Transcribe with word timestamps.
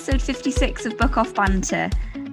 episode 0.00 0.22
56 0.22 0.86
of 0.86 0.96
Book 0.96 1.18
Off 1.18 1.34
Banter. 1.34 1.90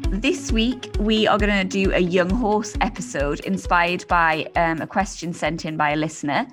This 0.10 0.54
week, 0.54 0.90
we 1.02 1.28
are 1.28 1.38
going 1.38 1.52
to 1.52 1.66
do 1.66 1.92
a 1.92 2.00
young 2.00 2.30
horse 2.30 2.78
episode 2.80 3.42
inspired 3.42 4.08
by 4.08 4.50
um, 4.56 4.80
a 4.80 4.88
question 4.88 5.34
sent 5.34 5.66
in 5.66 5.76
by 5.76 5.90
a 5.90 5.98
listener. 5.98 6.48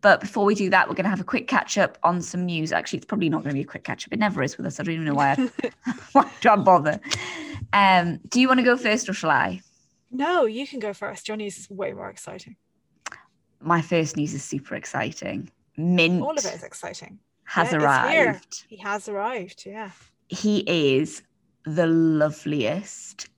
But 0.00 0.20
before 0.20 0.44
we 0.44 0.54
do 0.54 0.70
that, 0.70 0.88
we're 0.88 0.94
going 0.94 1.06
to 1.06 1.10
have 1.10 1.20
a 1.20 1.24
quick 1.24 1.48
catch 1.48 1.76
up 1.76 1.98
on 2.04 2.22
some 2.22 2.46
news. 2.46 2.70
Actually, 2.70 2.98
it's 2.98 3.06
probably 3.06 3.28
not 3.28 3.38
going 3.38 3.48
to 3.48 3.54
be 3.54 3.62
a 3.62 3.66
quick 3.66 3.82
catch 3.82 4.06
up. 4.06 4.12
It 4.12 4.20
never 4.20 4.44
is 4.44 4.56
with 4.56 4.64
us. 4.64 4.78
I 4.78 4.84
don't 4.84 4.94
even 4.94 5.06
know 5.06 5.14
why 5.14 5.32
I, 5.32 5.92
why 6.12 6.30
I 6.48 6.56
bother. 6.56 7.00
Um, 7.72 8.20
do 8.28 8.40
you 8.40 8.46
want 8.46 8.60
to 8.60 8.64
go 8.64 8.76
first 8.76 9.08
or 9.08 9.12
shall 9.12 9.30
I? 9.30 9.62
No, 10.12 10.46
you 10.46 10.68
can 10.68 10.78
go 10.78 10.92
first. 10.92 11.26
Johnny's 11.26 11.58
is 11.58 11.68
way 11.68 11.92
more 11.92 12.08
exciting. 12.08 12.54
My 13.60 13.82
first 13.82 14.16
news 14.16 14.34
is 14.34 14.44
super 14.44 14.76
exciting. 14.76 15.50
Mint. 15.76 16.22
All 16.22 16.38
of 16.38 16.44
it 16.44 16.54
is 16.54 16.62
exciting. 16.62 17.18
Has 17.42 17.72
Yeah, 17.72 17.78
arrived. 17.78 18.66
He 18.68 18.76
has 18.76 19.08
arrived. 19.08 19.64
Yeah. 19.66 19.90
He 20.30 20.60
is 20.60 21.22
the 21.64 21.88
loveliest, 21.88 23.28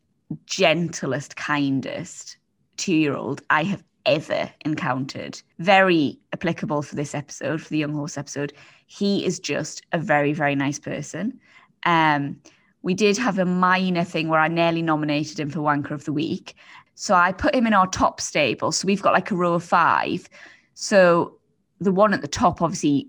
gentlest, 0.45 1.37
kindest 1.37 2.37
two 2.77 2.95
year 2.95 3.17
old 3.17 3.41
I 3.49 3.65
have 3.65 3.83
ever 4.05 4.51
encountered. 4.65 5.41
Very 5.59 6.19
applicable 6.35 6.83
for 6.83 6.95
this 6.95 7.15
episode, 7.15 7.63
for 7.63 7.71
the 7.71 7.79
Young 7.79 7.95
Horse 7.95 8.19
episode. 8.19 8.53
He 8.87 9.25
is 9.25 9.41
just 9.41 9.83
a 9.93 9.99
very, 9.99 10.35
very 10.35 10.55
nice 10.55 10.79
person. 10.79 11.41
Um, 11.87 12.39
we 12.83 12.93
did 12.93 13.17
have 13.17 13.39
a 13.39 13.47
minor 13.47 14.05
thing 14.05 14.29
where 14.29 14.41
I 14.41 14.49
nearly 14.49 14.83
nominated 14.83 15.41
him 15.41 15.49
for 15.49 15.61
Wanker 15.61 15.93
of 15.93 16.05
the 16.05 16.13
Week. 16.13 16.55
So 16.95 17.15
I 17.15 17.33
put 17.33 17.55
him 17.55 17.67
in 17.67 17.73
our 17.73 17.87
top 17.87 18.21
stable. 18.21 18.71
So 18.71 18.87
we've 18.87 19.03
got 19.03 19.15
like 19.15 19.31
a 19.31 19.35
row 19.35 19.55
of 19.55 19.65
five. 19.65 20.29
So 20.75 21.39
the 21.81 21.93
one 21.93 22.13
at 22.13 22.21
the 22.21 22.29
top, 22.29 22.61
obviously, 22.61 23.09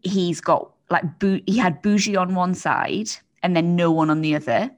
he's 0.00 0.40
got 0.40 0.72
like 0.90 1.04
he 1.46 1.58
had 1.58 1.82
bougie 1.82 2.16
on 2.16 2.34
one 2.34 2.54
side 2.54 3.10
and 3.42 3.56
then 3.56 3.76
no 3.76 3.90
one 3.90 4.10
on 4.10 4.20
the 4.20 4.34
other. 4.34 4.70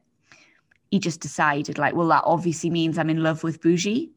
He 0.91 0.99
just 0.99 1.21
decided 1.21 1.79
like, 1.79 1.95
well, 1.95 2.09
that 2.09 2.25
obviously 2.25 2.71
means 2.71 2.99
I'm 2.99 3.11
in 3.11 3.23
love 3.23 3.43
with 3.45 3.61
bougie. 3.61 4.11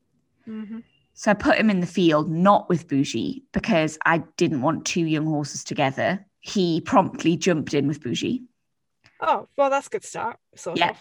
Mm-hmm. 0.47 0.79
So 1.13 1.31
I 1.31 1.35
put 1.35 1.57
him 1.57 1.69
in 1.69 1.79
the 1.79 1.87
field 1.87 2.29
not 2.31 2.67
with 2.69 2.87
bougie 2.87 3.43
because 3.51 3.99
I 4.05 4.23
didn't 4.37 4.61
want 4.63 4.85
two 4.85 5.05
young 5.05 5.25
horses 5.27 5.63
together. 5.63 6.25
He 6.39 6.81
promptly 6.81 7.37
jumped 7.37 7.73
in 7.75 7.87
with 7.87 8.01
bougie. 8.01 8.43
Oh, 9.21 9.47
well, 9.55 9.69
that's 9.69 9.87
a 9.87 9.89
good 9.91 10.03
start. 10.03 10.37
Sort 10.55 10.79
Yeah. 10.79 10.89
of. 10.89 10.97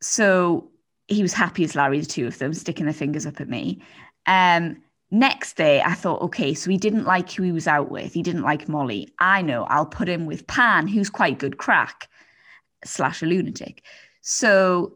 So 0.00 0.70
he 1.08 1.22
was 1.22 1.32
happy 1.32 1.64
as 1.64 1.74
Larry, 1.74 2.00
the 2.00 2.06
two 2.06 2.26
of 2.26 2.38
them, 2.38 2.54
sticking 2.54 2.86
their 2.86 2.94
fingers 2.94 3.26
up 3.26 3.40
at 3.40 3.48
me. 3.48 3.82
Um, 4.26 4.82
next 5.12 5.56
day, 5.56 5.82
I 5.82 5.94
thought, 5.94 6.22
okay, 6.22 6.54
so 6.54 6.70
he 6.70 6.76
didn't 6.76 7.04
like 7.04 7.30
who 7.30 7.42
he 7.42 7.52
was 7.52 7.68
out 7.68 7.90
with. 7.90 8.12
He 8.12 8.22
didn't 8.22 8.42
like 8.42 8.68
Molly. 8.68 9.12
I 9.18 9.42
know, 9.42 9.64
I'll 9.64 9.86
put 9.86 10.08
him 10.08 10.26
with 10.26 10.46
Pan, 10.46 10.88
who's 10.88 11.10
quite 11.10 11.38
good 11.38 11.58
crack, 11.58 12.08
slash 12.84 13.22
a 13.22 13.26
lunatic. 13.26 13.84
So 14.22 14.94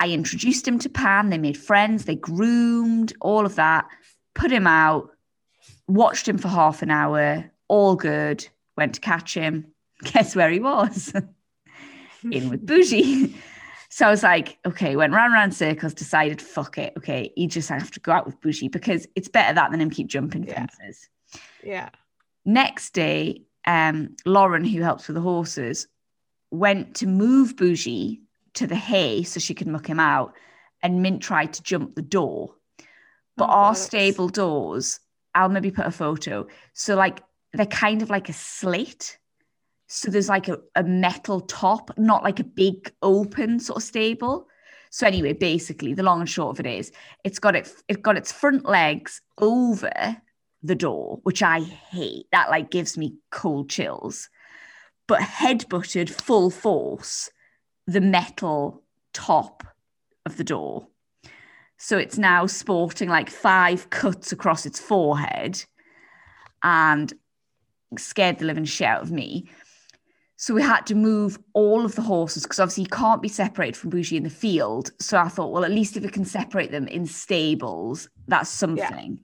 I 0.00 0.08
introduced 0.08 0.66
him 0.66 0.78
to 0.80 0.88
Pan. 0.88 1.28
They 1.30 1.38
made 1.38 1.58
friends, 1.58 2.06
they 2.06 2.16
groomed, 2.16 3.12
all 3.20 3.46
of 3.46 3.54
that, 3.56 3.86
put 4.34 4.50
him 4.50 4.66
out, 4.66 5.10
watched 5.86 6.26
him 6.26 6.38
for 6.38 6.48
half 6.48 6.82
an 6.82 6.90
hour, 6.90 7.50
all 7.68 7.94
good, 7.94 8.48
went 8.76 8.94
to 8.94 9.00
catch 9.00 9.34
him. 9.34 9.66
Guess 10.02 10.34
where 10.34 10.50
he 10.50 10.58
was? 10.58 11.12
in 12.30 12.48
with 12.48 12.64
bougie. 12.66 13.34
So 13.92 14.06
I 14.06 14.10
was 14.10 14.22
like, 14.22 14.58
okay, 14.64 14.94
went 14.94 15.12
round 15.12 15.32
round 15.32 15.52
circles, 15.52 15.94
decided, 15.94 16.40
fuck 16.40 16.78
it. 16.78 16.92
Okay, 16.96 17.32
you 17.36 17.48
just 17.48 17.68
have 17.68 17.90
to 17.90 18.00
go 18.00 18.12
out 18.12 18.24
with 18.24 18.40
bougie 18.40 18.68
because 18.68 19.06
it's 19.16 19.28
better 19.28 19.52
that 19.52 19.70
than 19.72 19.80
him 19.80 19.90
keep 19.90 20.06
jumping 20.06 20.44
Yeah. 20.44 20.54
fences. 20.66 21.08
Yeah. 21.62 21.90
Next 22.44 22.90
day, 22.94 23.42
um, 23.66 24.14
Lauren, 24.24 24.64
who 24.64 24.80
helps 24.80 25.08
with 25.08 25.16
the 25.16 25.20
horses, 25.20 25.88
went 26.52 26.94
to 26.96 27.06
move 27.06 27.56
bougie 27.56 28.22
to 28.54 28.66
the 28.66 28.76
hay 28.76 29.22
so 29.24 29.40
she 29.40 29.54
could 29.54 29.66
muck 29.66 29.86
him 29.88 30.00
out. 30.00 30.34
And 30.82 31.02
Mint 31.02 31.20
tried 31.22 31.52
to 31.54 31.62
jump 31.62 31.94
the 31.94 32.02
door. 32.02 32.54
But 33.36 33.48
Oh, 33.48 33.52
our 33.52 33.74
stable 33.74 34.28
doors, 34.28 35.00
I'll 35.34 35.48
maybe 35.48 35.70
put 35.70 35.86
a 35.86 35.90
photo. 35.90 36.46
So 36.74 36.94
like 36.94 37.22
they're 37.52 37.66
kind 37.66 38.02
of 38.02 38.10
like 38.10 38.28
a 38.28 38.32
slit. 38.32 39.18
So 39.92 40.08
there's 40.08 40.28
like 40.28 40.46
a, 40.46 40.56
a 40.76 40.84
metal 40.84 41.40
top, 41.40 41.90
not 41.98 42.22
like 42.22 42.38
a 42.38 42.44
big 42.44 42.92
open 43.02 43.58
sort 43.58 43.78
of 43.78 43.82
stable. 43.82 44.46
So 44.90 45.04
anyway, 45.04 45.32
basically, 45.32 45.94
the 45.94 46.04
long 46.04 46.20
and 46.20 46.28
short 46.28 46.56
of 46.56 46.64
it 46.64 46.78
is, 46.78 46.92
it's 47.24 47.40
got 47.40 47.56
it, 47.56 47.68
it 47.88 48.00
got 48.00 48.16
its 48.16 48.30
front 48.30 48.64
legs 48.64 49.20
over 49.38 49.90
the 50.62 50.76
door, 50.76 51.18
which 51.24 51.42
I 51.42 51.62
hate. 51.62 52.26
That 52.30 52.50
like 52.50 52.70
gives 52.70 52.96
me 52.96 53.16
cold 53.32 53.68
chills. 53.68 54.28
But 55.08 55.22
head 55.22 55.68
butted 55.68 56.08
full 56.08 56.50
force 56.50 57.28
the 57.88 58.00
metal 58.00 58.84
top 59.12 59.64
of 60.24 60.36
the 60.36 60.44
door. 60.44 60.86
So 61.78 61.98
it's 61.98 62.16
now 62.16 62.46
sporting 62.46 63.08
like 63.08 63.28
five 63.28 63.90
cuts 63.90 64.30
across 64.30 64.66
its 64.66 64.78
forehead 64.78 65.64
and 66.62 67.12
scared 67.98 68.38
the 68.38 68.44
living 68.44 68.66
shit 68.66 68.86
out 68.86 69.02
of 69.02 69.10
me. 69.10 69.48
So 70.40 70.54
we 70.54 70.62
had 70.62 70.86
to 70.86 70.94
move 70.94 71.38
all 71.52 71.84
of 71.84 71.96
the 71.96 72.00
horses 72.00 72.44
because 72.44 72.58
obviously 72.58 72.84
you 72.84 72.88
can't 72.88 73.20
be 73.20 73.28
separated 73.28 73.76
from 73.76 73.90
Bougie 73.90 74.16
in 74.16 74.22
the 74.22 74.30
field. 74.30 74.90
So 74.98 75.18
I 75.18 75.28
thought, 75.28 75.52
well, 75.52 75.66
at 75.66 75.70
least 75.70 75.98
if 75.98 76.02
we 76.02 76.08
can 76.08 76.24
separate 76.24 76.70
them 76.70 76.88
in 76.88 77.04
stables, 77.04 78.08
that's 78.26 78.48
something. 78.48 79.18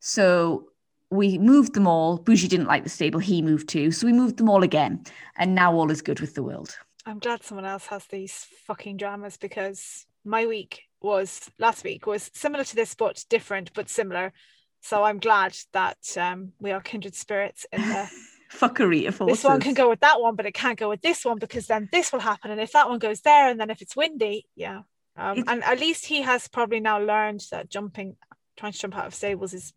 So 0.00 0.70
we 1.10 1.36
moved 1.36 1.74
them 1.74 1.86
all. 1.86 2.16
Bougie 2.16 2.48
didn't 2.48 2.66
like 2.66 2.82
the 2.82 2.88
stable, 2.88 3.20
he 3.20 3.42
moved 3.42 3.68
too. 3.68 3.90
So 3.90 4.06
we 4.06 4.14
moved 4.14 4.38
them 4.38 4.48
all 4.48 4.62
again. 4.62 5.04
And 5.36 5.54
now 5.54 5.74
all 5.74 5.90
is 5.90 6.00
good 6.00 6.18
with 6.18 6.34
the 6.34 6.42
world. 6.42 6.78
I'm 7.04 7.18
glad 7.18 7.44
someone 7.44 7.66
else 7.66 7.84
has 7.88 8.06
these 8.06 8.46
fucking 8.66 8.96
dramas 8.96 9.36
because 9.36 10.06
my 10.24 10.46
week 10.46 10.84
was 11.02 11.50
last 11.58 11.84
week 11.84 12.06
was 12.06 12.30
similar 12.32 12.64
to 12.64 12.74
this, 12.74 12.94
but 12.94 13.22
different, 13.28 13.74
but 13.74 13.90
similar. 13.90 14.32
So 14.80 15.04
I'm 15.04 15.18
glad 15.18 15.58
that 15.72 15.98
um, 16.16 16.52
we 16.58 16.70
are 16.70 16.80
kindred 16.80 17.14
spirits 17.14 17.66
in 17.70 17.82
the 17.82 18.10
Fuckery 18.50 19.06
of 19.06 19.18
horses. 19.18 19.38
this 19.38 19.44
one 19.44 19.60
can 19.60 19.74
go 19.74 19.88
with 19.88 20.00
that 20.00 20.20
one, 20.20 20.34
but 20.34 20.46
it 20.46 20.52
can't 20.54 20.78
go 20.78 20.88
with 20.88 21.02
this 21.02 21.24
one 21.24 21.38
because 21.38 21.66
then 21.66 21.88
this 21.92 22.12
will 22.12 22.20
happen. 22.20 22.50
And 22.50 22.60
if 22.60 22.72
that 22.72 22.88
one 22.88 22.98
goes 22.98 23.20
there, 23.20 23.48
and 23.48 23.60
then 23.60 23.70
if 23.70 23.82
it's 23.82 23.94
windy, 23.94 24.46
yeah. 24.54 24.82
Um, 25.16 25.38
It's- 25.38 25.44
and 25.48 25.64
at 25.64 25.80
least 25.80 26.06
he 26.06 26.22
has 26.22 26.48
probably 26.48 26.80
now 26.80 26.98
learned 27.00 27.44
that 27.50 27.68
jumping, 27.68 28.16
trying 28.56 28.72
to 28.72 28.78
jump 28.78 28.96
out 28.96 29.06
of 29.06 29.14
stables 29.14 29.52
is 29.52 29.72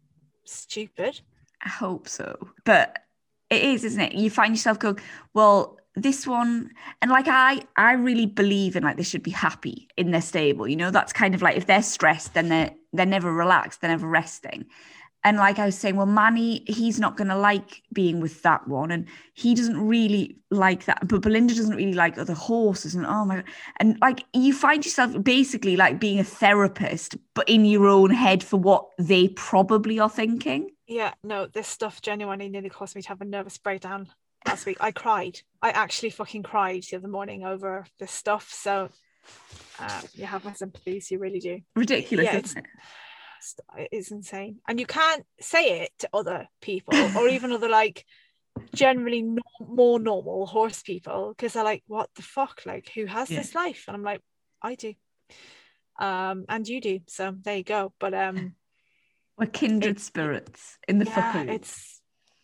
stupid. 0.46 1.22
I 1.64 1.70
hope 1.70 2.08
so. 2.08 2.50
But 2.64 3.00
it 3.50 3.64
is, 3.64 3.84
isn't 3.84 4.02
it? 4.02 4.14
You 4.14 4.30
find 4.30 4.54
yourself 4.54 4.80
going, 4.80 5.00
well, 5.34 5.78
this 5.96 6.26
one, 6.26 6.72
and 7.02 7.12
like 7.12 7.28
I, 7.28 7.64
I 7.76 7.94
really 7.94 8.26
believe 8.26 8.76
in 8.78 8.84
like 8.84 8.96
they 8.96 9.04
should 9.04 9.24
be 9.24 9.32
happy 9.32 9.90
in 9.98 10.12
their 10.12 10.22
stable. 10.22 10.68
You 10.68 10.78
know, 10.78 10.90
that's 10.92 11.12
kind 11.12 11.36
of 11.36 11.42
like 11.42 11.58
if 11.58 11.66
they're 11.66 11.84
stressed, 11.84 12.34
then 12.34 12.48
they're 12.50 12.72
they're 12.94 13.06
never 13.06 13.32
relaxed, 13.34 13.82
they're 13.82 13.90
never 13.90 14.08
resting. 14.08 14.66
And 15.24 15.38
like 15.38 15.60
I 15.60 15.66
was 15.66 15.78
saying, 15.78 15.96
well, 15.96 16.08
Manny, 16.08 16.64
he's 16.68 17.00
not 17.00 17.16
going 17.16 17.28
to 17.28 17.38
like 17.38 17.84
being 17.94 18.20
with 18.20 18.42
that 18.42 18.68
one, 18.68 18.90
and 18.92 19.08
he 19.34 19.54
doesn't 19.54 19.80
really 19.80 20.38
like 20.50 20.86
that. 20.86 21.08
But 21.08 21.22
Belinda 21.22 21.54
doesn't 21.54 21.76
really 21.76 21.94
like 21.94 22.18
other 22.18 22.34
horses, 22.34 22.96
and 22.96 23.06
oh 23.06 23.26
my 23.26 23.36
god, 23.36 23.46
and 23.80 23.98
like 24.02 24.26
you 24.34 24.54
find 24.54 24.84
yourself 24.84 25.22
basically 25.24 25.76
like 25.76 26.00
being 26.00 26.20
a 26.20 26.24
therapist, 26.24 27.18
but 27.36 27.48
in 27.48 27.66
your 27.66 27.88
own 27.88 28.10
head 28.10 28.44
for 28.44 28.58
what 28.58 28.88
they 28.98 29.28
probably 29.30 30.00
are 30.00 30.10
thinking. 30.10 30.72
Yeah, 30.88 31.14
no, 31.24 31.48
this 31.48 31.68
stuff 31.68 32.02
genuinely 32.02 32.50
nearly 32.50 32.70
caused 32.70 32.96
me 32.96 33.02
to 33.04 33.10
have 33.10 33.22
a 33.22 33.26
nervous 33.26 33.58
breakdown 33.58 34.10
last 34.48 34.66
week. 34.66 34.78
I 34.80 34.92
cried. 34.92 35.40
I 35.62 35.70
actually 35.70 36.10
fucking 36.10 36.44
cried 36.44 36.84
the 36.90 36.98
other 36.98 37.08
morning 37.08 37.46
over 37.46 37.86
this 38.00 38.12
stuff. 38.12 38.50
So 38.52 38.90
uh, 39.80 40.02
you 40.14 40.26
have 40.26 40.44
my 40.44 40.54
sympathies, 40.54 41.12
you 41.12 41.20
really 41.20 41.40
do. 41.40 41.62
Ridiculous, 41.76 42.26
Yeah, 42.26 42.40
isn't 42.40 42.58
it? 42.58 42.66
It's 43.92 44.12
insane. 44.12 44.60
And 44.68 44.80
you 44.80 44.86
can't 44.86 45.26
say 45.40 45.82
it 45.82 45.92
to 46.00 46.10
other 46.14 46.48
people 46.62 46.94
or 47.18 47.28
even 47.28 47.52
other 47.52 47.70
like 47.82 48.06
generally 48.76 49.22
no- 49.22 49.42
more 49.60 50.00
normal 50.00 50.46
horse 50.46 50.82
people 50.84 51.34
because 51.36 51.54
they're 51.54 51.64
like, 51.64 51.84
what 51.88 52.10
the 52.16 52.22
fuck? 52.22 52.62
Like, 52.66 52.90
who 52.94 53.06
has 53.06 53.30
Yeah. 53.30 53.40
this 53.40 53.56
life? 53.56 53.86
And 53.88 53.96
I'm 53.96 54.04
like, 54.04 54.22
I 54.62 54.76
do. 54.76 54.94
Um, 56.00 56.46
and 56.50 56.68
you 56.68 56.82
do. 56.82 57.00
So 57.08 57.34
there 57.42 57.58
you 57.58 57.64
go. 57.64 57.94
But 58.00 58.14
um 58.14 58.56
We're 59.38 59.48
kindred 59.48 59.98
It- 59.98 60.02
spirits 60.02 60.78
in 60.88 61.00
the 61.00 61.06
yeah, 61.06 61.34
fuckery. 61.34 61.54
it's 61.56 62.01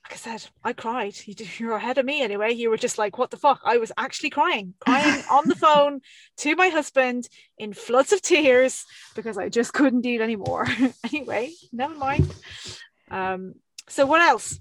like 0.07 0.13
I 0.13 0.37
said, 0.37 0.49
I 0.63 0.71
cried. 0.71 1.15
You 1.25 1.33
did, 1.33 1.47
you're 1.59 1.75
ahead 1.75 1.97
of 1.97 2.05
me 2.05 2.21
anyway. 2.21 2.53
You 2.53 2.69
were 2.69 2.77
just 2.77 2.97
like, 2.97 3.17
what 3.17 3.29
the 3.29 3.37
fuck? 3.37 3.59
I 3.65 3.77
was 3.77 3.91
actually 3.97 4.29
crying, 4.29 4.73
crying 4.79 5.23
on 5.29 5.49
the 5.49 5.55
phone 5.65 5.99
to 6.37 6.55
my 6.55 6.69
husband 6.69 7.27
in 7.57 7.73
floods 7.73 8.13
of 8.13 8.21
tears 8.21 8.85
because 9.15 9.37
I 9.37 9.49
just 9.49 9.73
couldn't 9.73 10.05
it 10.05 10.21
anymore. 10.21 10.65
anyway, 11.03 11.51
never 11.73 11.95
mind. 11.95 12.33
Um, 13.11 13.55
so 13.89 14.05
what 14.05 14.21
else? 14.21 14.59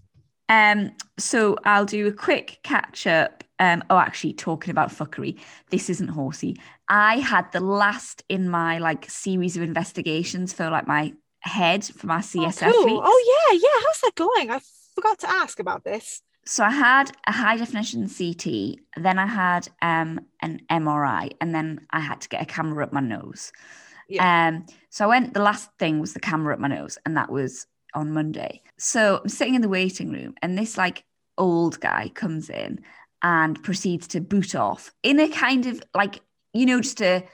Um, 0.49 0.93
so 1.17 1.57
I'll 1.65 1.87
do 1.87 2.09
a 2.09 2.13
quick 2.13 2.59
catch 2.65 3.07
up. 3.07 3.45
Um, 3.59 3.85
oh, 3.89 3.99
actually, 3.99 4.33
talking 4.33 4.71
about 4.73 4.91
fuckery, 4.91 5.39
this 5.71 5.89
isn't 5.89 6.09
horsey. 6.09 6.57
I 6.89 7.19
had 7.19 7.51
the 7.53 7.61
last 7.61 8.25
in 8.29 8.49
my 8.49 8.79
like 8.79 9.09
series 9.09 9.57
of 9.57 9.63
investigations 9.63 10.53
for 10.53 10.71
like 10.71 10.87
my 10.87 11.15
head 11.41 11.85
for 11.85 12.07
my 12.09 12.19
CSF. 12.19 12.67
oh, 12.67 12.85
cool. 12.87 13.01
oh 13.03 13.49
yeah, 13.51 13.59
yeah. 13.59 13.87
How's 13.87 14.01
that 14.03 14.15
going? 14.15 14.51
I 14.51 14.61
forgot 14.97 15.21
to 15.21 15.31
ask 15.31 15.61
about 15.61 15.85
this. 15.85 16.23
so 16.47 16.65
I 16.65 16.71
had 16.71 17.13
a 17.27 17.33
high 17.33 17.57
definition 17.57 18.09
CT, 18.09 18.79
then 18.97 19.19
I 19.19 19.27
had 19.27 19.69
um, 19.83 20.21
an 20.43 20.61
MRI, 20.71 21.33
and 21.41 21.55
then 21.55 21.87
I 21.91 22.01
had 22.01 22.21
to 22.23 22.29
get 22.29 22.43
a 22.43 22.47
camera 22.47 22.85
up 22.85 22.93
my 22.93 23.01
nose. 23.01 23.53
Yeah. 24.09 24.49
Um, 24.49 24.67
so 24.91 25.05
I 25.05 25.09
went, 25.09 25.35
the 25.35 25.43
last 25.43 25.71
thing 25.79 26.01
was 26.01 26.15
the 26.15 26.21
camera 26.21 26.55
up 26.55 26.61
my 26.61 26.69
nose, 26.69 26.99
and 27.05 27.17
that 27.17 27.31
was 27.31 27.67
on 27.95 28.13
Monday. 28.13 28.63
So 28.79 29.21
I'm 29.23 29.29
sitting 29.29 29.55
in 29.55 29.63
the 29.63 29.69
waiting 29.69 30.11
room, 30.13 30.35
and 30.43 30.57
this 30.57 30.79
like 30.79 31.05
old 31.37 31.79
guy 31.81 32.11
comes 32.15 32.49
in 32.49 32.81
and 33.23 33.63
proceeds 33.63 34.07
to 34.09 34.21
boot 34.21 34.55
off 34.55 34.93
in 35.03 35.19
a 35.21 35.29
kind 35.29 35.67
of 35.67 35.83
like, 35.95 36.21
you 36.53 36.67
know, 36.67 36.81
just 36.81 37.03
a, 37.03 37.25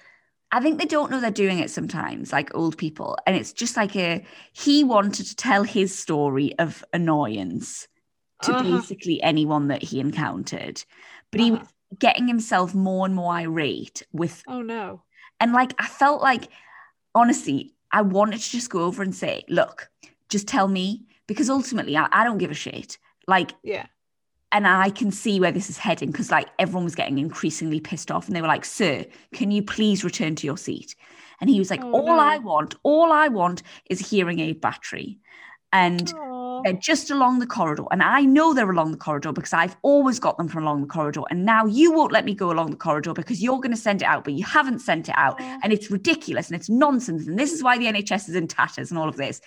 I 0.52 0.60
think 0.60 0.78
they 0.78 0.84
don't 0.84 1.10
know 1.10 1.20
they're 1.20 1.30
doing 1.30 1.58
it 1.58 1.70
sometimes, 1.70 2.32
like 2.32 2.54
old 2.54 2.76
people. 2.76 3.16
And 3.26 3.34
it's 3.36 3.52
just 3.52 3.76
like 3.76 3.96
a, 3.96 4.24
he 4.52 4.84
wanted 4.84 5.26
to 5.26 5.36
tell 5.36 5.64
his 5.64 5.98
story 5.98 6.56
of 6.58 6.84
annoyance 6.92 7.88
to 8.42 8.52
Uh-huh. 8.52 8.62
basically 8.62 9.22
anyone 9.22 9.68
that 9.68 9.82
he 9.82 10.00
encountered. 10.00 10.84
But 11.30 11.40
he 11.40 11.52
Uh-huh. 11.52 11.60
was 11.60 11.68
getting 11.98 12.28
himself 12.28 12.74
more 12.74 13.06
and 13.06 13.14
more 13.14 13.32
irate 13.32 14.02
with 14.12 14.44
Oh 14.46 14.62
no. 14.62 15.02
and 15.40 15.52
like 15.52 15.74
I 15.78 15.86
felt 15.86 16.22
like 16.22 16.48
honestly, 17.14 17.74
I 17.90 18.02
wanted 18.02 18.40
to 18.40 18.50
just 18.50 18.70
go 18.70 18.84
over 18.84 19.02
and 19.02 19.14
say, 19.14 19.44
look, 19.48 19.90
just 20.28 20.48
tell 20.48 20.68
me 20.68 21.06
because 21.26 21.50
ultimately 21.50 21.96
I, 21.96 22.08
I 22.12 22.24
don't 22.24 22.38
give 22.38 22.50
a 22.50 22.54
shit. 22.54 22.98
Like 23.26 23.52
Yeah. 23.62 23.86
And 24.52 24.66
I 24.66 24.90
can 24.90 25.10
see 25.10 25.40
where 25.40 25.52
this 25.52 25.70
is 25.70 25.78
heading 25.78 26.10
because 26.10 26.30
like 26.30 26.48
everyone 26.58 26.84
was 26.84 26.94
getting 26.94 27.18
increasingly 27.18 27.80
pissed 27.80 28.10
off 28.10 28.26
and 28.26 28.36
they 28.36 28.42
were 28.42 28.48
like, 28.48 28.64
Sir, 28.64 29.06
can 29.32 29.50
you 29.50 29.62
please 29.62 30.04
return 30.04 30.34
to 30.36 30.46
your 30.46 30.58
seat? 30.58 30.94
And 31.40 31.50
he 31.50 31.58
was 31.58 31.70
like, 31.70 31.82
Oh, 31.82 31.92
All 31.92 32.06
no. 32.06 32.18
I 32.18 32.38
want, 32.38 32.74
all 32.82 33.10
I 33.12 33.28
want 33.28 33.62
is 33.88 34.00
a 34.00 34.04
hearing 34.04 34.38
aid 34.38 34.60
battery. 34.60 35.18
And 35.72 36.12
Aw. 36.14 36.62
they're 36.62 36.72
just 36.74 37.10
along 37.10 37.38
the 37.38 37.46
corridor. 37.46 37.84
And 37.90 38.02
I 38.02 38.22
know 38.22 38.52
they're 38.52 38.70
along 38.70 38.92
the 38.92 38.98
corridor 38.98 39.32
because 39.32 39.52
I've 39.52 39.76
always 39.82 40.18
got 40.18 40.36
them 40.36 40.48
from 40.48 40.64
along 40.64 40.82
the 40.82 40.86
corridor. 40.86 41.22
And 41.30 41.44
now 41.44 41.66
you 41.66 41.92
won't 41.92 42.12
let 42.12 42.24
me 42.24 42.34
go 42.34 42.50
along 42.50 42.70
the 42.70 42.76
corridor 42.76 43.14
because 43.14 43.42
you're 43.42 43.58
going 43.58 43.70
to 43.70 43.76
send 43.76 44.02
it 44.02 44.04
out, 44.04 44.24
but 44.24 44.34
you 44.34 44.44
haven't 44.44 44.80
sent 44.80 45.08
it 45.08 45.14
out. 45.16 45.40
Aw. 45.40 45.60
And 45.62 45.72
it's 45.72 45.90
ridiculous 45.90 46.48
and 46.48 46.56
it's 46.56 46.68
nonsense. 46.68 47.26
And 47.26 47.38
this 47.38 47.52
is 47.52 47.62
why 47.62 47.78
the 47.78 47.86
NHS 47.86 48.28
is 48.28 48.34
in 48.34 48.48
tatters 48.48 48.90
and 48.90 48.98
all 48.98 49.08
of 49.08 49.16
this. 49.16 49.40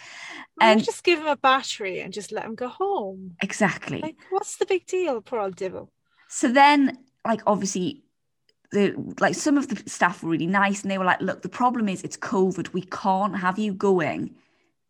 And 0.59 0.83
just 0.83 1.03
give 1.03 1.19
them 1.19 1.27
a 1.27 1.35
battery 1.35 1.99
and 1.99 2.13
just 2.13 2.31
let 2.31 2.43
them 2.43 2.55
go 2.55 2.69
home. 2.69 3.35
exactly. 3.41 4.01
Like, 4.01 4.17
what's 4.29 4.57
the 4.57 4.65
big 4.65 4.85
deal, 4.85 5.21
poor 5.21 5.39
old 5.39 5.55
devil? 5.55 5.91
So 6.27 6.51
then, 6.51 6.97
like, 7.25 7.41
obviously, 7.45 8.03
the 8.71 8.93
like 9.19 9.35
some 9.35 9.57
of 9.57 9.67
the 9.69 9.89
staff 9.89 10.23
were 10.23 10.29
really 10.29 10.47
nice 10.47 10.81
and 10.81 10.91
they 10.91 10.97
were 10.97 11.05
like, 11.05 11.21
look, 11.21 11.41
the 11.41 11.49
problem 11.49 11.87
is 11.89 12.03
it's 12.03 12.17
COVID. 12.17 12.73
We 12.73 12.81
can't 12.81 13.37
have 13.37 13.57
you 13.59 13.73
going. 13.73 14.35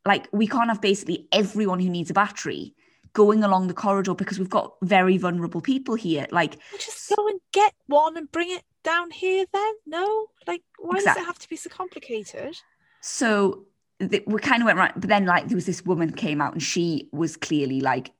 Like, 0.06 0.28
we 0.32 0.48
can't 0.48 0.70
have 0.70 0.82
basically 0.82 1.28
everyone 1.32 1.80
who 1.80 1.90
needs 1.90 2.10
a 2.10 2.14
battery 2.14 2.74
going 3.14 3.44
along 3.44 3.68
the 3.68 3.74
corridor 3.74 4.14
because 4.14 4.38
we've 4.38 4.50
got 4.50 4.74
very 4.84 5.18
vulnerable 5.18 5.62
people 5.62 5.96
here. 5.96 6.28
Like, 6.32 6.58
Well, 6.72 6.80
just 6.80 7.12
go 7.16 7.28
and 7.28 7.40
get 7.54 7.74
one 7.88 8.18
and 8.18 8.32
bring 8.32 8.52
it 8.52 8.64
down 8.84 9.10
here 9.10 9.46
then? 9.52 9.74
No? 9.88 10.28
Like, 10.46 10.62
why 10.78 11.00
does 11.00 11.18
it 11.18 11.26
have 11.26 11.40
to 11.40 11.50
be 11.50 11.56
so 11.56 11.70
complicated? 11.70 12.58
so 13.02 13.66
th- 14.00 14.24
we 14.26 14.40
kind 14.40 14.62
of 14.62 14.66
went 14.66 14.78
right, 14.78 14.92
but 14.96 15.10
then 15.10 15.26
like 15.26 15.48
there 15.48 15.56
was 15.56 15.66
this 15.66 15.86
woman 15.86 16.12
came 16.12 16.42
out 16.42 16.54
and 16.54 16.64
she 16.64 17.08
was 17.12 17.38
clearly 17.38 17.80
like 17.82 18.12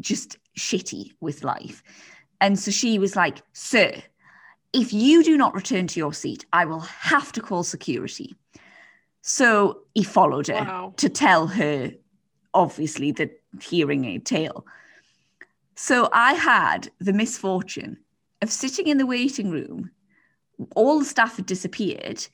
just 0.00 0.38
shitty 0.58 1.12
with 1.20 1.44
life. 1.44 1.82
And 2.40 2.58
so 2.58 2.70
she 2.70 2.98
was 2.98 3.14
like, 3.14 3.42
Sir, 3.52 3.92
if 4.72 4.92
you 4.92 5.22
do 5.22 5.36
not 5.36 5.54
return 5.54 5.86
to 5.88 6.00
your 6.00 6.14
seat, 6.14 6.46
I 6.52 6.64
will 6.64 6.80
have 6.80 7.32
to 7.32 7.40
call 7.40 7.62
security. 7.62 8.34
So 9.22 9.80
he 9.94 10.02
followed 10.02 10.46
her 10.48 10.54
Wow. 10.64 10.94
to 10.96 11.08
tell 11.08 11.46
her, 11.48 11.92
obviously, 12.54 13.12
the 13.12 13.30
hearing 13.60 14.04
aid 14.04 14.24
tale. 14.26 14.64
So 15.76 16.08
I 16.12 16.34
had 16.34 16.90
the 16.98 17.12
misfortune 17.12 17.98
of 18.42 18.50
sitting 18.50 18.86
in 18.86 18.98
the 18.98 19.06
waiting 19.06 19.50
room. 19.50 19.90
All 20.76 20.98
the 20.98 21.04
staff 21.04 21.36
had 21.36 21.46
disappeared. 21.46 22.26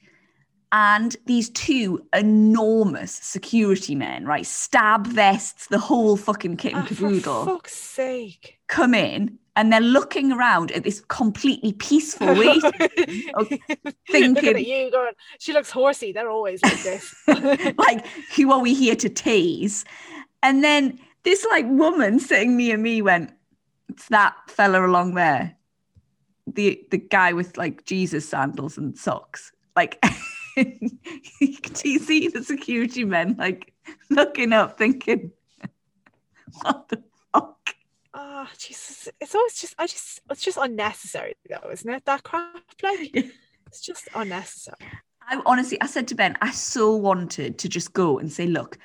And 0.73 1.15
these 1.27 1.49
two 1.51 2.05
enormous 2.13 3.13
security 3.13 3.95
men, 3.95 4.25
right, 4.27 4.45
stab 4.45 5.07
vests, 5.07 5.69
the 5.69 5.79
whole 5.79 6.17
fucking 6.17 6.57
kit 6.57 6.75
and 6.75 6.83
Ah, 6.83 6.87
for 7.21 7.45
fuck's 7.45 7.75
sake. 7.77 8.59
come 8.67 8.93
in 8.93 9.39
and 9.57 9.73
they're 9.73 9.81
looking 9.81 10.33
around 10.33 10.71
at 10.73 10.85
this 10.85 11.01
completely 11.09 11.73
peaceful 11.73 12.27
waiting 12.35 12.71
thinking- 14.11 14.57
at 14.57 14.67
you 14.67 14.91
going, 14.91 15.13
she 15.39 15.53
looks 15.55 15.71
horsey. 15.71 16.13
They're 16.13 16.31
always 16.31 16.63
like 16.63 16.83
this. 16.83 17.15
like, 17.79 18.07
who 18.37 18.53
are 18.53 18.61
we 18.61 18.75
here 18.75 18.95
to 18.97 19.09
tease? 19.09 19.85
And 20.43 20.63
then 20.63 21.01
this 21.25 21.45
like 21.51 21.67
woman 21.67 22.21
sitting 22.21 22.57
near 22.57 22.77
me 22.77 23.01
went, 23.03 23.33
It's 23.89 24.09
that 24.09 24.35
fella 24.49 24.87
along 24.87 25.15
there. 25.15 25.57
The 26.47 26.87
the 26.91 26.99
guy 26.99 27.33
with 27.33 27.57
like 27.57 27.85
Jesus 27.87 28.29
sandals 28.29 28.79
and 28.79 28.97
socks. 28.97 29.51
Like 29.75 30.01
do 30.57 31.89
you 31.91 31.99
see 31.99 32.29
the 32.29 32.45
security 32.45 33.05
men 33.05 33.37
like 33.39 33.73
looking 34.11 34.53
up 34.53 34.79
thinking, 34.79 35.33
What 36.63 36.89
the 36.91 37.03
fuck? 37.33 37.76
Ah, 38.19 38.49
Jesus. 38.59 39.09
It's 39.21 39.35
always 39.35 39.61
just, 39.61 39.75
I 39.79 39.87
just, 39.87 40.21
it's 40.31 40.41
just 40.43 40.57
unnecessary 40.57 41.35
though, 41.51 41.71
isn't 41.71 41.89
it? 41.89 42.05
That 42.07 42.23
crap. 42.23 42.55
Like, 42.83 43.15
it's 43.67 43.81
just 43.83 44.09
unnecessary. 44.15 44.79
I 45.29 45.43
honestly, 45.45 45.79
I 45.83 45.87
said 45.87 46.09
to 46.09 46.15
Ben, 46.15 46.35
I 46.41 46.51
so 46.51 46.97
wanted 46.97 47.59
to 47.59 47.69
just 47.69 47.93
go 47.93 48.19
and 48.19 48.33
say, 48.33 48.47
look, 48.47 48.79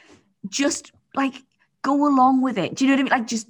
just 0.50 0.92
like 1.16 1.36
go 1.82 2.08
along 2.08 2.42
with 2.42 2.58
it. 2.58 2.76
Do 2.76 2.84
you 2.84 2.90
know 2.90 2.96
what 2.96 3.00
I 3.00 3.04
mean? 3.04 3.12
Like 3.22 3.28
just, 3.28 3.48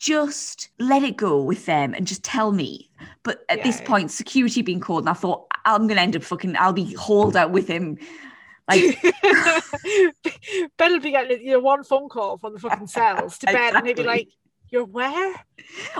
just 0.00 0.70
let 0.80 1.04
it 1.04 1.16
go 1.16 1.40
with 1.40 1.66
them 1.66 1.94
and 1.94 2.04
just 2.06 2.24
tell 2.24 2.50
me. 2.50 2.90
But 3.22 3.44
at 3.48 3.62
this 3.62 3.76
Yeah. 3.76 3.86
point, 3.86 4.10
security 4.10 4.62
being 4.62 4.80
called, 4.80 5.02
and 5.04 5.10
I 5.10 5.14
thought 5.14 5.46
I'm 5.64 5.86
gonna 5.86 6.00
end 6.00 6.16
up 6.16 6.24
fucking, 6.24 6.56
I'll 6.56 6.72
be 6.72 6.92
hauled 6.94 7.36
out 7.36 7.52
with 7.52 7.68
him. 7.68 7.98
Like, 8.68 8.82
Ben 10.76 10.92
will 10.92 11.00
be 11.00 11.12
getting 11.12 11.40
you 11.46 11.52
know, 11.52 11.60
one 11.60 11.84
phone 11.84 12.08
call 12.08 12.38
from 12.38 12.54
the 12.54 12.58
fucking 12.58 12.86
cells 12.88 13.38
to 13.38 13.46
bed, 13.46 13.74
and 13.74 13.86
he'd 13.86 13.96
be 13.96 14.02
like, 14.02 14.28
"You're 14.70 14.84
where?" 14.84 15.34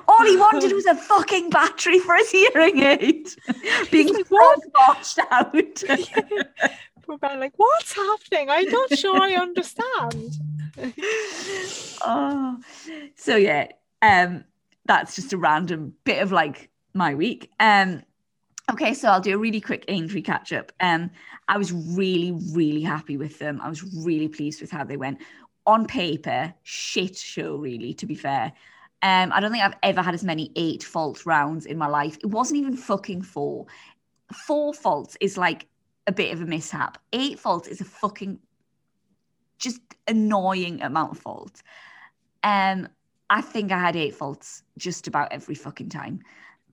all 0.09 0.25
he 0.25 0.37
wanted 0.37 0.73
was 0.75 0.87
a 0.87 0.95
fucking 0.95 1.51
battery 1.51 1.99
for 1.99 2.15
his 2.17 2.31
hearing 2.31 2.79
aid, 2.79 3.29
being 3.91 4.25
botched 4.73 5.19
out. 5.31 5.55
Ben, 7.21 7.39
like, 7.39 7.53
"What's 7.57 7.95
happening? 7.95 8.51
I'm 8.51 8.69
not 8.69 8.99
sure 8.99 9.21
I 9.23 9.35
understand." 9.35 10.39
oh 12.03 12.59
so 13.15 13.37
yeah 13.37 13.67
um 14.03 14.45
that's 14.85 15.17
just 15.17 15.33
a 15.33 15.39
random 15.39 15.95
bit 16.05 16.23
of 16.23 16.33
like 16.33 16.69
my 16.93 17.15
week 17.15 17.51
um 17.61 18.03
okay 18.71 18.93
so 18.93 19.09
i'll 19.09 19.21
do 19.21 19.35
a 19.35 19.39
really 19.39 19.61
quick 19.61 19.85
Aintree 19.89 20.23
catch 20.23 20.53
up 20.53 20.73
um 20.81 21.11
i 21.49 21.57
was 21.57 21.73
really 21.73 22.33
really 22.53 22.83
happy 22.83 23.17
with 23.17 23.39
them 23.39 23.61
i 23.63 23.69
was 23.69 23.83
really 24.05 24.29
pleased 24.29 24.61
with 24.61 24.71
how 24.71 24.85
they 24.85 24.97
went 24.97 25.19
on 25.67 25.87
paper 25.87 26.53
shit 26.63 27.17
show 27.17 27.57
really 27.57 27.93
to 27.95 28.07
be 28.07 28.15
fair 28.15 28.53
um 29.03 29.33
i 29.33 29.41
don't 29.41 29.51
think 29.53 29.65
i've 29.65 29.77
ever 29.83 30.03
had 30.03 30.15
as 30.15 30.25
many 30.25 30.53
eight 30.57 30.83
fault 30.83 31.27
rounds 31.27 31.67
in 31.67 31.77
my 31.77 31.87
life 31.87 32.17
it 32.23 32.27
wasn't 32.27 32.59
even 32.59 32.77
fucking 32.77 33.23
four 33.23 33.67
four 34.33 34.73
faults 34.73 35.17
is 35.21 35.37
like 35.37 35.67
a 36.07 36.13
bit 36.13 36.33
of 36.33 36.41
a 36.41 36.47
mishap 36.47 36.99
eight 37.13 37.39
faults 37.39 37.69
is 37.69 37.81
a 37.81 37.85
fucking 37.85 38.39
just 39.59 39.81
annoying 40.09 40.83
amount 40.83 41.13
of 41.13 41.19
faults. 41.19 41.63
Um, 42.43 42.89
I 43.31 43.41
think 43.41 43.73
I 43.73 43.79
had 43.79 43.97
eight 43.97 44.15
faults 44.15 44.63
just 44.79 45.07
about 45.07 45.33
every 45.33 45.55
fucking 45.55 45.89
time. 45.89 46.21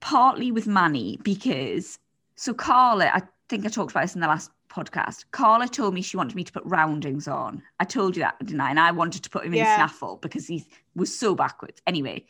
Partly 0.00 0.52
with 0.52 0.66
Manny 0.66 1.18
because 1.22 1.98
so 2.36 2.54
Carla, 2.54 3.10
I 3.12 3.22
think 3.54 3.66
I 3.66 3.68
talked 3.68 3.92
about 3.92 4.02
this 4.02 4.16
in 4.16 4.20
the 4.20 4.26
last 4.26 4.50
podcast. 4.68 5.26
Carla 5.30 5.68
told 5.68 5.94
me 5.94 6.02
she 6.02 6.16
wanted 6.16 6.34
me 6.34 6.42
to 6.42 6.52
put 6.52 6.64
roundings 6.64 7.28
on. 7.28 7.62
I 7.78 7.84
told 7.84 8.16
you 8.16 8.22
that, 8.22 8.36
didn't 8.44 8.60
I? 8.60 8.70
And 8.70 8.80
I 8.80 8.90
wanted 8.90 9.22
to 9.22 9.30
put 9.30 9.46
him 9.46 9.54
in 9.54 9.64
snaffle 9.64 10.16
because 10.16 10.48
he 10.48 10.66
was 10.96 11.16
so 11.16 11.36
backwards. 11.36 11.80
Anyway, 11.86 12.24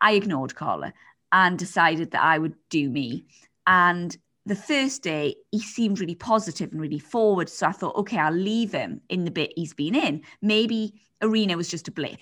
I 0.00 0.14
ignored 0.14 0.56
Carla 0.56 0.92
and 1.30 1.56
decided 1.56 2.10
that 2.10 2.22
I 2.22 2.38
would 2.38 2.56
do 2.68 2.90
me. 2.90 3.26
And 3.68 4.16
the 4.44 4.56
first 4.56 5.04
day, 5.04 5.36
he 5.52 5.60
seemed 5.60 6.00
really 6.00 6.16
positive 6.16 6.72
and 6.72 6.80
really 6.80 6.98
forward. 6.98 7.48
So 7.48 7.68
I 7.68 7.72
thought, 7.72 7.94
okay, 7.94 8.18
I'll 8.18 8.32
leave 8.32 8.72
him 8.72 9.00
in 9.08 9.24
the 9.24 9.30
bit 9.30 9.52
he's 9.54 9.72
been 9.72 9.94
in. 9.94 10.22
Maybe 10.42 11.00
Arena 11.22 11.56
was 11.56 11.68
just 11.68 11.86
a 11.86 11.92
blip. 11.92 12.18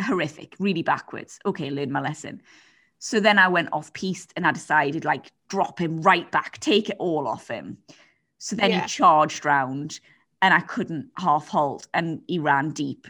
Horrific, 0.00 0.54
really 0.60 0.82
backwards. 0.82 1.40
Okay, 1.44 1.70
learn 1.70 1.90
my 1.90 2.00
lesson. 2.00 2.42
So 3.00 3.18
then 3.18 3.38
I 3.38 3.48
went 3.48 3.70
off 3.72 3.92
piste 3.92 4.32
and 4.36 4.46
I 4.46 4.52
decided, 4.52 5.04
like, 5.04 5.32
drop 5.48 5.80
him 5.80 6.02
right 6.02 6.30
back, 6.30 6.60
take 6.60 6.90
it 6.90 6.96
all 6.98 7.26
off 7.26 7.48
him. 7.48 7.78
So 8.38 8.54
then 8.54 8.70
Yeah. 8.70 8.82
he 8.82 8.88
charged 8.88 9.44
round 9.44 9.98
and 10.42 10.54
I 10.54 10.60
couldn't 10.60 11.10
half 11.16 11.48
halt 11.48 11.88
and 11.92 12.20
he 12.28 12.38
ran 12.38 12.70
deep 12.70 13.08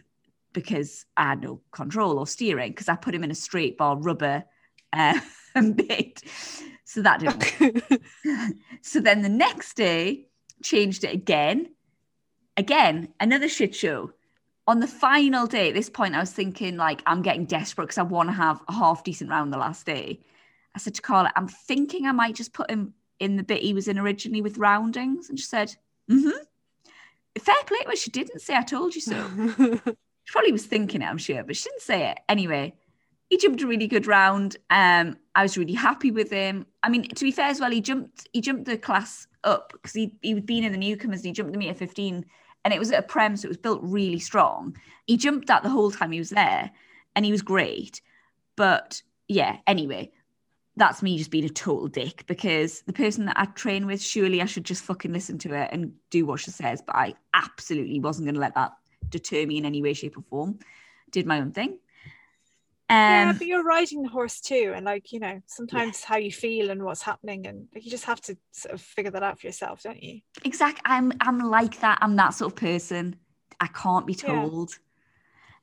because 0.53 1.05
I 1.17 1.25
had 1.31 1.43
no 1.43 1.61
control 1.73 2.19
or 2.19 2.27
steering 2.27 2.71
because 2.71 2.89
I 2.89 2.95
put 2.97 3.15
him 3.15 3.25
in 3.25 3.31
a 3.31 3.35
straight 3.35 3.77
bar 3.77 3.97
rubber 3.97 4.45
uh, 4.93 5.19
bit. 5.75 6.23
So 6.85 7.03
that 7.03 7.21
didn't 7.21 7.61
work. 7.61 8.01
So 8.83 9.01
then 9.01 9.23
the 9.23 9.29
next 9.29 9.75
day, 9.75 10.27
changed 10.63 11.05
it 11.05 11.13
again. 11.15 11.69
Again, 12.57 13.13
another 13.19 13.49
shit 13.49 13.75
show. 13.75 14.13
On 14.71 14.79
the 14.79 14.87
final 14.87 15.49
day, 15.49 15.69
at 15.69 15.75
this 15.75 15.91
point, 15.91 16.15
I 16.15 16.21
was 16.21 16.31
thinking 16.31 16.77
like 16.77 17.03
I'm 17.05 17.23
getting 17.23 17.45
desperate 17.45 17.87
because 17.87 17.99
I 17.99 18.03
want 18.03 18.29
to 18.29 18.33
have 18.33 18.63
a 18.69 18.73
half 18.73 19.03
decent 19.03 19.29
round 19.29 19.53
the 19.53 19.59
last 19.59 19.85
day. 19.85 20.21
I 20.77 20.79
said 20.79 20.95
to 20.95 21.03
Carla, 21.03 21.33
I'm 21.35 21.49
thinking 21.49 22.07
I 22.07 22.13
might 22.13 22.37
just 22.37 22.53
put 22.53 22.71
him 22.71 22.95
in 23.19 23.37
the 23.37 23.43
bit 23.43 23.63
he 23.63 23.75
was 23.75 23.89
in 23.89 23.99
originally 23.99 24.43
with 24.43 24.59
roundings. 24.59 25.29
And 25.29 25.37
she 25.37 25.45
said, 25.45 25.75
mm-hmm. 26.09 26.31
Fair 27.37 27.55
play 27.67 27.79
to 27.81 27.89
her. 27.89 27.97
She 27.97 28.13
didn't 28.13 28.43
say 28.43 28.55
I 28.55 28.63
told 28.63 28.95
you 28.95 29.01
so. 29.01 29.17
she 29.57 30.33
probably 30.33 30.53
was 30.53 30.67
thinking 30.67 31.03
it, 31.03 31.07
I'm 31.07 31.19
sure, 31.19 31.43
but 31.43 31.57
she 31.57 31.65
didn't 31.65 31.83
say 31.83 32.11
it. 32.11 32.21
Anyway, 32.29 32.75
he 33.29 33.39
jumped 33.39 33.63
a 33.63 33.67
really 33.67 33.89
good 33.89 34.07
round. 34.07 34.57
Um, 34.71 35.17
I 35.35 35.43
was 35.43 35.59
really 35.59 35.75
happy 35.75 36.13
with 36.13 36.31
him. 36.31 36.65
I 36.85 36.91
mean, 36.91 37.09
to 37.09 37.25
be 37.25 37.33
fair 37.33 37.47
as 37.47 37.59
well, 37.59 37.73
he 37.73 37.81
jumped 37.81 38.29
he 38.33 38.41
jumped 38.41 38.67
the 38.67 38.79
class 38.79 39.27
up 39.43 39.73
because 39.73 39.95
he 39.95 40.15
he'd 40.23 40.47
been 40.47 40.63
in 40.63 40.71
the 40.71 40.79
newcomers 40.79 41.21
and 41.21 41.27
he 41.27 41.33
jumped 41.33 41.53
the 41.53 41.59
meter 41.59 41.75
15 41.75 42.25
and 42.65 42.75
it 42.75 42.79
was 42.79 42.91
at 42.91 42.99
a 42.99 43.07
prem, 43.07 43.37
so 43.37 43.47
it 43.47 43.49
was 43.49 43.57
built 43.57 43.81
really 43.83 44.19
strong. 44.19 44.77
He 45.07 45.17
jumped 45.17 45.49
that 45.49 45.63
the 45.63 45.69
whole 45.69 45.91
time 45.91 46.13
he 46.13 46.19
was 46.19 46.31
there 46.31 46.71
and 47.17 47.25
he 47.25 47.33
was 47.33 47.43
great. 47.43 48.01
But 48.57 49.03
yeah, 49.29 49.59
anyway, 49.67 50.11
that's 50.77 51.03
me 51.03 51.19
just 51.19 51.31
being 51.31 51.45
a 51.45 51.51
total 51.51 51.89
dick 51.89 52.25
because 52.27 52.83
the 52.83 52.93
person 52.93 53.27
that 53.27 53.39
I 53.39 53.47
train 53.47 53.87
with, 53.87 54.03
surely 54.03 54.43
I 54.43 54.47
should 54.47 54.65
just 54.65 54.85
fucking 54.85 55.13
listen 55.13 55.39
to 55.39 55.51
her 55.51 55.69
and 55.71 55.93
do 56.11 56.27
what 56.27 56.41
she 56.41 56.51
says. 56.51 56.83
But 56.85 56.97
I 56.97 57.15
absolutely 57.35 58.01
wasn't 58.01 58.27
going 58.27 58.35
to 58.35 58.41
let 58.41 58.55
that 58.55 58.73
deter 59.09 59.47
me 59.47 59.59
in 59.59 59.65
any 59.65 59.83
way, 59.83 59.93
shape, 59.93 60.17
or 60.17 60.23
form. 60.23 60.59
Did 61.11 61.27
my 61.27 61.41
own 61.41 61.53
thing. 61.53 61.79
Um, 62.91 62.97
yeah, 62.97 63.33
but 63.39 63.47
you're 63.47 63.63
riding 63.63 64.03
the 64.03 64.09
horse 64.09 64.41
too, 64.41 64.73
and 64.75 64.85
like 64.85 65.13
you 65.13 65.21
know, 65.21 65.41
sometimes 65.47 66.01
yeah. 66.01 66.09
how 66.09 66.17
you 66.17 66.33
feel 66.33 66.71
and 66.71 66.83
what's 66.83 67.03
happening, 67.03 67.47
and 67.47 67.69
like 67.73 67.85
you 67.85 67.91
just 67.91 68.07
have 68.07 68.21
to 68.23 68.37
sort 68.51 68.75
of 68.75 68.81
figure 68.81 69.13
that 69.13 69.23
out 69.23 69.41
for 69.41 69.47
yourself, 69.47 69.85
don't 69.85 70.03
you? 70.03 70.23
Exactly. 70.45 70.83
I'm 70.85 71.13
I'm 71.21 71.39
like 71.39 71.79
that. 71.83 71.99
I'm 72.03 72.17
that 72.17 72.35
sort 72.35 72.53
of 72.53 72.59
person. 72.59 73.15
I 73.61 73.69
can't 73.69 74.09
be 74.09 74.17
told. 74.17 74.73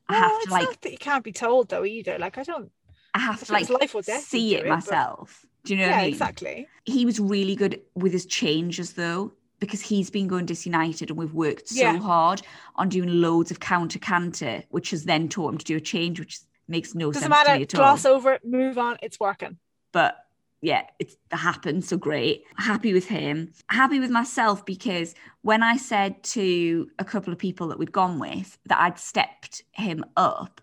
Yeah. 0.09 0.15
I 0.15 0.19
have 0.19 0.41
to 0.43 0.51
like. 0.51 0.81
that 0.81 0.91
you 0.93 0.97
can't 0.97 1.23
be 1.25 1.33
told 1.33 1.67
though 1.67 1.83
either. 1.83 2.17
Like 2.17 2.37
I 2.37 2.43
don't. 2.43 2.71
I 3.13 3.19
have 3.19 3.43
to 3.43 3.51
like 3.51 3.69
life 3.69 3.93
or 3.93 4.01
death 4.01 4.23
see 4.23 4.55
it, 4.55 4.65
it 4.65 4.69
myself. 4.69 5.39
But... 5.41 5.67
Do 5.67 5.73
you 5.73 5.81
know 5.81 5.87
yeah, 5.87 5.91
what 5.91 5.99
I 5.99 6.03
mean? 6.03 6.13
Exactly. 6.13 6.67
He 6.85 7.05
was 7.05 7.19
really 7.19 7.55
good 7.55 7.81
with 7.93 8.13
his 8.13 8.25
changes 8.25 8.93
though, 8.93 9.33
because 9.59 9.81
he's 9.81 10.09
been 10.09 10.29
going 10.29 10.45
disunited 10.45 11.09
and 11.09 11.19
we've 11.19 11.33
worked 11.33 11.67
so 11.67 11.81
yeah. 11.81 11.97
hard 11.97 12.41
on 12.77 12.87
doing 12.87 13.19
loads 13.19 13.51
of 13.51 13.59
counter 13.59 13.99
canter, 13.99 14.63
which 14.69 14.91
has 14.91 15.03
then 15.03 15.27
taught 15.27 15.51
him 15.51 15.57
to 15.57 15.65
do 15.65 15.75
a 15.75 15.81
change, 15.81 16.19
which 16.21 16.39
makes 16.67 16.95
no 16.95 17.11
Doesn't 17.11 17.23
sense 17.23 17.29
matter. 17.29 17.51
to 17.51 17.57
me 17.57 17.63
at 17.63 17.69
Gloss 17.69 18.05
over 18.05 18.33
it, 18.33 18.45
move 18.45 18.77
on, 18.77 18.97
it's 19.01 19.19
working. 19.19 19.57
But 19.91 20.17
yeah, 20.61 20.83
it's 20.99 21.15
happened. 21.31 21.85
So 21.85 21.97
great. 21.97 22.43
Happy 22.57 22.93
with 22.93 23.07
him. 23.07 23.53
Happy 23.69 23.99
with 23.99 24.09
myself 24.09 24.65
because 24.65 25.13
when 25.41 25.61
I 25.61 25.77
said 25.77 26.23
to 26.23 26.89
a 26.97 27.05
couple 27.05 27.31
of 27.31 27.39
people 27.39 27.67
that 27.67 27.77
we'd 27.79 27.91
gone 27.91 28.19
with 28.19 28.57
that 28.65 28.79
I'd 28.79 28.97
stepped 28.97 29.63
him 29.71 30.03
up 30.15 30.61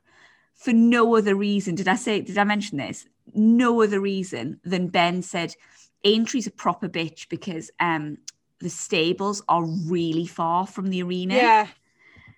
for 0.54 0.73
no 0.73 1.16
other 1.16 1.34
reason, 1.34 1.75
did 1.75 1.88
I 1.88 1.94
say, 1.94 2.20
did 2.20 2.38
I 2.38 2.44
mention 2.44 2.78
this? 2.78 3.06
No 3.34 3.82
other 3.82 4.00
reason 4.00 4.61
than 4.64 4.88
Ben 4.88 5.23
said, 5.23 5.54
Aintree's 6.04 6.46
a 6.46 6.50
proper 6.50 6.88
bitch 6.88 7.28
because 7.28 7.70
um 7.80 8.18
the 8.61 8.70
stables 8.70 9.42
are 9.49 9.64
really 9.64 10.26
far 10.26 10.66
from 10.66 10.90
the 10.90 11.02
arena. 11.02 11.34
Yeah. 11.34 11.66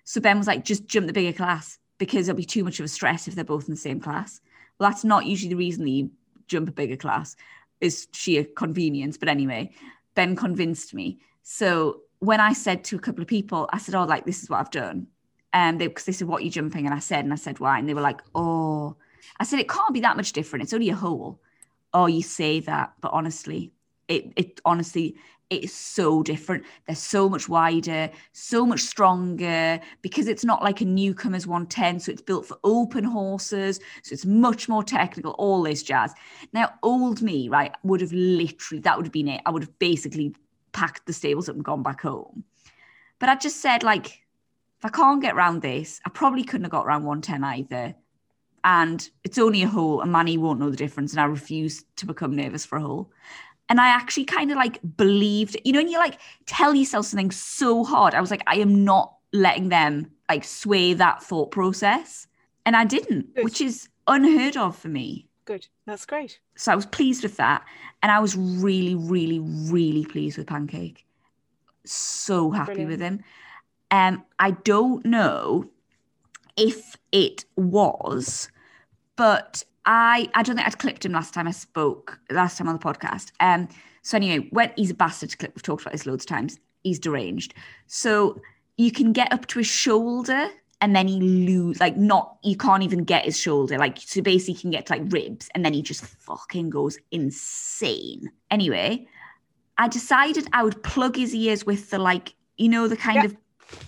So 0.03 0.21
Ben 0.21 0.37
was 0.37 0.47
like, 0.47 0.63
just 0.63 0.85
jump 0.85 1.07
the 1.07 1.13
bigger 1.13 1.35
class 1.35 1.79
because 1.97 2.27
it'll 2.27 2.37
be 2.37 2.45
too 2.45 2.63
much 2.63 2.79
of 2.79 2.85
a 2.85 2.89
stress 2.89 3.27
if 3.27 3.35
they're 3.35 3.43
both 3.43 3.65
in 3.65 3.71
the 3.71 3.79
same 3.79 3.99
class. 3.99 4.41
Well, 4.79 4.89
that's 4.89 5.03
not 5.03 5.25
usually 5.25 5.49
the 5.49 5.55
reason 5.55 5.83
that 5.83 5.89
you 5.89 6.11
jump 6.47 6.69
a 6.69 6.71
bigger 6.71 6.95
class, 6.95 7.35
is 7.81 8.07
sheer 8.11 8.43
convenience. 8.43 9.17
But 9.17 9.29
anyway, 9.29 9.71
Ben 10.15 10.35
convinced 10.35 10.93
me. 10.93 11.19
So 11.43 12.01
when 12.19 12.39
I 12.39 12.53
said 12.53 12.83
to 12.85 12.95
a 12.95 12.99
couple 12.99 13.21
of 13.21 13.27
people, 13.27 13.69
I 13.71 13.77
said, 13.77 13.95
Oh, 13.95 14.05
like 14.05 14.25
this 14.25 14.43
is 14.43 14.49
what 14.49 14.59
I've 14.59 14.71
done. 14.71 15.07
And 15.53 15.75
um, 15.75 15.77
they 15.77 15.87
because 15.87 16.05
they 16.05 16.11
said, 16.11 16.27
What 16.27 16.41
are 16.41 16.45
you 16.45 16.51
jumping? 16.51 16.85
And 16.85 16.93
I 16.93 16.99
said, 16.99 17.23
and 17.23 17.33
I 17.33 17.37
said, 17.37 17.59
why? 17.59 17.79
And 17.79 17.87
they 17.87 17.93
were 17.93 18.01
like, 18.01 18.21
Oh, 18.35 18.95
I 19.39 19.43
said, 19.43 19.59
it 19.59 19.69
can't 19.69 19.93
be 19.93 20.01
that 20.01 20.17
much 20.17 20.33
different. 20.33 20.63
It's 20.63 20.73
only 20.73 20.89
a 20.89 20.95
hole. 20.95 21.39
Oh, 21.93 22.05
you 22.05 22.21
say 22.21 22.59
that, 22.61 22.93
but 23.01 23.13
honestly, 23.13 23.71
it 24.07 24.33
it 24.35 24.61
honestly 24.65 25.17
it's 25.49 25.73
so 25.73 26.23
different. 26.23 26.65
They're 26.85 26.95
so 26.95 27.29
much 27.29 27.47
wider, 27.47 28.09
so 28.33 28.65
much 28.65 28.81
stronger 28.81 29.79
because 30.01 30.27
it's 30.27 30.43
not 30.43 30.61
like 30.63 30.81
a 30.81 30.85
newcomer's 30.85 31.47
110. 31.47 31.99
So 32.01 32.11
it's 32.11 32.21
built 32.21 32.45
for 32.45 32.57
open 32.63 33.03
horses. 33.03 33.79
So 34.03 34.13
it's 34.13 34.25
much 34.25 34.67
more 34.67 34.83
technical, 34.83 35.31
all 35.33 35.63
this 35.63 35.83
jazz. 35.83 36.13
Now, 36.53 36.73
old 36.83 37.21
me, 37.21 37.47
right, 37.49 37.73
would 37.83 38.01
have 38.01 38.11
literally, 38.11 38.81
that 38.81 38.97
would 38.97 39.05
have 39.05 39.13
been 39.13 39.29
it. 39.29 39.41
I 39.45 39.51
would 39.51 39.63
have 39.63 39.79
basically 39.79 40.35
packed 40.73 41.05
the 41.05 41.13
stables 41.13 41.47
up 41.47 41.55
and 41.55 41.63
gone 41.63 41.83
back 41.83 42.01
home. 42.01 42.43
But 43.19 43.29
I 43.29 43.35
just 43.35 43.61
said, 43.61 43.83
like, 43.83 44.07
if 44.07 44.85
I 44.85 44.89
can't 44.89 45.21
get 45.21 45.35
around 45.35 45.61
this, 45.61 46.01
I 46.05 46.09
probably 46.09 46.43
couldn't 46.43 46.65
have 46.65 46.71
got 46.71 46.85
around 46.85 47.05
110 47.05 47.43
either. 47.43 47.95
And 48.63 49.09
it's 49.23 49.37
only 49.37 49.63
a 49.63 49.67
hole, 49.67 50.01
and 50.01 50.11
Manny 50.11 50.37
won't 50.37 50.59
know 50.59 50.69
the 50.69 50.77
difference. 50.77 51.13
And 51.13 51.21
I 51.21 51.25
refuse 51.25 51.85
to 51.95 52.05
become 52.05 52.35
nervous 52.35 52.65
for 52.65 52.77
a 52.77 52.81
hole. 52.81 53.11
And 53.69 53.81
I 53.81 53.87
actually 53.87 54.25
kind 54.25 54.51
of 54.51 54.57
like 54.57 54.79
believed, 54.95 55.57
you 55.65 55.73
know, 55.73 55.79
and 55.79 55.89
you 55.89 55.97
like 55.97 56.19
tell 56.45 56.73
yourself 56.73 57.05
something 57.05 57.31
so 57.31 57.83
hard. 57.83 58.13
I 58.13 58.21
was 58.21 58.31
like, 58.31 58.43
I 58.47 58.55
am 58.55 58.85
not 58.85 59.13
letting 59.33 59.69
them 59.69 60.09
like 60.29 60.43
sway 60.43 60.93
that 60.93 61.21
thought 61.21 61.51
process. 61.51 62.27
And 62.65 62.75
I 62.75 62.85
didn't, 62.85 63.35
Good. 63.35 63.43
which 63.43 63.61
is 63.61 63.89
unheard 64.07 64.57
of 64.57 64.75
for 64.77 64.87
me. 64.87 65.27
Good. 65.45 65.67
That's 65.85 66.05
great. 66.05 66.39
So 66.55 66.71
I 66.71 66.75
was 66.75 66.85
pleased 66.85 67.23
with 67.23 67.37
that. 67.37 67.63
And 68.03 68.11
I 68.11 68.19
was 68.19 68.35
really, 68.35 68.95
really, 68.95 69.39
really 69.39 70.05
pleased 70.05 70.37
with 70.37 70.47
Pancake. 70.47 71.05
So 71.85 72.51
happy 72.51 72.73
Brilliant. 72.73 72.91
with 72.91 72.99
him. 73.01 73.23
Um, 73.91 74.23
I 74.39 74.51
don't 74.51 75.05
know 75.05 75.69
if 76.57 76.97
it 77.11 77.45
was, 77.55 78.49
but 79.15 79.63
I 79.87 80.29
I 80.35 80.43
don't 80.43 80.57
think 80.57 80.67
I'd 80.67 80.77
clipped 80.77 81.05
him 81.05 81.13
last 81.13 81.33
time 81.33 81.47
I 81.47 81.51
spoke, 81.51 82.19
last 82.29 82.57
time 82.57 82.67
on 82.67 82.77
the 82.77 82.83
podcast. 82.83 83.31
Um, 83.39 83.67
so 84.03 84.17
anyway, 84.17 84.47
when 84.51 84.71
he's 84.75 84.91
a 84.91 84.93
bastard 84.93 85.31
to 85.31 85.37
clip, 85.37 85.55
we've 85.55 85.63
talked 85.63 85.81
about 85.81 85.93
this 85.93 86.05
loads 86.05 86.25
of 86.25 86.29
times. 86.29 86.59
He's 86.83 86.99
deranged. 86.99 87.53
So 87.87 88.39
you 88.75 88.91
can 88.91 89.13
get 89.13 89.31
up 89.33 89.47
to 89.47 89.59
his 89.59 89.67
shoulder 89.67 90.49
and 90.79 90.95
then 90.95 91.07
he 91.07 91.19
lose 91.19 91.79
like 91.79 91.97
not 91.97 92.37
you 92.43 92.55
can't 92.55 92.83
even 92.83 93.05
get 93.05 93.25
his 93.25 93.39
shoulder. 93.39 93.77
Like 93.77 93.97
so 93.97 94.21
basically 94.21 94.53
he 94.55 94.61
can 94.61 94.71
get 94.71 94.85
to 94.87 94.93
like 94.93 95.11
ribs 95.11 95.49
and 95.55 95.65
then 95.65 95.73
he 95.73 95.81
just 95.81 96.05
fucking 96.05 96.69
goes 96.69 96.99
insane. 97.11 98.29
Anyway, 98.51 99.07
I 99.77 99.87
decided 99.87 100.47
I 100.53 100.63
would 100.63 100.83
plug 100.83 101.15
his 101.15 101.33
ears 101.33 101.65
with 101.65 101.89
the 101.91 101.97
like, 101.97 102.35
you 102.57 102.67
know, 102.67 102.89
the 102.89 102.97
kind 102.97 103.15
yeah. 103.15 103.25
of 103.25 103.37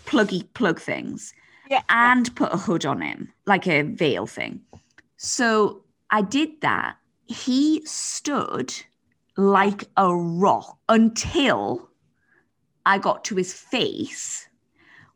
pluggy 0.05 0.47
plug 0.53 0.79
things. 0.79 1.33
Yeah. 1.69 1.83
And 1.89 2.35
put 2.35 2.51
a 2.51 2.57
hood 2.57 2.85
on 2.85 2.99
him, 3.01 3.31
like 3.45 3.67
a 3.67 3.83
veil 3.83 4.25
thing. 4.25 4.61
So 5.17 5.83
I 6.11 6.21
did 6.21 6.61
that. 6.61 6.97
He 7.27 7.85
stood 7.85 8.73
like 9.37 9.85
a 9.95 10.13
rock 10.13 10.77
until 10.89 11.89
I 12.85 12.97
got 12.97 13.23
to 13.25 13.35
his 13.35 13.53
face, 13.53 14.47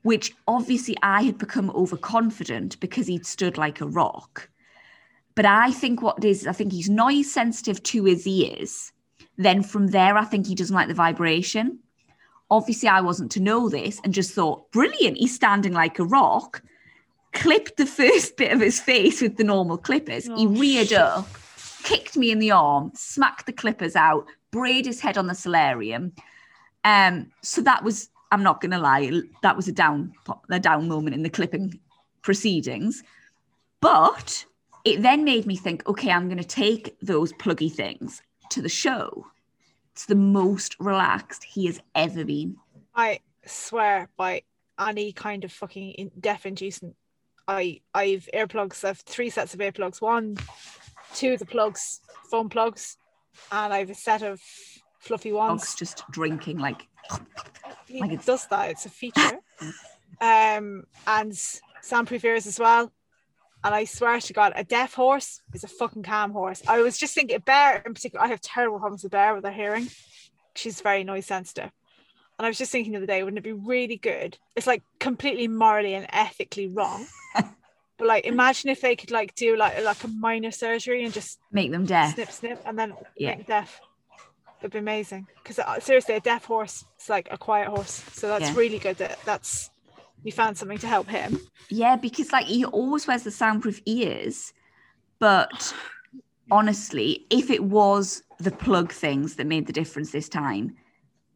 which 0.03 0.33
obviously 0.47 0.95
I 1.01 1.23
had 1.23 1.37
become 1.37 1.71
overconfident 1.71 2.79
because 2.79 3.07
he'd 3.07 3.25
stood 3.25 3.57
like 3.57 3.81
a 3.81 3.87
rock. 3.87 4.49
But 5.35 5.45
I 5.45 5.71
think 5.71 6.01
what 6.01 6.19
it 6.19 6.25
is, 6.25 6.45
I 6.45 6.51
think 6.51 6.71
he's 6.71 6.89
noise 6.89 7.31
sensitive 7.31 7.81
to 7.83 8.05
his 8.05 8.27
ears. 8.27 8.91
Then 9.37 9.63
from 9.63 9.87
there, 9.87 10.15
I 10.15 10.25
think 10.25 10.45
he 10.45 10.55
doesn't 10.55 10.75
like 10.75 10.87
the 10.87 10.93
vibration. 10.93 11.79
Obviously, 12.51 12.87
I 12.87 13.01
wasn't 13.01 13.31
to 13.31 13.39
know 13.39 13.67
this 13.67 13.99
and 14.03 14.13
just 14.13 14.33
thought, 14.33 14.71
brilliant, 14.71 15.17
he's 15.17 15.33
standing 15.33 15.73
like 15.73 15.97
a 15.97 16.05
rock 16.05 16.61
clipped 17.33 17.77
the 17.77 17.85
first 17.85 18.37
bit 18.37 18.51
of 18.51 18.59
his 18.59 18.79
face 18.79 19.21
with 19.21 19.37
the 19.37 19.43
normal 19.43 19.77
clippers. 19.77 20.27
Oh, 20.29 20.35
he 20.35 20.47
reared 20.47 20.93
up, 20.93 21.27
kicked 21.83 22.15
me 22.15 22.31
in 22.31 22.39
the 22.39 22.51
arm, 22.51 22.91
smacked 22.95 23.45
the 23.45 23.53
clippers 23.53 23.95
out, 23.95 24.25
braid 24.51 24.85
his 24.85 24.99
head 24.99 25.17
on 25.17 25.27
the 25.27 25.35
solarium. 25.35 26.13
Um, 26.83 27.31
so 27.41 27.61
that 27.61 27.83
was, 27.83 28.09
I'm 28.31 28.43
not 28.43 28.61
gonna 28.61 28.79
lie, 28.79 29.21
that 29.41 29.55
was 29.55 29.67
a 29.67 29.71
down 29.71 30.13
a 30.49 30.59
down 30.59 30.87
moment 30.87 31.15
in 31.15 31.23
the 31.23 31.29
clipping 31.29 31.79
proceedings. 32.21 33.03
But 33.81 34.45
it 34.85 35.01
then 35.01 35.23
made 35.23 35.45
me 35.45 35.55
think, 35.55 35.87
okay, 35.87 36.11
I'm 36.11 36.29
gonna 36.29 36.43
take 36.43 36.97
those 37.01 37.33
pluggy 37.33 37.71
things 37.71 38.21
to 38.49 38.61
the 38.61 38.69
show. 38.69 39.27
It's 39.91 40.05
the 40.05 40.15
most 40.15 40.75
relaxed 40.79 41.43
he 41.43 41.65
has 41.67 41.79
ever 41.93 42.25
been. 42.25 42.57
I 42.95 43.19
swear 43.45 44.09
by 44.17 44.43
any 44.79 45.13
kind 45.13 45.43
of 45.43 45.51
fucking 45.51 46.11
deaf 46.19 46.45
inducing 46.45 46.95
I 47.47 47.81
I've 47.93 48.27
earplugs. 48.33 48.83
I've 48.83 48.99
three 48.99 49.29
sets 49.29 49.53
of 49.53 49.59
earplugs. 49.59 50.01
One, 50.01 50.37
two 51.13 51.33
of 51.33 51.39
the 51.39 51.45
plugs, 51.45 52.01
phone 52.29 52.49
plugs, 52.49 52.97
and 53.51 53.73
I 53.73 53.79
have 53.79 53.89
a 53.89 53.95
set 53.95 54.21
of 54.21 54.41
fluffy 54.99 55.31
ones. 55.31 55.61
Dogs 55.61 55.75
just 55.75 56.03
drinking 56.11 56.59
like. 56.59 56.87
He 57.87 57.99
like 57.99 58.25
does 58.25 58.47
that. 58.47 58.71
It's 58.71 58.85
a 58.85 58.89
feature. 58.89 59.39
um, 60.21 60.85
and 61.05 61.37
soundproof 61.81 62.23
ears 62.23 62.47
as 62.47 62.59
well. 62.59 62.91
And 63.63 63.73
I 63.73 63.85
swear 63.85 64.19
to 64.19 64.33
God, 64.33 64.53
a 64.55 64.63
deaf 64.63 64.93
horse 64.93 65.41
is 65.53 65.63
a 65.63 65.67
fucking 65.67 66.03
calm 66.03 66.31
horse. 66.31 66.61
I 66.67 66.81
was 66.81 66.97
just 66.97 67.15
thinking, 67.15 67.37
a 67.37 67.39
Bear 67.39 67.81
in 67.85 67.93
particular, 67.93 68.23
I 68.23 68.27
have 68.27 68.41
terrible 68.41 68.79
problems 68.79 69.03
with 69.03 69.13
Bear 69.13 69.33
with 69.35 69.45
her 69.45 69.51
hearing. 69.51 69.87
She's 70.55 70.81
very 70.81 71.03
noise 71.03 71.27
sensitive. 71.27 71.71
And 72.39 72.45
I 72.45 72.49
was 72.49 72.57
just 72.57 72.71
thinking 72.71 72.93
the 72.93 72.97
other 72.97 73.05
day, 73.05 73.23
wouldn't 73.23 73.37
it 73.37 73.43
be 73.43 73.53
really 73.53 73.97
good? 73.97 74.37
It's 74.55 74.67
like 74.67 74.83
completely 74.99 75.47
morally 75.47 75.93
and 75.93 76.07
ethically 76.09 76.67
wrong. 76.67 77.05
but 77.97 78.07
like 78.07 78.25
imagine 78.25 78.69
if 78.69 78.81
they 78.81 78.95
could 78.95 79.11
like 79.11 79.35
do 79.35 79.55
like 79.55 79.83
like 79.83 80.03
a 80.03 80.07
minor 80.07 80.51
surgery 80.51 81.03
and 81.05 81.13
just 81.13 81.39
Make 81.51 81.71
them 81.71 81.85
deaf. 81.85 82.13
snip 82.13 82.31
snip 82.31 82.61
and 82.65 82.77
then 82.77 82.93
Yeah. 83.15 83.35
make 83.35 83.45
deaf. 83.45 83.79
It'd 84.59 84.71
be 84.71 84.79
amazing. 84.79 85.27
Because 85.43 85.59
uh, 85.59 85.79
seriously, 85.79 86.15
a 86.15 86.19
deaf 86.21 86.45
horse 86.45 86.85
is 86.99 87.09
like 87.09 87.27
a 87.29 87.37
quiet 87.37 87.67
horse. 87.67 88.03
So 88.13 88.27
that's 88.27 88.41
Yeah. 88.49 88.55
really 88.55 88.79
good 88.79 88.97
that 88.97 89.19
that's 89.25 89.69
you 90.23 90.31
found 90.31 90.57
something 90.57 90.77
to 90.79 90.87
help 90.87 91.09
him. 91.09 91.39
Yeah, 91.69 91.97
because 91.97 92.31
like 92.31 92.45
he 92.45 92.65
always 92.65 93.05
wears 93.05 93.23
the 93.23 93.31
soundproof 93.31 93.81
ears, 93.85 94.53
but 95.19 95.73
honestly, 96.51 97.25
if 97.29 97.49
it 97.51 97.63
was 97.63 98.23
the 98.39 98.51
plug 98.51 98.91
things 98.91 99.35
that 99.35 99.47
made 99.47 99.67
the 99.67 99.73
difference 99.73 100.11
this 100.11 100.29
time, 100.29 100.75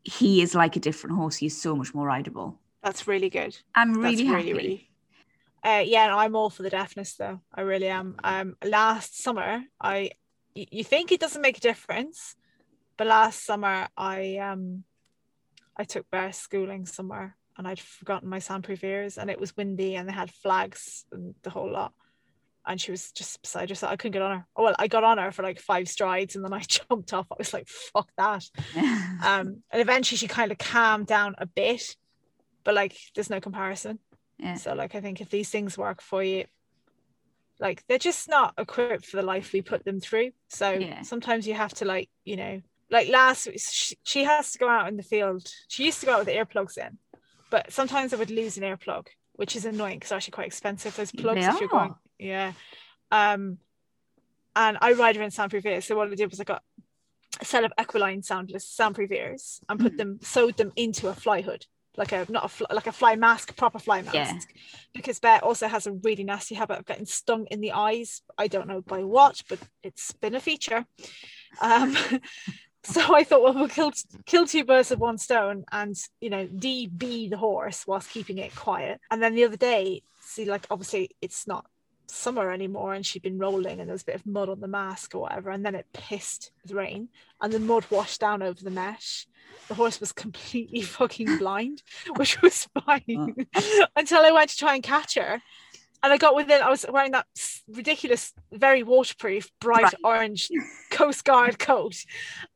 he 0.07 0.41
is 0.41 0.55
like 0.55 0.75
a 0.77 0.79
different 0.79 1.17
horse. 1.17 1.35
He's 1.35 1.61
so 1.61 1.75
much 1.75 1.93
more 1.93 2.05
rideable. 2.07 2.59
That's 2.81 3.07
really 3.07 3.29
good. 3.29 3.57
I'm 3.75 3.93
That's 4.01 4.17
really 4.17 4.25
happy. 4.25 4.53
really, 4.53 4.53
really. 4.53 4.89
Uh, 5.63 5.83
yeah, 5.85 6.07
no, 6.07 6.17
I'm 6.17 6.35
all 6.35 6.49
for 6.49 6.63
the 6.63 6.69
deafness 6.69 7.15
though. 7.15 7.41
I 7.53 7.61
really 7.61 7.89
am. 7.89 8.15
Um, 8.23 8.55
last 8.63 9.21
summer, 9.21 9.63
I 9.81 10.11
y- 10.55 10.67
you 10.71 10.83
think 10.85 11.11
it 11.11 11.19
doesn't 11.19 11.41
make 11.41 11.57
a 11.57 11.61
difference, 11.61 12.35
but 12.95 13.07
last 13.07 13.43
summer 13.43 13.89
I 13.97 14.37
um 14.37 14.85
I 15.75 15.83
took 15.83 16.09
Bear 16.09 16.31
schooling 16.31 16.85
somewhere 16.85 17.35
and 17.57 17.67
I'd 17.67 17.79
forgotten 17.79 18.29
my 18.29 18.39
soundproof 18.39 18.83
ears 18.83 19.17
and 19.17 19.29
it 19.29 19.39
was 19.39 19.57
windy 19.57 19.95
and 19.95 20.07
they 20.07 20.13
had 20.13 20.31
flags 20.31 21.05
and 21.11 21.35
the 21.43 21.49
whole 21.49 21.69
lot. 21.71 21.91
And 22.67 22.79
she 22.81 22.91
was 22.91 23.11
just 23.13 23.41
beside 23.41 23.69
herself. 23.69 23.91
I 23.91 23.95
couldn't 23.95 24.11
get 24.13 24.21
on 24.21 24.37
her. 24.39 24.45
Oh, 24.55 24.63
well, 24.65 24.75
I 24.77 24.87
got 24.87 25.03
on 25.05 25.17
her 25.17 25.31
for 25.31 25.41
like 25.41 25.59
five 25.59 25.87
strides 25.87 26.35
and 26.35 26.43
then 26.43 26.53
I 26.53 26.59
jumped 26.67 27.13
off. 27.13 27.27
I 27.31 27.35
was 27.37 27.53
like, 27.53 27.67
fuck 27.67 28.09
that. 28.17 28.43
Um, 29.23 29.63
and 29.71 29.81
eventually 29.81 30.17
she 30.17 30.27
kind 30.27 30.51
of 30.51 30.57
calmed 30.59 31.07
down 31.07 31.33
a 31.39 31.47
bit, 31.47 31.95
but 32.63 32.75
like 32.75 32.95
there's 33.15 33.29
no 33.31 33.39
comparison. 33.39 33.97
yeah. 34.37 34.55
So 34.55 34.73
like 34.75 34.93
I 34.93 35.01
think 35.01 35.21
if 35.21 35.29
these 35.31 35.49
things 35.49 35.75
work 35.77 36.01
for 36.01 36.21
you, 36.23 36.45
like 37.59 37.83
they're 37.87 37.97
just 37.97 38.29
not 38.29 38.53
equipped 38.59 39.05
for 39.07 39.17
the 39.17 39.23
life 39.23 39.51
we 39.53 39.61
put 39.61 39.83
them 39.85 39.99
through. 39.99 40.31
So 40.49 40.71
Yeah. 40.71 41.01
sometimes 41.01 41.47
you 41.47 41.55
have 41.55 41.73
to 41.75 41.85
like, 41.85 42.09
you 42.25 42.35
know, 42.35 42.61
like 42.91 43.09
last 43.09 43.47
week 43.47 43.59
she, 43.59 43.95
she 44.03 44.23
has 44.25 44.51
to 44.51 44.59
go 44.59 44.69
out 44.69 44.87
in 44.87 44.97
the 44.97 45.03
field. 45.03 45.47
She 45.67 45.85
used 45.85 45.99
to 46.01 46.05
go 46.05 46.13
out 46.13 46.25
with 46.25 46.35
earplugs 46.35 46.77
in, 46.77 46.99
but 47.49 47.71
sometimes 47.73 48.13
I 48.13 48.17
would 48.17 48.29
lose 48.29 48.57
an 48.57 48.63
earplug, 48.63 49.07
which 49.33 49.55
is 49.55 49.65
annoying 49.65 49.97
because 49.97 50.11
actually 50.11 50.33
quite 50.33 50.47
expensive. 50.47 50.95
Those 50.95 51.11
plugs 51.11 51.41
They 51.41 51.47
if 51.51 51.59
you're 51.59 51.69
going. 51.69 51.95
Yeah. 52.19 52.53
Um, 53.11 53.57
and 54.55 54.77
I 54.81 54.93
ride 54.93 55.15
her 55.15 55.21
in 55.21 55.31
soundproof 55.31 55.65
ears. 55.65 55.85
So 55.85 55.95
what 55.95 56.11
I 56.11 56.15
did 56.15 56.29
was 56.29 56.39
I 56.39 56.43
got 56.43 56.63
a 57.39 57.45
set 57.45 57.63
of 57.63 57.71
Equiline 57.77 58.23
soundless 58.23 58.67
soundproof 58.67 59.11
ears 59.11 59.61
and 59.69 59.79
put 59.79 59.93
Mhm. 59.93 59.97
them 59.97 60.19
sewed 60.21 60.57
them 60.57 60.71
into 60.75 61.07
a 61.09 61.13
fly 61.13 61.41
hood, 61.41 61.67
like 61.95 62.11
a 62.11 62.25
not 62.29 62.45
a 62.45 62.47
fly, 62.47 62.67
like 62.71 62.87
a 62.87 62.91
fly 62.91 63.15
mask, 63.15 63.55
proper 63.55 63.77
fly 63.79 64.01
mask. 64.01 64.15
Yeah. 64.15 64.39
Because 64.93 65.19
Bear 65.19 65.43
also 65.45 65.67
has 65.67 65.85
a 65.85 65.91
really 65.91 66.23
nasty 66.23 66.55
habit 66.55 66.79
of 66.79 66.85
getting 66.85 67.05
stung 67.05 67.45
in 67.47 67.61
the 67.61 67.73
eyes. 67.73 68.23
I 68.37 68.47
don't 68.47 68.67
know 68.67 68.81
by 68.81 69.03
what, 69.03 69.43
but 69.47 69.59
it's 69.83 70.11
been 70.13 70.33
a 70.33 70.39
feature. 70.39 70.87
Um, 71.61 71.95
so 72.83 73.13
I 73.13 73.23
thought, 73.23 73.43
well, 73.43 73.53
we'll 73.53 73.67
kill 73.69 73.91
kill 74.25 74.47
two 74.47 74.65
birds 74.65 74.89
with 74.89 74.99
one 74.99 75.19
stone, 75.19 75.65
and 75.71 75.95
you 76.19 76.31
know, 76.31 76.47
DB 76.47 77.29
the 77.29 77.37
horse 77.37 77.85
whilst 77.85 78.09
keeping 78.09 78.39
it 78.39 78.55
quiet. 78.55 78.99
And 79.11 79.21
then 79.21 79.35
the 79.35 79.43
other 79.43 79.57
day, 79.57 80.01
see, 80.21 80.45
like 80.45 80.65
obviously 80.71 81.11
it's 81.21 81.45
not 81.45 81.65
summer 82.09 82.51
anymore 82.51 82.93
and 82.93 83.05
she'd 83.05 83.21
been 83.21 83.37
rolling 83.37 83.79
and 83.79 83.89
there 83.89 83.93
was 83.93 84.01
a 84.01 84.05
bit 84.05 84.15
of 84.15 84.25
mud 84.25 84.49
on 84.49 84.59
the 84.59 84.67
mask 84.67 85.15
or 85.15 85.21
whatever 85.21 85.49
and 85.49 85.65
then 85.65 85.75
it 85.75 85.85
pissed 85.93 86.51
with 86.63 86.71
rain 86.71 87.09
and 87.41 87.51
the 87.51 87.59
mud 87.59 87.85
washed 87.89 88.21
down 88.21 88.41
over 88.41 88.63
the 88.63 88.71
mesh. 88.71 89.27
The 89.67 89.75
horse 89.75 89.99
was 89.99 90.11
completely 90.11 90.81
fucking 90.97 91.37
blind 91.37 91.83
which 92.15 92.41
was 92.41 92.67
fine. 92.85 93.47
Until 93.95 94.25
i 94.25 94.31
went 94.31 94.49
to 94.51 94.57
try 94.57 94.75
and 94.75 94.83
catch 94.83 95.15
her 95.15 95.41
and 96.03 96.13
i 96.13 96.17
got 96.17 96.35
within 96.35 96.61
i 96.61 96.69
was 96.69 96.85
wearing 96.89 97.11
that 97.11 97.25
ridiculous 97.67 98.33
very 98.51 98.83
waterproof 98.83 99.49
bright 99.59 99.83
Right. 99.83 99.93
orange 100.03 100.49
coast 100.91 101.23
guard 101.25 101.57
coat 101.59 101.95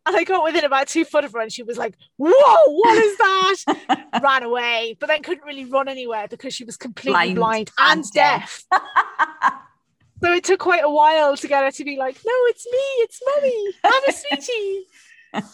and 0.05 0.15
i 0.15 0.23
got 0.23 0.43
within 0.43 0.63
about 0.65 0.87
two 0.87 1.05
foot 1.05 1.25
of 1.25 1.33
her 1.33 1.39
and 1.39 1.51
she 1.51 1.63
was 1.63 1.77
like 1.77 1.95
whoa 2.17 2.73
what 2.73 2.97
is 2.97 3.17
that 3.17 4.09
ran 4.23 4.43
away 4.43 4.95
but 4.99 5.07
then 5.07 5.21
couldn't 5.23 5.43
really 5.45 5.65
run 5.65 5.87
anywhere 5.87 6.27
because 6.27 6.53
she 6.53 6.63
was 6.63 6.77
completely 6.77 7.33
Blind 7.33 7.35
blind, 7.35 7.71
and 7.79 7.99
and 8.03 8.11
deaf 8.11 8.63
so 10.23 10.31
it 10.33 10.43
took 10.43 10.59
quite 10.59 10.83
a 10.83 10.89
while 10.89 11.35
to 11.35 11.47
get 11.47 11.63
her 11.63 11.71
to 11.71 11.83
be 11.83 11.97
like, 11.97 12.15
no, 12.25 12.31
it's 12.45 12.65
me, 12.71 12.77
it's 13.03 13.19
mummy, 13.25 13.73
I'm 13.83 14.03
a 14.07 14.11
sweetie. 14.11 14.85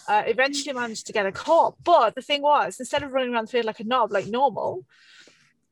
uh, 0.09 0.23
eventually 0.27 0.73
managed 0.73 1.07
to 1.07 1.13
get 1.13 1.23
her 1.25 1.31
caught. 1.31 1.75
But 1.83 2.15
the 2.15 2.21
thing 2.21 2.41
was, 2.41 2.77
instead 2.79 3.01
of 3.03 3.13
running 3.13 3.33
around 3.33 3.47
the 3.47 3.51
field 3.51 3.65
like 3.65 3.79
a 3.79 3.85
knob, 3.85 4.11
like 4.11 4.27
normal, 4.27 4.83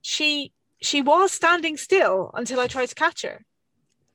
she 0.01 0.53
she 0.81 1.01
was 1.01 1.31
standing 1.31 1.77
still 1.77 2.31
until 2.33 2.59
I 2.59 2.67
tried 2.67 2.89
to 2.89 2.95
catch 2.95 3.21
her. 3.23 3.45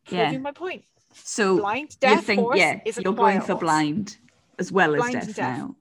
Yeah. 0.08 0.24
Proving 0.26 0.42
my 0.42 0.52
point. 0.52 0.84
So 1.14 1.58
Blind, 1.58 1.98
deaf 2.00 2.24
think, 2.24 2.40
horse 2.40 2.58
yeah, 2.58 2.80
is 2.84 2.98
a 2.98 3.02
you're 3.02 3.12
going 3.12 3.40
for 3.40 3.54
blind 3.56 4.16
as 4.58 4.70
well 4.70 4.94
as 5.02 5.12
deaf, 5.12 5.26
deaf. 5.34 5.58
now. 5.58 5.76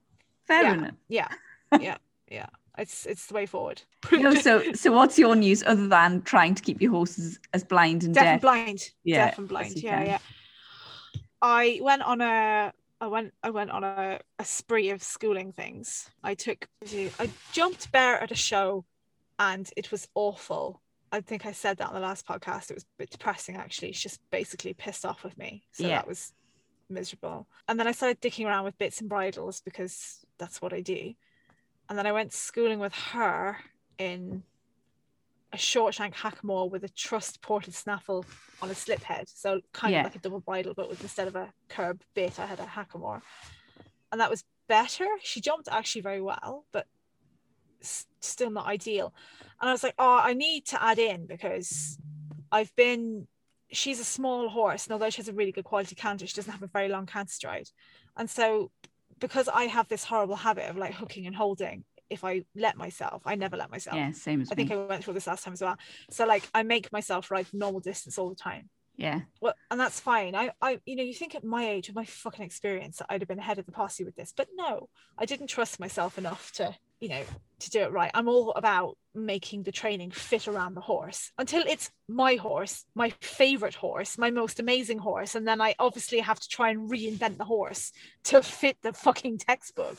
Fair 0.46 0.62
Yeah. 0.62 0.72
enough. 0.74 0.94
Yeah, 1.08 1.28
yeah, 1.80 1.96
yeah. 2.30 2.46
It's 2.78 3.04
it's 3.06 3.26
the 3.26 3.34
way 3.34 3.46
forward. 3.46 3.82
No, 4.10 4.34
so 4.34 4.72
so 4.72 4.92
what's 4.92 5.18
your 5.18 5.36
news 5.36 5.62
other 5.64 5.86
than 5.86 6.22
trying 6.22 6.54
to 6.54 6.62
keep 6.62 6.80
your 6.80 6.90
horses 6.92 7.38
as 7.52 7.62
blind 7.62 8.04
and 8.04 8.14
deaf 8.14 8.24
deaf? 8.24 8.32
and 8.32 8.40
blind 8.40 8.90
Yeah, 9.04 9.26
deaf 9.26 9.38
and 9.38 9.48
blind 9.48 9.76
yeah 9.82 9.98
can. 9.98 10.06
yeah 10.06 10.18
i 11.42 11.78
went 11.82 12.02
on 12.02 12.20
a 12.20 12.72
i 13.00 13.06
went 13.06 13.32
i 13.42 13.50
went 13.50 13.70
on 13.70 13.82
a, 13.84 14.20
a 14.38 14.44
spree 14.44 14.90
of 14.90 15.02
schooling 15.02 15.52
things 15.52 16.10
i 16.22 16.34
took 16.34 16.68
i 17.18 17.30
jumped 17.52 17.90
bear 17.92 18.20
at 18.22 18.30
a 18.30 18.34
show 18.34 18.84
and 19.40 19.70
it 19.76 19.90
was 19.90 20.06
awful 20.14 20.80
i 21.10 21.20
think 21.20 21.44
i 21.46 21.50
said 21.52 21.78
that 21.78 21.88
on 21.88 21.94
the 21.94 22.00
last 22.00 22.24
podcast 22.26 22.70
it 22.70 22.74
was 22.74 22.84
a 22.84 22.96
bit 22.98 23.10
depressing 23.10 23.56
actually 23.56 23.90
she's 23.90 24.02
just 24.02 24.20
basically 24.30 24.72
pissed 24.74 25.04
off 25.04 25.24
with 25.24 25.36
me 25.36 25.64
so 25.72 25.82
Yeah. 25.88 25.96
that 25.96 26.06
was 26.06 26.32
miserable 26.88 27.48
and 27.66 27.78
then 27.80 27.88
i 27.88 27.92
started 27.92 28.20
dicking 28.20 28.46
around 28.46 28.64
with 28.64 28.78
bits 28.78 29.00
and 29.00 29.08
bridles 29.08 29.60
because 29.64 30.24
that's 30.38 30.60
what 30.62 30.72
i 30.72 30.80
do 30.80 31.14
and 31.88 31.98
then 31.98 32.06
i 32.06 32.12
went 32.12 32.32
schooling 32.32 32.78
with 32.78 32.94
her 32.94 33.56
in 33.98 34.42
a 35.52 35.58
short 35.58 35.94
shank 35.94 36.14
hackamore 36.14 36.70
with 36.70 36.84
a 36.84 36.88
trust 36.88 37.42
ported 37.42 37.74
snaffle 37.74 38.24
on 38.62 38.70
a 38.70 38.74
slip 38.74 39.02
head. 39.02 39.28
So 39.28 39.60
kind 39.72 39.92
Yeah. 39.92 40.00
of 40.00 40.04
like 40.04 40.14
a 40.14 40.20
double 40.20 40.38
bridle, 40.38 40.74
but 40.76 40.88
with 40.88 41.02
instead 41.02 41.26
of 41.26 41.34
a 41.34 41.52
curb 41.68 42.02
bit, 42.14 42.38
I 42.38 42.46
had 42.46 42.60
a 42.60 42.66
hackamore. 42.66 43.20
And 44.12 44.20
that 44.20 44.30
was 44.30 44.44
better. 44.68 45.08
She 45.22 45.40
jumped 45.40 45.66
actually 45.68 46.02
very 46.02 46.20
well, 46.20 46.66
but 46.70 46.86
still 47.82 48.50
not 48.50 48.66
ideal. 48.66 49.12
And 49.60 49.68
I 49.68 49.72
was 49.72 49.82
like, 49.82 49.94
oh, 49.98 50.20
I 50.22 50.34
need 50.34 50.66
to 50.66 50.82
add 50.82 50.98
in 50.98 51.26
because 51.26 51.98
I've 52.52 52.74
been 52.76 53.26
she's 53.72 54.00
a 54.00 54.04
small 54.04 54.48
horse, 54.48 54.86
and 54.86 54.92
although 54.92 55.10
she 55.10 55.18
has 55.18 55.28
a 55.28 55.32
really 55.32 55.52
good 55.52 55.64
quality 55.64 55.94
canter, 55.94 56.26
she 56.26 56.34
doesn't 56.34 56.52
have 56.52 56.62
a 56.62 56.66
very 56.66 56.88
long 56.88 57.06
canter 57.06 57.32
stride. 57.32 57.68
And 58.16 58.28
so 58.28 58.70
because 59.20 59.48
I 59.48 59.64
have 59.64 59.86
this 59.88 60.04
horrible 60.04 60.36
habit 60.36 60.68
of 60.70 60.76
like 60.76 60.94
hooking 60.94 61.26
and 61.26 61.36
holding, 61.36 61.84
if 62.08 62.24
I 62.24 62.42
let 62.56 62.76
myself, 62.76 63.22
I 63.24 63.36
never 63.36 63.56
let 63.56 63.70
myself. 63.70 63.96
Yeah, 63.96 64.10
same 64.12 64.40
as 64.40 64.50
I 64.50 64.54
think. 64.54 64.72
I 64.72 64.76
went 64.76 65.04
through 65.04 65.14
this 65.14 65.26
last 65.26 65.44
time 65.44 65.52
as 65.52 65.60
well. 65.60 65.76
So 66.10 66.26
like 66.26 66.48
I 66.52 66.62
make 66.64 66.92
myself 66.92 67.30
ride 67.30 67.46
normal 67.52 67.80
distance 67.80 68.18
all 68.18 68.28
the 68.28 68.34
time. 68.34 68.68
yeah, 68.96 69.20
Well, 69.40 69.54
and 69.70 69.78
that's 69.78 70.00
fine. 70.00 70.34
I, 70.34 70.50
I, 70.60 70.80
you 70.84 70.96
know, 70.96 71.04
you 71.04 71.14
think 71.14 71.34
at 71.34 71.44
my 71.44 71.68
age, 71.68 71.88
with 71.88 71.94
my 71.94 72.04
fucking 72.04 72.44
experience, 72.44 72.98
that 72.98 73.06
I'd 73.08 73.20
have 73.20 73.28
been 73.28 73.38
ahead 73.38 73.58
of 73.58 73.66
the 73.66 73.72
posse 73.72 74.04
with 74.04 74.16
this, 74.16 74.32
but 74.36 74.48
no, 74.54 74.88
I 75.16 75.24
didn't 75.24 75.46
trust 75.46 75.78
myself 75.78 76.18
enough 76.18 76.50
to, 76.52 76.74
you 77.00 77.08
know, 77.08 77.22
to 77.60 77.70
do 77.70 77.80
it 77.80 77.92
right. 77.92 78.10
I'm 78.14 78.28
all 78.28 78.52
about 78.52 78.96
making 79.14 79.62
the 79.62 79.72
training 79.72 80.10
fit 80.10 80.46
around 80.46 80.74
the 80.74 80.80
horse 80.80 81.32
until 81.38 81.62
it's 81.66 81.90
my 82.08 82.36
horse, 82.36 82.84
my 82.94 83.10
favorite 83.20 83.74
horse, 83.74 84.18
my 84.18 84.30
most 84.30 84.60
amazing 84.60 84.98
horse, 84.98 85.34
and 85.34 85.46
then 85.46 85.60
I 85.60 85.74
obviously 85.78 86.20
have 86.20 86.38
to 86.38 86.48
try 86.48 86.70
and 86.70 86.90
reinvent 86.90 87.38
the 87.38 87.44
horse 87.44 87.92
to 88.24 88.42
fit 88.42 88.76
the 88.82 88.92
fucking 88.92 89.38
textbook. 89.38 89.96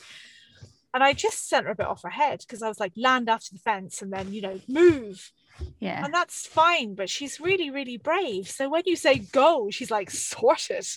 And 0.93 1.03
I 1.03 1.13
just 1.13 1.47
sent 1.47 1.65
her 1.65 1.71
a 1.71 1.75
bit 1.75 1.87
off 1.87 2.03
her 2.03 2.09
head 2.09 2.39
because 2.39 2.61
I 2.61 2.67
was 2.67 2.79
like, 2.79 2.93
land 2.97 3.29
after 3.29 3.53
the 3.53 3.59
fence 3.59 4.01
and 4.01 4.11
then, 4.11 4.33
you 4.33 4.41
know, 4.41 4.59
move. 4.67 5.31
Yeah, 5.79 6.03
and 6.03 6.11
that's 6.11 6.47
fine 6.47 6.95
but 6.95 7.07
she's 7.07 7.39
really 7.39 7.69
really 7.69 7.97
brave. 7.97 8.47
So 8.47 8.67
when 8.67 8.81
you 8.85 8.95
say 8.95 9.19
go 9.19 9.69
she's 9.69 9.91
like 9.91 10.09
sorted 10.09 10.87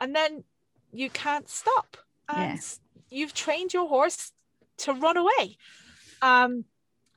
and 0.00 0.14
then 0.14 0.44
you 0.92 1.10
can't 1.10 1.48
stop. 1.48 1.96
And 2.28 2.60
you've 3.10 3.34
trained 3.34 3.74
your 3.74 3.88
horse 3.88 4.32
to 4.78 4.92
run 4.92 5.16
away 5.16 5.56
um 6.22 6.64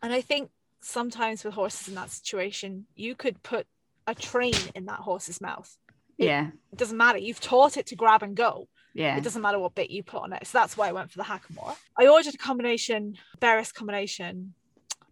and 0.01 0.13
i 0.13 0.21
think 0.21 0.49
sometimes 0.81 1.43
with 1.43 1.53
horses 1.53 1.87
in 1.87 1.95
that 1.95 2.09
situation 2.11 2.85
you 2.95 3.15
could 3.15 3.41
put 3.43 3.65
a 4.07 4.15
train 4.15 4.53
in 4.75 4.85
that 4.85 4.99
horse's 4.99 5.41
mouth 5.41 5.75
it- 6.17 6.25
yeah, 6.25 6.47
it 6.71 6.77
doesn't 6.77 6.97
matter 6.97 7.17
you've 7.19 7.39
taught 7.41 7.77
it 7.77 7.85
to 7.87 7.95
grab 7.95 8.23
and 8.23 8.35
go 8.35 8.67
yeah. 8.93 9.15
it 9.17 9.23
doesn't 9.23 9.41
matter 9.43 9.59
what 9.59 9.75
bit 9.75 9.91
you 9.91 10.01
put 10.01 10.23
on 10.23 10.33
it. 10.33 10.47
So 10.47 10.57
that's 10.57 10.75
why 10.75 10.87
I 10.89 10.91
went 10.91 11.11
for 11.11 11.19
the 11.19 11.23
hackamore. 11.23 11.75
I 11.95 12.07
ordered 12.07 12.33
a 12.33 12.37
combination, 12.39 13.15
Beres 13.39 13.71
combination. 13.71 14.55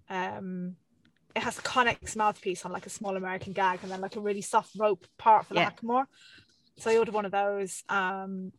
Um, 0.09 0.75
it 1.35 1.43
has 1.43 1.59
a 1.59 1.61
Connex 1.61 2.15
mouthpiece 2.15 2.65
on 2.65 2.71
like 2.71 2.87
a 2.87 2.89
small 2.89 3.15
American 3.15 3.53
gag 3.53 3.81
and 3.83 3.91
then 3.91 4.01
like 4.01 4.15
a 4.15 4.19
really 4.19 4.41
soft 4.41 4.71
rope 4.75 5.05
part 5.19 5.45
for 5.45 5.53
the 5.53 5.59
Yeah. 5.59 5.69
hackamore. 5.69 6.05
So 6.79 6.89
I 6.89 6.97
ordered 6.97 7.13
one 7.13 7.25
of 7.25 7.31
those. 7.31 7.83
Um, 7.87 8.53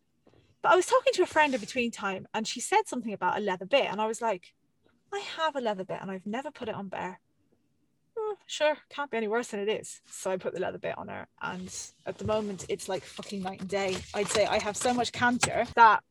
But 0.67 0.73
I 0.73 0.77
was 0.77 0.87
talking 0.87 1.13
to 1.13 1.23
a 1.23 1.27
friend 1.27 1.55
in 1.55 1.61
between 1.61 1.93
time 1.93 2.27
and 2.35 2.45
she 2.45 2.59
said 2.59 2.89
something 2.89 3.13
about 3.13 3.39
a 3.39 3.41
leather 3.41 3.67
bit. 3.67 3.87
And 3.89 4.01
I 4.01 4.09
was 4.09 4.21
like, 4.21 4.53
I 5.15 5.21
have 5.37 5.55
a 5.55 5.61
leather 5.61 5.85
bit 5.85 5.99
and 6.03 6.11
I've 6.11 6.27
never 6.27 6.51
put 6.51 6.69
it 6.69 6.75
on 6.75 6.89
Bear. 6.89 7.21
Oh, 8.19 8.35
hmm, 8.35 8.43
sure, 8.47 8.77
can't 8.91 9.09
be 9.09 9.17
any 9.17 9.29
worse 9.29 9.47
than 9.47 9.61
it 9.61 9.69
is. 9.69 10.01
So 10.11 10.33
I 10.33 10.39
put 10.39 10.55
the 10.55 10.59
leather 10.59 10.79
bit 10.79 10.99
on 10.99 11.07
her. 11.07 11.29
And 11.41 11.73
at 12.05 12.19
the 12.19 12.25
moment, 12.25 12.67
it's 12.69 12.89
like 12.89 13.05
fucking 13.05 13.45
night 13.45 13.61
and 13.61 13.69
day. 13.69 13.97
I'd 14.13 14.27
say 14.27 14.45
I 14.45 14.59
have 14.59 14.77
so 14.77 14.93
much 14.93 15.13
canter 15.13 15.67
that 15.77 16.03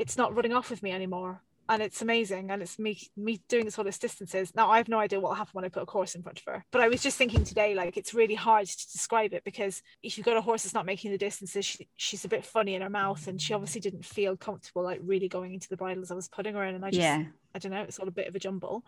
it's 0.00 0.16
not 0.16 0.34
running 0.34 0.54
off 0.54 0.70
with 0.70 0.82
me 0.82 0.90
anymore 0.90 1.40
and 1.68 1.82
it's 1.82 2.02
amazing 2.02 2.50
and 2.50 2.60
it's 2.62 2.78
me 2.78 2.98
me 3.16 3.40
doing 3.48 3.64
this 3.64 3.78
all 3.78 3.84
this 3.84 3.98
distances. 3.98 4.54
Now 4.54 4.70
i 4.70 4.76
have 4.76 4.88
no 4.88 4.98
idea 4.98 5.18
what 5.20 5.30
will 5.30 5.36
happen 5.36 5.52
when 5.52 5.64
i 5.64 5.68
put 5.68 5.82
a 5.82 5.90
horse 5.90 6.14
in 6.14 6.22
front 6.22 6.38
of 6.38 6.44
her 6.46 6.64
but 6.70 6.80
i 6.82 6.88
was 6.88 7.02
just 7.02 7.16
thinking 7.16 7.44
today 7.44 7.74
like 7.74 7.96
it's 7.96 8.12
really 8.14 8.34
hard 8.34 8.66
to 8.66 8.92
describe 8.92 9.32
it 9.32 9.44
because 9.44 9.82
if 10.02 10.16
you've 10.16 10.26
got 10.26 10.36
a 10.36 10.42
horse 10.42 10.62
that's 10.62 10.74
not 10.74 10.86
making 10.86 11.10
the 11.10 11.18
distances 11.18 11.64
she, 11.64 11.88
she's 11.96 12.24
a 12.24 12.28
bit 12.28 12.44
funny 12.44 12.74
in 12.74 12.82
her 12.82 12.90
mouth 12.90 13.26
and 13.26 13.40
she 13.40 13.54
obviously 13.54 13.80
didn't 13.80 14.04
feel 14.04 14.36
comfortable 14.36 14.82
like 14.82 15.00
really 15.02 15.28
going 15.28 15.54
into 15.54 15.68
the 15.68 15.76
bridles 15.76 16.10
i 16.10 16.14
was 16.14 16.28
putting 16.28 16.54
her 16.54 16.64
in 16.64 16.74
and 16.74 16.84
i 16.84 16.90
just 16.90 17.00
Yeah. 17.00 17.24
i 17.54 17.58
don't 17.58 17.72
know 17.72 17.82
it's 17.82 17.98
all 17.98 18.08
a 18.08 18.12
bit 18.12 18.28
of 18.28 18.34
a 18.34 18.38
jumble. 18.38 18.84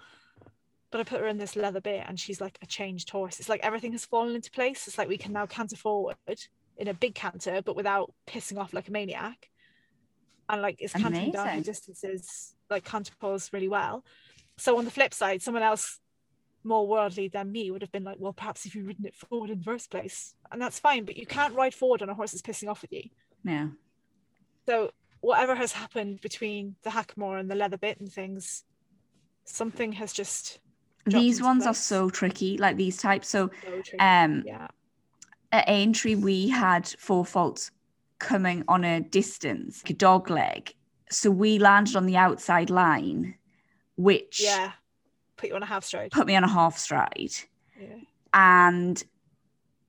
But 0.90 1.00
i 1.00 1.04
put 1.04 1.20
her 1.20 1.26
in 1.26 1.38
this 1.38 1.56
leather 1.56 1.80
bit 1.80 2.04
and 2.06 2.18
she's 2.18 2.40
like 2.40 2.58
a 2.62 2.66
changed 2.66 3.10
horse. 3.10 3.40
It's 3.40 3.48
like 3.48 3.60
everything 3.64 3.92
has 3.92 4.04
fallen 4.04 4.34
into 4.36 4.50
place. 4.52 4.86
It's 4.86 4.96
like 4.96 5.08
we 5.08 5.18
can 5.18 5.32
now 5.32 5.44
canter 5.44 5.76
forward 5.76 6.16
in 6.78 6.88
a 6.88 6.94
big 6.94 7.14
canter 7.14 7.60
but 7.60 7.74
without 7.74 8.12
pissing 8.26 8.58
off 8.58 8.72
like 8.72 8.88
a 8.88 8.92
maniac. 8.92 9.50
And 10.48 10.62
like 10.62 10.76
it's 10.78 10.92
cantering 10.92 11.32
down 11.32 11.62
distances 11.62 12.54
like 12.70 12.84
canter 12.84 13.12
pause 13.20 13.50
really 13.52 13.68
well 13.68 14.04
so 14.56 14.78
on 14.78 14.84
the 14.84 14.90
flip 14.90 15.12
side 15.14 15.42
someone 15.42 15.62
else 15.62 16.00
more 16.64 16.86
worldly 16.86 17.28
than 17.28 17.52
me 17.52 17.70
would 17.70 17.82
have 17.82 17.92
been 17.92 18.04
like 18.04 18.16
well 18.18 18.32
perhaps 18.32 18.66
if 18.66 18.74
you'd 18.74 18.86
ridden 18.86 19.06
it 19.06 19.14
forward 19.14 19.50
in 19.50 19.58
the 19.58 19.64
first 19.64 19.90
place 19.90 20.34
and 20.50 20.60
that's 20.60 20.78
fine 20.80 21.04
but 21.04 21.16
you 21.16 21.26
can't 21.26 21.54
ride 21.54 21.74
forward 21.74 22.02
on 22.02 22.08
a 22.08 22.14
horse 22.14 22.32
that's 22.32 22.42
pissing 22.42 22.68
off 22.68 22.82
at 22.82 22.92
you 22.92 23.04
Yeah. 23.44 23.68
so 24.66 24.90
whatever 25.20 25.54
has 25.54 25.72
happened 25.72 26.20
between 26.20 26.74
the 26.82 26.90
hackamore 26.90 27.38
and 27.38 27.50
the 27.50 27.54
leather 27.54 27.78
bit 27.78 28.00
and 28.00 28.12
things 28.12 28.64
something 29.44 29.92
has 29.92 30.12
just 30.12 30.58
These 31.06 31.40
ones 31.40 31.66
are 31.66 31.74
so 31.74 32.10
tricky, 32.10 32.58
like 32.58 32.76
these 32.76 32.96
types. 32.96 33.28
So 33.28 33.50
so 33.64 33.96
um 34.00 34.42
yeah 34.44 34.66
at 35.52 35.68
Aintree 35.68 36.16
we 36.16 36.48
had 36.48 36.88
four 36.98 37.24
faults 37.24 37.70
coming 38.18 38.64
on 38.66 38.84
a 38.84 39.00
distance, 39.00 39.84
like 39.84 39.90
a 39.90 39.94
dog 39.94 40.30
leg. 40.30 40.74
So 41.10 41.30
we 41.30 41.58
landed 41.58 41.96
on 41.96 42.06
the 42.06 42.16
outside 42.16 42.70
line, 42.70 43.36
which 43.96 44.40
yeah 44.42 44.72
put 45.36 45.50
you 45.50 45.54
on 45.54 45.62
a 45.62 45.66
half 45.66 45.84
stride 45.84 46.10
put 46.10 46.26
me 46.26 46.34
on 46.34 46.44
a 46.44 46.48
half 46.48 46.78
stride. 46.78 47.32
yeah 47.80 47.98
And 48.32 49.02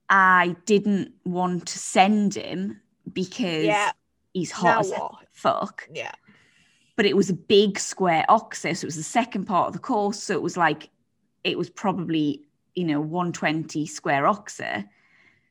I 0.09 0.55
didn't 0.65 1.13
want 1.25 1.67
to 1.67 1.79
send 1.79 2.35
him 2.35 2.81
because 3.11 3.65
yeah 3.65 3.91
he's 4.33 4.51
hot 4.51 4.85
as 4.85 4.93
fuck. 5.31 5.87
yeah 5.93 6.11
But 6.95 7.05
it 7.05 7.15
was 7.15 7.29
a 7.29 7.33
big 7.33 7.79
square 7.79 8.25
oxer, 8.29 8.75
so 8.75 8.85
it 8.85 8.91
was 8.91 8.95
the 8.95 9.03
second 9.03 9.45
part 9.45 9.67
of 9.67 9.73
the 9.73 9.79
course. 9.79 10.21
So 10.21 10.33
it 10.33 10.41
was 10.41 10.57
like 10.57 10.89
it 11.43 11.57
was 11.57 11.69
probably, 11.69 12.41
you 12.75 12.83
know, 12.83 12.99
120 12.99 13.85
square 13.85 14.23
oxer. 14.23 14.85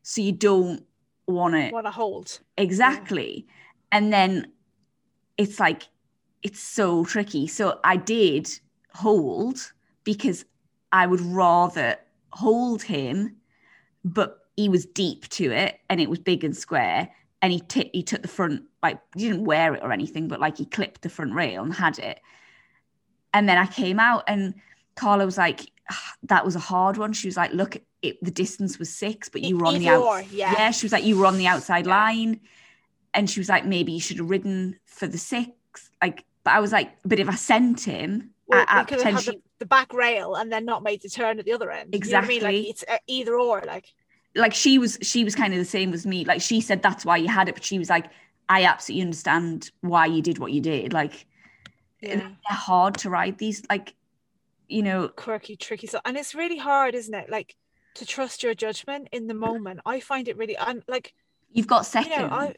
So 0.02 0.20
you 0.20 0.32
don't 0.32 0.84
want 1.26 1.54
to 1.54 1.70
want 1.70 1.86
to 1.86 1.90
hold 1.90 2.40
Exactly. 2.56 3.46
And 3.92 4.12
then 4.12 4.52
it's 5.38 5.60
like, 5.60 5.84
it's 6.42 6.60
so 6.60 7.04
tricky. 7.04 7.46
So 7.46 7.80
I 7.84 7.96
did 7.96 8.48
hold 8.94 9.72
because 10.04 10.44
I 10.92 11.06
would 11.06 11.20
rather 11.20 11.96
hold 12.30 12.82
him, 12.82 13.36
but 14.04 14.38
he 14.56 14.68
was 14.68 14.86
deep 14.86 15.28
to 15.30 15.50
it 15.50 15.80
and 15.90 16.00
it 16.00 16.08
was 16.08 16.18
big 16.18 16.44
and 16.44 16.56
square. 16.56 17.10
And 17.42 17.52
he, 17.52 17.60
t- 17.60 17.90
he 17.92 18.02
took 18.02 18.22
the 18.22 18.28
front, 18.28 18.62
like, 18.82 18.98
he 19.14 19.28
didn't 19.28 19.44
wear 19.44 19.74
it 19.74 19.82
or 19.82 19.92
anything, 19.92 20.28
but 20.28 20.40
like 20.40 20.56
he 20.56 20.64
clipped 20.64 21.02
the 21.02 21.08
front 21.10 21.34
rail 21.34 21.62
and 21.62 21.74
had 21.74 21.98
it. 21.98 22.20
And 23.34 23.48
then 23.48 23.58
I 23.58 23.66
came 23.66 24.00
out 24.00 24.24
and 24.26 24.54
Carla 24.94 25.26
was 25.26 25.36
like, 25.36 25.70
"Ah, 25.90 26.14
that 26.24 26.44
was 26.44 26.56
a 26.56 26.60
hard 26.60 26.96
one. 26.96 27.12
She 27.12 27.28
was 27.28 27.36
like, 27.36 27.52
look, 27.52 27.76
it, 28.00 28.22
the 28.24 28.30
distance 28.30 28.78
was 28.78 28.88
six, 28.94 29.28
but 29.28 29.42
you 29.42 29.58
were 29.58 29.66
on 29.66 29.74
the 29.74 29.80
yeah. 30.30 30.52
yeah, 30.52 30.70
she 30.70 30.86
was 30.86 30.92
like, 30.92 31.04
you 31.04 31.18
were 31.18 31.26
on 31.26 31.36
the 31.36 31.46
outside 31.46 31.86
Yeah. 31.86 31.96
line. 31.96 32.40
And 33.16 33.28
she 33.28 33.40
was 33.40 33.48
like, 33.48 33.64
maybe 33.64 33.92
you 33.92 34.00
should 34.00 34.18
have 34.18 34.30
ridden 34.30 34.78
for 34.84 35.08
the 35.08 35.18
six. 35.18 35.50
Like, 36.00 36.24
but 36.44 36.52
I 36.52 36.60
was 36.60 36.70
like, 36.70 36.92
but 37.04 37.18
if 37.18 37.28
I 37.28 37.34
sent 37.34 37.82
him 37.82 38.30
well, 38.46 38.60
at, 38.60 38.70
at 38.70 38.78
we 38.78 38.96
could 38.96 39.04
have 39.04 39.04
had 39.04 39.10
potentially, 39.14 39.36
the, 39.58 39.64
the 39.64 39.66
back 39.66 39.92
rail 39.92 40.36
and 40.36 40.52
then 40.52 40.64
not 40.64 40.82
made 40.82 41.02
the 41.02 41.08
turn 41.08 41.38
at 41.38 41.44
the 41.44 41.52
other 41.52 41.70
end 41.70 41.92
you 41.92 41.98
know 41.98 42.18
I 42.18 42.20
mean? 42.20 42.30
Exactly. 42.36 42.40
like 42.40 42.66
it's 42.68 42.84
uh, 42.88 42.98
either 43.08 43.36
or 43.36 43.62
like 43.66 43.92
like 44.36 44.54
she 44.54 44.78
was, 44.78 44.98
she 45.02 45.24
was 45.24 45.34
kind 45.34 45.52
of 45.54 45.58
the 45.58 45.64
same 45.64 45.92
as 45.94 46.06
me. 46.06 46.24
Like 46.24 46.42
she 46.42 46.60
said 46.60 46.82
that's 46.82 47.04
why 47.04 47.16
you 47.16 47.26
had 47.28 47.48
it, 47.48 47.54
but 47.54 47.64
she 47.64 47.78
was 47.78 47.88
like, 47.88 48.06
I 48.48 48.64
absolutely 48.64 49.02
understand 49.02 49.70
why 49.80 50.06
you 50.06 50.22
did 50.22 50.38
what 50.38 50.52
you 50.52 50.60
did. 50.60 50.92
Like, 50.92 51.26
yeah. 52.00 52.16
they're 52.16 52.30
hard 52.48 52.98
to 52.98 53.10
ride 53.10 53.38
these. 53.38 53.62
Like, 53.68 53.94
you 54.68 54.82
know, 54.82 55.08
quirky, 55.08 55.56
tricky 55.56 55.86
stuff. 55.86 56.02
And 56.04 56.16
it's 56.16 56.34
really 56.34 56.58
hard, 56.58 56.94
isn't 56.94 57.14
it? 57.14 57.30
Like 57.30 57.56
to 57.94 58.06
trust 58.06 58.42
your 58.42 58.54
judgment 58.54 59.08
in 59.10 59.26
the 59.26 59.34
moment. 59.34 59.80
I 59.86 60.00
find 60.00 60.28
it 60.28 60.36
really 60.36 60.56
and 60.56 60.82
like 60.86 61.14
you've 61.50 61.66
got 61.66 61.80
you 61.80 61.84
seconds. 61.84 62.18
know, 62.18 62.28
I 62.28 62.54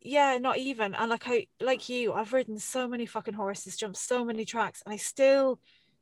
yeah, 0.00 0.38
not 0.38 0.58
even. 0.58 0.94
And 0.94 1.10
like 1.10 1.24
I 1.26 1.46
like 1.60 1.88
you, 1.88 2.12
I've 2.12 2.32
ridden 2.32 2.58
so 2.58 2.86
many 2.88 3.06
fucking 3.06 3.34
horses, 3.34 3.76
jumped 3.76 3.98
so 3.98 4.24
many 4.24 4.44
tracks, 4.44 4.82
and 4.84 4.92
I 4.92 4.96
still 4.96 5.60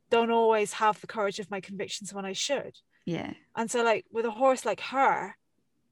don't 0.09 0.31
always 0.31 0.73
have 0.73 1.01
the 1.01 1.07
courage 1.07 1.39
of 1.39 1.51
my 1.51 1.59
convictions 1.59 2.13
when 2.13 2.25
I 2.25 2.33
should. 2.33 2.77
yeah, 3.05 3.33
And 3.55 3.69
so 3.69 3.83
like 3.83 4.05
with 4.11 4.25
a 4.25 4.31
horse 4.31 4.65
like 4.65 4.79
her, 4.81 5.35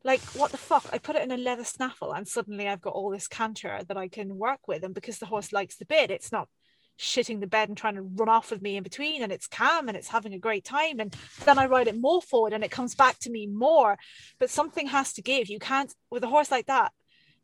like 0.04 0.22
what 0.36 0.52
the 0.52 0.58
fuck? 0.58 0.86
I 0.94 1.00
put 1.00 1.16
it 1.16 1.24
in 1.24 1.32
a 1.32 1.38
leather 1.38 1.66
snaffle 1.66 2.14
and 2.14 2.28
suddenly 2.28 2.68
I've 2.68 2.82
got 2.82 2.94
all 2.94 3.10
this 3.10 3.28
canter 3.28 3.82
that 3.88 3.98
I 3.98 4.08
can 4.08 4.38
work 4.38 4.68
with. 4.68 4.84
And 4.84 4.94
because 4.94 5.18
the 5.18 5.26
horse 5.26 5.52
likes 5.52 5.76
the 5.78 5.86
bit, 5.86 6.12
it's 6.12 6.32
not 6.32 6.48
shitting 6.98 7.42
the 7.42 7.48
bed 7.48 7.68
and 7.68 7.78
trying 7.78 7.96
to 7.96 8.02
run 8.02 8.30
off 8.30 8.52
with 8.52 8.62
me 8.62 8.78
in 8.78 8.84
between 8.84 9.22
and 9.22 9.32
it's 9.32 9.48
calm 9.48 9.88
and 9.88 9.98
it's 9.98 10.08
having 10.08 10.34
a 10.34 10.40
great 10.40 10.64
time 10.64 11.00
and 11.00 11.14
then 11.44 11.60
I 11.60 11.66
ride 11.66 11.90
it 11.90 12.00
more 12.00 12.22
forward 12.22 12.54
and 12.54 12.64
it 12.64 12.72
comes 12.72 12.96
back 12.96 13.20
to 13.20 13.30
me 13.30 13.48
more 13.48 13.98
but 14.40 14.50
something 14.50 14.88
has 14.88 15.12
to 15.14 15.22
give 15.22 15.50
you 15.50 15.60
can't 15.60 15.94
with 16.10 16.24
a 16.24 16.28
horse 16.28 16.52
like 16.52 16.68
that 16.68 16.94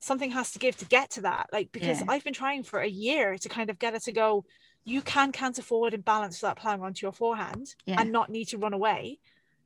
something 0.02 0.32
has 0.32 0.52
to 0.52 0.60
give 0.60 0.76
to 0.78 0.86
get 0.86 1.10
to 1.12 1.22
that 1.22 1.48
like 1.54 1.72
because 1.72 2.00
Yeah. 2.02 2.06
I've 2.10 2.24
been 2.24 2.34
trying 2.34 2.64
for 2.64 2.80
a 2.82 2.88
year 2.90 3.38
to 3.38 3.48
kind 3.50 3.70
of 3.70 3.80
get 3.80 3.94
her 3.94 4.00
to 4.00 4.12
go 4.12 4.46
you 4.84 5.02
can 5.04 5.32
canter 5.32 5.62
forward 5.62 5.94
and 5.94 6.04
balance 6.04 6.42
without 6.42 6.58
plowing 6.58 6.82
onto 6.82 7.06
your 7.06 7.12
forehand 7.14 7.76
Yeah. 7.86 8.02
and 8.02 8.12
not 8.12 8.30
need 8.32 8.48
to 8.50 8.58
run 8.58 8.74
away. 8.74 9.20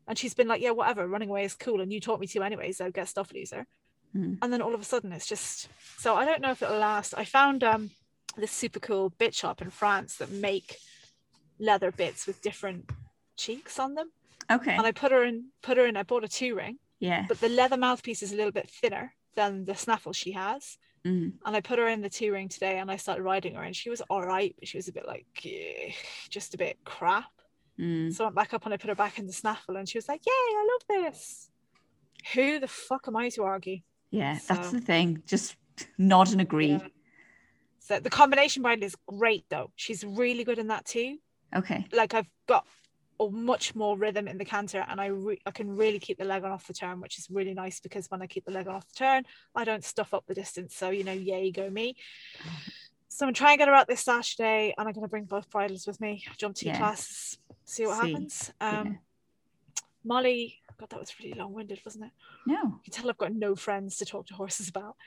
And 0.08 0.18
she's 0.20 0.34
been 0.34 0.48
like 0.50 0.62
yeah 0.62 0.72
whatever 0.72 1.08
running 1.08 1.30
away 1.30 1.46
is 1.46 1.56
cool 1.56 1.80
and 1.82 1.92
you 1.92 2.00
taught 2.02 2.20
me 2.20 2.28
to 2.28 2.44
anyway 2.44 2.72
so 2.74 2.92
get 2.92 3.08
stuff 3.08 3.32
loser. 3.34 3.66
Mm. 4.16 4.38
and 4.42 4.54
then 4.54 4.62
all 4.62 4.74
of 4.74 4.80
a 4.80 4.84
sudden 4.86 5.12
it's 5.12 5.26
just 5.28 5.68
so 5.98 6.16
I 6.16 6.24
don't 6.26 6.42
know 6.42 6.52
if 6.52 6.62
it'll 6.62 6.78
last. 6.80 7.14
I 7.18 7.26
found 7.26 7.64
um 7.64 7.92
this 8.38 8.52
super 8.52 8.80
cool 8.80 9.10
bit 9.18 9.34
shop 9.34 9.62
in 9.62 9.70
France 9.70 10.18
that 10.18 10.30
make 10.32 10.78
leather 11.60 11.92
bits 11.92 12.28
with 12.28 12.42
different 12.42 12.90
cheeks 13.38 13.80
on 13.80 13.96
them. 13.96 14.12
Okay, 14.52 14.76
and 14.76 14.86
I 14.86 14.92
put 14.92 15.12
her 15.12 15.24
in 15.24 15.46
put 15.62 15.78
her 15.78 15.86
in 15.86 15.96
I 15.98 16.04
bought 16.04 16.24
a 16.26 16.28
two 16.28 16.56
ring 16.56 16.78
yeah, 17.00 17.26
but 17.28 17.40
the 17.42 17.50
leather 17.50 17.78
mouthpiece 17.78 18.22
is 18.24 18.32
a 18.32 18.36
little 18.36 18.52
bit 18.52 18.70
thinner 18.70 19.14
than 19.36 19.66
the 19.66 19.76
snaffle 19.76 20.14
she 20.14 20.32
has 20.32 20.78
mm. 21.06 21.32
and 21.46 21.56
I 21.56 21.62
put 21.62 21.80
her 21.80 21.88
in 21.88 22.02
the 22.02 22.10
two 22.10 22.32
ring 22.32 22.50
today 22.50 22.80
and 22.80 22.90
I 22.90 22.98
started 22.98 23.24
riding 23.24 23.56
her 23.56 23.64
and 23.64 23.76
she 23.76 23.90
was 23.90 24.02
all 24.10 24.24
right 24.26 24.56
but 24.58 24.68
she 24.68 24.78
was 24.78 24.88
a 24.88 24.94
bit 24.94 25.06
like 25.08 25.26
"Eh," 25.46 25.92
just 26.30 26.54
a 26.54 26.58
bit 26.58 26.78
crap 26.86 27.26
Mm. 27.78 28.14
so 28.14 28.24
I 28.24 28.28
went 28.28 28.36
back 28.38 28.54
up 28.54 28.64
and 28.64 28.74
I 28.74 28.78
put 28.78 28.88
her 28.88 28.96
back 28.96 29.20
in 29.20 29.28
the 29.28 29.34
snaffle 29.34 29.76
and 29.76 29.88
she 29.90 29.98
was 29.98 30.08
like 30.08 30.22
yay 30.26 30.32
I 30.32 30.68
love 30.72 31.04
this 31.04 31.50
who 32.34 32.58
the 32.60 32.70
fuck 32.70 33.04
am 33.10 33.18
I 33.18 33.28
to 33.30 33.44
argue 33.44 33.80
yeah. 34.12 34.40
That's 34.48 34.72
the 34.72 34.80
thing. 34.80 35.22
Just 35.28 35.58
nod 35.98 36.32
and 36.32 36.40
agree. 36.40 36.68
Yeah. 36.70 36.88
so 37.80 38.00
the 38.00 38.10
combination 38.10 38.62
bridle 38.64 38.86
is 38.86 38.96
great 39.08 39.44
though 39.50 39.72
she's 39.76 40.06
really 40.06 40.46
good 40.46 40.58
in 40.58 40.68
that 40.68 40.86
too 40.86 41.18
Okay, 41.54 41.86
like 41.92 42.14
I've 42.14 42.30
got 42.48 42.66
a 43.20 43.30
much 43.30 43.76
more 43.76 43.98
rhythm 43.98 44.28
in 44.28 44.38
the 44.38 44.46
canter 44.46 44.86
and 44.90 45.00
I 45.00 45.08
re- 45.08 45.42
I 45.46 45.52
can 45.52 45.76
really 45.76 46.00
keep 46.00 46.18
the 46.18 46.26
leg 46.26 46.44
on 46.44 46.52
off 46.52 46.68
the 46.68 46.74
turn 46.74 47.00
which 47.00 47.18
is 47.18 47.28
really 47.30 47.54
nice 47.54 47.80
because 47.80 48.08
when 48.12 48.22
I 48.22 48.28
keep 48.28 48.46
the 48.46 48.52
leg 48.52 48.68
on 48.68 48.76
off 48.76 48.88
the 48.90 48.96
turn 48.96 49.24
I 49.56 49.64
don't 49.64 49.84
stuff 49.84 50.14
up 50.14 50.26
the 50.28 50.34
distance 50.34 50.76
so 50.76 50.90
you 50.90 51.04
know 51.04 51.14
yay 51.14 51.52
go 51.52 51.70
me 51.70 51.96
so 53.08 53.26
I'm 53.26 53.34
trying 53.34 53.54
to 53.56 53.60
get 53.60 53.68
her 53.70 53.74
out 53.74 53.88
this 53.88 54.02
Saturday 54.02 54.74
and 54.78 54.88
I'm 54.88 54.94
going 54.94 55.06
to 55.06 55.10
bring 55.10 55.24
both 55.24 55.50
bridles 55.50 55.88
with 55.88 56.02
me 56.02 56.26
jump 56.38 56.56
two 56.56 56.66
Yeah. 56.68 56.78
classes 56.78 57.38
see 57.64 57.86
what 57.86 58.02
See. 58.02 58.12
happens 58.12 58.52
um 58.62 58.88
Yeah. 58.88 58.94
Molly 60.04 60.56
God 60.78 60.90
that 60.90 61.00
was 61.00 61.14
really 61.22 61.34
long-winded 61.40 61.80
wasn't 61.86 62.04
it 62.06 62.12
no. 62.46 62.56
you 62.62 62.80
can 62.84 62.92
tell 62.92 63.10
I've 63.10 63.18
got 63.18 63.34
no 63.34 63.56
friends 63.56 63.96
to 63.98 64.06
talk 64.06 64.28
to 64.28 64.34
horses 64.34 64.68
about 64.68 64.98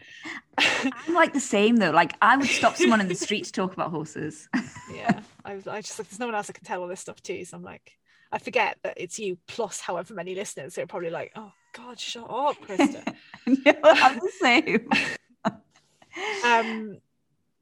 I'm 0.57 1.13
like 1.15 1.35
the 1.35 1.41
same 1.41 1.77
though. 1.77 1.91
Like 1.91 2.15
I 2.23 2.37
would 2.39 2.49
stop 2.49 2.77
someone 2.77 3.03
in 3.03 3.09
the 3.09 3.15
street 3.27 3.45
to 3.45 3.53
talk 3.53 3.75
about 3.75 3.91
horses. 3.91 4.49
yeah 4.93 5.21
I, 5.45 5.55
was- 5.57 5.67
I 5.69 5.83
just 5.83 5.99
like 5.99 6.09
there's 6.09 6.19
no 6.19 6.25
one 6.27 6.35
else 6.35 6.49
I 6.49 6.55
can 6.55 6.65
tell 6.65 6.81
all 6.81 6.89
this 6.89 7.01
stuff 7.01 7.23
to 7.25 7.45
so 7.45 7.57
I'm 7.57 7.63
like 7.63 7.98
I 8.31 8.39
forget 8.39 8.79
that 8.83 8.95
it's 8.97 9.19
you 9.19 9.39
plus 9.47 9.81
however 9.81 10.15
many 10.15 10.35
listeners 10.35 10.75
they're 10.75 10.87
probably 10.87 11.11
like 11.11 11.33
oh 11.37 11.53
god 11.75 11.99
shut 11.99 12.29
up 12.29 12.57
Krista. 12.57 13.15
No, 13.47 13.73
I'm 13.83 14.19
the 14.19 14.33
same. 14.41 14.89
um 16.45 16.99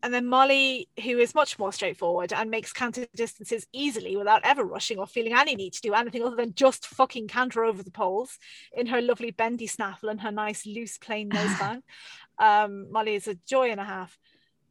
and 0.03 0.15
then 0.15 0.27
Molly 0.27 0.89
who 1.03 1.19
is 1.19 1.35
much 1.35 1.59
more 1.59 1.73
straightforward 1.73 2.33
and 2.33 2.51
makes 2.51 2.73
canter 2.73 3.07
distances 3.15 3.67
easily 3.73 4.17
without 4.17 4.41
ever 4.45 4.65
rushing 4.65 4.99
or 4.99 5.07
feeling 5.07 5.35
any 5.35 5.55
need 5.55 5.73
to 5.75 5.81
do 5.81 5.95
anything 5.95 6.23
other 6.23 6.37
than 6.37 6.55
just 6.55 6.87
fucking 6.87 7.29
canter 7.29 7.65
over 7.65 7.83
the 7.83 7.91
poles 7.91 8.39
in 8.73 8.87
her 8.87 9.01
lovely 9.01 9.31
bendy 9.31 9.67
snaffle 9.67 10.09
and 10.09 10.21
her 10.21 10.33
nice 10.33 10.67
loose 10.67 10.99
plain 10.99 11.31
noseband 11.31 11.83
um 12.39 12.91
Molly 12.91 13.15
is 13.15 13.29
a 13.29 13.39
joy 13.49 13.71
and 13.71 13.81
a 13.81 13.85
half. 13.85 14.19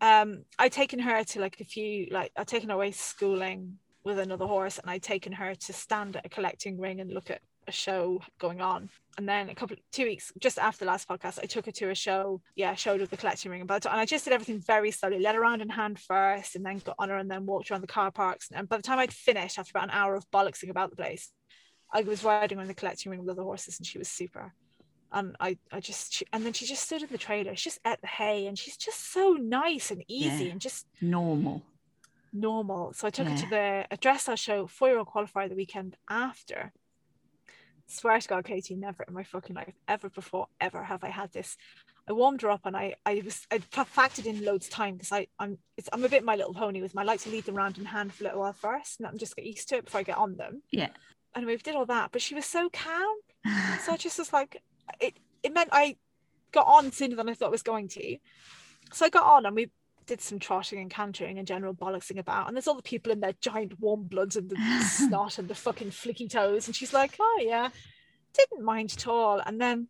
Um 0.01 0.43
I'd 0.60 0.73
taken 0.73 0.99
her 0.99 1.23
to 1.23 1.39
like 1.39 1.60
a 1.62 1.65
few 1.65 2.08
like 2.12 2.31
I'd 2.36 2.47
taken 2.47 2.69
her 2.69 2.75
away 2.75 2.91
schooling 2.91 3.79
with 4.06 4.20
another 4.20 4.46
horse 4.46 4.78
and 4.80 4.89
I'd 4.89 5.04
taken 5.04 5.34
her 5.34 5.56
to 5.56 5.74
stand 5.74 6.15
at 6.15 6.26
a 6.26 6.30
collecting 6.30 6.80
ring 6.80 7.02
and 7.02 7.12
look 7.12 7.30
at 7.32 7.41
a 7.68 7.72
show 7.72 8.22
going 8.39 8.62
on. 8.62 8.89
And 9.18 9.28
then 9.28 9.50
a 9.50 9.56
couple 9.56 9.76
two 9.91 10.04
weeks 10.06 10.32
just 10.39 10.60
after 10.60 10.86
the 10.86 10.91
last 10.91 11.10
podcast, 11.10 11.39
I 11.41 11.48
took 11.48 11.65
her 11.65 11.72
to 11.72 11.89
a 11.89 11.96
show, 11.96 12.41
yeah, 12.56 12.76
showed 12.76 13.00
her 13.00 13.08
the 13.08 13.18
collecting 13.18 13.52
ring. 13.52 13.65
But 13.65 13.86
and 13.86 14.00
I 14.00 14.06
just 14.06 14.26
did 14.26 14.34
everything 14.34 14.60
very 14.60 14.91
slowly, 14.91 15.20
led 15.20 15.36
around 15.36 15.62
in 15.62 15.70
hand 15.70 16.00
first, 16.00 16.56
and 16.56 16.63
then 16.63 16.78
got 16.80 16.96
on 17.00 17.10
her 17.10 17.18
and 17.18 17.30
then 17.30 17.46
walked 17.48 17.72
around 17.72 17.82
the 17.82 17.88
car 17.88 18.12
parks. 18.12 18.50
And 18.54 18.70
by 18.70 18.78
the 18.78 18.84
time 18.84 19.00
I'd 19.00 19.12
finished, 19.12 19.58
after 19.58 19.72
about 19.72 19.86
an 19.86 19.96
hour 19.96 20.15
of 20.15 20.30
bollocksing 20.32 20.70
about 20.70 20.91
the 20.91 20.96
place, 20.96 21.32
I 21.91 22.02
was 22.02 22.24
riding 22.24 22.60
on 22.60 22.68
the 22.68 22.74
collecting 22.76 23.10
ring 23.12 23.22
with 23.22 23.30
other 23.30 23.44
horses, 23.44 23.80
and 23.80 23.88
she 23.88 23.98
was 23.98 24.10
super. 24.10 24.54
And 25.12 25.36
I, 25.39 25.58
I 25.72 25.80
just, 25.80 26.13
she, 26.13 26.26
and 26.34 26.46
then 26.46 26.52
she 26.54 26.65
just 26.65 26.84
stood 26.84 27.02
in 27.02 27.10
the 27.10 27.18
trailer. 27.18 27.56
She 27.56 27.70
just 27.70 27.80
ate 27.88 28.02
the 28.02 28.08
hay, 28.08 28.48
and 28.48 28.60
she's 28.60 28.76
just 28.78 29.12
so 29.13 29.34
nice 29.34 29.89
and 29.89 30.04
easy 30.08 30.46
Yeah. 30.46 30.52
and 30.52 30.62
just 30.62 30.86
Normal. 31.02 31.63
Normal. 32.36 32.93
So 32.93 33.08
I 33.08 33.10
took 33.10 33.28
her 33.28 33.36
to 33.36 33.48
Yeah. 33.50 33.84
the 33.89 33.95
a 33.95 33.98
dressage 33.98 34.39
show 34.39 34.67
four 34.67 34.89
year 34.89 34.98
old 35.00 35.08
qualifier 35.08 35.50
the 35.50 35.56
weekend 35.56 35.98
after. 36.10 36.74
Swear 37.88 38.19
to 38.19 38.28
God, 38.28 38.45
Katie, 38.45 38.76
never 38.76 39.04
in 39.04 39.13
my 39.13 39.24
fucking 39.24 39.56
life, 39.56 39.76
ever 39.88 40.10
before, 40.10 40.48
ever 40.60 40.84
have 40.84 41.04
I 41.04 41.10
had 41.10 41.32
this. 41.34 41.56
I 42.08 42.13
warmed 42.13 42.41
her 42.41 42.50
up 42.52 42.65
and 42.65 42.76
I 42.76 42.95
I 43.06 43.21
was 43.24 43.48
I 43.52 43.60
factored 43.60 44.26
in 44.26 44.43
loads 44.43 44.67
of 44.67 44.74
time 44.74 44.93
because 44.95 45.12
I 45.12 45.28
I'm 45.39 45.58
it's, 45.78 45.89
I'm 45.93 46.04
a 46.04 46.10
bit 46.10 46.24
my 46.24 46.36
little 46.36 46.54
pony 46.54 46.82
with 46.82 46.93
my 46.95 47.02
I 47.02 47.06
like 47.06 47.21
to 47.21 47.30
lead 47.30 47.45
them 47.45 47.58
around 47.58 47.78
in 47.78 47.86
hand 47.86 48.13
for 48.13 48.24
a 48.24 48.28
little 48.28 48.41
while 48.41 48.54
first 48.54 49.00
and 49.00 49.08
them 49.08 49.17
just 49.17 49.36
get 49.36 49.45
used 49.45 49.69
to 49.69 49.78
it 49.78 49.86
before 49.86 50.00
I 50.02 50.04
get 50.04 50.17
on 50.17 50.36
them. 50.36 50.62
Yeah. 50.71 50.89
And 51.34 51.45
we 51.45 51.58
did 51.58 51.76
all 51.76 51.86
that, 51.88 52.12
but 52.12 52.21
she 52.21 52.36
was 52.36 52.45
so 52.45 52.69
calm. 52.69 53.17
So 53.84 53.91
I 53.93 53.98
just 53.98 54.17
was 54.17 54.32
like, 54.34 54.62
it, 55.00 55.19
it 55.43 55.54
meant 55.54 55.69
I 55.71 55.98
got 56.52 56.65
on 56.67 56.91
sooner 56.91 57.15
than 57.15 57.30
I 57.30 57.34
thought 57.34 57.48
I 57.48 57.50
was 57.60 57.62
going 57.62 57.88
to. 57.89 58.17
So 58.93 59.06
I 59.06 59.10
got 59.10 59.24
on 59.26 59.45
and 59.45 59.56
we 59.56 59.69
did 60.06 60.22
some 60.22 60.39
trotting 60.39 60.80
and 60.80 60.89
cantering 60.89 61.38
and 61.38 61.48
general 61.48 61.74
bollocksing 61.74 62.18
about. 62.20 62.48
And 62.48 62.56
there's 62.56 62.68
all 62.68 62.76
the 62.76 62.82
people 62.82 63.12
in 63.12 63.20
their 63.20 63.36
giant 63.41 63.80
warm 63.80 64.04
bloods 64.04 64.36
and 64.36 64.50
the 64.50 64.56
snot 64.86 65.39
and 65.39 65.48
the 65.48 65.56
fucking 65.56 65.91
flicky 65.91 66.30
toes. 66.30 66.68
And 66.68 66.76
she's 66.76 66.94
like, 66.94 67.15
oh 67.20 67.39
yeah, 67.41 67.70
didn't 68.34 68.63
mind 68.63 68.94
at 68.94 69.08
all. 69.08 69.41
And 69.46 69.60
then 69.60 69.88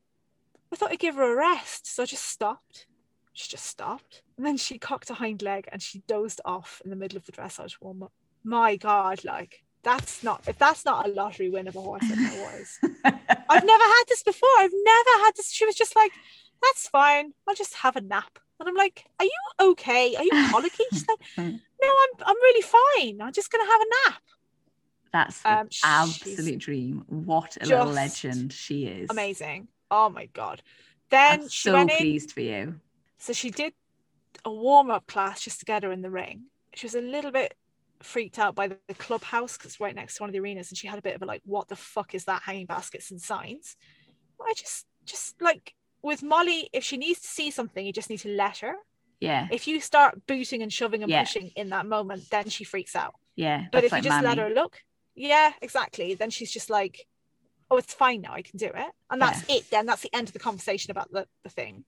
I 0.72 0.76
thought 0.76 0.92
I'd 0.92 1.00
give 1.00 1.16
her 1.16 1.34
a 1.34 1.36
rest. 1.36 1.94
So 1.94 2.04
I 2.04 2.06
just 2.06 2.26
stopped. 2.26 2.88
She 3.34 3.50
just 3.50 3.66
stopped. 3.66 4.22
And 4.38 4.46
then 4.46 4.58
she 4.58 4.78
cocked 4.78 5.10
a 5.10 5.14
hind 5.14 5.42
leg 5.42 5.68
and 5.72 5.82
she 5.82 6.00
dozed 6.08 6.42
off 6.46 6.82
in 6.84 6.90
the 6.90 6.96
middle 6.96 7.18
of 7.18 7.26
the 7.26 7.32
dressage 7.32 7.76
warm 7.82 8.04
up. 8.04 8.12
My 8.44 8.76
God, 8.76 9.24
like 9.26 9.64
that's 9.84 10.24
not 10.24 10.44
if 10.48 10.58
that's 10.58 10.86
not 10.86 11.08
a 11.08 11.12
lottery 11.12 11.50
win 11.50 11.68
of 11.68 11.76
a 11.76 11.82
horse, 11.82 12.04
I 12.04 12.16
don't 12.16 12.24
know 12.24 12.44
what 12.44 12.56
is. 12.56 12.80
I've 13.50 13.66
never 13.66 13.84
had 13.84 14.04
this 14.08 14.24
before. 14.24 14.50
I've 14.58 14.72
never 14.74 15.26
had 15.26 15.32
this. 15.36 15.52
She 15.52 15.66
was 15.66 15.76
just 15.76 15.96
like, 15.96 16.12
that's 16.62 16.88
fine. 16.88 17.34
I'll 17.48 17.56
just 17.56 17.76
have 17.76 17.96
a 17.96 18.02
nap. 18.02 18.40
And 18.60 18.70
I'm 18.70 18.76
like, 18.76 19.06
are 19.20 19.26
you 19.26 19.32
okay? 19.72 20.16
Are 20.16 20.24
you 20.24 20.32
colicky? 20.50 20.84
She's 20.92 21.06
like, 21.08 21.20
no, 21.38 21.44
I'm 21.46 22.24
I'm 22.26 22.36
really 22.36 22.62
fine. 22.62 23.22
I'm 23.22 23.34
just 23.34 23.52
gonna 23.52 23.66
have 23.70 23.82
a 23.82 24.10
nap. 24.10 24.22
That's 25.12 25.46
Um, 25.46 25.70
absolute 25.84 26.60
dream. 26.60 27.04
What 27.08 27.58
a 27.62 27.66
little 27.66 27.88
legend 27.88 28.52
she 28.54 28.86
is. 28.86 29.10
Amazing. 29.10 29.68
Oh 29.92 30.10
my 30.10 30.26
god. 30.28 30.62
Then 31.10 31.42
I'm 31.44 31.48
she 31.50 31.70
so 31.70 31.74
went 31.74 31.92
in. 31.92 31.98
pleased 31.98 32.32
for 32.32 32.42
you. 32.42 32.80
So 33.18 33.32
she 33.34 33.50
did 33.52 33.74
a 34.44 34.52
warm 34.52 34.90
up 34.90 35.08
class 35.08 35.42
just 35.42 35.60
to 35.60 35.66
get 35.66 35.84
her 35.84 35.92
in 35.92 36.02
the 36.02 36.10
ring. 36.10 36.46
She 36.74 36.86
was 36.86 36.96
a 36.96 37.02
little 37.02 37.32
bit 37.32 37.54
freaked 38.02 38.40
out 38.40 38.56
by 38.56 38.68
the, 38.68 38.78
the 38.88 38.94
clubhouse 38.94 39.58
because 39.58 39.72
it's 39.72 39.80
right 39.80 39.96
next 39.96 40.16
to 40.16 40.24
one 40.24 40.30
of 40.30 40.34
the 40.34 40.40
arenas, 40.40 40.70
and 40.70 40.78
she 40.78 40.88
had 40.88 41.00
a 41.00 41.02
bit 41.02 41.16
of 41.16 41.22
a 41.22 41.26
like, 41.26 41.42
what 41.46 41.68
the 41.70 41.76
fuck 41.76 42.14
is 42.14 42.26
that 42.26 42.42
hanging 42.44 42.66
baskets 42.66 43.12
and 43.12 43.22
signs? 43.22 43.78
I 44.42 44.54
just, 44.58 44.86
just 45.06 45.42
like 45.42 45.74
with 46.06 46.22
Molly, 46.24 46.70
if 46.72 46.84
she 46.84 46.98
needs 46.98 47.20
to 47.22 47.28
see 47.28 47.50
something, 47.52 47.84
you 47.86 47.92
just 47.92 48.10
need 48.12 48.20
to 48.20 48.30
let 48.30 48.58
her. 48.60 48.76
Yeah, 49.20 49.48
If 49.52 49.68
you 49.68 49.80
start 49.82 50.28
booting 50.28 50.62
and 50.62 50.72
shoving 50.72 51.02
and 51.04 51.10
Yeah. 51.10 51.24
pushing 51.24 51.48
in 51.56 51.70
that 51.70 51.86
moment, 51.86 52.30
then 52.30 52.50
she 52.50 52.64
freaks 52.64 52.96
out. 52.96 53.16
yeah. 53.36 53.66
But 53.72 53.84
if 53.84 53.92
like 53.92 54.04
you 54.04 54.10
just 54.10 54.24
let 54.24 54.38
her 54.38 54.50
look, 54.50 54.74
yeah, 55.16 55.54
exactly, 55.62 56.14
then 56.16 56.30
she's 56.30 56.52
just 56.52 56.70
like, 56.70 57.08
oh, 57.72 57.78
it's 57.78 57.94
fine 57.94 58.22
now, 58.22 58.34
I 58.34 58.42
can 58.44 58.58
do 58.58 58.68
it. 58.84 58.92
And 59.10 59.20
that's 59.22 59.42
it 59.50 59.70
then. 59.72 59.86
That's 59.88 60.02
the 60.04 60.14
end 60.16 60.28
of 60.30 60.34
the 60.34 60.40
conversation 60.48 60.92
about 60.92 61.12
the, 61.12 61.28
the 61.44 61.50
thing. 61.50 61.86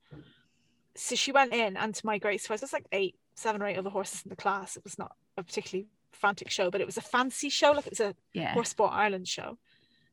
So 0.95 1.15
she 1.15 1.31
went 1.31 1.53
in, 1.53 1.77
and 1.77 1.93
to 1.93 2.05
my 2.05 2.17
great 2.17 2.41
surprise, 2.41 2.61
there's 2.61 2.73
like 2.73 2.87
eight, 2.91 3.15
seven 3.35 3.61
or 3.61 3.67
eight 3.67 3.77
other 3.77 3.89
horses 3.91 4.23
in 4.25 4.29
the 4.29 4.35
class. 4.35 4.75
It 4.77 4.83
was 4.83 4.97
not 4.97 5.11
a 5.37 5.43
particularly 5.43 5.87
frantic 6.11 6.49
show, 6.49 6.71
but 6.71 6.81
it 6.81 6.87
was 6.87 6.97
a 6.97 7.01
fancy 7.01 7.49
show, 7.49 7.71
like 7.73 7.85
it 7.85 7.91
was 7.91 7.99
a 7.99 8.15
Yeah. 8.33 8.53
Horse 8.53 8.69
Sport 8.69 8.93
Ireland 8.93 9.27
show. 9.27 9.57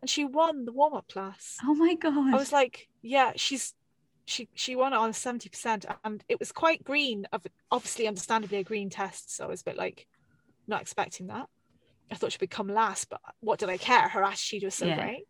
And 0.03 0.11
she 0.11 0.25
won 0.27 0.67
the 0.67 0.73
warm 0.73 0.93
up 0.95 1.09
class. 1.09 1.57
Oh 1.65 1.75
my 1.75 1.95
god. 1.95 2.35
I 2.35 2.37
was 2.37 2.53
like, 2.53 2.89
yeah, 3.01 3.33
she's 3.37 3.73
she 4.27 4.49
she 4.55 4.75
won 4.77 4.93
it 4.93 4.97
on 4.97 5.13
70% 5.13 5.85
and 6.05 6.25
it 6.29 6.39
was 6.39 6.51
quite 6.53 6.83
green 6.85 7.27
of 7.33 7.47
obviously 7.71 8.07
understandably 8.09 8.59
a 8.59 8.65
green 8.65 8.89
test 8.91 9.35
so 9.37 9.45
I 9.45 9.49
was 9.49 9.61
a 9.61 9.65
bit 9.65 9.77
like 9.77 10.07
not 10.67 10.81
expecting 10.81 11.27
that. 11.27 11.49
I 12.11 12.15
thought 12.15 12.33
she'd 12.33 12.39
become 12.41 12.69
last 12.69 13.11
but 13.11 13.21
what 13.41 13.59
did 13.59 13.69
I 13.69 13.77
care? 13.77 14.09
Her 14.09 14.23
attitude 14.25 14.65
was 14.65 14.75
so 14.75 14.87
Yeah. 14.87 14.97
great. 15.03 15.25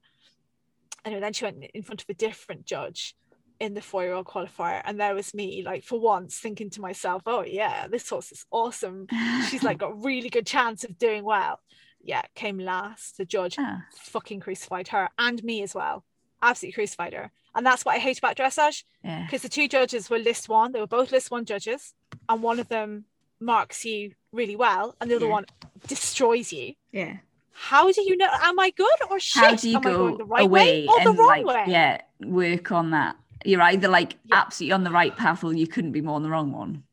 Anyway 1.05 1.21
then 1.21 1.33
she 1.33 1.45
went 1.45 1.65
in 1.75 1.83
front 1.83 2.03
of 2.03 2.09
a 2.09 2.15
different 2.15 2.67
judge 2.67 3.17
in 3.61 3.75
the 3.75 3.81
four-year-old 3.81 4.27
qualifier 4.27 4.83
and 4.85 4.99
there 5.01 5.15
was 5.15 5.33
me 5.35 5.63
like 5.65 5.85
for 5.85 6.01
once 6.01 6.39
thinking 6.39 6.71
to 6.71 6.81
myself 6.81 7.23
oh 7.27 7.45
yeah 7.45 7.87
this 7.89 8.09
horse 8.09 8.31
is 8.33 8.47
awesome. 8.51 9.07
She's 9.51 9.63
like 9.63 9.79
got 9.79 9.93
a 9.93 9.97
really 9.97 10.31
good 10.31 10.47
chance 10.47 10.85
of 10.85 10.99
doing 10.99 11.25
well. 11.25 11.61
Yeah 12.01 12.23
came 12.35 12.59
last. 12.59 13.17
The 13.17 13.25
judge 13.25 13.57
Ah, 13.59 13.83
fucking 13.97 14.41
crucified 14.41 14.89
her 14.89 15.09
and 15.19 15.43
me 15.43 15.63
as 15.63 15.75
well. 15.75 16.05
Absolutely 16.43 16.75
crucified 16.75 17.13
her 17.15 17.33
and 17.55 17.65
that's 17.65 17.85
what 17.85 17.95
I 17.95 17.99
hate 17.99 18.19
about 18.19 18.37
dressage 18.37 18.85
yeah. 19.03 19.25
because 19.25 19.43
the 19.43 19.49
two 19.49 19.69
judges 19.69 20.11
were 20.11 20.19
list 20.19 20.49
one 20.49 20.73
they 20.73 20.81
were 20.81 20.87
both 20.87 21.13
list 21.13 21.31
one 21.31 21.45
judges 21.45 21.95
and 22.29 22.43
one 22.43 22.59
of 22.59 22.69
them 22.69 23.05
marks 23.41 23.85
you 23.85 24.13
really 24.33 24.57
well 24.57 24.95
and 25.01 25.11
the 25.11 25.17
other 25.17 25.27
Yeah. 25.27 25.33
one 25.33 25.47
destroys 25.87 26.53
you 26.53 26.75
Yeah. 26.93 27.17
how 27.53 27.91
do 27.93 28.03
you 28.03 28.17
know 28.17 28.29
am 28.43 28.59
i 28.59 28.71
good 28.71 28.99
or 29.11 29.19
shit 29.21 29.43
How 29.45 29.55
do 29.55 29.69
you 29.69 29.77
am 29.77 29.83
go 29.83 30.17
the 30.17 30.25
right 30.25 30.45
away 30.45 30.87
way 30.87 30.87
or 30.89 31.01
the 31.05 31.13
wrong 31.13 31.27
like 31.29 31.47
way 31.47 31.65
yeah 31.69 32.01
work 32.21 32.73
on 32.73 32.91
that? 32.93 33.17
You're 33.45 33.61
either 33.63 33.89
like 33.89 34.17
Yeah. 34.25 34.37
absolutely 34.43 34.73
on 34.73 34.85
the 34.85 34.91
right 34.91 35.15
path 35.15 35.45
or 35.45 35.53
you 35.53 35.67
couldn't 35.67 35.93
be 35.93 36.01
more 36.01 36.17
on 36.17 36.23
the 36.23 36.31
wrong 36.31 36.53
one. 36.53 36.85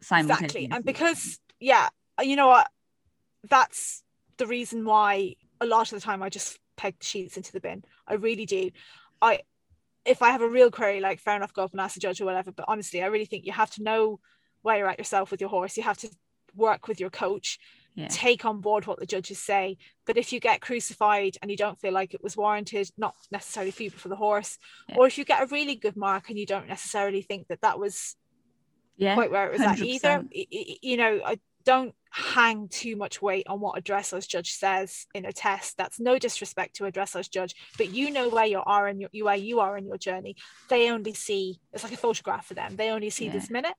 Simultaneously. 0.00 0.64
exactly 0.64 0.76
and 0.76 0.84
because 0.84 1.38
yeah 1.60 1.88
you 2.22 2.36
know 2.36 2.48
what 2.48 2.68
that's 3.48 4.02
the 4.36 4.46
reason 4.46 4.84
why 4.84 5.34
a 5.60 5.66
lot 5.66 5.90
of 5.92 5.98
the 5.98 6.04
time 6.04 6.22
i 6.22 6.28
just 6.28 6.58
peg 6.76 6.94
the 6.98 7.04
sheets 7.06 7.36
into 7.36 7.52
the 7.52 7.60
bin 7.60 7.82
i 8.06 8.14
really 8.14 8.44
do 8.46 8.70
i 9.22 9.40
if 10.06 10.22
i 10.22 10.30
have 10.30 10.42
a 10.42 10.48
real 10.48 10.70
query 10.70 11.00
like 11.00 11.20
fair 11.20 11.36
enough 11.36 11.52
go 11.52 11.64
up 11.64 11.72
and 11.72 11.80
ask 11.80 11.94
the 11.94 12.00
judge 12.00 12.20
or 12.20 12.24
whatever 12.24 12.52
but 12.52 12.64
honestly 12.68 13.02
i 13.02 13.06
really 13.06 13.24
think 13.24 13.44
you 13.44 13.52
have 13.52 13.70
to 13.70 13.82
know 13.82 14.18
where 14.62 14.76
you're 14.78 14.88
at 14.88 14.98
yourself 14.98 15.30
with 15.30 15.40
your 15.40 15.50
horse 15.50 15.76
you 15.76 15.82
have 15.82 15.98
to 15.98 16.08
work 16.54 16.88
with 16.88 16.98
your 17.00 17.10
coach 17.10 17.58
yeah. 17.96 18.08
take 18.08 18.44
on 18.44 18.60
board 18.60 18.86
what 18.86 19.00
the 19.00 19.06
judges 19.06 19.38
say. 19.38 19.78
But 20.04 20.18
if 20.18 20.32
you 20.32 20.38
get 20.38 20.60
crucified 20.60 21.38
and 21.40 21.50
you 21.50 21.56
don't 21.56 21.80
feel 21.80 21.92
like 21.92 22.12
it 22.12 22.22
was 22.22 22.36
warranted, 22.36 22.90
not 22.98 23.14
necessarily 23.32 23.70
for 23.70 23.84
you, 23.84 23.90
but 23.90 24.00
for 24.00 24.08
the 24.08 24.16
horse, 24.16 24.58
Yeah. 24.88 24.96
or 24.98 25.06
if 25.06 25.16
you 25.16 25.24
get 25.24 25.42
a 25.42 25.46
really 25.46 25.74
good 25.76 25.96
mark 25.96 26.28
and 26.28 26.38
you 26.38 26.46
don't 26.46 26.68
necessarily 26.68 27.22
think 27.22 27.48
that 27.48 27.62
that 27.62 27.78
was 27.78 28.14
yeah. 28.98 29.14
quite 29.14 29.30
where 29.30 29.46
it 29.46 29.52
was 29.52 29.62
at 29.62 29.78
100%. 29.78 29.86
either, 29.86 30.24
y- 30.34 30.46
y- 30.52 30.76
you 30.82 30.96
know, 30.98 31.20
I 31.24 31.38
don't 31.66 31.94
hang 32.10 32.68
too 32.68 32.96
much 32.96 33.20
weight 33.20 33.46
on 33.48 33.60
what 33.60 33.76
a 33.76 33.82
dressage 33.82 34.26
judge 34.28 34.52
says 34.52 35.06
in 35.14 35.26
a 35.26 35.32
test. 35.32 35.76
That's 35.76 36.00
no 36.00 36.18
disrespect 36.18 36.76
to 36.76 36.86
a 36.86 36.92
dressage 36.92 37.30
judge, 37.30 37.54
but 37.76 37.90
you 37.92 38.10
know 38.10 38.28
where 38.30 38.46
you 38.46 38.62
are 38.64 38.88
in 38.88 39.00
your 39.00 39.10
you- 39.12 39.24
where 39.26 39.36
you 39.36 39.60
are 39.60 39.76
in 39.76 39.84
your 39.86 39.98
journey. 39.98 40.34
They 40.70 40.90
only 40.90 41.12
see 41.12 41.60
it's 41.74 41.82
like 41.84 41.92
a 41.92 41.96
photograph 41.98 42.46
for 42.46 42.54
them. 42.54 42.76
They 42.76 42.88
only 42.90 43.10
see 43.10 43.26
Yeah. 43.26 43.32
this 43.32 43.50
minute. 43.50 43.74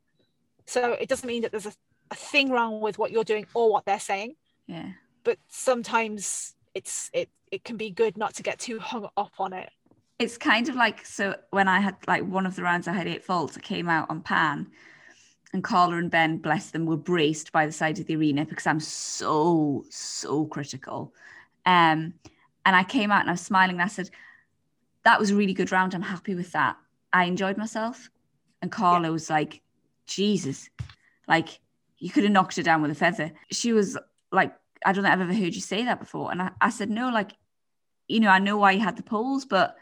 So 0.67 0.91
it 0.91 1.07
doesn't 1.09 1.25
mean 1.27 1.41
that 1.43 1.51
there's 1.51 1.65
a, 1.65 1.73
a 2.11 2.15
thing 2.15 2.51
wrong 2.51 2.81
with 2.81 2.99
what 2.99 3.11
you're 3.11 3.23
doing 3.23 3.45
or 3.53 3.71
what 3.71 3.85
they're 3.85 3.99
saying 4.11 4.35
Yeah. 4.67 4.91
but 5.23 5.37
sometimes 5.47 6.53
it's 6.75 7.09
it 7.13 7.29
it 7.51 7.63
can 7.63 7.77
be 7.77 7.89
good 7.89 8.17
not 8.17 8.33
to 8.35 8.43
get 8.43 8.59
too 8.59 8.77
hung 8.79 9.07
up 9.15 9.31
on 9.39 9.53
it 9.53 9.69
It's 10.19 10.37
kind 10.37 10.67
of 10.69 10.75
like 10.75 11.05
so 11.05 11.35
when 11.51 11.67
I 11.67 11.79
had 11.79 11.95
like 12.07 12.23
one 12.25 12.45
of 12.45 12.55
the 12.55 12.63
rounds 12.63 12.87
I 12.87 12.93
had 12.93 13.07
eight 13.07 13.23
faults, 13.23 13.57
I 13.57 13.61
came 13.61 13.87
out 13.89 14.09
on 14.09 14.21
pan 14.21 14.67
and 15.53 15.63
Carla 15.63 15.97
and 15.97 16.11
Ben, 16.11 16.37
bless 16.37 16.71
them, 16.71 16.85
were 16.85 16.97
braced 16.97 17.51
by 17.51 17.65
the 17.65 17.71
side 17.71 17.99
of 17.99 18.05
the 18.05 18.15
arena 18.15 18.45
because 18.45 18.67
I'm 18.67 18.79
so, 18.79 19.85
so 19.89 20.45
critical. 20.45 21.13
Um, 21.65 22.13
and 22.65 22.75
I 22.75 22.83
came 22.83 23.11
out 23.11 23.21
and 23.21 23.29
I 23.29 23.33
was 23.33 23.41
smiling 23.41 23.75
and 23.75 23.81
I 23.81 23.87
said, 23.87 24.09
That 25.03 25.19
was 25.19 25.31
a 25.31 25.35
really 25.35 25.53
good 25.53 25.71
round. 25.71 25.95
I'm 25.95 26.01
happy 26.01 26.35
with 26.35 26.51
that. 26.51 26.75
I 27.13 27.25
enjoyed 27.25 27.57
myself. 27.57 28.09
And 28.61 28.71
Carla 28.71 29.11
was 29.11 29.29
like, 29.29 29.61
Jesus, 30.05 30.69
like 31.27 31.59
you 31.99 32.09
could 32.09 32.23
have 32.23 32.31
knocked 32.31 32.57
her 32.57 32.63
down 32.63 32.81
with 32.81 32.91
a 32.91 32.95
feather. 32.95 33.31
She 33.51 33.73
was 33.73 33.97
like, 34.31 34.53
I 34.85 34.93
don't 34.93 35.03
think 35.03 35.13
I've 35.13 35.21
ever 35.21 35.33
heard 35.33 35.55
you 35.55 35.61
say 35.61 35.85
that 35.85 35.99
before. 35.99 36.31
And 36.31 36.41
I, 36.41 36.51
I 36.61 36.69
said, 36.69 36.89
No, 36.89 37.09
like, 37.09 37.31
you 38.07 38.19
know, 38.19 38.29
I 38.29 38.39
know 38.39 38.57
why 38.57 38.73
he 38.73 38.79
had 38.79 38.97
the 38.97 39.03
poles, 39.03 39.45
but 39.45 39.75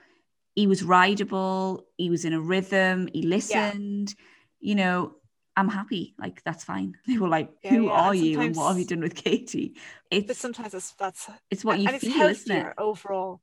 he 0.56 0.68
was 0.68 0.84
rideable, 0.84 1.86
he 1.98 2.10
was 2.10 2.24
in 2.24 2.34
a 2.34 2.40
rhythm, 2.40 3.10
he 3.14 3.24
listened, 3.24 4.16
you 4.60 4.76
know, 4.76 5.16
I'm 5.56 5.70
happy. 5.70 6.16
Like, 6.18 6.44
that's 6.44 6.64
fine. 6.64 6.96
They 7.08 7.18
were 7.18 7.30
like, 7.30 7.50
Yeah, 7.64 7.76
Who 7.76 7.86
yeah, 7.86 7.92
are 7.92 8.12
and 8.12 8.20
you 8.20 8.40
and 8.42 8.56
what 8.56 8.70
have 8.70 8.80
you 8.80 8.86
done 8.86 9.02
with 9.02 9.16
Katie? 9.16 9.76
but 10.12 10.36
sometimes 10.36 10.72
that's 10.72 10.92
that's 10.94 11.30
it's 11.50 11.66
what 11.66 11.80
you 11.80 11.88
and 11.88 11.96
it's 11.96 12.06
feel, 12.06 12.28
isn't 12.28 12.56
it? 12.56 12.74
overall 12.78 13.42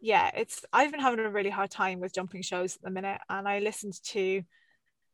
yeah 0.00 0.30
it's 0.34 0.64
i've 0.72 0.90
been 0.90 1.00
having 1.00 1.20
a 1.20 1.30
really 1.30 1.48
hard 1.48 1.70
time 1.70 2.00
with 2.00 2.12
jumping 2.12 2.42
shows 2.42 2.74
at 2.74 2.82
the 2.82 2.90
minute 2.90 3.18
and 3.30 3.48
i 3.48 3.60
listened 3.60 3.94
to 4.04 4.42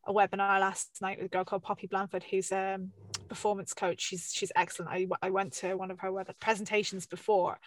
a 0.07 0.13
webinar 0.13 0.59
last 0.61 0.99
night 1.03 1.19
with 1.19 1.27
a 1.27 1.29
girl 1.29 1.45
called 1.45 1.63
Poppy 1.63 1.87
Blanford, 1.87 2.25
who's 2.25 2.51
a 2.51 2.75
um, 2.77 2.93
performance 3.29 3.75
coach. 3.75 4.01
She's 4.01 4.33
she's 4.33 4.51
excellent. 4.57 4.91
I, 4.91 5.07
I 5.21 5.31
went 5.31 5.53
to 5.55 5.75
one 5.75 5.91
of 5.91 6.01
her 6.01 6.11
web 6.11 6.31
presentations 6.41 7.07
before, 7.07 7.59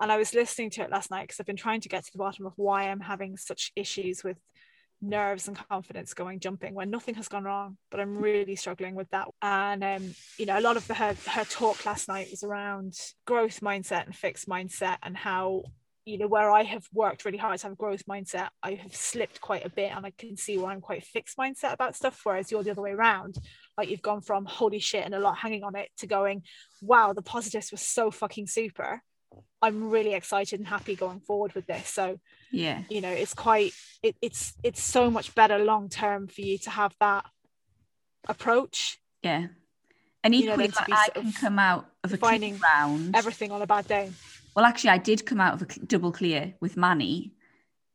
and 0.00 0.10
I 0.10 0.16
was 0.16 0.32
listening 0.34 0.70
to 0.70 0.82
it 0.82 0.90
last 0.90 1.10
night 1.10 1.24
because 1.24 1.40
I've 1.40 1.46
been 1.46 1.56
trying 1.56 1.82
to 1.82 1.88
get 1.90 2.04
to 2.06 2.12
the 2.12 2.18
bottom 2.18 2.46
of 2.46 2.54
why 2.56 2.84
I'm 2.84 3.00
having 3.00 3.36
such 3.36 3.72
issues 3.76 4.24
with 4.24 4.38
nerves 5.00 5.48
and 5.48 5.56
confidence 5.68 6.12
going 6.14 6.40
jumping 6.40 6.74
when 6.74 6.90
nothing 6.90 7.14
has 7.14 7.28
gone 7.28 7.44
wrong 7.44 7.76
but 7.90 8.00
i'm 8.00 8.18
really 8.18 8.56
struggling 8.56 8.94
with 8.94 9.08
that. 9.10 9.28
And 9.42 9.84
um 9.84 10.14
you 10.38 10.46
know 10.46 10.58
a 10.58 10.60
lot 10.60 10.76
of 10.76 10.86
the, 10.88 10.94
her 10.94 11.14
her 11.28 11.44
talk 11.44 11.86
last 11.86 12.08
night 12.08 12.28
was 12.30 12.42
around 12.42 12.94
growth 13.26 13.60
mindset 13.60 14.06
and 14.06 14.14
fixed 14.14 14.48
mindset 14.48 14.96
and 15.02 15.16
how 15.16 15.62
you 16.04 16.18
know 16.18 16.26
where 16.26 16.50
i 16.50 16.62
have 16.62 16.86
worked 16.92 17.24
really 17.24 17.38
hard 17.38 17.58
to 17.58 17.66
have 17.66 17.72
a 17.72 17.76
growth 17.76 18.02
mindset 18.06 18.48
i 18.62 18.72
have 18.74 18.94
slipped 18.96 19.40
quite 19.40 19.64
a 19.64 19.70
bit 19.70 19.92
and 19.94 20.06
i 20.06 20.10
can 20.10 20.36
see 20.36 20.56
where 20.56 20.70
i'm 20.70 20.80
quite 20.80 21.04
fixed 21.04 21.36
mindset 21.36 21.72
about 21.72 21.94
stuff 21.94 22.20
whereas 22.24 22.50
you're 22.50 22.62
the 22.62 22.70
other 22.70 22.82
way 22.82 22.92
around. 22.92 23.36
Like 23.76 23.90
you've 23.90 24.02
gone 24.02 24.22
from 24.22 24.44
holy 24.44 24.80
shit 24.80 25.04
and 25.04 25.14
a 25.14 25.20
lot 25.20 25.38
hanging 25.38 25.62
on 25.62 25.76
it 25.76 25.90
to 25.98 26.08
going 26.08 26.42
wow 26.82 27.12
the 27.12 27.22
positives 27.22 27.70
were 27.70 27.78
so 27.78 28.10
fucking 28.10 28.48
super 28.48 29.02
I'm 29.60 29.90
really 29.90 30.14
excited 30.14 30.60
and 30.60 30.68
happy 30.68 30.94
going 30.94 31.20
forward 31.20 31.54
with 31.54 31.66
this. 31.66 31.88
So 31.88 32.20
yeah, 32.52 32.82
you 32.88 33.00
know, 33.00 33.10
it's 33.10 33.34
quite 33.34 33.72
it, 34.02 34.16
it's 34.22 34.54
it's 34.62 34.82
so 34.82 35.10
much 35.10 35.34
better 35.34 35.58
long 35.58 35.88
term 35.88 36.28
for 36.28 36.40
you 36.40 36.58
to 36.58 36.70
have 36.70 36.94
that 37.00 37.24
approach. 38.28 38.98
Yeah. 39.22 39.46
And 40.24 40.34
equally, 40.34 40.64
you 40.64 40.70
know, 40.70 40.84
like 40.88 40.92
I 40.92 41.08
can 41.20 41.32
come 41.32 41.58
out 41.58 41.86
of 42.02 42.12
a 42.12 42.16
finding 42.16 42.58
round 42.58 43.14
everything 43.14 43.52
on 43.52 43.62
a 43.62 43.66
bad 43.66 43.86
day. 43.86 44.10
Well, 44.54 44.64
actually, 44.64 44.90
I 44.90 44.98
did 44.98 45.24
come 45.24 45.40
out 45.40 45.54
of 45.54 45.62
a 45.62 45.80
double 45.86 46.10
clear 46.10 46.54
with 46.60 46.76
Manny 46.76 47.34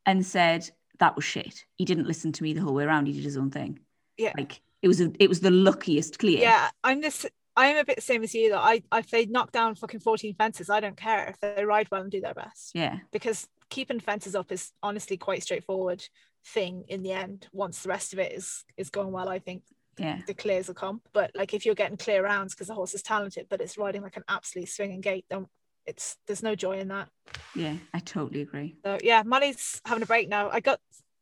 and 0.06 0.26
said 0.26 0.70
that 1.00 1.16
was 1.16 1.26
shit. 1.26 1.66
He 1.76 1.86
didn't 1.86 2.08
listen 2.08 2.32
to 2.32 2.44
me 2.44 2.54
the 2.54 2.62
whole 2.62 2.74
way 2.74 2.86
around. 2.86 3.08
He 3.08 3.14
did 3.14 3.24
his 3.24 3.38
own 3.38 3.52
thing. 3.52 3.80
Yeah, 4.18 4.32
like 4.38 4.62
it 4.82 4.88
was 4.88 5.02
a, 5.02 5.12
it 5.20 5.28
was 5.28 5.42
the 5.42 5.52
luckiest 5.52 6.20
clear. 6.20 6.40
Yeah, 6.40 6.70
I'm 6.84 7.02
this 7.02 7.26
I'm 7.56 7.78
a 7.78 7.86
bit 7.86 7.98
the 7.98 8.02
same 8.02 8.24
as 8.24 8.34
you 8.34 8.50
though. 8.50 8.58
I 8.58 8.82
if 8.94 9.10
they 9.10 9.26
knock 9.26 9.52
down 9.52 9.76
fucking 9.76 10.00
14 10.00 10.36
fences, 10.36 10.70
I 10.70 10.80
don't 10.80 10.98
care 10.98 11.28
if 11.28 11.40
they 11.40 11.66
ride 11.66 11.90
well 11.92 12.02
and 12.02 12.12
do 12.12 12.22
their 12.22 12.34
best. 12.34 12.72
Yeah. 12.74 12.98
Because 13.12 13.48
keeping 13.70 14.00
fences 14.00 14.36
up 14.36 14.52
is 14.52 14.72
honestly 14.82 15.18
quite 15.18 15.44
straightforward 15.44 16.04
thing 16.46 16.86
in 16.88 17.04
the 17.04 17.12
end. 17.12 17.48
Once 17.52 17.84
the 17.84 17.90
rest 17.90 18.14
of 18.14 18.20
it 18.20 18.32
is 18.34 18.64
is 18.78 18.90
going 18.90 19.12
well, 19.12 19.30
I 19.30 19.40
think 19.40 19.64
yeah 20.00 20.22
the 20.26 20.34
clears 20.34 20.68
will 20.68 20.76
come. 20.76 21.02
But 21.14 21.32
like 21.36 21.54
if 21.54 21.66
you're 21.66 21.76
getting 21.76 21.98
clear 21.98 22.24
rounds 22.24 22.54
because 22.54 22.68
the 22.68 22.74
horse 22.74 22.94
is 22.94 23.04
talented, 23.04 23.48
but 23.50 23.62
it's 23.62 23.78
riding 23.78 24.02
like 24.02 24.18
an 24.18 24.24
absolute 24.28 24.70
swinging 24.70 25.02
gait, 25.02 25.26
then 25.30 25.46
it's 25.86 26.18
there's 26.26 26.44
no 26.44 26.56
joy 26.56 26.80
in 26.80 26.88
that. 26.88 27.10
Yeah, 27.56 27.76
I 27.94 28.00
totally 28.00 28.42
agree. 28.42 28.78
So 28.84 28.98
yeah, 29.04 29.22
Molly's 29.24 29.80
having 29.86 30.04
a 30.04 30.08
break 30.08 30.28
now. 30.28 30.50
I 30.50 30.60
got 30.60 30.80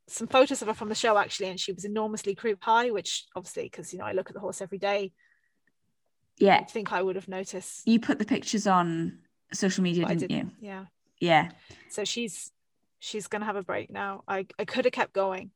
some 0.08 0.28
photos 0.28 0.62
of 0.62 0.68
her 0.68 0.74
from 0.74 0.90
the 0.90 0.96
show 0.96 1.18
actually, 1.18 1.50
and 1.50 1.60
she 1.60 1.74
was 1.74 1.84
enormously 1.84 2.36
croup 2.36 2.60
high, 2.62 2.90
which 2.92 3.26
obviously 3.36 3.64
because 3.64 3.92
you 3.92 4.00
know 4.00 4.06
I 4.06 4.14
look 4.14 4.30
at 4.30 4.34
the 4.34 4.40
horse 4.40 4.62
every 4.62 4.78
day 4.78 5.12
yeah 6.42 6.58
I 6.58 6.64
think 6.64 6.92
I 6.92 7.02
would 7.02 7.16
have 7.16 7.28
noticed. 7.28 7.88
You 7.88 8.00
put 8.00 8.20
the 8.20 8.26
pictures 8.26 8.68
on 8.68 9.20
social 9.54 9.84
media, 9.84 10.06
didn't, 10.06 10.28
didn't, 10.28 10.54
you? 10.60 10.68
Yeah. 10.68 10.86
Yeah. 11.20 11.50
So 11.90 12.04
she's 12.04 12.52
she's 13.00 13.28
gonna 13.28 13.46
have 13.46 13.56
a 13.56 13.64
break 13.64 13.92
now. 13.92 14.24
I, 14.28 14.48
I 14.60 14.66
could 14.66 14.86
have 14.86 14.94
kept 14.94 15.14
going 15.14 15.52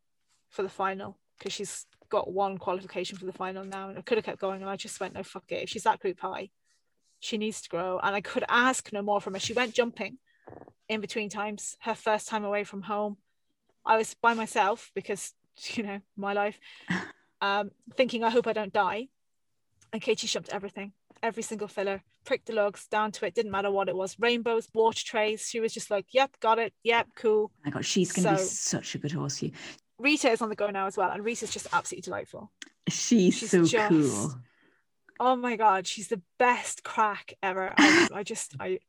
for 0.50 0.64
the 0.64 0.70
final 0.70 1.18
because 1.38 1.54
she's 1.54 1.86
got 2.10 2.32
one 2.32 2.58
qualification 2.58 3.18
for 3.18 3.26
the 3.26 3.34
final 3.34 3.64
now 3.64 3.90
and 3.90 3.98
I 3.98 4.02
could 4.02 4.18
have 4.18 4.26
kept 4.26 4.40
going 4.40 4.62
and 4.62 4.70
I 4.70 4.76
just 4.76 5.00
went, 5.00 5.14
no 5.14 5.24
fuck 5.24 5.44
it. 5.50 5.64
If 5.64 5.70
she's 5.70 5.84
that 5.84 6.00
croup 6.00 6.20
high, 6.20 6.50
she 7.20 7.38
needs 7.38 7.62
to 7.64 7.70
grow. 7.70 8.00
And 8.02 8.16
I 8.16 8.22
could 8.22 8.46
ask 8.48 8.92
no 8.94 9.02
more 9.02 9.20
from 9.20 9.34
her. 9.34 9.40
She 9.40 9.54
went 9.54 9.74
jumping 9.74 10.18
in 10.88 11.02
between 11.02 11.30
times, 11.30 11.78
her 11.82 11.96
first 11.96 12.28
time 12.28 12.46
away 12.46 12.64
from 12.64 12.84
home. 12.84 13.18
I 13.86 13.98
was 13.98 14.14
by 14.14 14.34
myself 14.34 14.92
because, 14.94 15.34
you 15.74 15.84
know, 15.84 16.00
my 16.16 16.34
life. 16.34 16.60
Um, 17.42 17.72
thinking 17.96 18.24
I 18.24 18.30
hope 18.30 18.48
I 18.48 18.54
don't 18.54 18.72
die 18.72 19.10
and 19.94 20.02
Katie 20.02 20.28
jumped 20.28 20.50
everything, 20.50 20.94
every 21.24 21.44
single 21.44 21.68
filler, 21.68 22.02
pricked 22.26 22.48
the 22.48 22.54
lugs 22.54 22.88
down 22.88 23.12
to 23.14 23.26
it, 23.26 23.36
didn't 23.36 23.52
matter 23.52 23.72
what 23.72 23.90
it 23.90 23.96
was. 23.96 24.18
Rainbows, 24.20 24.68
water 24.74 25.04
trays. 25.04 25.48
She 25.48 25.60
was 25.60 25.74
just 25.74 25.90
like, 25.90 26.08
yep, 26.12 26.32
got 26.40 26.60
it. 26.60 26.74
Yep, 26.84 27.08
cool. 27.16 27.52
Oh 27.56 27.62
my 27.66 27.72
God, 27.72 27.86
she's 27.86 28.12
going 28.12 28.36
to 28.36 28.38
so, 28.38 28.44
be 28.44 28.50
such 28.50 28.96
a 28.96 28.98
good 28.98 29.12
horse. 29.12 29.42
You. 29.42 29.52
Rita 29.98 30.30
is 30.30 30.42
on 30.42 30.50
the 30.50 30.56
go 30.56 30.70
now 30.70 30.88
as 30.88 30.98
well. 30.98 31.12
And 31.12 31.24
Rita's 31.24 31.52
just 31.52 31.68
absolutely 31.72 32.04
delightful. 32.04 32.52
She's, 32.88 33.38
she's 33.38 33.52
so 33.52 33.66
just, 33.66 33.90
cool. 33.90 34.36
Oh 35.20 35.36
my 35.36 35.56
God, 35.56 35.88
she's 35.88 36.10
the 36.10 36.22
best 36.38 36.84
crack 36.84 37.34
ever. 37.42 37.74
I, 37.78 38.10
I 38.14 38.24
just, 38.24 38.56
I, 38.60 38.80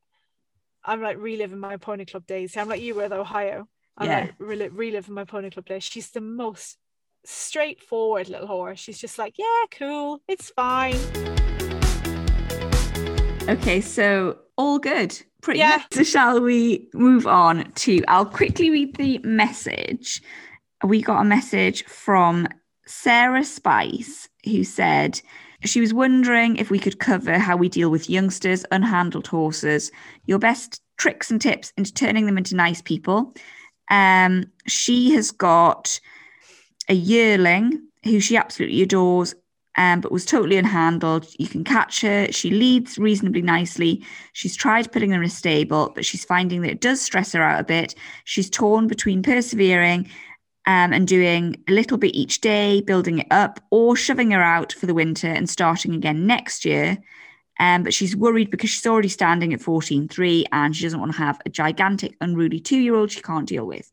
I'm 0.85 1.01
like 1.01 1.19
reliving 1.19 1.59
my 1.59 1.77
pony 1.77 2.05
club 2.05 2.27
days. 2.27 2.57
I'm 2.57 2.69
like 2.69 2.81
you 2.81 2.95
were 2.95 3.05
with 3.05 3.13
Ohio. 3.13 3.69
I'm 3.97 4.09
yeah. 4.09 4.21
like 4.21 4.35
re- 4.39 4.69
reliving 4.69 5.15
my 5.15 5.25
pony 5.25 5.51
club 5.51 5.67
days. 5.67 5.85
She's 5.85 6.11
the 6.11 6.21
most 6.21 6.77
straightforward 7.27 8.29
little 8.29 8.47
horse. 8.47 8.79
She's 8.79 8.99
just 8.99 9.19
like, 9.19 9.35
yeah, 9.39 9.65
cool, 9.71 10.21
it's 10.29 10.51
fine. 10.51 10.97
Okay, 13.49 13.81
so 13.81 14.39
all 14.57 14.79
good. 14.79 15.21
Pretty 15.41 15.61
yeah. 15.61 15.83
So 15.93 16.03
shall 16.03 16.41
we 16.41 16.89
move 16.95 17.27
on 17.27 17.71
to 17.73 18.03
I'll 18.09 18.27
quickly 18.27 18.71
read 18.71 18.97
the 18.97 19.19
message. 19.19 20.21
We 20.85 21.01
got 21.01 21.21
a 21.21 21.25
message 21.25 21.85
from 21.85 22.49
Sarah 22.87 23.45
Spice 23.45 24.29
who 24.45 24.65
said 24.65 25.21
she 25.65 25.81
was 25.81 25.95
wondering 25.95 26.57
if 26.57 26.71
we 26.71 26.79
could 26.79 26.99
cover 26.99 27.39
how 27.39 27.57
we 27.57 27.69
deal 27.69 27.91
with 27.91 28.11
youngsters, 28.11 28.65
unhandled 28.73 29.27
horses, 29.27 29.91
your 30.27 30.39
best 30.39 30.83
tricks 30.97 31.31
and 31.31 31.41
tips 31.41 31.73
into 31.77 31.93
turning 31.93 32.27
them 32.27 32.39
into 32.39 32.57
nice 32.57 32.83
people. 32.83 33.35
Um, 33.91 34.47
she 34.67 35.13
has 35.13 35.31
got 35.31 36.01
a 36.89 36.95
yearling 36.95 37.83
who 38.05 38.21
she 38.21 38.37
absolutely 38.37 38.83
adores, 38.83 39.35
um, 39.77 40.01
but 40.01 40.13
was 40.13 40.25
totally 40.25 40.57
unhandled. 40.57 41.35
You 41.39 41.49
can 41.49 41.65
catch 41.65 42.01
her. 42.01 42.29
She 42.31 42.51
leads 42.51 42.99
reasonably 42.99 43.43
nicely. 43.43 44.05
She's 44.33 44.57
tried 44.57 44.91
putting 44.93 45.11
her 45.11 45.23
in 45.23 45.27
a 45.27 45.31
stable, 45.31 45.93
but 45.95 46.05
she's 46.05 46.25
finding 46.25 46.63
that 46.63 46.71
it 46.71 46.81
does 46.81 47.01
stress 47.01 47.33
her 47.33 47.43
out 47.43 47.61
a 47.61 47.65
bit. 47.65 47.95
She's 48.25 48.49
torn 48.49 48.87
between 48.87 49.23
persevering 49.23 50.09
um, 50.67 50.93
and 50.93 51.07
doing 51.07 51.63
a 51.69 51.73
little 51.73 51.99
bit 51.99 52.15
each 52.15 52.41
day, 52.41 52.81
building 52.81 53.21
it 53.21 53.27
up, 53.31 53.61
or 53.71 53.97
shoving 53.97 54.31
her 54.31 54.43
out 54.43 54.73
for 54.73 54.87
the 54.87 54.95
winter 54.95 55.29
and 55.29 55.49
starting 55.49 55.95
again 55.95 56.27
next 56.27 56.65
year. 56.65 56.99
Um, 57.59 57.85
but 57.85 57.95
she's 57.95 58.17
worried 58.17 58.51
because 58.51 58.71
she's 58.71 58.87
already 58.87 59.09
standing 59.09 59.55
at 59.55 59.61
14.3 59.61 60.45
and 60.53 60.77
she 60.77 60.83
doesn't 60.83 61.01
want 61.01 61.13
to 61.13 61.19
have 61.19 61.41
a 61.47 61.51
gigantic, 61.51 62.15
unruly 62.21 62.61
two 62.61 62.79
year 62.79 62.95
old 62.95 63.11
she 63.11 63.23
can't 63.23 63.49
deal 63.49 63.67
with. 63.67 63.91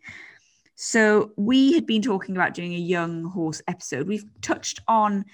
So 0.76 1.32
we 1.38 1.74
had 1.74 1.86
been 1.86 2.02
talking 2.02 2.36
about 2.36 2.54
doing 2.54 2.74
a 2.74 2.80
young 2.80 3.24
horse 3.26 3.62
episode. 3.68 4.08
We've 4.08 4.26
touched 4.42 4.82
on 4.88 5.26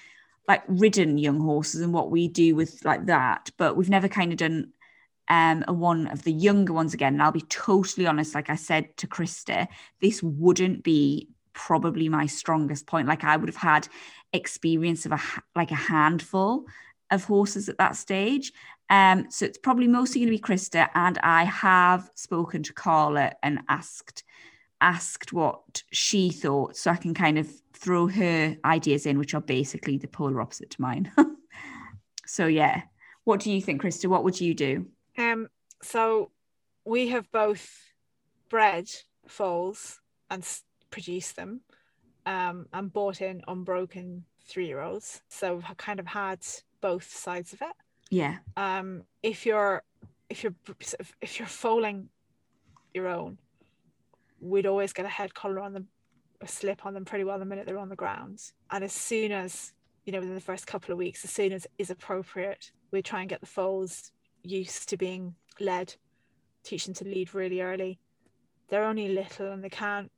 like 0.48 0.64
ridden 0.68 1.18
young 1.18 1.40
horses 1.40 1.82
and 1.82 1.94
what 1.94 2.12
we 2.12 2.28
do 2.28 2.56
with 2.56 2.84
like 2.84 3.06
that, 3.06 3.52
but 3.58 3.78
we've 3.78 3.90
never 3.90 4.08
kind 4.08 4.32
of 4.32 4.38
done 4.38 4.74
um, 5.30 5.64
a 5.68 5.74
one 5.74 6.08
of 6.08 6.24
the 6.24 6.34
younger 6.34 6.74
ones 6.74 6.94
again. 6.94 7.14
And 7.14 7.24
I'll 7.24 7.32
be 7.32 7.42
totally 7.42 8.08
honest, 8.08 8.36
like 8.36 8.50
I 8.50 8.56
said 8.56 8.98
to 8.98 9.08
Krista, 9.08 9.68
this 10.02 10.22
wouldn't 10.24 10.84
be 10.84 11.30
probably 11.54 12.10
my 12.10 12.26
strongest 12.26 12.88
point. 12.88 13.08
Like 13.08 13.24
I 13.24 13.38
would 13.38 13.50
have 13.50 13.56
had 13.56 13.88
experience 14.34 15.06
of 15.06 15.12
a 15.12 15.20
like 15.56 15.72
a 15.72 15.76
handful 15.76 16.66
of 17.12 17.24
horses 17.24 17.70
at 17.70 17.78
that 17.78 17.96
stage. 17.96 18.52
Um, 18.90 19.28
so 19.30 19.46
it's 19.46 19.58
probably 19.58 19.88
mostly 19.88 20.22
going 20.22 20.32
to 20.32 20.38
be 20.38 20.42
Krista, 20.42 20.90
and 20.96 21.18
I 21.20 21.44
have 21.44 22.10
spoken 22.16 22.64
to 22.64 22.74
Carla 22.74 23.34
and 23.44 23.60
asked 23.70 24.24
asked 24.82 25.34
what 25.34 25.84
she 25.92 26.30
thought 26.30 26.76
so 26.76 26.92
I 26.92 26.96
can 26.96 27.14
kind 27.14 27.38
of 27.38 27.50
throw 27.74 28.08
her 28.08 28.58
ideas 28.66 29.06
in, 29.06 29.18
which 29.18 29.34
are 29.34 29.42
basically 29.42 29.98
the 29.98 30.08
polar 30.08 30.42
opposite 30.42 30.72
to 30.72 30.82
mine. 30.82 31.12
so 32.26 32.48
yeah. 32.48 32.84
What 33.24 33.42
do 33.42 33.52
you 33.52 33.62
think, 33.62 33.82
Krista? 33.82 34.08
What 34.08 34.24
would 34.24 34.40
you 34.40 34.54
do? 34.54 34.88
Um, 35.18 35.50
so 35.84 36.32
we 36.86 37.10
have 37.10 37.32
both 37.32 37.70
bred 38.50 38.90
foals 39.28 40.00
and 40.30 40.44
produced 40.90 41.36
them 41.36 41.62
um, 42.26 42.68
and 42.74 42.92
bought 42.92 43.22
in 43.22 43.42
unbroken 43.48 44.26
three-year-olds. 44.46 45.22
So 45.30 45.56
we've 45.56 45.78
kind 45.78 46.00
of 46.00 46.08
had 46.08 46.40
both 46.82 47.12
sides 47.12 47.54
of 47.54 47.62
it. 47.62 47.76
Yeah. 48.10 48.38
Um, 48.58 49.04
if 49.22 49.46
you're 49.46 49.84
if 50.30 50.44
you're 50.44 50.56
if 51.22 51.40
you're 51.40 51.48
foaling 51.48 52.10
your 52.94 53.08
own, 53.08 53.38
we'd 54.42 54.66
always 54.66 54.94
get 54.94 55.06
a 55.06 55.10
head 55.10 55.34
collar 55.34 55.60
on 55.60 55.74
them, 55.74 55.88
a 56.42 56.48
slip 56.48 56.86
on 56.86 56.94
them 56.94 57.06
pretty 57.06 57.24
well 57.24 57.40
the 57.40 57.46
minute 57.46 57.66
they're 57.66 57.78
on 57.78 57.90
the 57.90 57.96
ground. 57.96 58.42
And 58.72 58.84
as 58.84 58.94
soon 58.94 59.32
as, 59.32 59.74
you 60.06 60.14
know, 60.14 60.20
within 60.20 60.36
the 60.36 60.42
first 60.42 60.68
couple 60.68 60.92
of 60.92 60.98
weeks, 60.98 61.24
as 61.24 61.32
soon 61.32 61.52
as 61.52 61.68
is 61.78 61.90
appropriate, 61.90 62.72
we 62.92 63.02
try 63.02 63.22
and 63.22 63.30
get 63.30 63.42
the 63.42 63.48
foals 63.48 64.12
used 64.44 64.90
to 64.90 64.98
being 64.98 65.36
led, 65.60 65.96
teach 66.64 66.86
them 66.86 66.94
to 66.96 67.06
lead 67.06 67.34
really 67.34 67.62
early. 67.62 68.00
They're 68.70 68.86
only 68.86 69.10
little 69.10 69.52
and 69.52 69.64
they 69.64 69.70
can't 69.70 70.12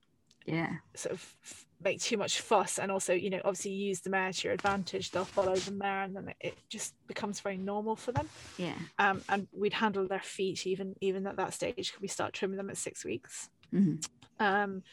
yeah. 0.45 0.73
sort 0.95 1.13
of 1.13 1.35
make 1.83 1.99
too 1.99 2.17
much 2.17 2.41
fuss. 2.41 2.77
And 2.77 2.91
also 2.91 3.13
you 3.13 3.29
know 3.29 3.41
obviously 3.43 3.71
use 3.71 4.01
the 4.01 4.09
mare 4.09 4.31
to 4.31 4.47
your 4.47 4.53
advantage 4.53 5.11
they'll 5.11 5.25
follow 5.25 5.55
the 5.55 5.71
mare 5.71 6.03
and 6.03 6.15
then 6.15 6.33
it 6.39 6.55
just 6.69 6.93
becomes 7.07 7.39
very 7.39 7.57
normal 7.57 7.95
for 7.95 8.11
them. 8.11 8.29
Yeah. 8.57 8.75
Um 8.99 9.21
and 9.29 9.47
we'd 9.51 9.73
handle 9.73 10.07
their 10.07 10.19
feet 10.19 10.67
even 10.67 10.95
even 11.01 11.25
at 11.25 11.37
that 11.37 11.53
stage. 11.53 11.93
We 12.01 12.07
start 12.07 12.33
trimming 12.33 12.57
them 12.57 12.69
at 12.69 12.77
six 12.77 13.05
weeks 13.05 13.49
Mm-hmm. 13.73 14.45
Um, 14.45 14.83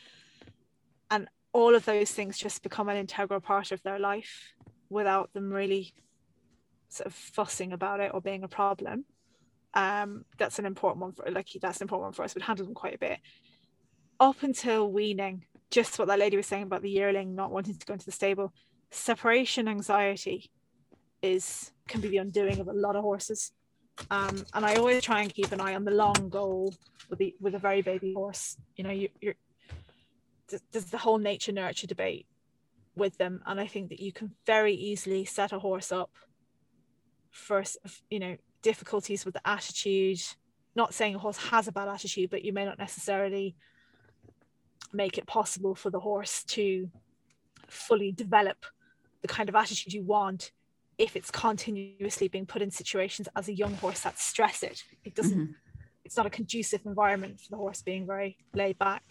and 1.11 1.29
all 1.53 1.75
of 1.75 1.85
those 1.85 2.11
things 2.11 2.39
just 2.39 2.63
become 2.63 2.89
an 2.89 2.97
integral 2.97 3.41
part 3.41 3.73
of 3.73 3.83
their 3.83 3.99
life 3.99 4.53
without 4.91 5.33
them 5.33 5.51
really 5.53 5.95
sort 6.89 7.07
of 7.07 7.15
fussing 7.15 7.73
about 7.73 8.01
it 8.01 8.13
or 8.15 8.21
being 8.21 8.45
a 8.45 8.49
problem. 8.49 9.05
Um 9.75 10.25
that's 10.39 10.59
an 10.59 10.65
important 10.65 11.03
one 11.03 11.13
for 11.13 11.31
like 11.31 11.49
that's 11.61 11.81
an 11.81 11.85
important 11.85 12.07
one 12.07 12.13
for 12.15 12.23
us. 12.23 12.35
We 12.35 12.43
handle 12.43 12.65
them 12.65 12.75
quite 12.75 12.95
a 12.95 12.99
bit. 12.99 13.19
Up 14.19 14.43
until 14.43 14.91
weaning 14.91 15.45
just 15.71 15.99
what 15.99 16.09
that 16.09 16.19
lady 16.19 16.37
was 16.37 16.47
saying 16.47 16.63
about 16.63 16.83
the 16.83 16.91
yearling 16.91 17.35
not 17.35 17.51
wanting 17.51 17.75
to 17.75 17.87
go 17.87 17.93
into 17.93 18.07
the 18.07 18.13
stable 18.13 18.53
separation 18.91 19.69
anxiety 19.69 20.51
is 21.21 21.73
can 21.87 22.01
be 22.01 22.09
the 22.09 22.17
undoing 22.17 22.61
of 22.61 22.69
a 22.69 22.73
lot 22.73 22.97
of 22.97 23.03
horses 23.03 23.53
um, 24.11 24.45
and 24.55 24.65
I 24.65 24.77
always 24.77 25.03
try 25.03 25.23
and 25.23 25.33
keep 25.33 25.53
an 25.53 25.61
eye 25.61 25.75
on 25.75 25.85
the 25.85 25.91
long 25.91 26.29
goal 26.29 26.75
with 27.11 27.19
the 27.19 27.35
with 27.41 27.55
a 27.55 27.59
very 27.59 27.83
baby 27.83 28.13
horse. 28.15 28.57
You 28.77 28.85
know, 28.85 28.91
you, 28.91 29.09
you're 29.21 29.35
there's 30.73 30.87
the 30.87 30.99
whole 30.99 31.19
nature 31.19 31.53
nurture 31.53 31.87
debate 31.87 32.27
with 32.97 33.17
them, 33.19 33.43
and 33.47 33.61
I 33.61 33.67
think 33.67 33.91
that 33.91 34.01
you 34.01 34.13
can 34.13 34.35
very 34.47 34.75
easily 34.75 35.25
set 35.25 35.53
a 35.53 35.59
horse 35.59 35.93
up 35.93 36.11
for 37.31 37.63
you 38.11 38.19
know 38.19 38.37
difficulties 38.63 39.25
with 39.25 39.35
the 39.35 39.47
attitude. 39.47 40.21
Not 40.75 40.95
saying 40.95 41.15
a 41.15 41.19
horse 41.19 41.39
has 41.39 41.69
a 41.69 41.73
bad 41.73 41.89
attitude, 41.89 42.31
but 42.31 42.45
you 42.45 42.53
may 42.53 42.65
not 42.65 42.79
necessarily 42.79 43.57
make 44.93 45.19
it 45.19 45.27
possible 45.27 45.75
for 45.75 45.91
the 45.91 46.01
horse 46.01 46.45
to 46.45 46.89
fully 47.67 48.13
develop 48.13 48.65
the 49.23 49.29
kind 49.29 49.49
of 49.49 49.55
attitude 49.55 49.93
you 49.93 50.03
want 50.03 50.53
if 50.99 51.15
it's 51.15 51.31
continuously 51.31 52.29
being 52.29 52.45
put 52.45 52.61
in 52.61 52.71
situations 52.71 53.29
as 53.37 53.49
a 53.49 53.55
young 53.55 53.75
horse 53.75 54.01
that 54.01 54.19
stress 54.19 54.63
it 54.63 54.83
it 55.05 55.15
doesn't 55.15 55.39
mm-hmm. 55.39 55.53
it's 56.05 56.17
not 56.17 56.27
a 56.27 56.31
conducive 56.31 56.85
environment 56.85 57.41
for 57.41 57.51
the 57.51 57.57
horse 57.57 57.83
being 57.83 58.07
very 58.07 58.37
laid 58.55 58.79
back 58.79 59.03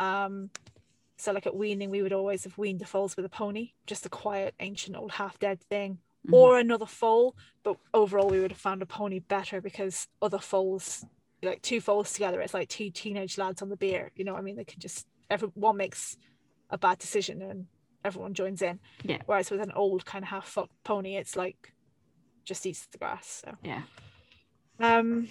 um 0.00 0.50
so 1.18 1.32
like 1.32 1.46
at 1.46 1.54
weaning 1.54 1.90
we 1.90 2.02
would 2.02 2.12
always 2.12 2.44
have 2.44 2.56
weaned 2.58 2.80
the 2.80 2.86
foals 2.86 3.16
with 3.16 3.24
a 3.24 3.28
pony 3.28 3.70
just 3.86 4.06
a 4.06 4.08
quiet 4.08 4.54
ancient 4.60 4.96
old 4.96 5.12
half 5.12 5.38
dead 5.38 5.60
thing 5.60 5.98
mm-hmm. 6.26 6.34
or 6.34 6.58
another 6.58 6.86
foal 6.86 7.36
but 7.62 7.76
overall 7.94 8.28
we 8.28 8.40
would 8.40 8.50
have 8.50 8.60
found 8.60 8.82
a 8.82 8.86
pony 8.86 9.18
better 9.20 9.60
because 9.60 10.08
other 10.20 10.38
foals 10.38 11.04
like 11.42 11.60
two 11.62 11.80
foals 11.80 12.12
together 12.12 12.40
it's 12.40 12.54
like 12.54 12.68
two 12.68 12.90
teenage 12.90 13.36
lads 13.36 13.62
on 13.62 13.68
the 13.68 13.76
beer 13.76 14.10
you 14.16 14.24
know 14.24 14.32
what 14.32 14.38
i 14.38 14.42
mean 14.42 14.56
they 14.56 14.64
can 14.64 14.80
just 14.80 15.06
everyone 15.30 15.76
makes 15.76 16.16
a 16.70 16.78
bad 16.78 16.98
decision 16.98 17.42
and 17.42 17.66
everyone 18.04 18.34
joins 18.34 18.62
in. 18.62 18.80
Yeah. 19.02 19.18
Whereas 19.26 19.50
with 19.50 19.60
an 19.60 19.72
old 19.72 20.04
kind 20.04 20.24
of 20.24 20.28
half 20.30 20.56
pony, 20.84 21.16
it's 21.16 21.36
like 21.36 21.72
just 22.44 22.66
eats 22.66 22.86
the 22.86 22.98
grass. 22.98 23.42
So 23.44 23.54
yeah. 23.62 23.82
Um 24.80 25.28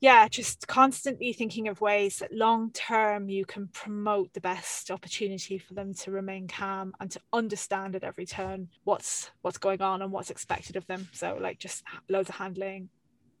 yeah, 0.00 0.28
just 0.28 0.68
constantly 0.68 1.32
thinking 1.32 1.68
of 1.68 1.80
ways 1.80 2.18
that 2.18 2.32
long 2.32 2.70
term 2.72 3.28
you 3.28 3.46
can 3.46 3.68
promote 3.68 4.32
the 4.34 4.40
best 4.40 4.90
opportunity 4.90 5.56
for 5.58 5.74
them 5.74 5.94
to 5.94 6.10
remain 6.10 6.48
calm 6.48 6.92
and 7.00 7.10
to 7.10 7.20
understand 7.32 7.96
at 7.96 8.04
every 8.04 8.26
turn 8.26 8.68
what's 8.84 9.30
what's 9.40 9.58
going 9.58 9.80
on 9.80 10.02
and 10.02 10.12
what's 10.12 10.30
expected 10.30 10.76
of 10.76 10.86
them. 10.86 11.08
So 11.12 11.38
like 11.40 11.58
just 11.58 11.82
loads 12.08 12.28
of 12.28 12.36
handling, 12.36 12.90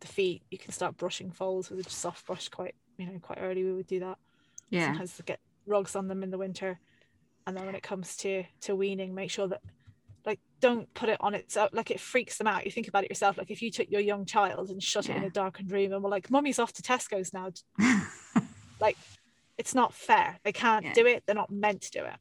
the 0.00 0.06
feet. 0.06 0.42
You 0.50 0.58
can 0.58 0.72
start 0.72 0.96
brushing 0.96 1.30
foals 1.30 1.70
with 1.70 1.86
a 1.86 1.90
soft 1.90 2.26
brush 2.26 2.48
quite 2.48 2.74
you 2.96 3.06
know 3.06 3.18
quite 3.20 3.38
early. 3.40 3.64
We 3.64 3.72
would 3.72 3.86
do 3.86 4.00
that. 4.00 4.18
Yeah. 4.70 4.86
Sometimes 4.86 5.20
get 5.26 5.40
rugs 5.66 5.94
on 5.94 6.08
them 6.08 6.22
in 6.22 6.30
the 6.30 6.38
winter 6.38 6.78
and 7.46 7.56
then 7.56 7.66
when 7.66 7.74
it 7.74 7.82
comes 7.82 8.16
to 8.16 8.44
to 8.62 8.74
weaning 8.74 9.14
make 9.14 9.30
sure 9.30 9.48
that 9.48 9.60
like 10.24 10.40
don't 10.60 10.92
put 10.94 11.08
it 11.08 11.18
on 11.20 11.34
its 11.34 11.56
uh, 11.56 11.68
like 11.72 11.90
it 11.90 12.00
freaks 12.00 12.38
them 12.38 12.46
out. 12.46 12.64
You 12.64 12.72
think 12.72 12.88
about 12.88 13.04
it 13.04 13.10
yourself. 13.10 13.38
Like 13.38 13.50
if 13.50 13.62
you 13.62 13.70
took 13.70 13.90
your 13.90 14.00
young 14.00 14.24
child 14.24 14.70
and 14.70 14.82
shut 14.82 15.06
yeah. 15.06 15.14
it 15.14 15.18
in 15.18 15.24
a 15.24 15.30
darkened 15.30 15.70
room 15.70 15.92
and 15.92 16.02
were 16.02 16.10
like 16.10 16.30
mummy's 16.30 16.58
off 16.58 16.72
to 16.74 16.82
tesco's 16.82 17.32
now. 17.32 17.50
Like 18.80 18.96
it's 19.58 19.74
not 19.74 19.94
fair. 19.94 20.38
They 20.44 20.52
can't 20.52 20.84
yeah. 20.84 20.92
do 20.92 21.06
it. 21.06 21.22
They're 21.26 21.34
not 21.34 21.50
meant 21.50 21.82
to 21.82 21.90
do 21.90 22.04
it. 22.04 22.16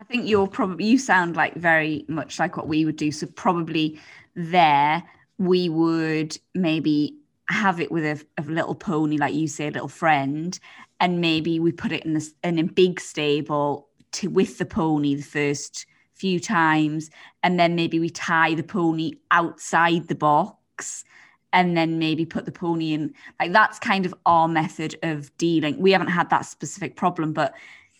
I 0.00 0.04
think 0.04 0.28
you're 0.28 0.46
probably 0.46 0.86
you 0.86 0.98
sound 0.98 1.36
like 1.36 1.54
very 1.54 2.04
much 2.08 2.38
like 2.38 2.56
what 2.56 2.68
we 2.68 2.84
would 2.84 2.96
do. 2.96 3.12
So 3.12 3.26
probably 3.26 4.00
there 4.34 5.02
we 5.38 5.68
would 5.68 6.36
maybe 6.54 7.16
have 7.48 7.80
it 7.80 7.90
with 7.90 8.04
a, 8.04 8.24
a, 8.40 8.44
little 8.44 8.74
pony, 8.74 9.16
like 9.16 9.34
you 9.34 9.48
say, 9.48 9.68
a 9.68 9.70
little 9.70 9.88
friend, 9.88 10.58
and 11.00 11.20
maybe 11.20 11.58
we 11.58 11.72
put 11.72 11.92
it 11.92 12.04
in 12.04 12.14
this 12.14 12.32
in 12.44 12.58
a 12.58 12.64
big 12.64 13.00
stable 13.00 13.88
to 14.12 14.28
with 14.28 14.58
the 14.58 14.66
pony 14.66 15.14
the 15.14 15.22
first 15.22 15.86
few 16.14 16.38
times 16.38 17.10
and 17.42 17.58
then 17.58 17.74
maybe 17.74 17.98
we 17.98 18.10
tie 18.10 18.54
the 18.54 18.62
pony 18.62 19.12
outside 19.30 20.08
the 20.08 20.14
box 20.14 21.04
and 21.52 21.76
then 21.76 21.98
maybe 21.98 22.26
put 22.26 22.44
the 22.44 22.52
pony 22.52 22.92
in 22.92 23.12
like 23.40 23.52
that's 23.52 23.78
kind 23.78 24.04
of 24.06 24.14
our 24.26 24.46
method 24.46 24.94
of 25.02 25.36
dealing. 25.38 25.78
We 25.80 25.92
haven't 25.92 26.08
had 26.08 26.30
that 26.30 26.42
specific 26.42 26.96
problem 26.96 27.32
but 27.32 27.54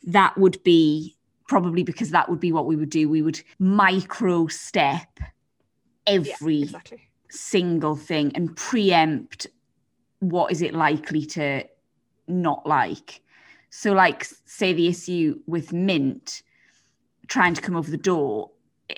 that 0.05 0.37
would 0.37 0.63
be 0.63 1.17
probably 1.49 1.83
because 1.83 2.11
that 2.11 2.29
would 2.29 2.41
be 2.41 2.53
what 2.53 2.67
we 2.67 2.77
would 2.77 2.91
do. 2.91 3.09
We 3.09 3.23
would 3.23 3.41
micro 3.59 4.47
step 4.47 5.19
every 6.07 6.57
yeah, 6.57 6.65
exactly. 6.65 7.09
single 7.31 7.97
thing 7.97 8.33
and 8.35 8.55
preempt 8.57 9.47
what 10.21 10.53
is 10.53 10.63
it 10.63 10.75
likely 10.75 11.25
to 11.25 11.65
not 12.29 12.67
like 12.67 13.23
so, 13.71 13.93
like, 13.93 14.27
say 14.45 14.73
the 14.73 14.89
issue 14.89 15.39
with 15.47 15.73
Mint 15.73 16.43
trying 17.29 17.55
to 17.55 17.63
come 17.63 17.77
over 17.77 17.91
the 17.91 17.97
door, 17.97 18.51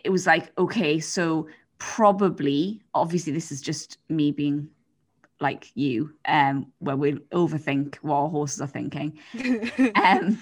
it 0.03 0.11
was 0.11 0.27
like, 0.27 0.51
okay, 0.57 0.99
so 0.99 1.47
probably, 1.79 2.81
obviously, 2.95 3.33
this 3.33 3.53
is 3.53 3.61
just 3.61 3.99
me 4.09 4.33
being 4.33 4.69
like 5.41 5.71
you, 5.75 6.15
um, 6.25 6.67
where 6.79 6.97
we 6.97 7.13
overthink 7.33 7.97
what 7.97 8.15
our 8.15 8.29
horses 8.31 8.63
are 8.63 8.67
thinking. 8.67 9.19
um, 10.03 10.39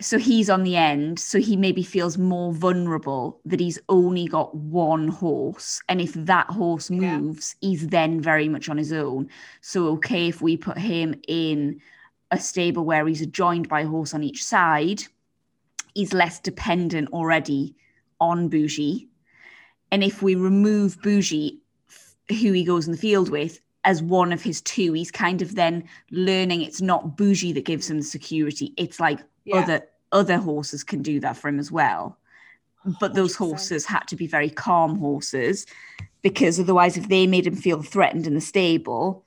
so 0.00 0.18
he's 0.18 0.50
on 0.50 0.64
the 0.64 0.74
end, 0.74 1.20
so 1.20 1.38
he 1.38 1.56
maybe 1.56 1.84
feels 1.84 2.18
more 2.18 2.52
vulnerable 2.52 3.40
that 3.44 3.60
he's 3.60 3.78
only 3.88 4.26
got 4.26 4.52
one 4.56 5.06
horse, 5.06 5.80
and 5.88 6.00
if 6.00 6.14
that 6.14 6.48
horse 6.48 6.90
moves, 6.90 7.54
yeah. 7.60 7.68
he's 7.68 7.86
then 7.88 8.20
very 8.20 8.48
much 8.48 8.68
on 8.68 8.78
his 8.78 8.92
own. 8.92 9.28
So 9.60 9.86
okay, 9.90 10.26
if 10.26 10.42
we 10.42 10.56
put 10.56 10.78
him 10.78 11.14
in 11.28 11.80
a 12.32 12.38
stable 12.38 12.84
where 12.84 13.06
he's 13.06 13.24
joined 13.26 13.68
by 13.68 13.82
a 13.82 13.86
horse 13.86 14.14
on 14.14 14.24
each 14.24 14.42
side, 14.42 15.04
he's 15.94 16.14
less 16.14 16.40
dependent 16.40 17.10
already 17.10 17.76
on 18.20 18.48
Bougie. 18.48 19.08
And 19.92 20.02
if 20.02 20.22
we 20.22 20.34
remove 20.34 21.00
Bougie, 21.02 21.60
who 22.30 22.52
he 22.52 22.64
goes 22.64 22.86
in 22.86 22.92
the 22.92 22.98
field 22.98 23.28
with, 23.28 23.60
as 23.84 24.02
one 24.02 24.32
of 24.32 24.42
his 24.42 24.62
two, 24.62 24.94
he's 24.94 25.10
kind 25.10 25.42
of 25.42 25.54
then 25.54 25.84
learning 26.10 26.62
it's 26.62 26.80
not 26.80 27.16
Bougie 27.16 27.52
that 27.52 27.66
gives 27.66 27.90
him 27.90 27.98
the 27.98 28.04
security. 28.04 28.72
It's 28.76 28.98
like 28.98 29.20
yeah. 29.44 29.56
other 29.56 29.82
other 30.12 30.38
horses 30.38 30.84
can 30.84 31.02
do 31.02 31.20
that 31.20 31.36
for 31.36 31.48
him 31.48 31.58
as 31.58 31.70
well. 31.70 32.18
But 33.00 33.12
oh, 33.12 33.14
those 33.14 33.34
horses 33.34 33.86
had 33.86 34.06
to 34.08 34.16
be 34.16 34.26
very 34.26 34.50
calm 34.50 34.98
horses 34.98 35.66
because 36.22 36.60
otherwise, 36.60 36.96
if 36.96 37.08
they 37.08 37.26
made 37.26 37.46
him 37.46 37.56
feel 37.56 37.82
threatened 37.82 38.26
in 38.26 38.34
the 38.34 38.40
stable, 38.40 39.24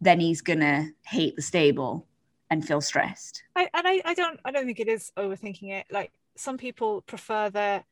then 0.00 0.20
he's 0.20 0.40
gonna 0.40 0.90
hate 1.04 1.36
the 1.36 1.42
stable 1.42 2.08
and 2.50 2.66
feel 2.66 2.80
stressed. 2.80 3.42
I, 3.54 3.68
and 3.74 3.86
I, 3.86 4.02
I 4.04 4.14
don't 4.14 4.40
I 4.44 4.50
don't 4.50 4.66
think 4.66 4.80
it 4.80 4.88
is 4.88 5.12
overthinking 5.16 5.70
it. 5.70 5.86
Like 5.90 6.12
some 6.36 6.58
people 6.58 7.02
prefer 7.02 7.50
the 7.50 7.82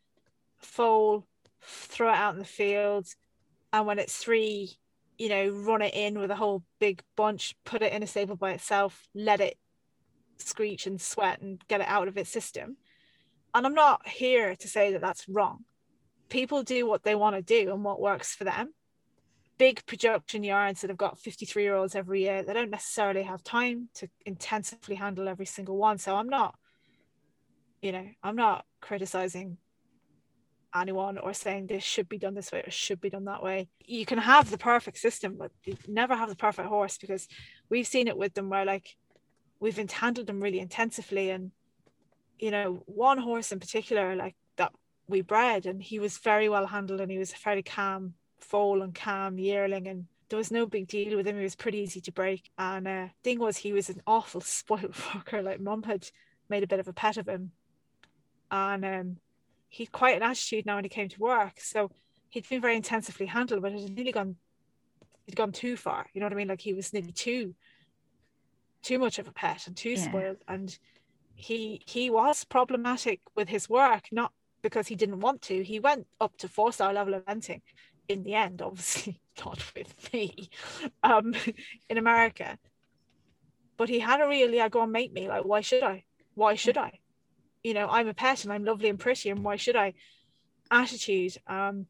foal, 0.58 1.26
throw 1.62 2.08
it 2.08 2.16
out 2.16 2.34
in 2.34 2.38
the 2.38 2.44
field, 2.44 3.06
and 3.72 3.86
when 3.86 3.98
it's 3.98 4.16
three, 4.16 4.70
you 5.18 5.28
know, 5.28 5.48
run 5.50 5.82
it 5.82 5.94
in 5.94 6.18
with 6.18 6.30
a 6.30 6.36
whole 6.36 6.62
big 6.78 7.02
bunch, 7.16 7.54
put 7.64 7.82
it 7.82 7.92
in 7.92 8.02
a 8.02 8.06
stable 8.06 8.36
by 8.36 8.52
itself, 8.52 9.06
let 9.14 9.40
it 9.40 9.56
screech 10.38 10.86
and 10.86 11.00
sweat 11.00 11.40
and 11.40 11.60
get 11.68 11.80
it 11.80 11.88
out 11.88 12.08
of 12.08 12.16
its 12.16 12.30
system. 12.30 12.76
And 13.54 13.66
I'm 13.66 13.74
not 13.74 14.06
here 14.06 14.54
to 14.54 14.68
say 14.68 14.92
that 14.92 15.00
that's 15.00 15.28
wrong. 15.28 15.64
People 16.28 16.62
do 16.62 16.86
what 16.86 17.04
they 17.04 17.14
want 17.14 17.36
to 17.36 17.42
do 17.42 17.72
and 17.72 17.84
what 17.84 18.00
works 18.00 18.34
for 18.34 18.44
them 18.44 18.74
big 19.58 19.84
production 19.86 20.44
yards 20.44 20.80
that 20.80 20.90
have 20.90 20.96
got 20.96 21.18
53 21.18 21.62
year 21.62 21.74
olds 21.74 21.94
every 21.94 22.22
year. 22.22 22.42
They 22.42 22.52
don't 22.52 22.70
necessarily 22.70 23.22
have 23.22 23.42
time 23.42 23.88
to 23.94 24.08
intensively 24.24 24.96
handle 24.96 25.28
every 25.28 25.46
single 25.46 25.76
one. 25.76 25.98
So 25.98 26.16
i'm 26.16 26.28
not 26.28 26.54
you 27.82 27.92
know 27.92 28.06
i'm 28.22 28.36
not 28.36 28.64
criticizing 28.80 29.58
anyone 30.74 31.18
or 31.18 31.32
saying 31.32 31.66
this 31.66 31.84
should 31.84 32.08
be 32.08 32.18
done 32.18 32.34
this 32.34 32.52
way 32.52 32.62
or 32.66 32.70
should 32.70 33.00
be 33.00 33.08
done 33.08 33.24
that 33.24 33.42
way. 33.42 33.68
You 33.80 34.04
can 34.04 34.18
have 34.18 34.50
the 34.50 34.58
perfect 34.58 34.98
system 34.98 35.36
but 35.38 35.50
you 35.64 35.76
never 35.88 36.14
have 36.14 36.28
the 36.28 36.36
perfect 36.36 36.68
horse 36.68 36.98
because 36.98 37.28
we've 37.70 37.86
seen 37.86 38.08
it 38.08 38.18
with 38.18 38.34
them 38.34 38.50
where 38.50 38.64
like 38.64 38.96
we've 39.58 39.76
handled 39.90 40.26
them 40.26 40.40
really 40.40 40.60
intensively. 40.60 41.30
And 41.30 41.52
you 42.38 42.50
know 42.50 42.82
one 42.86 43.18
horse 43.18 43.52
in 43.52 43.60
particular 43.60 44.14
like 44.14 44.36
that 44.56 44.72
we 45.08 45.22
bred 45.22 45.64
and 45.64 45.82
he 45.82 45.98
was 45.98 46.18
very 46.18 46.48
well 46.48 46.66
handled 46.66 47.00
and 47.00 47.10
he 47.10 47.18
was 47.18 47.32
fairly 47.32 47.62
calm 47.62 48.14
foal 48.38 48.82
and 48.82 48.94
calm 48.94 49.38
yearling 49.38 49.88
and 49.88 50.06
there 50.28 50.36
was 50.36 50.50
no 50.50 50.66
big 50.66 50.88
deal 50.88 51.16
with 51.16 51.26
him. 51.26 51.36
He 51.36 51.42
was 51.42 51.54
pretty 51.54 51.78
easy 51.78 52.00
to 52.00 52.12
break. 52.12 52.50
And 52.58 52.88
uh, 52.88 53.06
thing 53.22 53.38
was, 53.38 53.58
he 53.58 53.72
was 53.72 53.88
an 53.88 54.02
awful 54.06 54.40
spoiled 54.42 54.92
fucker. 54.92 55.42
Like 55.42 55.60
mum 55.60 55.82
had 55.82 56.08
made 56.48 56.62
a 56.62 56.66
bit 56.66 56.80
of 56.80 56.88
a 56.88 56.92
pet 56.92 57.16
of 57.16 57.28
him, 57.28 57.52
and 58.50 58.84
um, 58.84 59.16
he'd 59.68 59.92
quite 59.92 60.16
an 60.16 60.22
attitude 60.22 60.66
now 60.66 60.76
when 60.76 60.84
he 60.84 60.90
came 60.90 61.08
to 61.08 61.20
work. 61.20 61.60
So 61.60 61.90
he'd 62.28 62.48
been 62.48 62.60
very 62.60 62.76
intensively 62.76 63.26
handled, 63.26 63.62
but 63.62 63.72
it 63.72 63.82
had 63.82 63.96
nearly 63.96 64.12
gone, 64.12 64.36
he'd 65.26 65.36
gone 65.36 65.52
too 65.52 65.76
far. 65.76 66.06
You 66.12 66.20
know 66.20 66.26
what 66.26 66.32
I 66.32 66.36
mean? 66.36 66.48
Like 66.48 66.60
he 66.60 66.74
was 66.74 66.92
nearly 66.92 67.12
too, 67.12 67.54
too 68.82 68.98
much 68.98 69.18
of 69.18 69.28
a 69.28 69.32
pet 69.32 69.66
and 69.66 69.76
too 69.76 69.90
yeah. 69.90 70.04
spoiled. 70.04 70.38
And 70.48 70.76
he 71.34 71.82
he 71.86 72.10
was 72.10 72.44
problematic 72.44 73.20
with 73.34 73.48
his 73.48 73.68
work, 73.68 74.08
not 74.10 74.32
because 74.62 74.88
he 74.88 74.96
didn't 74.96 75.20
want 75.20 75.42
to. 75.42 75.62
He 75.62 75.78
went 75.78 76.06
up 76.20 76.36
to 76.38 76.48
four 76.48 76.72
star 76.72 76.92
level 76.92 77.14
of 77.14 77.24
eventing 77.24 77.60
in 78.08 78.22
the 78.22 78.34
end, 78.34 78.62
obviously 78.62 79.20
not 79.44 79.62
with 79.74 80.12
me, 80.12 80.50
um, 81.02 81.34
in 81.88 81.98
America. 81.98 82.58
But 83.76 83.88
he 83.88 83.98
had 83.98 84.20
a 84.20 84.28
really 84.28 84.60
I 84.60 84.68
go 84.68 84.82
and 84.82 84.92
make 84.92 85.12
me. 85.12 85.28
Like, 85.28 85.44
why 85.44 85.60
should 85.60 85.82
I? 85.82 86.04
Why 86.34 86.54
should 86.54 86.78
I? 86.78 87.00
You 87.62 87.74
know, 87.74 87.88
I'm 87.88 88.08
a 88.08 88.14
person, 88.14 88.50
I'm 88.50 88.64
lovely 88.64 88.88
and 88.88 88.98
pretty, 88.98 89.30
and 89.30 89.44
why 89.44 89.56
should 89.56 89.76
I? 89.76 89.94
Attitude. 90.70 91.36
Um, 91.46 91.86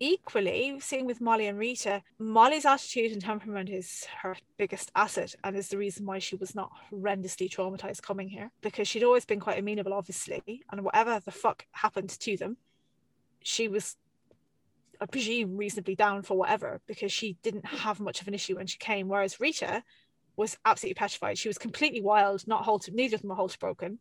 equally, 0.00 0.78
seeing 0.80 1.06
with 1.06 1.20
Molly 1.20 1.46
and 1.46 1.58
Rita, 1.58 2.02
Molly's 2.18 2.64
attitude 2.64 3.12
and 3.12 3.20
temperament 3.20 3.68
is 3.68 4.06
her 4.22 4.36
biggest 4.56 4.90
asset 4.94 5.34
and 5.44 5.56
is 5.56 5.68
the 5.68 5.78
reason 5.78 6.06
why 6.06 6.18
she 6.18 6.36
was 6.36 6.54
not 6.54 6.70
horrendously 6.90 7.50
traumatized 7.50 8.02
coming 8.02 8.28
here 8.28 8.50
because 8.60 8.86
she'd 8.88 9.04
always 9.04 9.24
been 9.24 9.40
quite 9.40 9.58
amenable, 9.58 9.92
obviously, 9.92 10.62
and 10.70 10.84
whatever 10.84 11.20
the 11.24 11.30
fuck 11.30 11.66
happened 11.72 12.10
to 12.10 12.36
them, 12.36 12.56
she 13.42 13.68
was, 13.68 13.96
I 15.00 15.06
presume, 15.06 15.56
reasonably 15.56 15.94
down 15.94 16.22
for 16.22 16.36
whatever 16.36 16.80
because 16.86 17.12
she 17.12 17.36
didn't 17.42 17.66
have 17.66 18.00
much 18.00 18.20
of 18.20 18.28
an 18.28 18.34
issue 18.34 18.56
when 18.56 18.66
she 18.66 18.78
came. 18.78 19.08
Whereas 19.08 19.40
Rita 19.40 19.82
was 20.36 20.56
absolutely 20.64 20.94
petrified. 20.94 21.38
She 21.38 21.48
was 21.48 21.58
completely 21.58 22.00
wild, 22.00 22.46
not 22.46 22.64
halter, 22.64 22.92
neither 22.92 23.16
of 23.16 23.22
them 23.22 23.30
were 23.30 23.36
halter 23.36 23.58
broken. 23.58 23.98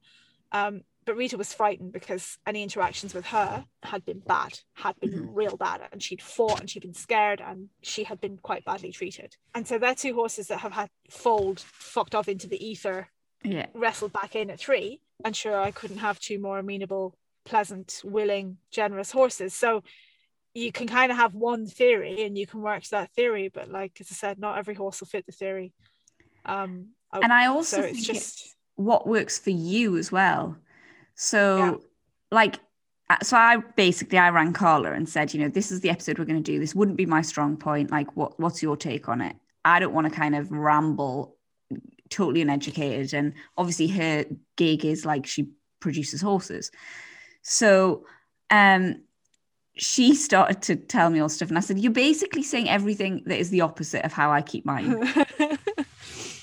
Um, 0.51 0.81
but 1.05 1.15
Rita 1.15 1.37
was 1.37 1.53
frightened 1.53 1.93
because 1.93 2.37
any 2.45 2.61
interactions 2.63 3.13
with 3.13 3.27
her 3.27 3.65
had 3.81 4.05
been 4.05 4.19
bad, 4.19 4.59
had 4.73 4.99
been 4.99 5.11
mm-hmm. 5.11 5.33
real 5.33 5.55
bad, 5.55 5.81
and 5.91 6.03
she'd 6.03 6.21
fought 6.21 6.59
and 6.59 6.69
she'd 6.69 6.81
been 6.81 6.93
scared 6.93 7.41
and 7.41 7.69
she 7.81 8.03
had 8.03 8.19
been 8.19 8.37
quite 8.37 8.65
badly 8.65 8.91
treated. 8.91 9.37
And 9.55 9.65
so 9.65 9.79
they're 9.79 9.95
two 9.95 10.13
horses 10.13 10.47
that 10.47 10.59
have 10.59 10.73
had 10.73 10.89
foaled, 11.09 11.61
fucked 11.61 12.13
off 12.13 12.27
into 12.27 12.47
the 12.47 12.63
ether, 12.63 13.07
yeah, 13.41 13.67
wrestled 13.73 14.11
back 14.11 14.35
in 14.35 14.49
at 14.49 14.59
three. 14.59 14.99
And 15.23 15.35
sure, 15.35 15.59
I 15.59 15.71
couldn't 15.71 15.99
have 15.99 16.19
two 16.19 16.39
more 16.39 16.59
amenable, 16.59 17.15
pleasant, 17.45 18.01
willing, 18.03 18.57
generous 18.69 19.11
horses. 19.11 19.53
So 19.53 19.83
you 20.57 20.71
can 20.71 20.87
kind 20.87 21.11
of 21.11 21.17
have 21.17 21.33
one 21.33 21.65
theory 21.65 22.23
and 22.23 22.37
you 22.37 22.47
can 22.47 22.61
work 22.61 22.83
to 22.83 22.91
that 22.91 23.11
theory, 23.11 23.49
but 23.53 23.69
like 23.69 23.99
as 23.99 24.07
I 24.11 24.15
said, 24.15 24.39
not 24.39 24.57
every 24.57 24.73
horse 24.73 24.99
will 24.99 25.07
fit 25.07 25.25
the 25.25 25.31
theory. 25.31 25.73
Um, 26.45 26.89
and 27.13 27.31
I 27.31 27.47
also 27.47 27.77
so 27.77 27.83
think 27.83 27.97
it's 27.97 28.05
just 28.05 28.55
what 28.75 29.07
works 29.07 29.39
for 29.39 29.49
you 29.49 29.97
as 29.97 30.11
well 30.11 30.57
so, 31.17 31.57
yeah. 31.57 31.73
like, 32.31 32.59
uh, 33.09 33.17
so 33.23 33.35
I 33.35 33.57
basically 33.75 34.19
I 34.19 34.29
rang 34.29 34.53
Carla 34.53 34.93
and 34.93 35.09
said, 35.09 35.33
you 35.33 35.41
know, 35.41 35.49
this 35.49 35.71
is 35.71 35.81
the 35.81 35.89
episode 35.89 36.19
we're 36.19 36.25
going 36.25 36.41
to 36.41 36.51
do. 36.51 36.59
This 36.59 36.75
wouldn't 36.75 36.97
be 36.97 37.07
my 37.07 37.21
strong 37.21 37.57
point. 37.57 37.91
Like, 37.91 38.15
what 38.15 38.39
what's 38.39 38.61
your 38.61 38.77
take 38.77 39.09
on 39.09 39.21
it? 39.21 39.35
I 39.65 39.79
don't 39.79 39.93
want 39.93 40.07
to 40.07 40.13
kind 40.13 40.35
of 40.35 40.51
ramble, 40.51 41.35
totally 42.09 42.41
uneducated. 42.41 43.13
And 43.13 43.33
obviously, 43.57 43.87
her 43.87 44.25
gig 44.57 44.85
is 44.85 45.05
like 45.05 45.25
she 45.25 45.49
produces 45.79 46.21
horses. 46.21 46.69
So, 47.41 48.05
um, 48.51 49.01
she 49.77 50.15
started 50.15 50.61
to 50.63 50.75
tell 50.75 51.09
me 51.09 51.19
all 51.19 51.29
stuff, 51.29 51.49
and 51.49 51.57
I 51.57 51.61
said, 51.61 51.79
"You're 51.79 51.91
basically 51.91 52.43
saying 52.43 52.69
everything 52.69 53.23
that 53.25 53.39
is 53.39 53.49
the 53.49 53.61
opposite 53.61 54.03
of 54.05 54.13
how 54.13 54.31
I 54.31 54.41
keep 54.41 54.65
mine." 54.65 55.01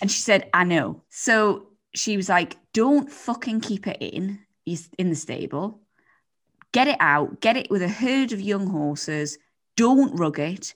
and 0.00 0.10
she 0.10 0.20
said, 0.20 0.48
"I 0.54 0.64
know." 0.64 1.02
So 1.10 1.68
she 1.94 2.16
was 2.16 2.28
like, 2.28 2.56
"Don't 2.72 3.10
fucking 3.10 3.60
keep 3.60 3.86
it 3.86 3.98
in 4.00 4.40
in 4.98 5.10
the 5.10 5.16
stable, 5.16 5.80
get 6.72 6.88
it 6.88 6.96
out, 7.00 7.40
get 7.40 7.56
it 7.56 7.70
with 7.70 7.82
a 7.82 7.88
herd 7.88 8.32
of 8.32 8.40
young 8.40 8.66
horses. 8.66 9.38
Don't 9.76 10.14
rug 10.16 10.38
it, 10.38 10.74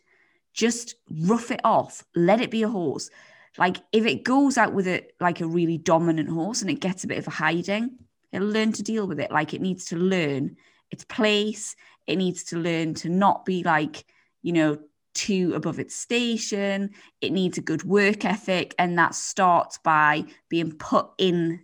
just 0.52 0.94
rough 1.10 1.50
it 1.50 1.60
off. 1.64 2.04
Let 2.14 2.40
it 2.40 2.50
be 2.50 2.62
a 2.62 2.68
horse. 2.68 3.10
Like 3.56 3.78
if 3.92 4.06
it 4.06 4.24
goes 4.24 4.56
out 4.58 4.72
with 4.72 4.86
it 4.86 5.14
like 5.20 5.40
a 5.40 5.46
really 5.46 5.78
dominant 5.78 6.28
horse 6.28 6.62
and 6.62 6.70
it 6.70 6.80
gets 6.80 7.04
a 7.04 7.08
bit 7.08 7.18
of 7.18 7.26
a 7.26 7.30
hiding, 7.30 7.98
it'll 8.32 8.48
learn 8.48 8.72
to 8.72 8.82
deal 8.82 9.06
with 9.06 9.18
it. 9.20 9.30
Like 9.30 9.54
it 9.54 9.60
needs 9.60 9.86
to 9.86 9.96
learn 9.96 10.56
its 10.90 11.04
place. 11.04 11.74
It 12.08 12.16
needs 12.16 12.42
to 12.44 12.58
learn 12.58 12.94
to 12.94 13.08
not 13.08 13.44
be 13.44 13.62
like, 13.62 14.04
you 14.42 14.52
know, 14.52 14.78
too 15.14 15.52
above 15.54 15.78
its 15.78 15.94
station. 15.94 16.90
It 17.20 17.32
needs 17.32 17.58
a 17.58 17.62
good 17.62 17.84
work 17.84 18.24
ethic. 18.24 18.74
And 18.78 18.98
that 18.98 19.14
starts 19.14 19.78
by 19.78 20.24
being 20.48 20.72
put 20.72 21.10
in 21.18 21.60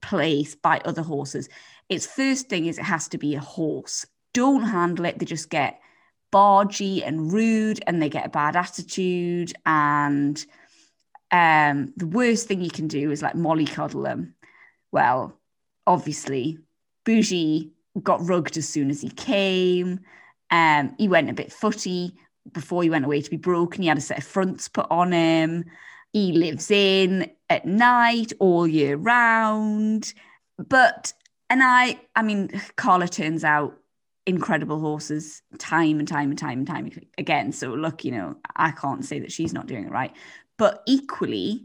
place 0.00 0.54
by 0.54 0.80
other 0.84 1.02
horses. 1.02 1.48
Its 1.88 2.06
first 2.06 2.48
thing 2.48 2.66
is 2.66 2.78
it 2.78 2.84
has 2.84 3.08
to 3.08 3.18
be 3.18 3.34
a 3.34 3.40
horse. 3.40 4.06
Don't 4.32 4.64
handle 4.64 5.04
it. 5.04 5.18
They 5.18 5.26
just 5.26 5.50
get 5.50 5.80
bargy 6.32 7.06
and 7.06 7.32
rude 7.32 7.82
and 7.86 8.00
they 8.00 8.08
get 8.08 8.26
a 8.26 8.30
bad 8.30 8.56
attitude. 8.56 9.52
And 9.66 10.44
um, 11.30 11.92
the 11.96 12.06
worst 12.06 12.46
thing 12.46 12.60
you 12.60 12.70
can 12.70 12.88
do 12.88 13.10
is 13.10 13.22
like 13.22 13.34
mollycoddle 13.34 14.04
them. 14.04 14.34
Well, 14.92 15.38
obviously, 15.86 16.58
Bougie 17.04 17.72
got 18.02 18.26
rugged 18.26 18.56
as 18.56 18.68
soon 18.68 18.90
as 18.90 19.00
he 19.00 19.10
came. 19.10 20.00
Um, 20.50 20.94
he 20.98 21.08
went 21.08 21.30
a 21.30 21.34
bit 21.34 21.52
footy 21.52 22.14
before 22.52 22.82
he 22.82 22.90
went 22.90 23.04
away 23.04 23.20
to 23.20 23.30
be 23.30 23.36
broken. 23.36 23.82
He 23.82 23.88
had 23.88 23.98
a 23.98 24.02
set 24.02 24.18
of 24.18 24.24
fronts 24.24 24.68
put 24.68 24.86
on 24.90 25.12
him. 25.12 25.64
He 26.12 26.32
lives 26.32 26.70
in 26.70 27.30
at 27.48 27.64
night 27.64 28.32
all 28.38 28.66
year 28.66 28.96
round. 28.96 30.12
But, 30.58 31.12
and 31.48 31.62
I, 31.62 32.00
I 32.16 32.22
mean, 32.22 32.50
Carla 32.76 33.08
turns 33.08 33.44
out 33.44 33.78
incredible 34.26 34.78
horses 34.78 35.42
time 35.58 35.98
and 35.98 36.06
time 36.06 36.30
and 36.30 36.38
time 36.38 36.58
and 36.58 36.66
time 36.66 36.90
again. 37.18 37.52
So, 37.52 37.70
look, 37.70 38.04
you 38.04 38.12
know, 38.12 38.36
I 38.56 38.70
can't 38.72 39.04
say 39.04 39.20
that 39.20 39.32
she's 39.32 39.52
not 39.52 39.66
doing 39.66 39.84
it 39.84 39.90
right. 39.90 40.12
But 40.58 40.82
equally, 40.86 41.64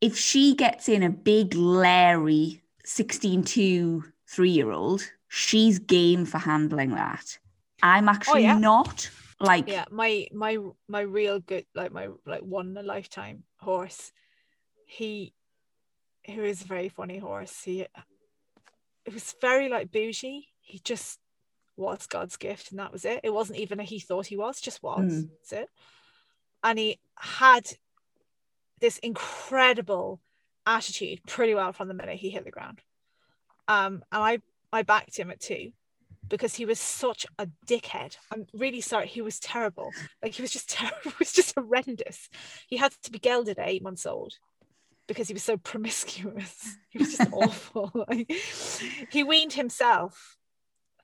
if 0.00 0.16
she 0.16 0.54
gets 0.54 0.88
in 0.88 1.02
a 1.02 1.10
big, 1.10 1.54
Larry 1.54 2.62
16 2.84 3.44
to 3.44 4.04
three 4.26 4.50
year 4.50 4.70
old, 4.70 5.02
she's 5.30 5.78
game 5.78 6.26
for 6.26 6.38
handling 6.38 6.90
that. 6.90 7.38
I'm 7.82 8.08
oh, 8.08 8.12
actually 8.12 8.46
oh, 8.46 8.54
yeah. 8.54 8.58
not 8.58 9.08
like 9.40 9.66
yeah 9.68 9.86
my 9.90 10.26
my 10.32 10.58
my 10.86 11.00
real 11.00 11.40
good 11.40 11.64
like 11.74 11.92
my 11.92 12.08
like 12.26 12.42
one 12.42 12.68
in 12.68 12.76
a 12.76 12.82
lifetime 12.82 13.42
horse 13.56 14.12
he 14.84 15.32
he 16.22 16.38
was 16.38 16.60
a 16.60 16.66
very 16.66 16.90
funny 16.90 17.16
horse 17.16 17.62
he 17.64 17.80
it 19.06 19.14
was 19.14 19.34
very 19.40 19.70
like 19.70 19.90
bougie 19.90 20.48
he 20.60 20.78
just 20.80 21.18
was 21.76 22.06
god's 22.06 22.36
gift 22.36 22.70
and 22.70 22.78
that 22.78 22.92
was 22.92 23.06
it 23.06 23.20
it 23.24 23.32
wasn't 23.32 23.58
even 23.58 23.80
a 23.80 23.82
he 23.82 23.98
thought 23.98 24.26
he 24.26 24.36
was 24.36 24.60
just 24.60 24.82
was 24.82 25.10
mm. 25.10 25.28
that's 25.30 25.62
it 25.62 25.70
and 26.62 26.78
he 26.78 26.98
had 27.16 27.66
this 28.80 28.98
incredible 28.98 30.20
attitude 30.66 31.18
pretty 31.26 31.54
well 31.54 31.72
from 31.72 31.88
the 31.88 31.94
minute 31.94 32.18
he 32.18 32.28
hit 32.28 32.44
the 32.44 32.50
ground 32.50 32.82
um 33.68 34.04
and 34.12 34.22
i 34.22 34.38
i 34.72 34.82
backed 34.82 35.18
him 35.18 35.30
at 35.30 35.40
two 35.40 35.72
because 36.30 36.54
he 36.54 36.64
was 36.64 36.80
such 36.80 37.26
a 37.38 37.48
dickhead. 37.66 38.16
I'm 38.32 38.46
really 38.54 38.80
sorry. 38.80 39.08
He 39.08 39.20
was 39.20 39.38
terrible. 39.40 39.90
Like 40.22 40.32
he 40.32 40.42
was 40.42 40.52
just 40.52 40.70
terrible. 40.78 41.10
He 41.10 41.14
was 41.18 41.32
just 41.32 41.54
horrendous. 41.54 42.30
He 42.68 42.78
had 42.78 42.92
to 43.02 43.10
be 43.10 43.18
gelded 43.18 43.58
at 43.58 43.68
eight 43.68 43.82
months 43.82 44.06
old 44.06 44.34
because 45.06 45.28
he 45.28 45.34
was 45.34 45.42
so 45.42 45.56
promiscuous. 45.70 46.76
He 46.88 46.98
was 46.98 47.16
just 47.16 47.32
awful. 47.32 48.06
He 49.10 49.24
weaned 49.24 49.54
himself. 49.54 50.36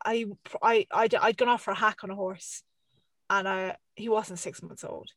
I, 0.05 0.27
I, 0.63 0.87
I'd, 0.93 1.15
I'd 1.17 1.37
gone 1.37 1.49
off 1.49 1.63
for 1.63 1.73
a 1.73 1.75
hack 1.75 2.05
on 2.05 2.11
a 2.11 2.15
horse, 2.15 2.63
and 3.29 3.49
I, 3.49 3.77
he 3.97 4.09
wasn't 4.09 4.39
six 4.39 4.63
months 4.63 4.85
old, 4.85 5.11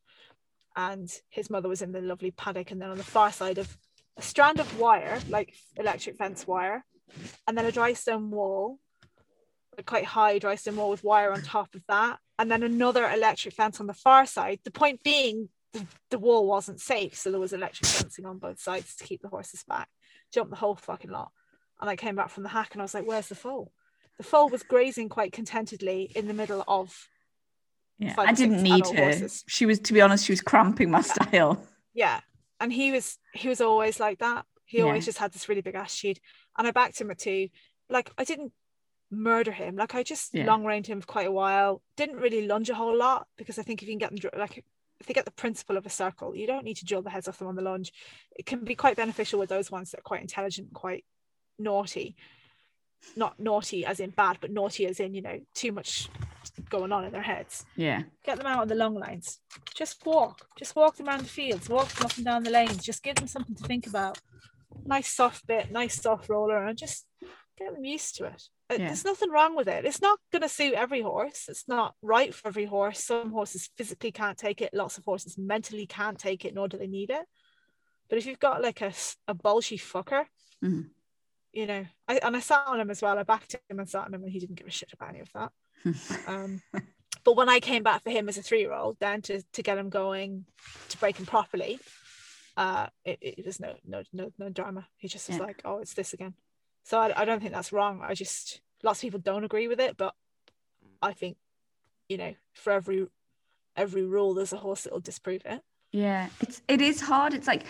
and 0.76 1.08
his 1.30 1.52
mother 1.52 1.70
was 1.70 1.84
in 1.84 1.92
the 1.92 2.02
lovely 2.02 2.32
paddock, 2.32 2.72
and 2.72 2.82
then 2.82 2.90
on 2.90 2.98
the 2.98 3.04
far 3.04 3.32
side 3.32 3.60
of 3.60 3.78
a 4.18 4.24
strand 4.24 4.60
of 4.60 4.80
wire, 4.80 5.20
like 5.30 5.54
electric 5.76 6.18
fence 6.18 6.48
wire, 6.48 6.84
and 7.48 7.58
then 7.58 7.66
a 7.66 7.72
dry 7.72 7.94
stone 7.94 8.32
wall 8.32 8.80
quite 9.84 10.06
high 10.06 10.40
dry 10.40 10.56
stone 10.56 10.76
wall 10.76 10.90
with 10.90 11.04
wire 11.04 11.32
on 11.32 11.42
top 11.42 11.74
of 11.76 11.84
that, 11.88 12.20
and 12.38 12.50
then 12.50 12.64
another 12.64 13.10
electric 13.10 13.54
fence 13.54 13.80
on 13.80 13.88
the 13.88 13.94
far 13.94 14.26
side. 14.26 14.60
The 14.64 14.72
point 14.72 15.04
being, 15.04 15.50
the, 15.74 15.86
the 16.10 16.20
wall 16.20 16.48
wasn't 16.48 16.82
safe, 16.82 17.16
so 17.16 17.32
there 17.32 17.40
was 17.40 17.54
electric 17.54 17.88
fencing 17.88 18.26
on 18.26 18.38
both 18.38 18.60
sides 18.60 18.96
to 18.96 19.04
keep 19.04 19.22
the 19.22 19.30
horses 19.30 19.64
back. 19.64 19.90
Jumped 20.34 20.52
the 20.52 20.58
whole 20.58 20.76
fucking 20.76 21.12
lot, 21.12 21.32
and 21.80 21.90
I 21.90 21.96
came 21.96 22.16
back 22.16 22.30
from 22.30 22.44
the 22.44 22.50
hack, 22.50 22.70
and 22.74 22.82
I 22.82 22.84
was 22.84 22.94
like, 22.94 23.08
"Where's 23.08 23.30
the 23.30 23.36
foal?" 23.36 23.72
The 24.18 24.24
foal 24.24 24.50
was 24.50 24.64
grazing 24.64 25.10
quite 25.10 25.32
contentedly 25.32 26.12
in 26.16 26.28
the 26.28 26.34
middle 26.34 26.64
of. 26.68 27.08
Yeah, 27.98 28.16
I 28.18 28.34
didn't 28.34 28.64
need 28.64 28.88
her. 28.88 29.04
Horses. 29.04 29.44
She 29.48 29.66
was, 29.66 29.80
to 29.80 29.94
be 29.94 30.00
honest, 30.00 30.26
she 30.26 30.32
was 30.32 30.42
cramping 30.42 30.90
my 30.90 31.00
yeah. 31.00 31.04
style. 31.04 31.68
Yeah, 31.94 32.20
and 32.60 32.72
he 32.72 32.92
was 32.92 33.18
he 33.34 33.50
was 33.50 33.62
always 33.62 34.00
like 34.00 34.20
that. 34.20 34.46
He 34.66 34.78
yeah. 34.78 34.84
always 34.84 35.06
just 35.06 35.18
had 35.18 35.32
this 35.32 35.50
really 35.50 35.62
big 35.62 35.76
attitude, 35.76 36.20
and 36.60 36.68
I 36.68 36.72
backed 36.72 37.02
him 37.02 37.10
at 37.10 37.18
two. 37.18 37.50
Like 37.90 38.12
I 38.18 38.24
didn't 38.24 38.52
murder 39.10 39.52
him. 39.52 39.78
Like 39.78 39.96
I 39.96 40.04
just 40.04 40.36
yeah. 40.36 40.46
long 40.46 40.66
reined 40.66 40.86
him 40.86 41.02
for 41.02 41.08
quite 41.08 41.28
a 41.28 41.32
while. 41.32 41.82
Didn't 41.96 42.18
really 42.18 42.46
lunge 42.46 42.70
a 42.70 42.76
whole 42.76 42.96
lot 42.96 43.26
because 43.38 43.58
I 43.58 43.64
think 43.64 43.82
if 43.82 43.88
you 43.88 43.94
can 43.94 44.00
get 44.00 44.22
them 44.22 44.40
like 44.40 44.64
if 45.00 45.08
they 45.08 45.14
get 45.14 45.26
the 45.26 45.32
principle 45.32 45.78
of 45.78 45.86
a 45.86 45.90
circle, 45.90 46.36
you 46.36 46.46
don't 46.46 46.66
need 46.66 46.78
to 46.78 46.86
drill 46.86 47.02
the 47.02 47.10
heads 47.10 47.28
off 47.28 47.40
them 47.40 47.48
on 47.48 47.56
the 47.56 47.62
lunge. 47.62 47.94
It 48.36 48.46
can 48.46 48.66
be 48.66 48.76
quite 48.76 48.98
beneficial 48.98 49.40
with 49.40 49.50
those 49.50 49.72
ones 49.72 49.92
that 49.92 50.02
are 50.02 50.04
quite 50.04 50.22
intelligent, 50.22 50.74
quite 50.74 51.06
naughty. 51.58 52.18
Not 53.16 53.40
naughty 53.40 53.86
as 53.86 54.02
in 54.02 54.10
bad, 54.10 54.40
but 54.42 54.52
naughty 54.52 54.86
as 54.86 55.00
in, 55.00 55.14
you 55.14 55.22
know, 55.22 55.40
too 55.56 55.72
much 55.72 56.10
going 56.70 56.92
on 56.92 57.06
in 57.06 57.14
their 57.14 57.22
heads. 57.22 57.66
Yeah. 57.78 58.04
Get 58.26 58.38
them 58.38 58.48
out 58.48 58.60
on 58.60 58.68
the 58.68 58.76
long 58.76 58.96
lines. 58.96 59.40
Just 59.74 60.06
walk. 60.06 60.46
Just 60.58 60.76
walk 60.76 60.98
them 60.98 61.08
around 61.08 61.22
the 61.22 61.30
fields, 61.30 61.70
walk 61.70 61.88
them 61.94 62.06
up 62.06 62.18
and 62.18 62.26
down 62.26 62.44
the 62.44 62.50
lanes. 62.50 62.84
Just 62.84 63.02
give 63.02 63.16
them 63.16 63.28
something 63.28 63.56
to 63.56 63.64
think 63.64 63.88
about. 63.88 64.20
Nice 64.86 65.10
soft 65.10 65.46
bit, 65.48 65.72
nice 65.72 66.02
soft 66.02 66.30
roller, 66.30 66.66
and 66.66 66.78
just 66.78 67.06
get 67.58 67.74
them 67.74 67.86
used 67.86 68.16
to 68.18 68.26
it. 68.26 68.44
Uh, 68.70 68.76
Yeah. 68.80 68.88
There's 68.88 69.06
nothing 69.06 69.30
wrong 69.32 69.56
with 69.56 69.68
it. 69.68 69.86
It's 69.86 70.02
not 70.02 70.20
going 70.32 70.42
to 70.44 70.50
suit 70.50 70.74
every 70.74 71.02
horse. 71.02 71.46
It's 71.50 71.68
not 71.68 71.96
right 72.02 72.34
for 72.34 72.48
every 72.48 72.66
horse. 72.66 73.04
Some 73.04 73.32
horses 73.32 73.70
physically 73.78 74.12
can't 74.12 74.38
take 74.38 74.62
it. 74.62 74.74
Lots 74.74 74.98
of 74.98 75.06
horses 75.06 75.38
mentally 75.38 75.86
can't 75.86 76.18
take 76.20 76.46
it, 76.46 76.54
nor 76.54 76.68
do 76.68 76.78
they 76.78 76.88
need 76.88 77.10
it. 77.10 77.26
But 78.10 78.18
if 78.18 78.26
you've 78.26 78.40
got 78.40 78.62
like 78.62 78.82
a, 78.82 78.94
a 79.28 79.36
bolshy 79.36 79.80
fucker, 79.80 80.26
Mhm. 80.64 80.90
you 81.54 81.66
know, 81.68 81.86
I, 82.08 82.18
and 82.24 82.36
I 82.36 82.40
sat 82.40 82.68
on 82.68 82.80
him 82.80 82.90
as 82.90 83.02
well. 83.02 83.18
I 83.20 83.24
backed 83.24 83.54
him 83.70 83.80
and 83.80 83.90
sat 83.90 84.06
on 84.06 84.14
him, 84.14 84.24
and 84.24 84.32
he 84.32 84.40
didn't 84.40 84.56
give 84.56 84.68
a 84.68 84.72
shit 84.72 84.94
about 84.94 85.10
any 85.10 85.20
of 85.20 85.30
that. 85.34 85.52
Um, 86.28 86.62
but 87.24 87.36
when 87.36 87.50
I 87.50 87.60
came 87.60 87.84
back 87.84 88.04
for 88.04 88.10
him 88.12 88.30
as 88.30 88.38
a 88.38 88.42
three 88.42 88.60
year 88.62 88.74
old, 88.74 88.98
then 89.00 89.22
to, 89.24 89.42
to 89.54 89.62
get 89.62 89.78
him 89.78 89.90
going, 89.90 90.46
to 90.90 90.98
break 90.98 91.18
him 91.18 91.26
properly, 91.26 91.80
uh, 92.60 92.88
it, 93.06 93.18
it 93.22 93.46
was 93.46 93.60
no 93.60 93.74
no 93.86 94.04
no 94.12 94.32
no 94.38 94.50
drama. 94.50 94.86
He 94.98 95.08
just 95.08 95.30
was 95.30 95.38
Yeah. 95.38 95.46
like, 95.46 95.62
oh, 95.64 95.80
it's 95.80 95.94
this 95.94 96.14
again. 96.14 96.34
So 96.84 97.00
I, 97.00 97.22
I 97.22 97.26
don't 97.26 97.40
think 97.40 97.54
that's 97.54 97.72
wrong. 97.72 98.02
I 98.04 98.14
just 98.14 98.60
lots 98.84 99.00
of 99.00 99.04
people 99.04 99.20
don't 99.22 99.46
agree 99.46 99.68
with 99.70 99.80
it, 99.80 99.96
but 99.96 100.14
I 101.02 101.14
think 101.14 101.38
you 102.10 102.18
know 102.18 102.34
for 102.54 102.74
every 102.74 103.08
every 103.76 104.04
rule 104.04 104.34
there's 104.34 104.54
a 104.54 104.58
horse 104.58 104.84
that 104.84 104.92
will 104.94 105.00
disprove 105.00 105.44
it. 105.46 105.62
Yeah, 105.94 106.28
it's 106.42 106.62
it 106.68 106.82
is 106.82 107.00
hard. 107.00 107.34
It's 107.34 107.48
like 107.48 107.64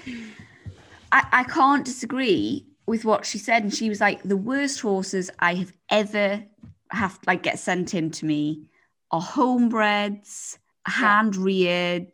I, 1.12 1.22
I 1.32 1.44
can't 1.44 1.86
disagree 1.86 2.66
with 2.88 3.06
what 3.06 3.26
she 3.26 3.38
said. 3.38 3.62
And 3.62 3.74
she 3.74 3.90
was 3.90 4.02
like, 4.02 4.24
the 4.24 4.38
worst 4.38 4.82
horses 4.82 5.30
I 5.38 5.54
have 5.56 5.74
ever 5.92 6.44
have 6.92 7.20
like 7.28 7.44
get 7.44 7.60
sent 7.60 7.94
in 7.94 8.10
to 8.12 8.26
me 8.26 8.64
are 9.12 9.22
homebreds, 9.22 10.58
hand 10.88 11.36
reared, 11.36 12.08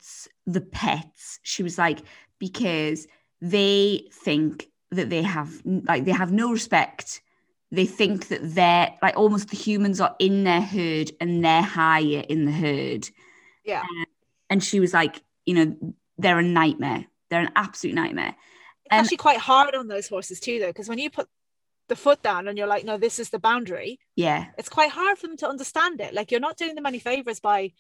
the 0.46 0.62
pets. 0.62 1.40
She 1.44 1.64
was 1.64 1.78
like, 1.78 2.00
because 2.40 3.08
they 3.42 4.08
think 4.12 4.68
that 4.92 5.10
they 5.10 5.22
have 5.22 5.62
like 5.66 6.06
they 6.06 6.12
have 6.12 6.32
no 6.32 6.52
respect. 6.52 7.22
They 7.72 7.86
think 7.86 8.28
that 8.30 8.40
they're 8.44 8.94
like 9.02 9.18
almost 9.18 9.50
the 9.50 9.58
humans 9.58 10.00
are 10.00 10.16
in 10.20 10.44
their 10.44 10.62
herd 10.62 11.12
and 11.20 11.44
they're 11.44 11.62
higher 11.62 12.24
in 12.30 12.46
the 12.46 12.52
herd 12.52 13.10
Yeah, 13.66 13.82
um, 13.82 14.06
and 14.50 14.64
she 14.64 14.80
was 14.80 14.94
like, 14.94 15.22
you 15.46 15.56
know, 15.56 15.94
they're 16.18 16.40
a 16.40 16.44
nightmare. 16.44 17.06
They're 17.30 17.42
an 17.42 17.52
absolute 17.56 17.96
nightmare. 17.96 18.36
it's 18.84 18.88
And- 18.92 19.02
actually 19.02 19.18
quite 19.18 19.40
hard 19.40 19.76
on 19.76 19.88
those 19.88 20.08
horses 20.08 20.40
too, 20.40 20.60
though, 20.60 20.68
because 20.68 20.88
when 20.88 21.00
you 21.00 21.10
put 21.10 21.28
the 21.88 21.96
foot 21.96 22.22
down 22.24 22.48
and 22.48 22.58
you're 22.58 22.68
like, 22.68 22.86
no, 22.86 22.98
this 22.98 23.20
is 23.20 23.30
the 23.32 23.40
boundary. 23.40 24.00
Yeah, 24.16 24.46
it's 24.58 24.70
quite 24.70 24.92
hard 24.92 25.18
for 25.18 25.28
them 25.28 25.38
to 25.38 25.50
understand 25.50 26.00
it. 26.00 26.14
Like 26.14 26.32
you're 26.32 26.40
not 26.40 26.58
doing 26.58 26.76
them 26.76 26.86
any 26.86 27.00
favors 27.00 27.40
by, 27.40 27.74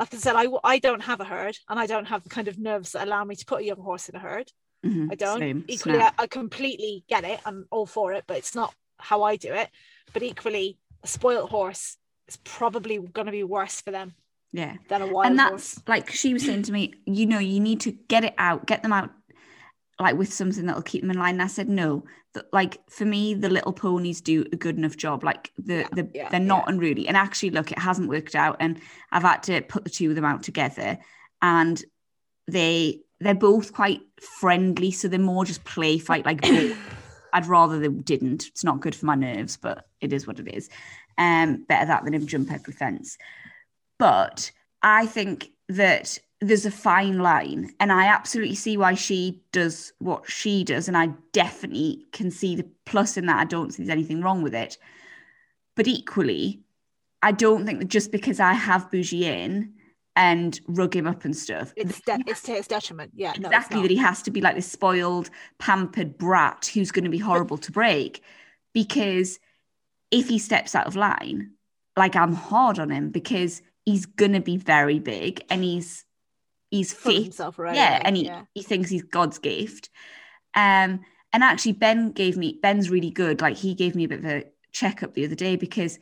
like 0.00 0.14
I 0.14 0.16
said, 0.16 0.34
I, 0.34 0.46
I 0.64 0.78
don't 0.78 1.02
have 1.02 1.20
a 1.20 1.24
herd 1.24 1.56
and 1.68 1.78
I 1.78 1.86
don't 1.86 2.06
have 2.06 2.22
the 2.22 2.30
kind 2.30 2.48
of 2.48 2.58
nerves 2.58 2.92
that 2.92 3.06
allow 3.06 3.22
me 3.22 3.36
to 3.36 3.44
put 3.44 3.60
a 3.60 3.64
young 3.64 3.80
horse 3.80 4.08
in 4.08 4.16
a 4.16 4.18
herd. 4.18 4.50
mhm, 4.84 5.08
I 5.12 5.14
don't. 5.14 5.38
same, 5.38 5.64
Equally, 5.68 5.98
I. 6.00 6.10
I 6.18 6.26
completely 6.26 7.04
get 7.06 7.24
it. 7.24 7.38
I'm 7.44 7.66
all 7.70 7.86
for 7.86 8.14
it, 8.14 8.24
but 8.26 8.38
it's 8.38 8.54
not 8.54 8.74
how 8.98 9.22
I 9.22 9.36
do 9.36 9.52
it. 9.52 9.68
But 10.14 10.22
equally, 10.22 10.78
a 11.02 11.06
spoiled 11.06 11.50
horse 11.50 11.98
is 12.28 12.38
probably 12.38 12.98
going 12.98 13.26
to 13.26 13.32
be 13.32 13.44
worse 13.44 13.82
for 13.82 13.90
them 13.90 14.14
yeah. 14.52 14.76
than 14.88 15.02
a 15.02 15.06
wild 15.06 15.26
and 15.26 15.38
that's 15.38 15.74
horse. 15.74 15.82
like 15.86 16.10
she 16.10 16.32
was 16.32 16.44
saying 16.44 16.62
to 16.62 16.72
me, 16.72 16.94
you 17.04 17.26
know, 17.26 17.38
you 17.38 17.60
need 17.60 17.80
to 17.82 17.92
get 17.92 18.24
it 18.24 18.34
out, 18.38 18.66
get 18.66 18.82
them 18.82 18.92
out 18.92 19.10
like 20.00 20.16
with 20.16 20.32
something 20.32 20.66
that'll 20.66 20.82
keep 20.82 21.02
them 21.02 21.10
in 21.10 21.18
line. 21.18 21.34
And 21.34 21.42
I 21.42 21.46
said, 21.46 21.68
no, 21.68 22.04
that 22.34 22.46
like 22.52 22.78
for 22.88 23.04
me, 23.04 23.34
the 23.34 23.48
little 23.48 23.72
ponies 23.72 24.20
do 24.20 24.44
a 24.52 24.56
good 24.56 24.76
enough 24.76 24.96
job. 24.96 25.22
Like 25.22 25.52
the, 25.58 25.78
Yeah, 25.78 25.88
the 25.92 26.08
yeah, 26.14 26.28
they're 26.30 26.40
not 26.40 26.68
unruly. 26.68 27.06
And 27.06 27.16
actually, 27.16 27.50
look, 27.50 27.70
it 27.70 27.78
hasn't 27.78 28.08
worked 28.08 28.34
out. 28.34 28.56
And 28.60 28.80
I've 29.12 29.22
had 29.22 29.42
to 29.44 29.60
put 29.62 29.84
the 29.84 29.90
two 29.90 30.10
of 30.10 30.16
them 30.16 30.24
out 30.24 30.42
together. 30.42 30.98
And 31.42 31.82
they 32.48 33.00
they're 33.20 33.34
both 33.34 33.72
quite 33.72 34.00
friendly. 34.20 34.90
So 34.90 35.08
they're 35.08 35.18
more 35.18 35.44
just 35.44 35.64
play 35.64 35.98
fight 35.98 36.24
like. 36.24 36.44
I'd 37.32 37.46
rather 37.46 37.78
they 37.78 37.86
didn't. 37.86 38.48
It's 38.48 38.64
not 38.64 38.80
good 38.80 38.92
for 38.92 39.06
my 39.06 39.14
nerves, 39.14 39.56
but 39.56 39.86
it 40.00 40.12
is 40.12 40.26
what 40.26 40.40
it 40.40 40.48
is. 40.52 40.68
Um, 41.16 41.64
better 41.68 41.86
that 41.86 42.04
than 42.04 42.12
him 42.12 42.26
jump 42.26 42.50
every 42.50 42.72
fence. 42.72 43.18
But 44.00 44.50
I 44.82 45.06
think 45.06 45.50
that 45.68 46.18
there's 46.40 46.64
a 46.64 46.70
fine 46.70 47.18
line, 47.18 47.72
and 47.80 47.92
I 47.92 48.06
absolutely 48.06 48.54
see 48.54 48.76
why 48.76 48.94
she 48.94 49.42
does 49.52 49.92
what 49.98 50.28
she 50.30 50.64
does, 50.64 50.88
and 50.88 50.96
I 50.96 51.10
definitely 51.32 52.06
can 52.12 52.30
see 52.30 52.56
the 52.56 52.66
plus 52.86 53.16
in 53.16 53.26
that. 53.26 53.38
I 53.38 53.44
don't 53.44 53.72
see 53.72 53.82
there's 53.82 53.90
anything 53.90 54.22
wrong 54.22 54.42
with 54.42 54.54
it. 54.54 54.78
But 55.76 55.86
equally, 55.86 56.62
I 57.22 57.32
don't 57.32 57.66
think 57.66 57.78
that 57.78 57.88
just 57.88 58.10
because 58.10 58.40
I 58.40 58.54
have 58.54 58.90
Bougie 58.90 59.26
in 59.26 59.74
and 60.16 60.58
rug 60.66 60.96
him 60.96 61.06
up 61.06 61.24
and 61.24 61.36
stuff, 61.36 61.72
It's 61.76 62.00
de- 62.00 62.24
it's 62.26 62.42
to 62.42 62.52
his 62.52 62.66
detriment. 62.66 63.12
Yeah, 63.14 63.34
no, 63.38 63.48
exactly 63.48 63.82
that 63.82 63.90
he 63.90 63.96
has 63.98 64.22
to 64.22 64.30
be 64.30 64.40
like 64.40 64.56
this 64.56 64.70
spoiled, 64.70 65.30
pampered 65.58 66.16
brat 66.16 66.70
who's 66.72 66.90
going 66.90 67.04
to 67.04 67.10
be 67.10 67.18
horrible 67.18 67.58
to 67.58 67.72
break. 67.72 68.22
Because 68.72 69.38
if 70.10 70.28
he 70.28 70.38
steps 70.38 70.74
out 70.74 70.86
of 70.86 70.96
line, 70.96 71.52
like 71.96 72.16
I'm 72.16 72.32
hard 72.32 72.78
on 72.78 72.90
him 72.90 73.10
because 73.10 73.62
he's 73.84 74.06
going 74.06 74.32
to 74.32 74.40
be 74.40 74.56
very 74.56 74.98
big 74.98 75.44
and 75.50 75.62
he's 75.62 76.04
he's 76.70 76.92
fit, 76.92 77.24
himself 77.24 77.58
already. 77.58 77.76
yeah, 77.76 78.00
and 78.04 78.16
he, 78.16 78.24
yeah. 78.26 78.42
he 78.54 78.62
thinks 78.62 78.90
he's 78.90 79.02
God's 79.02 79.38
gift. 79.38 79.90
Um, 80.54 81.00
and 81.32 81.44
actually, 81.44 81.72
Ben 81.72 82.12
gave 82.12 82.36
me 82.36 82.58
Ben's 82.62 82.90
really 82.90 83.10
good. 83.10 83.40
Like 83.40 83.56
he 83.56 83.74
gave 83.74 83.94
me 83.94 84.04
a 84.04 84.08
bit 84.08 84.18
of 84.20 84.24
a 84.26 84.44
checkup 84.72 85.14
the 85.14 85.24
other 85.24 85.34
day 85.34 85.56
because 85.56 85.98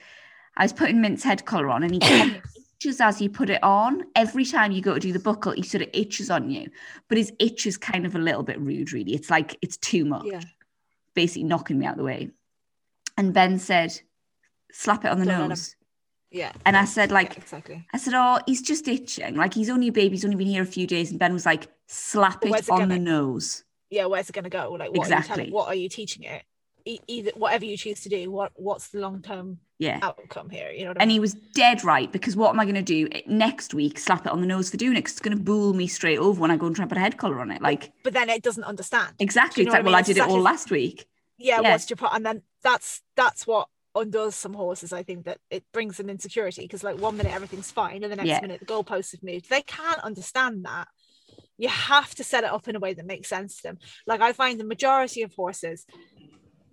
I 0.57 0.65
was 0.65 0.73
putting 0.73 1.01
Mint's 1.01 1.23
head 1.25 1.45
collar 1.45 1.69
on, 1.71 1.83
and 1.83 1.93
he 1.93 2.01
itches 2.81 3.01
as 3.01 3.21
you 3.21 3.29
put 3.29 3.51
it 3.51 3.63
on. 3.63 4.05
Every 4.15 4.45
time 4.45 4.73
you 4.73 4.81
go 4.81 4.95
to 4.95 5.01
do 5.01 5.13
the 5.13 5.19
buckle, 5.19 5.53
he 5.53 5.63
sort 5.63 5.83
of 5.83 5.89
itches 5.93 6.31
on 6.31 6.51
you, 6.51 6.69
but 7.09 7.19
his 7.19 7.33
itch 7.39 7.67
is 7.67 7.77
kind 7.77 8.07
of 8.07 8.15
a 8.15 8.19
little 8.19 8.43
bit 8.43 8.59
rude. 8.61 8.93
Really, 8.93 9.15
it's 9.15 9.31
like 9.31 9.57
it's 9.63 9.77
too 9.77 10.05
much, 10.05 10.25
Yeah. 10.27 10.41
basically 11.15 11.45
knocking 11.45 11.79
me 11.79 11.87
out 11.87 11.97
the 11.97 12.05
way. 12.05 12.31
And 13.19 13.35
Ben 13.35 13.59
said, 13.59 14.01
"Slap 14.73 15.05
it 15.05 15.11
on 15.11 15.19
the 15.19 15.27
Don't 15.27 15.49
nose." 15.51 15.77
Yeah. 16.31 16.53
And 16.67 16.77
I 16.77 16.81
yeah, 16.81 16.85
said, 16.87 17.09
yeah, 17.11 17.15
like, 17.15 17.37
exactly. 17.39 17.87
I 17.93 17.99
said, 17.99 18.15
"Oh, 18.15 18.39
he's 18.47 18.61
just 18.63 18.87
itching. 18.87 19.35
Like 19.37 19.55
he's 19.55 19.71
only 19.71 19.89
a 19.89 19.93
baby. 19.93 20.15
He's 20.17 20.25
only 20.25 20.37
been 20.37 20.47
here 20.47 20.63
a 20.63 20.67
few 20.67 20.87
days." 20.87 21.11
And 21.11 21.19
Ben 21.19 21.33
was 21.33 21.47
like, 21.47 21.69
"Slap 21.87 22.45
it 22.45 22.55
it 22.55 22.71
on 22.71 22.81
gonna- 22.81 22.95
the 22.95 23.01
nose." 23.01 23.65
Yeah, 23.91 24.05
where's 24.05 24.29
it 24.29 24.35
going 24.35 24.45
to 24.45 24.51
go? 24.51 24.73
Like, 24.73 24.91
what 24.91 24.91
are 24.91 24.95
you 24.97 25.01
Exactly. 25.01 25.35
telling? 25.37 25.51
What 25.53 25.69
are 25.69 25.75
you 25.75 25.89
teaching 25.89 26.25
it? 26.25 26.43
E- 26.85 26.99
either 27.07 27.31
whatever 27.37 27.65
you 27.65 27.77
choose 27.79 28.01
to 28.03 28.11
do, 28.11 28.31
what 28.31 28.53
what's 28.57 28.89
the 28.89 29.01
long 29.01 29.23
term 29.23 29.59
Yeah. 29.79 29.99
outcome 30.03 30.51
here? 30.51 30.71
You 30.71 30.85
know 30.85 30.91
what 30.91 30.99
I 30.99 31.03
And 31.05 31.09
mean? 31.09 31.15
he 31.17 31.21
was 31.21 31.33
dead 31.55 31.83
right 31.85 32.13
because 32.13 32.37
what 32.37 32.51
am 32.51 32.61
I 32.61 32.65
going 32.67 32.75
to 32.75 32.83
do 32.83 33.09
eh, 33.13 33.23
next 33.27 33.73
week? 33.73 33.99
Slap 33.99 34.27
it 34.27 34.33
on 34.33 34.43
the 34.43 34.47
nose 34.47 34.69
for 34.71 34.77
doing 34.77 34.97
it 34.97 35.01
it's 35.01 35.21
going 35.21 35.37
to 35.37 35.43
bull 35.43 35.73
me 35.73 35.87
straight 35.87 36.19
over 36.19 36.39
when 36.39 36.51
I 36.51 36.57
go 36.59 36.67
and 36.67 36.77
try 36.77 36.83
and 36.83 36.91
put 36.91 36.99
a 36.99 37.01
head 37.01 37.17
collar 37.17 37.41
on 37.41 37.51
it. 37.51 37.63
Like 37.63 37.93
but 38.05 38.13
then 38.13 38.29
it 38.29 38.43
doesn't 38.43 38.65
understand. 38.65 39.15
exactly. 39.19 39.65
know 39.65 39.69
It's 39.69 39.73
like, 39.73 39.81
I 39.81 39.83
well, 39.85 39.93
mean? 39.93 39.97
I 39.97 40.01
It's 40.01 40.09
did 40.09 40.17
it 40.19 40.23
all 40.29 40.41
last 40.41 40.71
week. 40.71 41.07
yeah, 41.39 41.61
Yeah. 41.63 41.71
what's 41.73 41.89
your 41.89 41.97
pro- 41.97 42.11
and 42.11 42.25
then 42.27 42.43
that's 42.63 43.01
that's 43.17 43.47
what 43.47 43.69
undoes 43.99 44.35
some 44.35 44.55
horses 44.55 44.93
i 44.93 45.03
think 45.03 45.25
that 45.25 45.39
it 45.51 45.65
brings 45.73 45.97
them 45.97 46.09
insecurity 46.11 46.63
because 46.63 46.85
like 46.85 46.99
one 46.99 47.17
minute 47.17 47.33
everything's 47.35 47.71
fine 47.71 48.03
and 48.03 48.13
the 48.13 48.17
next 48.17 48.29
Yeah. 48.29 48.41
minute 48.41 48.61
the 48.61 48.67
goalposts 48.67 49.13
have 49.13 49.23
moved. 49.23 49.49
They 49.51 49.63
can't 49.63 50.01
understand 50.01 50.65
that. 50.65 50.89
You 51.57 51.69
have 51.69 52.15
to 52.17 52.25
set 52.25 52.45
it 52.45 52.51
up 52.51 52.69
in 52.69 52.77
a 52.77 52.81
way 52.81 52.95
that 52.95 53.05
makes 53.07 53.29
sense 53.29 53.57
to 53.57 53.63
them. 53.65 53.79
Like 54.07 54.21
i 54.21 54.33
find 54.33 54.59
the 54.61 54.65
majority 54.65 55.23
of 55.23 55.33
horses 55.35 55.85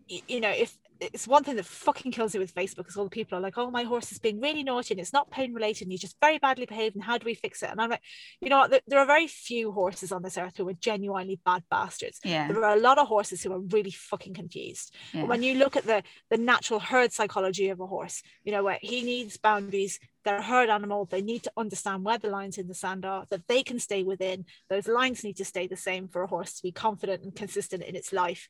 you 0.08 0.40
know 0.40 0.50
if 0.50 0.78
it's 1.00 1.28
one 1.28 1.44
thing 1.44 1.56
that 1.56 1.66
fucking 1.66 2.12
kills 2.12 2.34
you 2.34 2.40
with 2.40 2.54
Facebook 2.54 2.88
is 2.88 2.96
all 2.96 3.06
the 3.06 3.10
people 3.10 3.38
are 3.38 3.42
like, 3.42 3.58
oh, 3.58 3.70
my 3.70 3.84
horse 3.84 4.12
is 4.12 4.20
being 4.20 4.40
really 4.40 4.64
naughty 4.64 4.94
and 4.94 5.02
it's 5.02 5.14
not 5.14 5.32
pain 5.32 5.54
related 5.54 5.84
and 5.84 5.92
he's 5.92 6.02
just 6.02 6.16
very 6.22 6.38
badly 6.38 6.66
behaved 6.66 6.96
and 6.96 7.04
how 7.04 7.18
do 7.18 7.26
we 7.26 7.34
fix 7.34 7.62
it? 7.64 7.70
And 7.70 7.82
I'm 7.82 7.90
like, 7.90 8.02
you 8.40 8.50
know 8.50 8.60
what? 8.60 8.72
There, 8.72 8.82
there 8.88 9.00
are 9.00 9.06
very 9.06 9.28
few 9.28 9.72
horses 9.72 10.12
on 10.12 10.22
this 10.22 10.38
earth 10.38 10.58
who 10.58 10.68
are 10.70 10.74
genuinely 10.74 11.40
bad 11.46 11.64
bastards. 11.70 12.20
Yeah. 12.24 12.48
There 12.48 12.64
are 12.64 12.76
a 12.76 12.80
lot 12.80 12.98
of 12.98 13.08
horses 13.08 13.44
who 13.44 13.52
are 13.54 13.60
really 13.60 13.92
fucking 13.92 14.34
confused. 14.34 14.94
yeah. 15.14 15.24
When 15.24 15.44
you 15.44 15.56
look 15.56 15.76
at 15.76 15.86
the 15.86 16.04
the 16.30 16.38
natural 16.38 16.80
herd 16.80 17.12
psychology 17.12 17.70
of 17.70 17.80
a 17.80 17.88
horse, 17.88 18.22
you 18.44 18.52
know 18.52 18.64
where 18.64 18.80
he 18.82 19.04
needs 19.04 19.38
boundaries. 19.38 20.00
They're 20.24 20.38
a 20.38 20.44
herd 20.44 20.70
animal. 20.70 21.06
They 21.06 21.22
need 21.22 21.44
to 21.44 21.52
understand 21.56 22.04
where 22.04 22.18
the 22.18 22.30
lines 22.30 22.58
in 22.58 22.68
the 22.68 22.74
sand 22.74 23.06
are, 23.06 23.26
that 23.30 23.48
they 23.48 23.62
can 23.62 23.80
stay 23.80 24.02
within. 24.02 24.46
Those 24.70 24.88
lines 24.88 25.24
need 25.24 25.38
to 25.38 25.46
stay 25.46 25.68
the 25.68 25.78
same 25.78 26.08
for 26.08 26.24
a 26.24 26.28
horse 26.28 26.54
to 26.56 26.64
be 26.64 26.72
confident 26.72 27.24
and 27.24 27.36
consistent 27.36 27.84
in 27.84 27.96
its 27.96 28.12
life. 28.12 28.48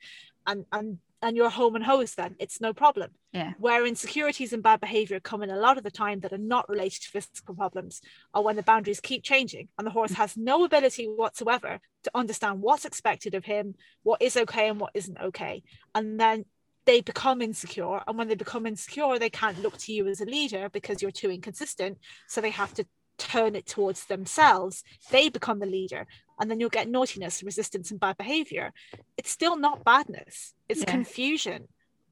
And 0.47 0.66
and 0.72 0.99
and 1.26 1.36
you're 1.36 1.49
home 1.49 1.76
and 1.76 1.84
hose 1.84 2.13
then. 2.13 2.36
It's 2.38 2.61
no 2.61 2.71
problem. 2.71 3.09
Yeah. 3.34 3.53
Where 3.57 3.84
insecurities 3.88 4.53
and 4.53 4.61
bad 4.61 4.80
behavior 4.80 5.19
come 5.19 5.41
in 5.41 5.49
a 5.49 5.57
lot 5.57 5.80
of 5.80 5.84
the 5.84 5.89
time 5.89 6.19
that 6.19 6.32
are 6.32 6.38
not 6.38 6.69
related 6.69 7.01
to 7.01 7.09
physical 7.09 7.55
problems 7.55 7.99
are 8.36 8.43
when 8.43 8.55
the 8.55 8.61
boundaries 8.61 8.99
keep 8.99 9.23
changing 9.23 9.67
and 9.80 9.88
the 9.88 9.91
horse 9.91 10.11
mm. 10.11 10.17
has 10.17 10.38
no 10.38 10.63
ability 10.63 11.05
whatsoever 11.05 11.80
to 12.03 12.11
understand 12.13 12.61
what's 12.61 12.86
expected 12.86 13.34
of 13.34 13.43
him, 13.43 13.73
what 14.03 14.21
is 14.21 14.38
okay 14.38 14.69
and 14.69 14.80
what 14.80 14.91
isn't 14.93 15.19
okay. 15.19 15.63
And 15.95 16.19
then 16.19 16.45
they 16.86 17.01
become 17.01 17.41
insecure. 17.41 18.01
And 18.07 18.19
when 18.19 18.28
they 18.28 18.36
become 18.36 18.67
insecure, 18.67 19.17
they 19.17 19.32
can't 19.32 19.63
look 19.63 19.78
to 19.80 19.93
you 19.93 20.07
as 20.07 20.21
a 20.21 20.26
leader 20.26 20.69
because 20.71 21.01
you're 21.01 21.09
too 21.09 21.32
inconsistent. 21.32 21.97
So 22.28 22.39
they 22.39 22.51
have 22.51 22.76
to 22.76 22.86
turn 23.17 23.55
it 23.55 23.65
towards 23.65 24.05
themselves. 24.05 24.84
They 25.09 25.30
become 25.30 25.57
the 25.57 25.65
leader. 25.65 26.05
And 26.40 26.50
then 26.52 26.60
you'll 26.60 26.70
get 26.70 26.90
naughtiness, 26.90 27.44
resistance, 27.44 27.92
and 27.92 28.00
bad 28.00 28.18
behavior. 28.18 28.74
It's 29.18 29.32
still 29.32 29.56
not 29.58 29.84
badness, 29.84 30.54
it's 30.68 30.82
Yeah. 30.82 30.92
confusion 30.92 31.68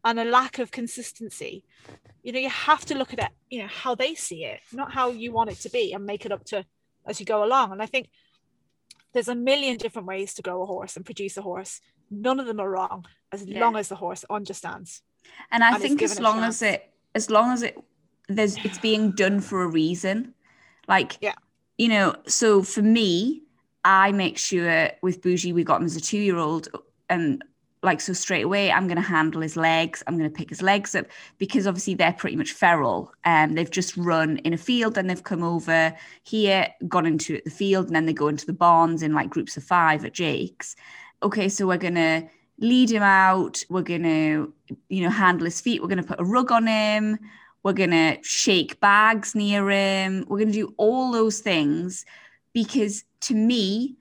and 0.06 0.20
a 0.20 0.26
lack 0.26 0.60
of 0.60 0.72
consistency. 0.72 1.64
You 2.24 2.32
know, 2.34 2.40
you 2.40 2.50
have 2.50 2.86
to 2.86 2.96
look 2.98 3.14
at 3.14 3.20
it, 3.20 3.32
you 3.50 3.60
know, 3.62 3.68
how 3.68 3.96
they 3.96 4.16
see 4.16 4.44
it, 4.46 4.60
not 4.72 4.94
how 4.94 5.12
you 5.12 5.32
want 5.32 5.50
it 5.52 5.60
to 5.62 5.70
be, 5.70 5.94
and 5.94 6.06
make 6.06 6.26
it 6.26 6.32
up 6.32 6.44
to 6.46 6.66
as 7.06 7.20
you 7.20 7.26
go 7.26 7.44
along. 7.44 7.72
And 7.72 7.82
I 7.82 7.86
think 7.86 8.10
there's 9.14 9.28
a 9.28 9.36
million 9.36 9.78
different 9.78 10.08
ways 10.08 10.34
to 10.36 10.42
grow 10.42 10.62
a 10.64 10.66
horse 10.66 10.96
and 10.96 11.06
produce 11.06 11.38
a 11.38 11.42
horse. 11.42 11.82
None 12.10 12.40
of 12.40 12.48
them 12.48 12.60
are 12.60 12.70
wrong 12.70 13.06
as 13.32 13.46
Yeah. 13.46 13.60
long 13.60 13.76
as 13.76 13.90
the 13.90 13.96
horse 13.96 14.26
understands. 14.30 15.02
And 15.52 15.64
I 15.64 15.74
and 15.74 15.82
think 15.82 16.02
as 16.02 16.20
long 16.20 16.44
as 16.44 16.62
it 16.62 16.92
as 17.16 17.30
long 17.30 17.52
as 17.52 17.62
it 17.62 17.78
there's 18.28 18.58
it's 18.64 18.78
being 18.90 19.12
done 19.12 19.40
for 19.40 19.62
a 19.64 19.68
reason. 19.68 20.34
Like 20.88 21.18
Yeah. 21.22 21.36
you 21.78 21.88
know, 21.90 22.16
so 22.28 22.62
for 22.64 22.82
me, 22.82 23.43
I 23.86 24.12
make 24.12 24.38
sure 24.38 24.90
with 25.02 25.22
Bougie 25.22 25.54
we 25.54 25.64
got 25.64 25.82
him 25.82 25.86
as 25.86 25.96
a 25.96 26.02
two 26.02 26.18
year 26.18 26.38
old 26.38 26.70
and 27.10 27.42
um, 27.42 27.50
like 27.82 28.00
so 28.00 28.14
straight 28.14 28.44
away 28.44 28.72
I'm 28.72 28.88
gonna 28.88 29.02
handle 29.02 29.42
his 29.42 29.58
legs, 29.58 30.04
I'm 30.08 30.18
gonna 30.18 30.30
pick 30.30 30.50
his 30.50 30.62
legs 30.62 30.96
up 30.96 31.06
because 31.38 31.68
obviously 31.68 31.96
they're 31.96 32.14
pretty 32.14 32.38
much 32.38 32.54
feral. 32.54 33.12
And 33.26 33.58
they've 33.58 33.70
just 33.70 33.98
run 33.98 34.38
in 34.38 34.54
a 34.54 34.58
field 34.58 34.98
and 34.98 35.10
they've 35.10 35.24
come 35.24 35.44
over 35.44 35.94
here, 36.24 36.68
gone 36.88 37.06
into 37.06 37.42
the 37.44 37.52
field, 37.52 37.88
and 37.88 37.96
then 37.96 38.06
they 38.06 38.14
go 38.14 38.30
into 38.30 38.46
the 38.46 38.54
barns 38.54 39.04
in 39.04 39.14
like 39.14 39.30
groups 39.30 39.58
of 39.58 39.64
five 39.64 40.06
at 40.06 40.14
Jake's. 40.14 40.76
Okay, 41.22 41.50
so 41.50 41.68
we're 41.68 41.78
gonna 41.78 42.28
lead 42.60 42.90
him 42.90 43.04
out, 43.04 43.66
we're 43.70 43.82
gonna 43.82 44.48
you 44.90 45.04
know, 45.04 45.10
handle 45.10 45.46
his 45.46 45.62
feet. 45.62 45.82
We're 45.82 45.88
going 45.88 46.02
to 46.02 46.08
put 46.08 46.20
a 46.20 46.26
rug 46.26 46.52
on 46.52 46.68
him. 46.68 47.20
We're 47.64 47.74
going 47.74 47.92
to 47.92 48.18
shake 48.22 48.80
bags 48.80 49.36
near 49.36 49.70
him. 49.70 50.26
We're 50.28 50.40
going 50.40 50.52
to 50.52 50.68
do 50.68 50.74
all 50.78 51.12
those 51.12 51.40
things 51.40 52.06
because 52.54 53.04
to 53.24 53.34
me, 53.36 53.96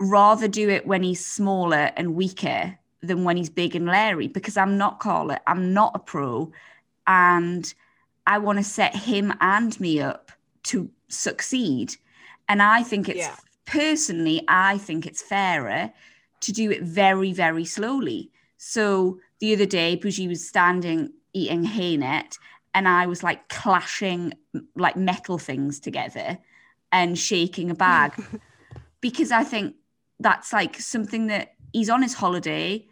rather 0.00 0.48
do 0.48 0.68
it 0.68 0.86
when 0.86 1.02
he's 1.02 1.24
smaller 1.24 1.90
and 1.96 2.14
weaker 2.14 2.78
than 3.02 3.24
when 3.24 3.36
he's 3.36 3.50
big 3.50 3.76
and 3.76 3.86
leery 3.86 4.28
because 4.28 4.56
I'm 4.56 4.76
not 4.78 5.00
Carla. 5.00 5.40
I'm 5.46 5.72
not 5.72 5.92
a 5.94 5.98
pro. 5.98 6.52
And 7.06 7.72
I 8.26 8.38
want 8.38 8.58
to 8.58 8.64
set 8.64 8.94
him 8.94 9.32
and 9.40 9.78
me 9.80 10.00
up 10.00 10.32
to 10.64 10.90
succeed. 11.08 11.96
And 12.48 12.62
I 12.62 12.82
think 12.82 13.08
it's 13.08 13.18
Yeah. 13.18 13.36
personally, 13.66 14.44
I 14.48 14.78
think 14.78 15.06
it's 15.06 15.22
fairer 15.22 15.92
to 16.40 16.52
do 16.52 16.70
it 16.70 16.82
very, 16.82 17.32
very 17.32 17.64
slowly. 17.64 18.30
So 18.56 19.20
the 19.40 19.54
other 19.54 19.66
day, 19.66 19.96
Bougie 19.96 20.28
was 20.28 20.46
standing 20.46 21.12
eating 21.32 21.64
haynet, 21.64 22.38
and 22.74 22.88
I 22.88 23.06
was 23.06 23.22
like 23.22 23.48
clashing 23.48 24.34
like 24.74 24.96
metal 24.96 25.38
things 25.38 25.78
together 25.80 26.38
and 26.90 27.18
shaking 27.18 27.70
a 27.70 27.74
bag 27.74 28.12
because 29.00 29.30
I 29.32 29.44
think 29.44 29.74
that's 30.20 30.52
like 30.52 30.76
something 30.80 31.28
that 31.28 31.54
he's 31.72 31.90
on 31.90 32.02
his 32.02 32.14
holiday. 32.14 32.86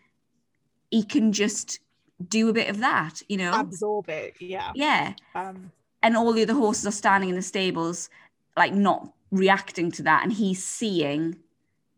He 0.91 1.03
can 1.03 1.33
just 1.33 1.81
do 2.29 2.49
a 2.49 2.53
bit 2.53 2.69
of 2.69 2.79
that, 2.79 3.23
you 3.29 3.37
know? 3.37 3.53
Absorb 3.59 4.09
it. 4.09 4.35
Yeah. 4.41 4.73
Yeah. 4.75 5.15
Um, 5.35 5.73
And 6.03 6.17
all 6.17 6.33
the 6.33 6.43
other 6.43 6.55
horses 6.55 6.87
are 6.87 6.93
standing 6.93 7.31
in 7.31 7.37
the 7.37 7.43
stables, 7.43 8.09
like 8.57 8.73
not 8.73 9.13
reacting 9.31 9.91
to 9.93 10.03
that. 10.05 10.23
And 10.23 10.33
he's 10.33 10.65
seeing, 10.65 11.37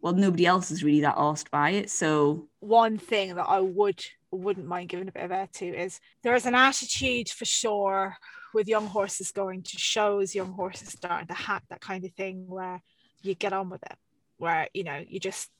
well, 0.01 0.15
nobody 0.15 0.47
else 0.47 0.71
is 0.71 0.83
really 0.83 1.03
that 1.03 1.15
asked 1.17 1.51
by 1.51 1.71
it. 1.71 1.91
So, 1.91 2.49
one 2.61 2.99
thing 2.99 3.35
that 3.35 3.49
I 3.49 3.61
would 3.61 4.03
wouldn't 4.31 4.67
mind 4.67 4.91
giving 4.91 5.09
a 5.09 5.13
bit 5.13 5.25
of 5.25 5.33
air 5.33 5.49
to 5.55 5.67
is 5.67 6.01
there 6.23 6.35
is 6.35 6.45
an 6.47 6.55
attitude 6.55 7.31
for 7.31 7.45
sure 7.47 8.17
with 8.53 8.69
young 8.69 8.87
horses 8.87 9.31
going 9.31 9.63
to 9.63 9.79
shows, 9.79 10.35
young 10.35 10.53
horses 10.53 10.91
starting 10.91 11.29
to 11.29 11.35
hack 11.35 11.63
that 11.71 11.81
kind 11.81 12.05
of 12.05 12.13
thing 12.13 12.45
where 12.47 12.83
you 13.29 13.35
get 13.35 13.53
on 13.53 13.71
with 13.71 13.83
it, 13.83 13.97
where 14.39 14.69
you 14.75 14.85
know 14.85 15.05
you 15.07 15.21
just 15.21 15.51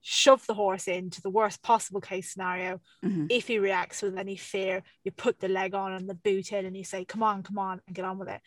shove 0.00 0.46
the 0.46 0.54
horse 0.54 0.86
into 0.86 1.20
the 1.20 1.30
worst 1.30 1.62
possible 1.62 2.00
case 2.00 2.32
scenario. 2.32 2.80
mhm. 3.04 3.26
If 3.28 3.48
he 3.48 3.58
reacts 3.58 4.02
with 4.02 4.16
any 4.16 4.36
fear, 4.36 4.82
you 5.02 5.10
put 5.10 5.40
the 5.40 5.48
leg 5.48 5.74
on 5.74 5.92
and 5.92 6.08
the 6.08 6.14
boot 6.14 6.52
in, 6.52 6.64
and 6.64 6.76
you 6.76 6.84
say, 6.84 7.04
"Come 7.04 7.22
on, 7.22 7.42
come 7.42 7.58
on," 7.58 7.80
and 7.86 7.96
get 7.96 8.04
on 8.04 8.18
with 8.18 8.28
it. 8.28 8.40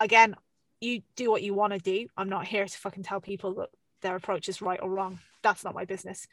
Again, 0.00 0.36
you 0.80 1.02
do 1.16 1.30
what 1.30 1.42
you 1.42 1.54
want 1.54 1.72
to 1.72 1.78
do. 1.80 2.08
I'm 2.16 2.28
not 2.28 2.46
here 2.46 2.64
to 2.64 2.78
fucking 2.78 3.02
tell 3.02 3.20
people 3.20 3.54
that 3.54 3.70
their 4.00 4.14
approach 4.14 4.48
is 4.48 4.62
right 4.62 4.80
or 4.80 4.88
wrong. 4.88 5.18
That's 5.42 5.64
not 5.64 5.74
my 5.74 5.84
business. 5.84 6.28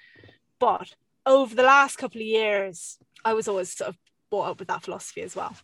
But 0.60 0.96
over 1.26 1.56
the 1.56 1.64
last 1.64 1.98
couple 1.98 2.22
of 2.22 2.28
years, 2.28 3.00
I 3.24 3.34
was 3.34 3.48
always 3.48 3.72
sort 3.76 3.90
of 3.90 3.98
brought 4.30 4.52
up 4.52 4.60
with 4.60 4.68
that 4.68 4.84
philosophy 4.84 5.22
as 5.22 5.36
well. 5.36 5.56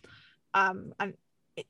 Um, 0.54 0.92
and 0.98 1.14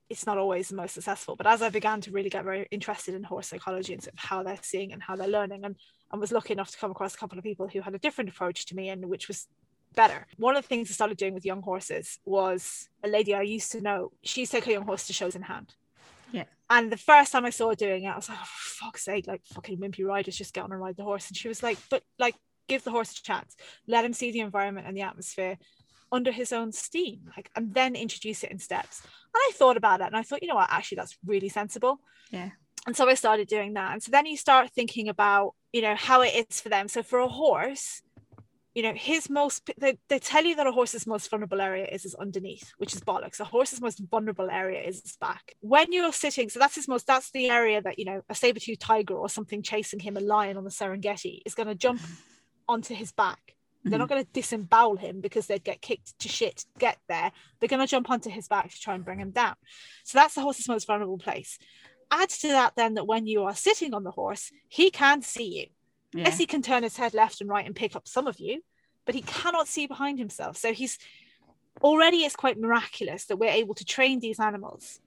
it's 0.08 0.26
not 0.26 0.38
always 0.38 0.68
the 0.68 0.76
most 0.76 0.94
successful. 0.94 1.36
But 1.36 1.46
as 1.46 1.62
I 1.62 1.68
began 1.68 2.00
to 2.02 2.10
really 2.10 2.30
get 2.30 2.44
very 2.44 2.66
interested 2.70 3.14
in 3.14 3.22
horse 3.22 3.48
psychology 3.48 3.92
and 3.92 4.02
sort 4.02 4.14
of 4.14 4.20
how 4.20 4.42
they're 4.42 4.58
seeing 4.62 4.92
and 4.92 5.02
how 5.02 5.16
they're 5.16 5.28
learning, 5.28 5.64
and, 5.64 5.76
and 6.10 6.20
was 6.20 6.32
lucky 6.32 6.52
enough 6.52 6.70
to 6.70 6.78
come 6.78 6.90
across 6.90 7.14
a 7.14 7.18
couple 7.18 7.38
of 7.38 7.44
people 7.44 7.68
who 7.68 7.80
had 7.80 7.94
a 7.94 7.98
different 7.98 8.30
approach 8.30 8.66
to 8.66 8.76
me 8.76 8.88
and 8.88 9.04
which 9.08 9.28
was 9.28 9.48
better. 9.94 10.26
One 10.36 10.56
of 10.56 10.62
the 10.62 10.68
things 10.68 10.90
I 10.90 10.92
started 10.92 11.16
doing 11.16 11.34
with 11.34 11.44
young 11.44 11.62
horses 11.62 12.18
was 12.24 12.88
a 13.02 13.08
lady 13.08 13.34
I 13.34 13.42
used 13.42 13.72
to 13.72 13.80
know. 13.80 14.12
She 14.22 14.40
used 14.40 14.52
to 14.52 14.58
take 14.58 14.66
her 14.66 14.72
young 14.72 14.84
horse 14.84 15.06
to 15.06 15.12
shows 15.12 15.34
in 15.34 15.42
hand. 15.42 15.74
Yeah. 16.30 16.44
And 16.70 16.90
the 16.90 16.96
first 16.96 17.32
time 17.32 17.44
I 17.44 17.50
saw 17.50 17.68
her 17.70 17.74
doing 17.74 18.04
it, 18.04 18.08
I 18.08 18.16
was 18.16 18.28
like, 18.28 18.38
oh, 18.40 18.46
for 18.46 18.84
fuck's 18.84 19.04
sake, 19.04 19.26
like 19.26 19.42
fucking 19.44 19.78
wimpy 19.78 20.06
riders 20.06 20.36
just 20.36 20.54
get 20.54 20.64
on 20.64 20.72
and 20.72 20.80
ride 20.80 20.96
the 20.96 21.02
horse. 21.02 21.28
And 21.28 21.36
she 21.36 21.48
was 21.48 21.62
like, 21.62 21.78
but 21.90 22.02
like, 22.18 22.34
give 22.68 22.84
the 22.84 22.90
horse 22.90 23.12
a 23.18 23.22
chance. 23.22 23.56
Let 23.86 24.04
him 24.04 24.12
see 24.12 24.30
the 24.30 24.40
environment 24.40 24.86
and 24.86 24.96
the 24.96 25.02
atmosphere 25.02 25.58
under 26.12 26.30
his 26.30 26.52
own 26.52 26.70
steam, 26.70 27.30
like, 27.36 27.50
and 27.56 27.74
then 27.74 27.96
introduce 27.96 28.44
it 28.44 28.50
in 28.50 28.58
steps. 28.58 29.00
And 29.02 29.40
I 29.48 29.52
thought 29.54 29.78
about 29.78 30.02
it 30.02 30.06
and 30.06 30.16
I 30.16 30.22
thought, 30.22 30.42
you 30.42 30.48
know 30.48 30.54
what, 30.54 30.70
actually, 30.70 30.96
that's 30.96 31.16
really 31.24 31.48
sensible. 31.48 32.00
Yeah. 32.30 32.50
And 32.86 32.96
so 32.96 33.08
I 33.08 33.14
started 33.14 33.48
doing 33.48 33.74
that. 33.74 33.92
And 33.92 34.02
so 34.02 34.10
then 34.10 34.26
you 34.26 34.36
start 34.36 34.70
thinking 34.70 35.08
about, 35.08 35.54
you 35.72 35.82
know, 35.82 35.94
how 35.94 36.20
it 36.20 36.34
is 36.34 36.60
for 36.60 36.68
them. 36.68 36.88
So 36.88 37.02
for 37.02 37.20
a 37.20 37.28
horse, 37.28 38.02
you 38.74 38.82
know, 38.82 38.92
his 38.94 39.30
most, 39.30 39.70
they, 39.78 39.98
they 40.08 40.18
tell 40.18 40.44
you 40.44 40.56
that 40.56 40.66
a 40.66 40.72
horse's 40.72 41.06
most 41.06 41.30
vulnerable 41.30 41.60
area 41.60 41.86
is 41.86 42.02
his 42.02 42.14
underneath, 42.14 42.72
which 42.78 42.94
is 42.94 43.00
bollocks. 43.00 43.38
A 43.38 43.44
horse's 43.44 43.80
most 43.80 44.02
vulnerable 44.10 44.50
area 44.50 44.82
is 44.82 45.02
his 45.02 45.16
back. 45.16 45.54
When 45.60 45.92
you're 45.92 46.12
sitting, 46.12 46.48
so 46.48 46.58
that's 46.58 46.74
his 46.74 46.88
most, 46.88 47.06
that's 47.06 47.30
the 47.30 47.50
area 47.50 47.82
that, 47.82 47.98
you 47.98 48.04
know, 48.04 48.22
a 48.28 48.34
saber-toothed 48.34 48.80
tiger 48.80 49.14
or 49.14 49.28
something 49.28 49.62
chasing 49.62 50.00
him, 50.00 50.16
a 50.16 50.20
lion 50.20 50.56
on 50.56 50.64
the 50.64 50.70
Serengeti, 50.70 51.40
is 51.46 51.54
going 51.54 51.68
to 51.68 51.74
jump 51.74 52.00
onto 52.68 52.94
his 52.94 53.12
back. 53.12 53.54
They're 53.84 53.92
mm-hmm. 53.92 53.98
not 53.98 54.08
going 54.08 54.24
to 54.24 54.32
disembowel 54.32 54.96
him 54.96 55.20
because 55.20 55.46
they'd 55.46 55.64
get 55.64 55.82
kicked 55.82 56.18
to 56.20 56.28
shit 56.28 56.58
to 56.58 56.66
get 56.78 56.98
there. 57.08 57.32
They're 57.58 57.68
going 57.68 57.80
to 57.80 57.90
jump 57.90 58.10
onto 58.10 58.30
his 58.30 58.46
back 58.46 58.70
to 58.70 58.80
try 58.80 58.94
and 58.94 59.04
bring 59.04 59.18
him 59.18 59.30
down. 59.30 59.54
So 60.04 60.18
that's 60.18 60.34
the 60.34 60.40
horse's 60.40 60.68
most 60.68 60.86
vulnerable 60.86 61.18
place. 61.18 61.58
Add 62.10 62.28
to 62.28 62.48
that 62.48 62.74
then 62.76 62.94
that 62.94 63.06
when 63.06 63.26
you 63.26 63.42
are 63.44 63.54
sitting 63.54 63.92
on 63.94 64.04
the 64.04 64.10
horse, 64.10 64.52
he 64.68 64.90
can 64.90 65.22
see 65.22 65.58
you. 65.58 65.66
yeah. 66.12 66.26
Yes, 66.26 66.38
he 66.38 66.46
can 66.46 66.62
turn 66.62 66.84
his 66.84 66.96
head 66.96 67.14
left 67.14 67.40
and 67.40 67.50
right 67.50 67.66
and 67.66 67.74
pick 67.74 67.96
up 67.96 68.06
some 68.06 68.26
of 68.26 68.38
you, 68.38 68.62
but 69.04 69.14
he 69.14 69.22
cannot 69.22 69.66
see 69.66 69.86
behind 69.86 70.18
himself. 70.18 70.56
So 70.56 70.72
he's 70.72 70.98
already 71.82 72.18
it's 72.18 72.36
quite 72.36 72.60
miraculous 72.60 73.24
that 73.26 73.38
we're 73.38 73.50
able 73.50 73.74
to 73.74 73.84
train 73.84 74.20
these 74.20 74.38
animals 74.38 75.00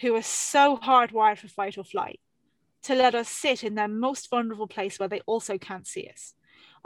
who 0.00 0.14
are 0.14 0.22
so 0.22 0.76
hardwired 0.76 1.38
for 1.38 1.48
fight 1.48 1.76
or 1.76 1.84
flight 1.84 2.20
to 2.84 2.94
let 2.94 3.14
us 3.14 3.28
sit 3.28 3.64
in 3.64 3.74
their 3.74 3.88
most 3.88 4.30
vulnerable 4.30 4.68
place 4.68 4.98
where 4.98 5.08
they 5.08 5.20
also 5.26 5.58
can't 5.58 5.86
see 5.86 6.08
us. 6.12 6.34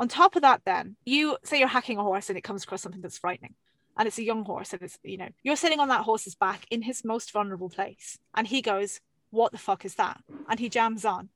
On 0.00 0.08
top 0.08 0.34
of 0.34 0.42
that, 0.42 0.62
then 0.64 0.96
you 1.04 1.36
say 1.44 1.60
you're 1.60 1.68
hacking 1.68 1.98
a 1.98 2.02
horse 2.02 2.28
and 2.28 2.36
it 2.36 2.42
comes 2.42 2.64
across 2.64 2.82
something 2.82 3.00
that's 3.00 3.18
frightening. 3.18 3.54
And 3.96 4.08
it's 4.08 4.18
a 4.18 4.24
young 4.24 4.44
horse, 4.44 4.72
and 4.72 4.80
it's 4.80 4.98
you 5.02 5.18
know, 5.18 5.28
you're 5.42 5.56
sitting 5.56 5.78
on 5.78 5.88
that 5.88 6.02
horse's 6.02 6.34
back 6.34 6.64
in 6.70 6.82
his 6.82 7.04
most 7.04 7.32
vulnerable 7.32 7.68
place. 7.68 8.18
And 8.34 8.46
he 8.46 8.62
goes, 8.62 9.00
What 9.30 9.52
the 9.52 9.58
fuck 9.58 9.84
is 9.84 9.96
that? 9.96 10.20
And 10.48 10.58
he 10.58 10.68
jams 10.68 11.04
on 11.04 11.28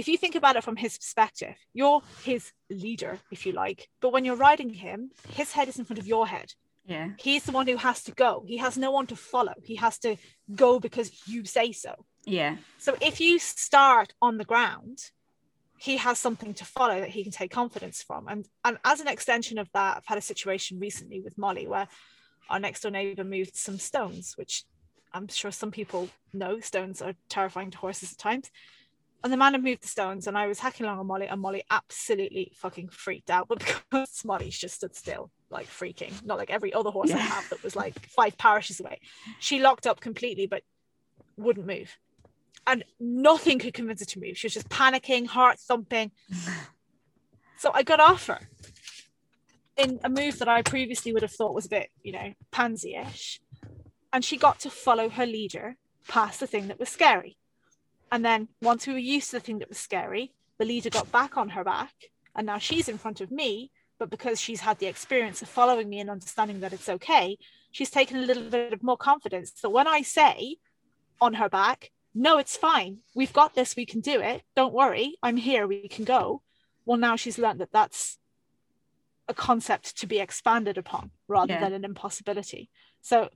if 0.00 0.08
you 0.08 0.16
think 0.16 0.34
about 0.34 0.56
it 0.56 0.64
from 0.64 0.76
his 0.76 0.96
perspective, 0.96 1.56
you're 1.74 2.00
his 2.22 2.52
leader, 2.70 3.18
if 3.30 3.44
you 3.44 3.52
like. 3.52 3.88
But 4.00 4.12
when 4.14 4.24
you're 4.24 4.34
riding 4.34 4.70
him, 4.70 5.10
his 5.28 5.52
head 5.52 5.68
is 5.68 5.78
in 5.78 5.84
front 5.84 5.98
of 5.98 6.06
your 6.06 6.26
head. 6.26 6.54
yeah. 6.86 7.10
He's 7.18 7.44
the 7.44 7.52
one 7.52 7.66
who 7.66 7.76
has 7.76 8.02
to 8.04 8.12
go. 8.12 8.42
He 8.46 8.56
has 8.56 8.78
no 8.78 8.90
one 8.90 9.06
to 9.08 9.16
follow. 9.16 9.52
He 9.62 9.76
has 9.76 9.98
to 9.98 10.16
go 10.54 10.80
because 10.80 11.10
you 11.26 11.44
say 11.44 11.72
so. 11.72 12.06
Yeah. 12.24 12.56
So 12.78 12.96
if 13.02 13.20
you 13.20 13.38
start 13.38 14.14
on 14.22 14.38
the 14.38 14.46
ground, 14.46 15.10
he 15.80 15.96
has 15.96 16.18
something 16.18 16.52
to 16.52 16.64
follow 16.66 17.00
that 17.00 17.08
he 17.08 17.22
can 17.22 17.32
take 17.32 17.50
confidence 17.50 18.02
from. 18.02 18.28
And 18.28 18.46
and 18.66 18.76
as 18.84 19.00
an 19.00 19.08
extension 19.08 19.56
of 19.56 19.68
that, 19.72 19.96
I've 19.96 20.06
had 20.06 20.18
a 20.18 20.22
situation 20.22 20.78
recently 20.78 21.20
with 21.20 21.38
Molly 21.38 21.66
where 21.66 21.88
our 22.50 22.60
next 22.60 22.82
door 22.82 22.90
neighbor 22.90 23.24
moved 23.24 23.56
some 23.56 23.78
stones, 23.78 24.34
which 24.36 24.64
I'm 25.14 25.26
sure 25.28 25.50
some 25.50 25.70
people 25.70 26.10
know 26.34 26.60
stones 26.60 27.00
are 27.00 27.14
terrifying 27.30 27.70
to 27.70 27.78
horses 27.78 28.12
at 28.12 28.18
times. 28.18 28.50
And 29.24 29.32
the 29.32 29.38
man 29.38 29.52
had 29.52 29.64
moved 29.64 29.82
the 29.82 29.88
stones, 29.88 30.26
and 30.26 30.36
I 30.36 30.46
was 30.46 30.58
hacking 30.58 30.84
along 30.84 30.98
on 30.98 31.06
Molly, 31.06 31.26
and 31.26 31.40
Molly 31.40 31.62
absolutely 31.70 32.52
fucking 32.56 32.88
freaked 32.90 33.30
out. 33.30 33.48
But 33.48 33.58
because 33.90 34.22
Molly 34.24 34.50
just 34.50 34.76
stood 34.76 34.94
still, 34.94 35.30
like 35.48 35.66
freaking, 35.66 36.12
not 36.24 36.36
like 36.36 36.50
every 36.50 36.74
other 36.74 36.90
horse 36.90 37.10
I 37.10 37.18
have 37.18 37.48
that 37.48 37.62
was 37.62 37.74
like 37.74 38.06
five 38.06 38.36
parishes 38.36 38.80
away. 38.80 39.00
She 39.38 39.60
locked 39.60 39.86
up 39.86 40.00
completely, 40.00 40.46
but 40.46 40.62
wouldn't 41.38 41.66
move. 41.66 41.96
And 42.66 42.84
nothing 43.00 43.58
could 43.58 43.74
convince 43.74 44.00
her 44.00 44.06
to 44.06 44.20
move. 44.20 44.36
She 44.36 44.46
was 44.46 44.54
just 44.54 44.68
panicking, 44.68 45.26
heart 45.26 45.58
thumping. 45.58 46.12
So 47.58 47.70
I 47.74 47.82
got 47.82 48.00
off 48.00 48.26
her 48.26 48.48
in 49.76 49.98
a 50.04 50.08
move 50.08 50.38
that 50.38 50.48
I 50.48 50.62
previously 50.62 51.12
would 51.12 51.22
have 51.22 51.32
thought 51.32 51.54
was 51.54 51.66
a 51.66 51.70
bit, 51.70 51.90
you 52.02 52.12
know, 52.12 52.34
pansy 52.50 52.94
ish. 52.94 53.40
And 54.12 54.24
she 54.24 54.36
got 54.36 54.60
to 54.60 54.70
follow 54.70 55.08
her 55.08 55.26
leader 55.26 55.76
past 56.06 56.40
the 56.40 56.46
thing 56.46 56.68
that 56.68 56.78
was 56.78 56.88
scary. 56.88 57.36
And 58.12 58.24
then 58.24 58.48
once 58.60 58.86
we 58.86 58.92
were 58.92 58.98
used 58.98 59.30
to 59.30 59.36
the 59.36 59.40
thing 59.40 59.58
that 59.60 59.68
was 59.68 59.78
scary, 59.78 60.32
the 60.58 60.64
leader 60.64 60.90
got 60.90 61.10
back 61.12 61.36
on 61.36 61.50
her 61.50 61.64
back. 61.64 61.92
And 62.36 62.46
now 62.46 62.58
she's 62.58 62.88
in 62.88 62.98
front 62.98 63.20
of 63.20 63.30
me. 63.30 63.70
But 63.98 64.10
because 64.10 64.40
she's 64.40 64.60
had 64.60 64.78
the 64.78 64.86
experience 64.86 65.42
of 65.42 65.48
following 65.48 65.88
me 65.88 66.00
and 66.00 66.08
understanding 66.08 66.60
that 66.60 66.72
it's 66.72 66.88
okay, 66.88 67.36
she's 67.70 67.90
taken 67.90 68.16
a 68.16 68.22
little 68.22 68.48
bit 68.48 68.72
of 68.72 68.82
more 68.82 68.96
confidence. 68.96 69.52
So 69.54 69.68
when 69.68 69.86
I 69.86 70.00
say 70.02 70.56
on 71.20 71.34
her 71.34 71.50
back, 71.50 71.90
no, 72.14 72.38
it's 72.38 72.56
fine. 72.56 72.98
We've 73.14 73.32
got 73.32 73.54
this. 73.54 73.76
We 73.76 73.86
can 73.86 74.00
do 74.00 74.20
it. 74.20 74.42
Don't 74.56 74.74
worry. 74.74 75.16
I'm 75.22 75.36
here. 75.36 75.66
We 75.66 75.88
can 75.88 76.04
go. 76.04 76.42
Well, 76.84 76.98
now 76.98 77.16
she's 77.16 77.38
learned 77.38 77.60
that 77.60 77.72
that's 77.72 78.18
a 79.28 79.34
concept 79.34 79.98
to 79.98 80.06
be 80.06 80.18
expanded 80.18 80.76
upon 80.76 81.10
rather 81.28 81.52
Yeah. 81.54 81.60
than 81.60 81.72
an 81.72 81.84
impossibility. 81.84 82.68
So 83.00 83.28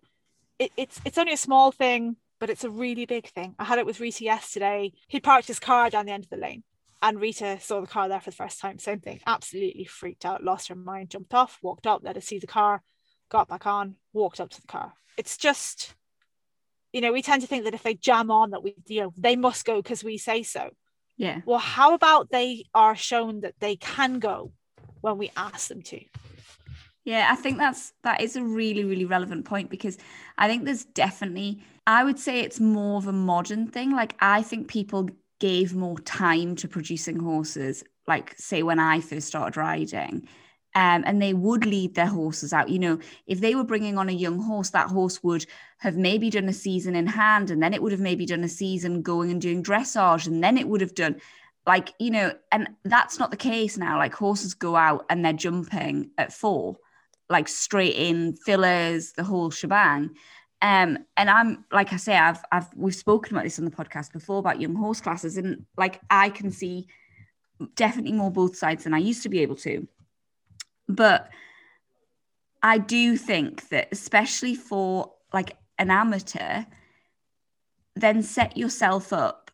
it, 0.59 0.73
it's 0.77 1.01
it's 1.05 1.19
only 1.19 1.33
a 1.33 1.37
small 1.37 1.71
thing, 1.71 2.17
but 2.41 2.51
it's 2.51 2.65
a 2.65 2.71
really 2.71 3.07
big 3.07 3.29
thing. 3.29 3.55
I 3.59 3.65
had 3.65 3.79
it 3.79 3.87
with 3.87 4.01
Rita 4.01 4.25
yesterday. 4.25 4.93
He 5.09 5.21
parked 5.21 5.47
his 5.47 5.61
car 5.61 5.91
down 5.91 6.07
the 6.07 6.13
end 6.13 6.25
of 6.25 6.31
the 6.31 6.37
lane, 6.37 6.65
and 7.01 7.21
Rita 7.21 7.59
saw 7.61 7.81
the 7.81 7.87
car 7.87 8.09
there 8.09 8.21
for 8.21 8.31
the 8.31 8.37
first 8.37 8.61
time. 8.61 8.79
Same 8.79 9.01
thing. 9.01 9.21
Absolutely 9.27 9.85
freaked 9.85 10.25
out, 10.25 10.43
lost 10.43 10.69
her 10.69 10.75
mind, 10.75 11.11
jumped 11.11 11.33
off, 11.35 11.59
walked 11.63 11.87
up, 11.87 12.01
let 12.03 12.17
us 12.17 12.25
see 12.27 12.39
the 12.41 12.47
car, 12.47 12.83
got 13.29 13.49
back 13.49 13.67
on, 13.67 13.97
walked 14.13 14.41
up 14.41 14.51
to 14.51 14.61
the 14.61 14.67
car. 14.67 14.95
It's 15.17 15.37
just, 15.37 15.95
you 16.95 17.01
know, 17.01 17.13
we 17.13 17.23
tend 17.23 17.43
to 17.43 17.49
think 17.49 17.65
that 17.65 17.75
if 17.75 17.83
they 17.83 17.95
jam 17.95 18.31
on, 18.31 18.51
that 18.53 18.63
we, 18.63 18.77
you 18.87 19.03
know, 19.03 19.13
they 19.19 19.35
must 19.35 19.65
go 19.65 19.83
because 19.83 20.05
we 20.05 20.17
say 20.17 20.45
so. 20.45 20.71
Yeah. 21.17 21.41
Well, 21.45 21.59
how 21.59 21.93
about 21.95 22.31
they 22.31 22.67
are 22.73 22.95
shown 22.95 23.41
that 23.41 23.55
they 23.59 23.75
can 23.75 24.21
go 24.21 24.53
when 25.01 25.19
we 25.19 25.33
ask 25.37 25.69
them 25.69 25.83
to? 25.83 26.01
Yeah, 27.05 27.29
I 27.31 27.35
think 27.35 27.59
that's 27.59 27.93
that 28.05 28.21
is 28.23 28.37
a 28.37 28.43
really 28.43 28.85
really 28.85 29.05
relevant 29.05 29.45
point 29.45 29.71
because 29.71 29.99
I 30.39 30.47
think 30.47 30.65
there's 30.65 30.85
definitely 30.85 31.61
I 31.87 32.05
would 32.05 32.19
say 32.19 32.41
it's 32.41 32.61
more 32.61 32.97
of 32.97 33.09
a 33.09 33.13
modern 33.13 33.67
thing. 33.67 33.91
Like 33.91 34.17
I 34.21 34.43
think 34.43 34.69
people 34.69 35.11
gave 35.41 35.75
more 35.75 35.99
time 35.99 36.55
to 36.57 36.69
producing 36.69 37.19
horses 37.19 37.83
like 38.07 38.35
say 38.39 38.63
when 38.63 38.79
I 38.79 39.01
first 39.01 39.27
started 39.27 39.57
riding. 39.57 40.29
Um, 40.77 41.05
and 41.07 41.23
they 41.23 41.35
would 41.35 41.65
lead 41.65 41.95
their 41.95 42.07
horses 42.07 42.53
out. 42.53 42.69
You 42.69 42.81
know, 42.81 42.99
if 43.27 43.41
they 43.41 43.55
were 43.55 43.63
bringing 43.63 43.97
on 43.97 44.09
a 44.09 44.13
young 44.13 44.41
horse, 44.41 44.71
that 44.71 44.89
horse 44.89 45.23
would 45.23 45.47
have 45.79 45.97
maybe 45.97 46.31
done 46.31 46.49
a 46.49 46.53
season 46.53 46.97
in 46.97 47.07
hand, 47.07 47.51
and 47.51 47.63
then 47.63 47.75
it 47.75 47.83
would 47.83 47.93
have 47.93 48.01
maybe 48.01 48.27
done 48.27 48.43
a 48.43 48.49
season 48.49 49.03
going 49.03 49.31
and 49.31 49.41
doing 49.41 49.63
dressage, 49.63 50.27
and 50.27 50.43
then 50.43 50.59
it 50.59 50.67
would 50.67 50.81
have 50.81 50.95
done 50.95 51.21
like, 51.67 51.95
you 51.99 52.11
know, 52.11 52.33
and 52.53 52.69
that's 52.85 53.19
not 53.19 53.31
the 53.31 53.37
case 53.37 53.79
now. 53.79 53.97
Like 53.99 54.15
horses 54.15 54.55
go 54.55 54.77
out 54.77 55.07
and 55.09 55.25
they're 55.25 55.33
jumping 55.33 56.11
at 56.19 56.33
four 56.33 56.77
like 57.29 57.49
straight 57.49 57.97
in 57.97 58.35
fillers, 58.35 59.13
the 59.13 59.25
whole 59.25 59.51
shebang. 59.51 60.11
Um, 60.63 60.99
and 61.17 61.29
I'm 61.29 61.65
like 61.73 61.93
I 61.93 61.97
say, 61.97 62.17
I've 62.17 62.43
I've 62.51 62.69
we've 62.75 62.95
spoken 62.95 63.35
about 63.35 63.45
this 63.45 63.59
on 63.59 63.65
the 63.65 63.71
podcast 63.71 64.13
before 64.13 64.39
about 64.39 64.61
young 64.61 64.75
horse 64.75 65.01
classes, 65.01 65.37
and 65.37 65.67
like 65.77 66.01
I 66.11 66.31
can 66.31 66.51
see 66.51 66.87
definitely 67.75 68.13
more 68.13 68.31
both 68.31 68.57
sides 68.57 68.85
than 68.85 68.95
I 68.95 68.99
used 68.99 69.23
to 69.25 69.29
be 69.29 69.41
able 69.41 69.57
to. 69.57 69.87
But 70.89 71.31
I 72.63 72.79
do 72.79 73.17
think 73.17 73.69
that 73.69 73.89
especially 73.93 74.55
for 74.55 75.13
like 75.33 75.57
an 75.79 75.91
amateur, 75.91 76.65
then 77.97 78.23
set 78.23 78.57
yourself 78.57 79.13
up 79.13 79.51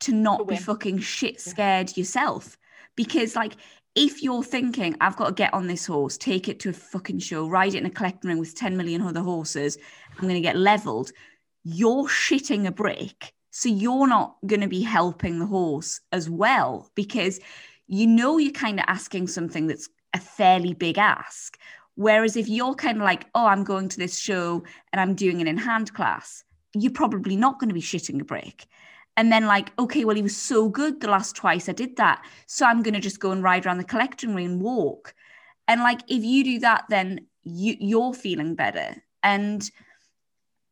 to 0.00 0.12
not 0.12 0.46
be 0.46 0.56
fucking 0.56 0.98
shit 0.98 1.40
scared 1.40 1.96
yourself. 1.96 2.56
Because 2.96 3.36
like 3.36 3.56
if 3.94 4.22
you're 4.22 4.44
thinking, 4.44 4.96
I've 5.00 5.16
got 5.16 5.26
to 5.26 5.32
get 5.32 5.52
on 5.52 5.66
this 5.66 5.86
horse, 5.86 6.16
take 6.16 6.48
it 6.48 6.60
to 6.60 6.70
a 6.70 6.72
fucking 6.72 7.18
show, 7.18 7.48
ride 7.48 7.74
it 7.74 7.78
in 7.78 7.86
a 7.86 7.90
collecting 7.90 8.28
ring 8.28 8.38
with 8.38 8.54
10 8.54 8.76
million 8.76 9.02
other 9.02 9.20
horses, 9.20 9.76
I'm 10.14 10.22
going 10.22 10.34
to 10.34 10.40
get 10.40 10.56
leveled, 10.56 11.10
you're 11.64 12.06
shitting 12.06 12.66
a 12.66 12.70
brick. 12.70 13.34
So 13.50 13.68
you're 13.68 14.06
not 14.06 14.36
going 14.46 14.60
to 14.60 14.68
be 14.68 14.82
helping 14.82 15.40
the 15.40 15.46
horse 15.46 16.00
as 16.12 16.30
well 16.30 16.90
because 16.94 17.40
you 17.88 18.06
know 18.06 18.38
you're 18.38 18.52
kind 18.52 18.78
of 18.78 18.84
asking 18.86 19.26
something 19.26 19.66
that's 19.66 19.88
a 20.14 20.20
fairly 20.20 20.74
big 20.74 20.98
ask. 20.98 21.58
Whereas 21.94 22.36
if 22.36 22.48
you're 22.48 22.74
kind 22.74 22.98
of 22.98 23.02
like, 23.02 23.26
oh, 23.34 23.46
I'm 23.46 23.64
going 23.64 23.88
to 23.88 23.98
this 23.98 24.18
show 24.18 24.62
and 24.92 25.00
I'm 25.00 25.14
doing 25.14 25.40
an 25.40 25.48
in 25.48 25.56
hand 25.56 25.92
class, 25.94 26.44
you're 26.74 26.92
probably 26.92 27.36
not 27.36 27.58
going 27.58 27.68
to 27.68 27.74
be 27.74 27.80
shitting 27.80 28.20
a 28.20 28.24
brick. 28.24 28.66
And 29.16 29.32
then, 29.32 29.46
like, 29.46 29.72
okay, 29.80 30.04
well, 30.04 30.14
he 30.14 30.22
was 30.22 30.36
so 30.36 30.68
good 30.68 31.00
the 31.00 31.10
last 31.10 31.34
twice 31.34 31.68
I 31.68 31.72
did 31.72 31.96
that. 31.96 32.24
So 32.46 32.64
I'm 32.64 32.84
going 32.84 32.94
to 32.94 33.00
just 33.00 33.18
go 33.18 33.32
and 33.32 33.42
ride 33.42 33.66
around 33.66 33.78
the 33.78 33.84
collecting 33.84 34.32
ring 34.32 34.46
and 34.46 34.62
walk. 34.62 35.12
And, 35.66 35.80
like, 35.80 36.02
if 36.06 36.22
you 36.22 36.44
do 36.44 36.60
that, 36.60 36.84
then 36.88 37.26
you, 37.42 37.76
you're 37.80 38.14
feeling 38.14 38.54
better. 38.54 39.02
And 39.24 39.68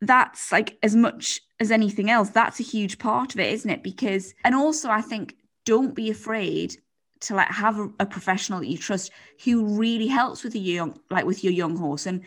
that's 0.01 0.51
like 0.51 0.77
as 0.83 0.95
much 0.95 1.41
as 1.59 1.71
anything 1.71 2.09
else, 2.09 2.29
that's 2.29 2.59
a 2.59 2.63
huge 2.63 2.99
part 2.99 3.33
of 3.33 3.39
it, 3.39 3.51
isn't 3.51 3.69
it? 3.69 3.83
Because, 3.83 4.33
and 4.43 4.55
also, 4.55 4.89
I 4.89 5.01
think 5.01 5.35
don't 5.65 5.95
be 5.95 6.09
afraid 6.09 6.77
to 7.21 7.35
like 7.35 7.49
have 7.49 7.79
a, 7.79 7.89
a 7.99 8.05
professional 8.05 8.59
that 8.59 8.67
you 8.67 8.77
trust 8.77 9.11
who 9.43 9.77
really 9.77 10.07
helps 10.07 10.43
with 10.43 10.55
your 10.55 10.63
young, 10.63 10.99
like 11.09 11.25
with 11.25 11.43
your 11.43 11.53
young 11.53 11.75
horse. 11.75 12.05
And 12.05 12.23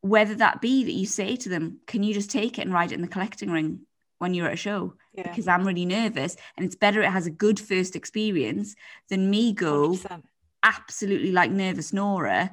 whether 0.00 0.34
that 0.36 0.60
be 0.60 0.84
that 0.84 0.92
you 0.92 1.06
say 1.06 1.36
to 1.36 1.48
them, 1.48 1.80
can 1.86 2.02
you 2.02 2.14
just 2.14 2.30
take 2.30 2.58
it 2.58 2.62
and 2.62 2.72
ride 2.72 2.92
it 2.92 2.96
in 2.96 3.02
the 3.02 3.08
collecting 3.08 3.50
ring 3.50 3.80
when 4.18 4.34
you're 4.34 4.48
at 4.48 4.54
a 4.54 4.56
show? 4.56 4.94
Yeah. 5.14 5.28
because 5.28 5.46
I'm 5.46 5.64
really 5.64 5.86
nervous 5.86 6.36
and 6.56 6.66
it's 6.66 6.74
better 6.74 7.00
it 7.00 7.10
has 7.10 7.26
a 7.28 7.30
good 7.30 7.60
first 7.60 7.94
experience 7.94 8.74
than 9.08 9.30
me 9.30 9.52
go 9.52 9.92
100%. 9.92 10.22
absolutely 10.64 11.30
like 11.30 11.52
nervous 11.52 11.92
Nora. 11.92 12.50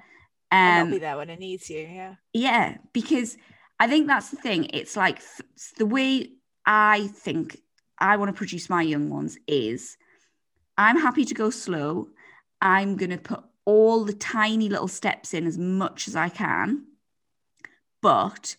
And 0.51 0.83
Um 0.83 0.89
not 0.89 0.93
be 0.93 0.99
there 0.99 1.17
when 1.17 1.29
it 1.31 1.39
needs 1.39 1.69
you. 1.69 1.79
Yeah. 1.79 2.15
yeah, 2.33 2.77
because 2.93 3.35
I 3.79 3.87
think 3.87 4.05
that's 4.05 4.29
the 4.29 4.37
thing. 4.37 4.65
It's 4.73 4.95
like 4.95 5.23
the 5.79 5.87
way 5.87 6.29
I 6.67 7.07
think 7.07 7.59
I 7.97 8.17
want 8.17 8.29
to 8.29 8.37
produce 8.37 8.69
my 8.69 8.83
young 8.83 9.09
ones 9.09 9.37
is 9.47 9.97
I'm 10.77 10.99
happy 10.99 11.25
to 11.25 11.33
go 11.33 11.49
slow. 11.49 12.09
I'm 12.61 12.95
going 12.95 13.11
to 13.11 13.17
put 13.17 13.43
all 13.65 14.03
the 14.03 14.13
tiny 14.13 14.69
little 14.69 14.87
steps 14.87 15.33
in 15.33 15.45
as 15.45 15.57
much 15.57 16.07
as 16.07 16.15
I 16.15 16.29
can. 16.29 16.85
But 18.01 18.55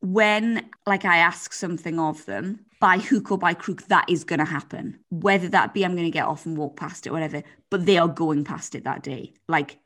when 0.00 0.68
like 0.86 1.04
I 1.04 1.18
ask 1.18 1.52
something 1.52 1.98
of 1.98 2.24
them 2.26 2.64
by 2.80 2.98
hook 2.98 3.32
or 3.32 3.38
by 3.38 3.54
crook, 3.54 3.86
that 3.88 4.08
is 4.08 4.24
going 4.24 4.38
to 4.38 4.44
happen. 4.44 5.00
Whether 5.10 5.48
that 5.48 5.74
be 5.74 5.84
I'm 5.84 5.92
going 5.92 6.04
to 6.04 6.10
get 6.10 6.26
off 6.26 6.46
and 6.46 6.56
walk 6.56 6.76
past 6.76 7.06
it, 7.06 7.12
whatever, 7.12 7.42
but 7.70 7.86
they 7.86 7.98
are 7.98 8.08
going 8.08 8.44
past 8.44 8.74
it 8.74 8.84
that 8.84 9.02
day. 9.02 9.34
Like 9.48 9.78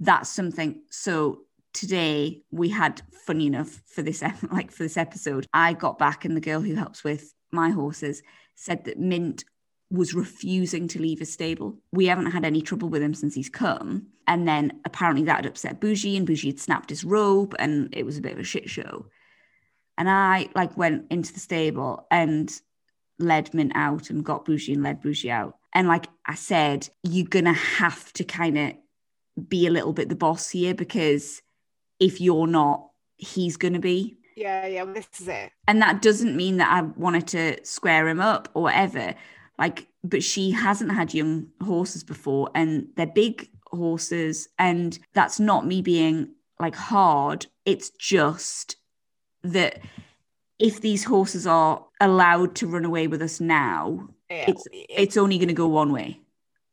that's 0.00 0.28
something. 0.28 0.82
So 0.90 1.42
today 1.72 2.42
we 2.50 2.68
had 2.70 3.02
funny 3.26 3.46
enough 3.46 3.80
for 3.86 4.02
this 4.02 4.22
like 4.50 4.72
for 4.72 4.82
this 4.82 4.96
episode, 4.96 5.46
I 5.52 5.72
got 5.74 5.98
back 5.98 6.24
and 6.24 6.36
the 6.36 6.40
girl 6.40 6.60
who 6.60 6.74
helps 6.74 7.04
with 7.04 7.32
my 7.52 7.70
horses 7.70 8.22
said 8.54 8.84
that 8.84 8.98
Mint 8.98 9.44
was 9.90 10.14
refusing 10.14 10.86
to 10.88 11.02
leave 11.02 11.18
his 11.18 11.32
stable. 11.32 11.76
We 11.92 12.06
haven't 12.06 12.30
had 12.30 12.44
any 12.44 12.62
trouble 12.62 12.88
with 12.88 13.02
him 13.02 13.14
since 13.14 13.34
he's 13.34 13.48
come. 13.48 14.06
And 14.26 14.46
then 14.46 14.80
apparently 14.84 15.24
that 15.24 15.36
had 15.36 15.46
upset 15.46 15.80
Bougie 15.80 16.16
and 16.16 16.26
Bougie 16.26 16.48
had 16.48 16.60
snapped 16.60 16.90
his 16.90 17.04
rope 17.04 17.54
and 17.58 17.92
it 17.92 18.06
was 18.06 18.16
a 18.16 18.20
bit 18.20 18.32
of 18.32 18.38
a 18.38 18.44
shit 18.44 18.70
show. 18.70 19.06
And 19.98 20.08
I 20.08 20.48
like 20.54 20.76
went 20.76 21.06
into 21.10 21.32
the 21.32 21.40
stable 21.40 22.06
and 22.10 22.50
led 23.18 23.52
Mint 23.52 23.72
out 23.74 24.10
and 24.10 24.24
got 24.24 24.44
Bougie 24.44 24.72
and 24.72 24.82
led 24.82 25.00
Bougie 25.00 25.30
out. 25.30 25.56
And 25.74 25.88
like 25.88 26.06
I 26.24 26.36
said, 26.36 26.88
you're 27.02 27.26
gonna 27.26 27.52
have 27.52 28.12
to 28.14 28.24
kind 28.24 28.58
of 28.58 28.72
be 29.48 29.66
a 29.66 29.70
little 29.70 29.92
bit 29.92 30.08
the 30.08 30.14
boss 30.14 30.50
here 30.50 30.74
because 30.74 31.42
if 31.98 32.20
you're 32.20 32.46
not, 32.46 32.88
he's 33.16 33.56
gonna 33.56 33.80
be. 33.80 34.16
Yeah. 34.36 34.66
Yeah. 34.66 34.84
This 34.84 35.08
is 35.20 35.28
it. 35.28 35.50
And 35.66 35.82
that 35.82 36.00
doesn't 36.00 36.36
mean 36.36 36.58
that 36.58 36.72
I 36.72 36.82
wanted 36.82 37.26
to 37.28 37.64
square 37.64 38.08
him 38.08 38.20
up 38.20 38.48
or 38.54 38.62
whatever. 38.62 39.14
Like, 39.60 39.86
but 40.02 40.22
she 40.22 40.50
hasn't 40.50 40.90
had 40.90 41.12
young 41.14 41.48
horses 41.62 42.02
before 42.02 42.50
and 42.54 42.88
they're 42.96 43.06
big 43.06 43.48
horses. 43.70 44.48
And 44.58 44.98
that's 45.12 45.38
not 45.38 45.66
me 45.66 45.82
being 45.82 46.30
like 46.58 46.74
hard. 46.74 47.46
It's 47.66 47.90
just 47.90 48.76
that 49.42 49.80
if 50.58 50.80
these 50.80 51.04
horses 51.04 51.46
are 51.46 51.84
allowed 52.00 52.54
to 52.56 52.66
run 52.66 52.84
away 52.84 53.06
with 53.06 53.22
us 53.22 53.38
now, 53.40 54.08
Yeah. 54.30 54.48
It's- 54.50 54.64
it's 54.72 55.16
only 55.16 55.38
going 55.38 55.48
to 55.48 55.54
go 55.54 55.66
one 55.68 55.92
way. 55.92 56.20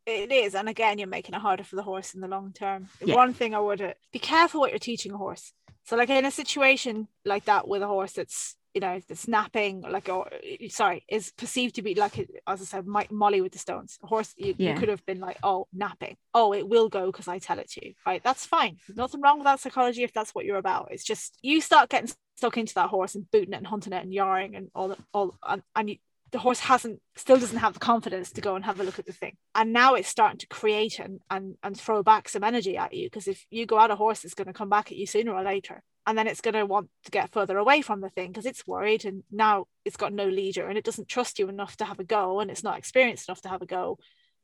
it 0.06 0.32
is. 0.32 0.56
And 0.56 0.70
again, 0.70 0.98
you're 1.00 1.08
making 1.08 1.36
it 1.36 1.42
harder 1.42 1.64
for 1.66 1.76
the 1.76 1.84
horse 1.84 2.14
in 2.14 2.22
the 2.22 2.28
long 2.30 2.54
term. 2.54 2.88
Yeah. 3.04 3.16
One 3.16 3.34
thing 3.34 3.54
I 3.54 3.60
would 3.60 3.82
uh, 3.82 3.94
be 4.14 4.20
careful 4.20 4.62
what 4.62 4.72
you're 4.72 4.80
teaching 4.80 5.12
a 5.12 5.18
horse. 5.18 5.52
So, 5.84 5.96
like 5.98 6.10
in 6.10 6.24
a 6.26 6.32
situation 6.32 7.08
like 7.26 7.46
that 7.46 7.68
with 7.68 7.82
a 7.82 7.88
horse 7.88 8.14
that's 8.14 8.56
you 8.74 8.82
know 8.82 9.00
the 9.08 9.16
snapping 9.16 9.82
like 9.82 10.10
or 10.10 10.30
sorry, 10.70 11.04
is 11.10 11.32
perceived 11.38 11.76
to 11.76 11.82
be 11.82 11.96
like 11.96 12.18
as 12.48 12.62
I 12.62 12.66
said, 12.66 12.86
Molly 12.86 13.42
with 13.42 13.52
the 13.52 13.60
stones. 13.60 13.98
A 14.04 14.08
horse 14.08 14.34
you, 14.38 14.56
you 14.58 14.76
could 14.76 14.90
have 14.90 15.06
been 15.06 15.20
like, 15.20 15.38
oh, 15.44 15.68
napping. 15.74 16.18
Oh, 16.34 16.54
it 16.54 16.68
will 16.68 16.90
go 16.90 17.08
because 17.08 17.28
I 17.28 17.40
tell 17.40 17.60
it 17.60 17.70
to. 17.72 17.94
Right, 18.06 18.24
that's 18.24 18.46
fine. 18.46 18.78
There's 18.88 18.98
nothing 18.98 19.22
wrong 19.22 19.40
with 19.40 19.46
that 19.46 19.60
psychology 19.60 20.04
if 20.04 20.14
that's 20.14 20.36
what 20.36 20.46
you're 20.46 20.58
about. 20.58 20.90
It's 20.92 21.04
just 21.04 21.38
you 21.42 21.62
start 21.62 21.90
getting 21.90 22.12
stuck 22.36 22.58
into 22.58 22.74
that 22.76 22.90
horse 22.90 23.16
and 23.16 23.30
booting 23.32 23.54
it 23.54 23.58
and 23.58 23.68
hunting 23.68 23.94
it 23.94 24.04
and 24.04 24.14
yarring 24.14 24.56
and 24.56 24.70
all 24.76 24.90
the, 24.90 24.98
all 25.14 25.36
and, 25.48 25.64
and 25.76 25.90
you, 25.90 25.98
the 26.32 26.40
horse 26.40 26.60
hasn't 26.60 27.00
still 27.16 27.38
doesn't 27.38 27.58
have 27.58 27.74
the 27.74 27.80
confidence 27.80 28.32
to 28.32 28.42
go 28.42 28.56
and 28.56 28.66
have 28.66 28.80
a 28.80 28.84
look 28.84 29.00
at 29.00 29.06
the 29.06 29.14
thing 29.14 29.36
and 29.56 29.72
now 29.72 29.96
it's 29.96 30.10
starting 30.10 30.38
to 30.38 30.48
create 30.48 31.00
and 31.00 31.20
and, 31.30 31.56
and 31.64 31.80
throw 31.80 32.04
back 32.04 32.28
some 32.28 32.44
energy 32.44 32.78
at 32.78 32.94
you 32.94 33.08
because 33.08 33.28
if 33.28 33.46
you 33.50 33.66
go 33.66 33.80
out 33.80 33.92
a 33.92 33.96
horse 33.96 34.26
it's 34.26 34.34
going 34.34 34.48
to 34.48 34.54
come 34.54 34.70
back 34.70 34.92
at 34.92 34.98
you 34.98 35.08
sooner 35.08 35.34
or 35.34 35.44
later 35.44 35.82
and 36.08 36.18
then 36.18 36.26
it's 36.26 36.40
going 36.40 36.54
to 36.54 36.66
want 36.66 36.90
to 37.04 37.12
get 37.12 37.34
further 37.34 37.58
away 37.58 37.82
from 37.82 38.00
the 38.00 38.10
thing 38.10 38.30
because 38.30 38.46
it's 38.46 38.66
worried 38.66 39.04
and 39.04 39.24
now 39.30 39.66
it's 39.84 39.98
got 39.98 40.14
no 40.14 40.26
leader 40.26 40.66
and 40.66 40.78
it 40.78 40.86
doesn't 40.86 41.10
trust 41.10 41.38
you 41.38 41.50
enough 41.50 41.76
to 41.76 41.86
have 41.86 42.00
a 42.00 42.06
go 42.06 42.40
and 42.40 42.50
it's 42.50 42.64
not 42.64 42.78
experienced 42.78 43.28
enough 43.28 43.42
to 43.42 43.50
have 43.50 43.62
a 43.62 43.66
go. 43.66 44.00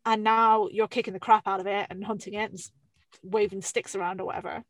And 0.05 0.25
now 0.25 0.67
you're 0.69 0.89
kicking 0.89 1.13
the 1.13 1.21
crap 1.21 1.47
out 1.47 1.61
of 1.61 1.67
it 1.67 1.87
and 1.89 2.03
hunting 2.03 2.33
it 2.33 2.51
and 2.51 2.59
waving 3.23 3.61
sticks 3.61 3.95
around 3.95 4.19
or 4.19 4.25
whatever. 4.25 4.63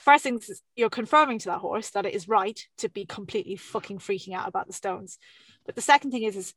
First 0.00 0.24
thing 0.24 0.38
is 0.38 0.60
you're 0.74 0.90
confirming 0.90 1.38
to 1.38 1.50
that 1.50 1.60
horse 1.60 1.90
that 1.90 2.06
it 2.06 2.14
is 2.14 2.26
right 2.26 2.58
to 2.78 2.88
be 2.88 3.06
completely 3.06 3.54
fucking 3.54 4.00
freaking 4.00 4.34
out 4.34 4.48
about 4.48 4.66
the 4.66 4.72
stones. 4.72 5.16
But 5.64 5.76
the 5.76 5.80
second 5.80 6.10
thing 6.10 6.24
is, 6.24 6.34
is 6.34 6.54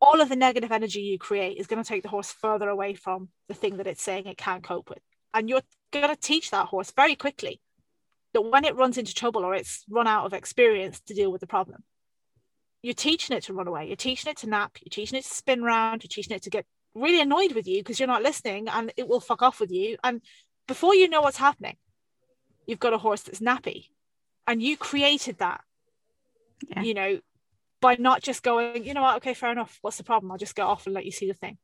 all 0.00 0.22
of 0.22 0.30
the 0.30 0.36
negative 0.36 0.72
energy 0.72 1.02
you 1.02 1.18
create 1.18 1.58
is 1.58 1.66
going 1.66 1.82
to 1.82 1.88
take 1.88 2.02
the 2.02 2.08
horse 2.08 2.32
further 2.32 2.70
away 2.70 2.94
from 2.94 3.28
the 3.46 3.54
thing 3.54 3.76
that 3.76 3.86
it's 3.86 4.02
saying 4.02 4.24
it 4.24 4.38
can't 4.38 4.64
cope 4.64 4.88
with. 4.88 5.02
And 5.34 5.50
you're 5.50 5.60
going 5.92 6.08
to 6.08 6.16
teach 6.16 6.50
that 6.50 6.68
horse 6.68 6.90
very 6.96 7.14
quickly 7.14 7.60
that 8.34 8.42
when 8.42 8.64
it 8.64 8.76
runs 8.76 8.98
into 8.98 9.14
trouble 9.14 9.44
or 9.44 9.54
it's 9.54 9.84
run 9.88 10.06
out 10.06 10.26
of 10.26 10.34
experience 10.34 11.00
to 11.00 11.14
deal 11.14 11.32
with 11.32 11.40
the 11.40 11.46
problem, 11.46 11.82
you're 12.82 12.92
teaching 12.92 13.34
it 13.34 13.44
to 13.44 13.54
run 13.54 13.66
away. 13.66 13.86
You're 13.86 13.96
teaching 13.96 14.30
it 14.30 14.36
to 14.38 14.48
nap. 14.48 14.76
You're 14.82 14.90
teaching 14.90 15.18
it 15.18 15.24
to 15.24 15.34
spin 15.34 15.62
around. 15.62 16.02
You're 16.02 16.10
teaching 16.10 16.36
it 16.36 16.42
to 16.42 16.50
get 16.50 16.66
really 16.94 17.20
annoyed 17.20 17.52
with 17.52 17.66
you 17.66 17.78
because 17.78 17.98
you're 17.98 18.06
not 18.06 18.22
listening 18.22 18.68
and 18.68 18.92
it 18.96 19.08
will 19.08 19.20
fuck 19.20 19.40
off 19.40 19.58
with 19.58 19.70
you. 19.70 19.96
And 20.04 20.20
before 20.68 20.94
you 20.94 21.08
know 21.08 21.22
what's 21.22 21.38
happening, 21.38 21.76
you've 22.66 22.78
got 22.78 22.92
a 22.92 22.98
horse 22.98 23.22
that's 23.22 23.40
nappy 23.40 23.86
and 24.46 24.62
you 24.62 24.76
created 24.76 25.38
that, 25.38 25.62
yeah. 26.68 26.82
you 26.82 26.94
know, 26.94 27.20
by 27.80 27.96
not 27.98 28.22
just 28.22 28.42
going, 28.42 28.84
you 28.84 28.94
know 28.94 29.02
what, 29.02 29.16
okay, 29.16 29.34
fair 29.34 29.52
enough. 29.52 29.78
What's 29.80 29.96
the 29.96 30.04
problem? 30.04 30.30
I'll 30.30 30.38
just 30.38 30.56
go 30.56 30.66
off 30.66 30.86
and 30.86 30.94
let 30.94 31.04
you 31.04 31.12
see 31.12 31.26
the 31.26 31.34
thing. 31.34 31.58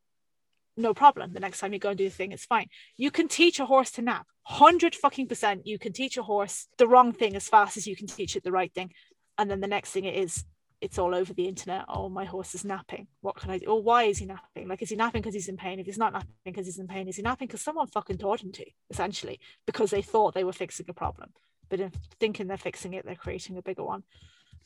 No 0.80 0.94
problem. 0.94 1.34
The 1.34 1.40
next 1.40 1.60
time 1.60 1.74
you 1.74 1.78
go 1.78 1.90
and 1.90 1.98
do 1.98 2.08
the 2.08 2.14
thing, 2.14 2.32
it's 2.32 2.46
fine. 2.46 2.68
You 2.96 3.10
can 3.10 3.28
teach 3.28 3.60
a 3.60 3.66
horse 3.66 3.90
to 3.92 4.02
nap. 4.02 4.26
Hundred 4.44 4.94
fucking 4.94 5.28
percent. 5.28 5.66
You 5.66 5.78
can 5.78 5.92
teach 5.92 6.16
a 6.16 6.22
horse 6.22 6.68
the 6.78 6.88
wrong 6.88 7.12
thing 7.12 7.36
as 7.36 7.48
fast 7.48 7.76
as 7.76 7.86
you 7.86 7.94
can 7.94 8.06
teach 8.06 8.34
it 8.34 8.42
the 8.42 8.50
right 8.50 8.72
thing. 8.72 8.92
And 9.36 9.50
then 9.50 9.60
the 9.60 9.66
next 9.66 9.90
thing 9.90 10.06
it 10.06 10.14
is 10.14 10.44
it's 10.80 10.98
all 10.98 11.14
over 11.14 11.34
the 11.34 11.46
internet. 11.46 11.84
Oh, 11.86 12.08
my 12.08 12.24
horse 12.24 12.54
is 12.54 12.64
napping. 12.64 13.08
What 13.20 13.36
can 13.36 13.50
I 13.50 13.58
do? 13.58 13.66
Or 13.66 13.82
why 13.82 14.04
is 14.04 14.16
he 14.16 14.24
napping? 14.24 14.68
Like, 14.68 14.80
is 14.80 14.88
he 14.88 14.96
napping 14.96 15.20
because 15.20 15.34
he's 15.34 15.48
in 15.48 15.58
pain? 15.58 15.78
If 15.78 15.84
he's 15.84 15.98
not 15.98 16.14
napping 16.14 16.30
because 16.46 16.64
he's 16.64 16.78
in 16.78 16.88
pain, 16.88 17.06
is 17.06 17.16
he 17.16 17.22
napping 17.22 17.46
because 17.46 17.60
someone 17.60 17.86
fucking 17.86 18.16
taught 18.16 18.42
him 18.42 18.52
to, 18.52 18.64
essentially, 18.88 19.38
because 19.66 19.90
they 19.90 20.00
thought 20.00 20.32
they 20.32 20.44
were 20.44 20.54
fixing 20.54 20.86
a 20.88 20.94
problem. 20.94 21.30
But 21.68 21.80
in 21.80 21.92
thinking 22.18 22.46
they're 22.46 22.56
fixing 22.56 22.94
it, 22.94 23.04
they're 23.04 23.14
creating 23.14 23.58
a 23.58 23.62
bigger 23.62 23.84
one. 23.84 24.04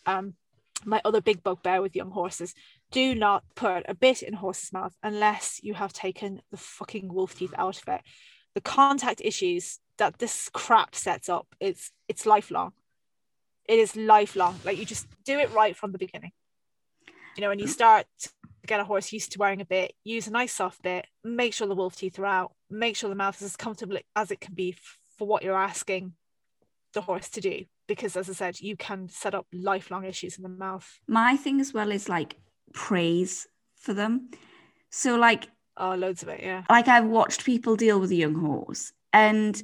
Um, 0.06 0.34
my 0.84 1.00
other 1.04 1.20
big 1.20 1.42
bugbear 1.42 1.82
with 1.82 1.96
young 1.96 2.10
horses 2.10 2.54
do 2.90 3.14
not 3.14 3.44
put 3.54 3.84
a 3.88 3.94
bit 3.94 4.22
in 4.22 4.34
a 4.34 4.38
horse's 4.38 4.72
mouth 4.72 4.94
unless 5.02 5.60
you 5.62 5.74
have 5.74 5.92
taken 5.92 6.40
the 6.50 6.56
fucking 6.56 7.12
wolf 7.12 7.36
teeth 7.38 7.54
out 7.56 7.80
of 7.80 7.88
it. 7.88 8.00
The 8.54 8.60
contact 8.60 9.20
issues 9.24 9.80
that 9.98 10.18
this 10.18 10.48
crap 10.52 10.94
sets 10.94 11.28
up, 11.28 11.46
it's 11.60 11.90
it's 12.08 12.26
lifelong 12.26 12.72
it 13.66 13.78
is 13.78 13.96
lifelong. 13.96 14.58
Like 14.64 14.78
you 14.78 14.84
just 14.84 15.06
do 15.24 15.38
it 15.38 15.52
right 15.52 15.76
from 15.76 15.92
the 15.92 15.98
beginning. 15.98 16.32
You 17.36 17.42
know, 17.42 17.48
when 17.48 17.58
you 17.58 17.66
start 17.66 18.06
to 18.22 18.30
get 18.66 18.80
a 18.80 18.84
horse 18.84 19.12
used 19.12 19.32
to 19.32 19.38
wearing 19.38 19.60
a 19.60 19.64
bit, 19.64 19.94
use 20.04 20.26
a 20.26 20.30
nice 20.30 20.52
soft 20.52 20.82
bit, 20.82 21.06
make 21.24 21.52
sure 21.52 21.66
the 21.66 21.74
wolf 21.74 21.96
teeth 21.96 22.18
are 22.18 22.26
out, 22.26 22.52
make 22.70 22.96
sure 22.96 23.08
the 23.08 23.16
mouth 23.16 23.36
is 23.36 23.42
as 23.46 23.56
comfortable 23.56 23.98
as 24.14 24.30
it 24.30 24.40
can 24.40 24.54
be 24.54 24.76
for 25.18 25.26
what 25.26 25.42
you're 25.42 25.56
asking 25.56 26.12
the 26.92 27.00
horse 27.00 27.28
to 27.30 27.40
do. 27.40 27.64
Because 27.86 28.16
as 28.16 28.30
I 28.30 28.32
said, 28.32 28.60
you 28.60 28.76
can 28.76 29.08
set 29.08 29.34
up 29.34 29.46
lifelong 29.52 30.04
issues 30.04 30.36
in 30.36 30.42
the 30.42 30.48
mouth. 30.48 31.00
My 31.06 31.36
thing 31.36 31.60
as 31.60 31.74
well 31.74 31.90
is 31.90 32.08
like 32.08 32.36
praise 32.72 33.46
for 33.76 33.94
them. 33.94 34.30
So 34.90 35.16
like 35.16 35.48
Oh, 35.76 35.96
loads 35.96 36.22
of 36.22 36.28
it, 36.28 36.40
yeah. 36.40 36.62
Like 36.70 36.86
I've 36.86 37.06
watched 37.06 37.44
people 37.44 37.74
deal 37.74 37.98
with 37.98 38.12
a 38.12 38.14
young 38.14 38.36
horse 38.36 38.92
and 39.12 39.60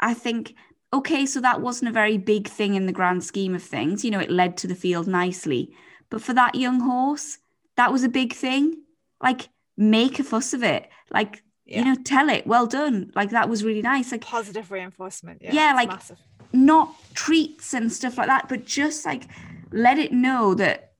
I 0.00 0.12
think 0.12 0.54
okay, 0.94 1.26
so 1.26 1.40
that 1.40 1.60
wasn't 1.60 1.88
a 1.88 1.92
very 1.92 2.16
big 2.16 2.48
thing 2.48 2.74
in 2.74 2.86
the 2.86 2.92
grand 2.92 3.24
scheme 3.24 3.54
of 3.54 3.62
things. 3.62 4.04
You 4.04 4.12
know, 4.12 4.20
it 4.20 4.30
led 4.30 4.56
to 4.58 4.68
the 4.68 4.76
field 4.76 5.08
nicely. 5.08 5.74
But 6.08 6.22
for 6.22 6.32
that 6.34 6.54
young 6.54 6.80
horse, 6.80 7.38
that 7.76 7.92
was 7.92 8.04
a 8.04 8.08
big 8.08 8.32
thing. 8.32 8.82
Like, 9.20 9.48
make 9.76 10.20
a 10.20 10.24
fuss 10.24 10.54
of 10.54 10.62
it. 10.62 10.88
Like, 11.10 11.42
yeah. 11.66 11.78
you 11.80 11.84
know, 11.84 11.96
tell 12.04 12.28
it, 12.28 12.46
well 12.46 12.66
done. 12.66 13.10
Like, 13.16 13.30
that 13.30 13.48
was 13.48 13.64
really 13.64 13.82
nice. 13.82 14.12
Like, 14.12 14.20
positive 14.20 14.70
reinforcement. 14.70 15.42
Yeah, 15.42 15.52
yeah 15.52 15.74
like, 15.74 15.88
massive. 15.88 16.18
Not 16.54 16.94
treats 17.14 17.74
and 17.74 17.92
stuff 17.92 18.16
like 18.16 18.28
that, 18.28 18.48
but 18.48 18.64
just 18.64 19.04
like 19.04 19.24
let 19.72 19.98
it 19.98 20.12
know 20.12 20.54
that 20.54 20.92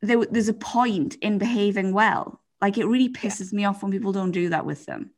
there, 0.00 0.24
there's 0.26 0.48
a 0.48 0.54
point 0.54 1.16
in 1.20 1.38
behaving 1.38 1.92
well. 1.92 2.40
Like, 2.60 2.76
it 2.78 2.86
really 2.86 3.08
pisses 3.08 3.52
yeah. 3.52 3.56
me 3.56 3.64
off 3.66 3.82
when 3.82 3.92
people 3.92 4.12
don't 4.12 4.32
do 4.32 4.48
that 4.48 4.66
with 4.66 4.84
them. 4.86 5.10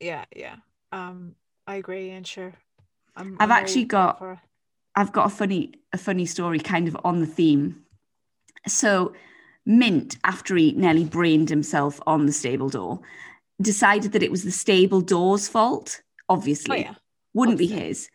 Yeah, 0.00 0.24
yeah. 0.36 0.56
Um, 0.92 1.34
I 1.66 1.76
agree, 1.76 2.10
and 2.10 2.26
sure 2.26 2.52
I've 3.16 3.32
I'm 3.40 3.50
actually 3.50 3.84
got 3.84 4.18
for... 4.18 4.40
I've 4.94 5.12
got 5.12 5.26
a 5.26 5.30
funny 5.30 5.74
a 5.92 5.98
funny 5.98 6.26
story 6.26 6.58
kind 6.58 6.86
of 6.88 6.96
on 7.04 7.20
the 7.20 7.26
theme. 7.26 7.84
So 8.66 9.14
Mint, 9.64 10.18
after 10.24 10.56
he 10.56 10.72
nearly 10.72 11.04
brained 11.04 11.48
himself 11.48 12.00
on 12.06 12.26
the 12.26 12.32
stable 12.32 12.68
door, 12.68 13.00
decided 13.60 14.12
that 14.12 14.22
it 14.22 14.30
was 14.30 14.44
the 14.44 14.50
stable 14.50 15.00
door's 15.00 15.48
fault. 15.48 16.02
Obviously, 16.28 16.76
oh, 16.76 16.80
yeah. 16.90 16.94
wouldn't 17.32 17.56
obviously. 17.56 17.76
be 17.76 17.86
his. 17.86 18.08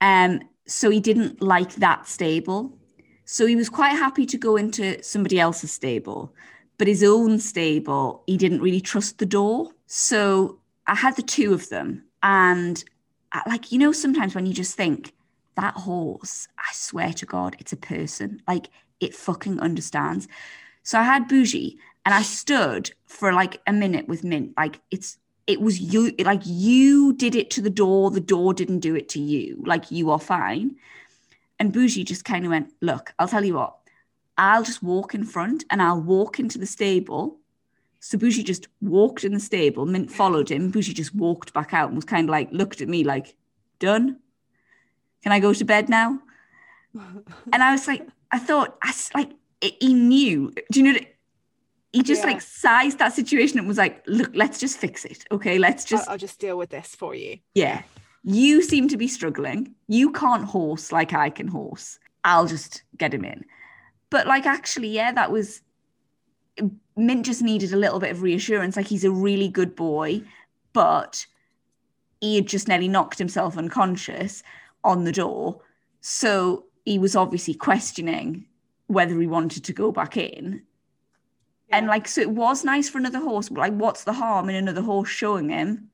Um, 0.00 0.40
so 0.66 0.90
he 0.90 1.00
didn't 1.00 1.40
like 1.40 1.74
that 1.76 2.06
stable. 2.06 2.76
So 3.24 3.46
he 3.46 3.56
was 3.56 3.68
quite 3.68 3.96
happy 3.96 4.26
to 4.26 4.38
go 4.38 4.56
into 4.56 5.02
somebody 5.02 5.40
else's 5.40 5.72
stable, 5.72 6.32
but 6.78 6.88
his 6.88 7.02
own 7.02 7.38
stable, 7.38 8.22
he 8.26 8.36
didn't 8.36 8.62
really 8.62 8.80
trust 8.80 9.18
the 9.18 9.26
door. 9.26 9.72
So 9.86 10.58
I 10.86 10.94
had 10.94 11.16
the 11.16 11.22
two 11.22 11.52
of 11.52 11.68
them, 11.68 12.04
and 12.22 12.84
like 13.46 13.72
you 13.72 13.78
know 13.78 13.92
sometimes 13.92 14.34
when 14.34 14.46
you 14.46 14.54
just 14.54 14.76
think 14.76 15.12
that 15.56 15.74
horse 15.74 16.48
i 16.58 16.72
swear 16.72 17.12
to 17.12 17.26
god 17.26 17.56
it's 17.58 17.72
a 17.72 17.76
person 17.76 18.40
like 18.46 18.68
it 19.00 19.14
fucking 19.14 19.60
understands 19.60 20.28
so 20.82 20.98
i 20.98 21.02
had 21.02 21.28
bougie 21.28 21.78
and 22.04 22.14
i 22.14 22.22
stood 22.22 22.90
for 23.06 23.32
like 23.32 23.60
a 23.66 23.72
minute 23.72 24.08
with 24.08 24.24
mint 24.24 24.52
like 24.56 24.80
it's 24.90 25.18
it 25.46 25.60
was 25.60 25.80
you 25.80 26.12
like 26.18 26.42
you 26.44 27.12
did 27.12 27.34
it 27.34 27.50
to 27.50 27.60
the 27.60 27.70
door 27.70 28.10
the 28.10 28.20
door 28.20 28.52
didn't 28.52 28.80
do 28.80 28.94
it 28.94 29.08
to 29.08 29.20
you 29.20 29.62
like 29.66 29.90
you 29.90 30.10
are 30.10 30.18
fine 30.18 30.76
and 31.58 31.72
bougie 31.72 32.04
just 32.04 32.24
kind 32.24 32.44
of 32.44 32.50
went 32.50 32.72
look 32.80 33.12
i'll 33.18 33.28
tell 33.28 33.44
you 33.44 33.54
what 33.54 33.76
i'll 34.38 34.62
just 34.62 34.82
walk 34.82 35.14
in 35.14 35.24
front 35.24 35.64
and 35.70 35.80
i'll 35.82 36.00
walk 36.00 36.38
into 36.38 36.58
the 36.58 36.66
stable 36.66 37.38
so 38.06 38.16
Bougie 38.16 38.44
just 38.44 38.68
walked 38.80 39.24
in 39.24 39.32
the 39.32 39.40
stable. 39.40 39.84
Mint 39.84 40.12
followed 40.12 40.48
him. 40.48 40.70
Bougie 40.70 40.94
just 40.94 41.12
walked 41.12 41.52
back 41.52 41.74
out 41.74 41.88
and 41.88 41.96
was 41.96 42.04
kind 42.04 42.28
of 42.28 42.30
like 42.30 42.48
looked 42.52 42.80
at 42.80 42.88
me 42.88 43.02
like, 43.02 43.34
"Done? 43.80 44.20
Can 45.24 45.32
I 45.32 45.40
go 45.40 45.52
to 45.52 45.64
bed 45.64 45.88
now?" 45.88 46.20
and 47.52 47.62
I 47.64 47.72
was 47.72 47.88
like, 47.88 48.06
I 48.30 48.38
thought, 48.38 48.78
I 48.80 48.94
like 49.14 49.32
he 49.60 49.92
knew. 49.92 50.52
Do 50.70 50.80
you 50.80 50.92
know? 50.92 50.98
He 51.96 52.02
just 52.02 52.24
yeah. 52.24 52.32
like 52.32 52.42
sized 52.42 52.98
that 52.98 53.14
situation 53.14 53.58
and 53.58 53.66
was 53.66 53.78
like, 53.78 54.02
"Look, 54.06 54.30
let's 54.34 54.60
just 54.60 54.76
fix 54.76 55.06
it. 55.06 55.24
Okay, 55.32 55.58
let's 55.58 55.82
just. 55.82 56.06
I'll, 56.06 56.12
I'll 56.12 56.18
just 56.18 56.38
deal 56.38 56.58
with 56.58 56.68
this 56.68 56.94
for 56.94 57.14
you." 57.14 57.38
Yeah, 57.54 57.82
you 58.22 58.60
seem 58.60 58.86
to 58.88 58.98
be 58.98 59.08
struggling. 59.08 59.74
You 59.88 60.12
can't 60.12 60.44
horse 60.44 60.92
like 60.92 61.14
I 61.14 61.30
can 61.30 61.48
horse. 61.48 61.98
I'll 62.22 62.46
just 62.46 62.82
get 62.98 63.14
him 63.14 63.24
in. 63.24 63.46
But 64.10 64.26
like, 64.26 64.44
actually, 64.44 64.88
yeah, 64.88 65.10
that 65.12 65.32
was 65.32 65.62
Mint 66.96 67.24
just 67.24 67.40
needed 67.40 67.72
a 67.72 67.78
little 67.78 67.98
bit 67.98 68.10
of 68.10 68.20
reassurance. 68.20 68.76
Like 68.76 68.88
he's 68.88 69.04
a 69.04 69.10
really 69.10 69.48
good 69.48 69.74
boy, 69.74 70.20
but 70.74 71.24
he 72.20 72.36
had 72.36 72.46
just 72.46 72.68
nearly 72.68 72.88
knocked 72.88 73.18
himself 73.18 73.56
unconscious 73.56 74.42
on 74.84 75.04
the 75.04 75.12
door. 75.12 75.62
So 76.02 76.66
he 76.84 76.98
was 76.98 77.16
obviously 77.16 77.54
questioning 77.54 78.44
whether 78.86 79.18
he 79.18 79.26
wanted 79.26 79.64
to 79.64 79.72
go 79.72 79.90
back 79.92 80.18
in. 80.18 80.62
Yeah. 81.68 81.78
And 81.78 81.86
like, 81.86 82.06
so 82.08 82.20
it 82.20 82.30
was 82.30 82.64
nice 82.64 82.88
for 82.88 82.98
another 82.98 83.18
horse, 83.18 83.48
but 83.48 83.60
like, 83.60 83.72
what's 83.72 84.04
the 84.04 84.12
harm 84.12 84.48
in 84.48 84.56
another 84.56 84.82
horse 84.82 85.08
showing 85.08 85.48
him 85.48 85.90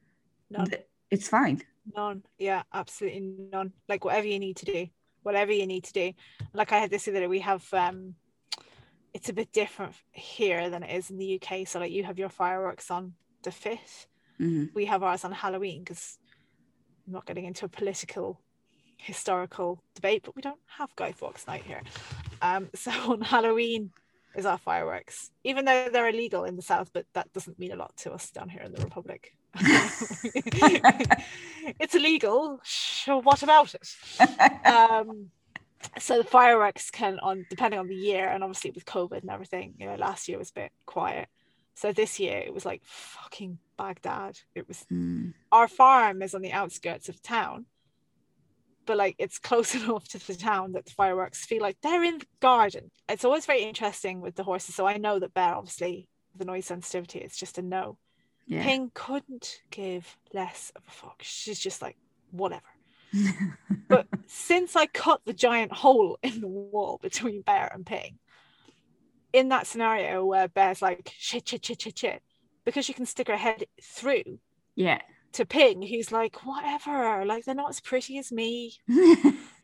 none. 0.50 0.68
it's 1.10 1.28
fine? 1.28 1.62
None. 1.96 2.22
Yeah, 2.38 2.62
absolutely 2.72 3.34
none. 3.52 3.72
Like, 3.88 4.04
whatever 4.04 4.26
you 4.26 4.38
need 4.38 4.56
to 4.58 4.66
do, 4.66 4.86
whatever 5.22 5.52
you 5.52 5.66
need 5.66 5.84
to 5.84 5.92
do. 5.92 6.12
Like, 6.52 6.72
I 6.72 6.78
had 6.78 6.90
this 6.90 7.08
other 7.08 7.20
day, 7.20 7.26
we 7.26 7.40
have 7.40 7.66
um 7.72 8.14
it's 9.14 9.28
a 9.28 9.32
bit 9.32 9.52
different 9.52 9.94
here 10.10 10.70
than 10.70 10.82
it 10.82 10.96
is 10.96 11.10
in 11.10 11.18
the 11.18 11.40
UK. 11.40 11.66
So 11.66 11.78
like 11.78 11.92
you 11.92 12.04
have 12.04 12.18
your 12.18 12.28
fireworks 12.28 12.90
on 12.90 13.12
the 13.42 13.50
5th. 13.50 14.06
Mm-hmm. 14.40 14.66
We 14.74 14.86
have 14.86 15.02
ours 15.02 15.24
on 15.24 15.32
Halloween 15.32 15.80
because 15.80 16.18
I'm 17.06 17.12
not 17.12 17.26
getting 17.26 17.44
into 17.44 17.66
a 17.66 17.68
political 17.68 18.40
historical 18.96 19.82
debate, 19.94 20.22
but 20.24 20.36
we 20.36 20.42
don't 20.42 20.60
have 20.78 20.94
Guy 20.96 21.12
Fawkes 21.12 21.46
night 21.46 21.62
here. 21.64 21.82
Um, 22.40 22.70
so 22.74 22.90
on 23.12 23.20
Halloween 23.20 23.90
is 24.34 24.46
our 24.46 24.58
fireworks, 24.58 25.30
even 25.44 25.64
though 25.64 25.88
they're 25.92 26.08
illegal 26.08 26.44
in 26.44 26.56
the 26.56 26.62
south, 26.62 26.90
but 26.92 27.06
that 27.12 27.32
doesn't 27.32 27.58
mean 27.58 27.72
a 27.72 27.76
lot 27.76 27.96
to 27.98 28.12
us 28.12 28.30
down 28.30 28.48
here 28.48 28.62
in 28.62 28.72
the 28.72 28.82
Republic. 28.82 29.34
it's 31.78 31.94
illegal. 31.94 32.60
Sure, 32.62 33.20
what 33.20 33.42
about 33.42 33.74
it? 33.74 33.94
Um, 34.66 35.30
so 35.98 36.18
the 36.18 36.24
fireworks 36.24 36.90
can 36.90 37.18
on 37.20 37.46
depending 37.50 37.80
on 37.80 37.88
the 37.88 37.94
year 37.94 38.28
and 38.28 38.42
obviously 38.42 38.70
with 38.70 38.84
covid 38.84 39.22
and 39.22 39.30
everything 39.30 39.74
you 39.78 39.86
know 39.86 39.96
last 39.96 40.28
year 40.28 40.38
was 40.38 40.50
a 40.50 40.54
bit 40.54 40.72
quiet 40.86 41.28
so 41.74 41.92
this 41.92 42.20
year 42.20 42.38
it 42.38 42.54
was 42.54 42.64
like 42.64 42.82
fucking 42.84 43.58
baghdad 43.76 44.38
it 44.54 44.68
was 44.68 44.86
mm. 44.92 45.32
our 45.50 45.68
farm 45.68 46.22
is 46.22 46.34
on 46.34 46.42
the 46.42 46.52
outskirts 46.52 47.08
of 47.08 47.22
town 47.22 47.66
but 48.92 48.98
like 48.98 49.16
it's 49.18 49.38
close 49.38 49.74
enough 49.82 50.06
to 50.06 50.18
the 50.26 50.34
town 50.34 50.72
that 50.72 50.84
the 50.84 50.92
fireworks 50.92 51.46
feel 51.46 51.62
like 51.62 51.78
they're 51.82 52.04
in 52.04 52.18
the 52.18 52.26
garden 52.40 52.90
it's 53.08 53.24
always 53.24 53.46
very 53.46 53.62
interesting 53.62 54.20
with 54.20 54.34
the 54.34 54.44
horses 54.44 54.74
so 54.74 54.86
i 54.86 54.98
know 54.98 55.18
that 55.18 55.32
bear 55.32 55.54
obviously 55.54 56.06
the 56.36 56.44
noise 56.44 56.66
sensitivity 56.66 57.18
it's 57.18 57.38
just 57.38 57.56
a 57.56 57.62
no 57.62 57.96
yeah. 58.46 58.62
ping 58.62 58.90
couldn't 58.92 59.62
give 59.70 60.18
less 60.34 60.70
of 60.76 60.82
a 60.86 60.90
fuck 60.90 61.22
she's 61.22 61.58
just 61.58 61.80
like 61.80 61.96
whatever 62.32 62.66
but 63.88 64.06
since 64.26 64.74
I 64.74 64.86
cut 64.86 65.20
the 65.26 65.34
giant 65.34 65.70
hole 65.70 66.18
in 66.22 66.40
the 66.40 66.48
wall 66.48 66.98
between 67.02 67.42
Bear 67.42 67.70
and 67.74 67.84
Ping, 67.84 68.18
in 69.34 69.50
that 69.50 69.66
scenario 69.66 70.24
where 70.24 70.48
Bear's 70.48 70.80
like 70.80 71.12
shit, 71.18 71.46
shit, 71.46 71.66
shit, 71.66 71.82
shit, 71.82 71.98
shit, 71.98 72.22
because 72.64 72.86
she 72.86 72.94
can 72.94 73.04
stick 73.04 73.28
her 73.28 73.36
head 73.36 73.66
through 73.82 74.38
Yeah. 74.76 75.02
To 75.32 75.46
Ping, 75.46 75.82
who's 75.82 76.12
like, 76.12 76.44
whatever, 76.44 77.24
like 77.24 77.44
they're 77.44 77.54
not 77.54 77.70
as 77.70 77.80
pretty 77.80 78.18
as 78.18 78.32
me. 78.32 78.74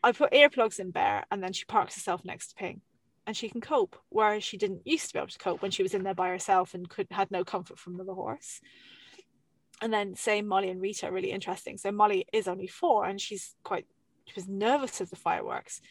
I 0.03 0.11
put 0.11 0.31
earplugs 0.31 0.79
in 0.79 0.91
Bear 0.91 1.25
and 1.31 1.43
then 1.43 1.53
she 1.53 1.65
parks 1.65 1.95
herself 1.95 2.23
next 2.23 2.49
to 2.49 2.55
Ping 2.55 2.81
and 3.27 3.37
she 3.37 3.49
can 3.49 3.61
cope, 3.61 3.95
whereas 4.09 4.43
she 4.43 4.57
didn't 4.57 4.87
used 4.87 5.07
to 5.07 5.13
be 5.13 5.19
able 5.19 5.27
to 5.27 5.37
cope 5.37 5.61
when 5.61 5.71
she 5.71 5.83
was 5.83 5.93
in 5.93 6.03
there 6.03 6.15
by 6.15 6.29
herself 6.29 6.73
and 6.73 6.89
could 6.89 7.07
had 7.11 7.29
no 7.29 7.43
comfort 7.43 7.77
from 7.77 7.97
the 7.97 8.13
horse. 8.13 8.61
And 9.81 9.93
then 9.93 10.15
same 10.15 10.47
Molly 10.47 10.69
and 10.69 10.81
Rita 10.81 11.07
are 11.07 11.11
really 11.11 11.31
interesting. 11.31 11.77
So 11.77 11.91
Molly 11.91 12.25
is 12.33 12.47
only 12.47 12.67
four 12.67 13.05
and 13.05 13.21
she's 13.21 13.55
quite 13.63 13.85
she 14.25 14.33
was 14.35 14.47
nervous 14.47 15.01
of 15.01 15.09
the 15.09 15.15
fireworks. 15.15 15.81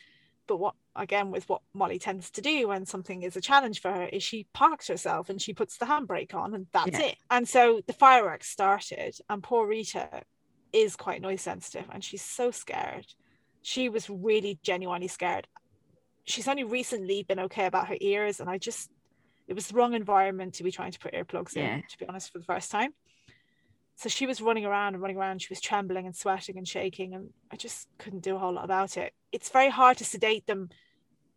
But 0.48 0.56
what 0.56 0.74
again 0.96 1.30
with 1.30 1.48
what 1.48 1.62
Molly 1.74 2.00
tends 2.00 2.30
to 2.32 2.40
do 2.40 2.68
when 2.68 2.84
something 2.86 3.22
is 3.22 3.36
a 3.36 3.40
challenge 3.40 3.80
for 3.80 3.92
her 3.92 4.06
is 4.06 4.22
she 4.22 4.48
parks 4.52 4.88
herself 4.88 5.28
and 5.30 5.40
she 5.40 5.54
puts 5.54 5.76
the 5.76 5.86
handbrake 5.86 6.34
on 6.34 6.54
and 6.54 6.66
that's 6.72 6.98
Yeah. 6.98 7.06
it. 7.06 7.16
And 7.30 7.48
so 7.48 7.80
the 7.86 7.92
fireworks 7.92 8.48
started 8.48 9.14
and 9.30 9.42
poor 9.42 9.68
Rita 9.68 10.22
is 10.72 10.96
quite 10.96 11.20
noise 11.22 11.42
sensitive 11.42 11.86
and 11.92 12.02
she's 12.02 12.22
so 12.22 12.50
scared. 12.50 13.06
She 13.62 13.88
was 13.88 14.10
really 14.10 14.58
genuinely 14.64 15.08
scared. 15.08 15.46
She's 16.24 16.48
only 16.48 16.64
recently 16.64 17.22
been 17.22 17.40
okay 17.40 17.66
about 17.66 17.88
her 17.88 17.96
ears 18.00 18.40
and 18.40 18.50
I 18.50 18.58
just 18.58 18.90
it 19.46 19.54
was 19.54 19.68
the 19.68 19.74
wrong 19.74 19.94
environment 19.94 20.54
to 20.54 20.62
be 20.64 20.72
trying 20.72 20.92
to 20.92 20.98
put 20.98 21.14
earplugs 21.14 21.54
Yeah. 21.54 21.76
in, 21.76 21.82
to 21.88 21.98
be 21.98 22.06
honest, 22.08 22.32
for 22.32 22.38
the 22.38 22.44
first 22.44 22.70
time. 22.70 22.92
So 23.98 24.08
she 24.08 24.26
was 24.26 24.40
running 24.40 24.64
around 24.64 24.94
and 24.94 25.02
running 25.02 25.16
around. 25.16 25.42
She 25.42 25.50
was 25.50 25.60
trembling 25.60 26.06
and 26.06 26.14
sweating 26.14 26.56
and 26.56 26.68
shaking, 26.68 27.14
and 27.14 27.30
I 27.50 27.56
just 27.56 27.88
couldn't 27.98 28.22
do 28.22 28.36
a 28.36 28.38
whole 28.38 28.52
lot 28.52 28.64
about 28.64 28.96
it. 28.96 29.12
It's 29.32 29.48
very 29.48 29.70
hard 29.70 29.96
to 29.96 30.04
sedate 30.04 30.46
them 30.46 30.68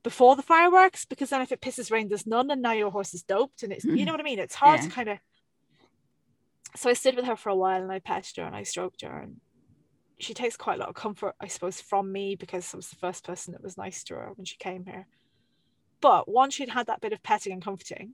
before 0.03 0.35
the 0.35 0.43
fireworks 0.43 1.03
because 1.03 1.31
then 1.31 1.41
if 1.41 1.51
it 1.51 1.59
pisses 1.59 1.89
rain, 1.91 2.07
there's 2.07 2.27
none, 2.27 2.51
and 2.51 2.61
now 2.61 2.73
your 2.73 2.91
horse 2.91 3.15
is 3.15 3.23
doped, 3.23 3.63
and 3.63 3.73
it's 3.73 3.83
you 3.83 3.97
hmm. 3.97 4.03
know 4.03 4.11
what 4.11 4.21
I 4.21 4.23
mean. 4.23 4.37
It's 4.37 4.53
hard 4.53 4.79
to 4.81 4.89
kind 4.89 5.09
of. 5.09 5.17
So 6.75 6.91
I 6.91 6.93
stood 6.93 7.15
with 7.15 7.25
her 7.25 7.35
for 7.35 7.49
a 7.49 7.55
while, 7.55 7.81
and 7.81 7.91
I 7.91 7.97
petted 7.97 8.37
her 8.37 8.43
and 8.43 8.55
I 8.55 8.61
stroked 8.61 9.01
her, 9.01 9.17
and 9.17 9.37
she 10.19 10.35
takes 10.35 10.55
quite 10.55 10.75
a 10.75 10.81
lot 10.81 10.89
of 10.89 10.93
comfort, 10.93 11.33
I 11.41 11.47
suppose, 11.47 11.81
from 11.81 12.11
me 12.11 12.35
because 12.35 12.75
I 12.75 12.77
was 12.77 12.89
the 12.89 12.95
first 12.95 13.23
person 13.25 13.53
that 13.53 13.63
was 13.63 13.75
nice 13.75 14.03
to 14.03 14.13
her 14.13 14.33
when 14.35 14.45
she 14.45 14.57
came 14.57 14.85
here. 14.85 15.07
But 15.99 16.29
once 16.29 16.53
she'd 16.53 16.69
had 16.69 16.85
that 16.87 17.01
bit 17.01 17.11
of 17.11 17.23
petting 17.23 17.53
and 17.53 17.63
comforting, 17.63 18.13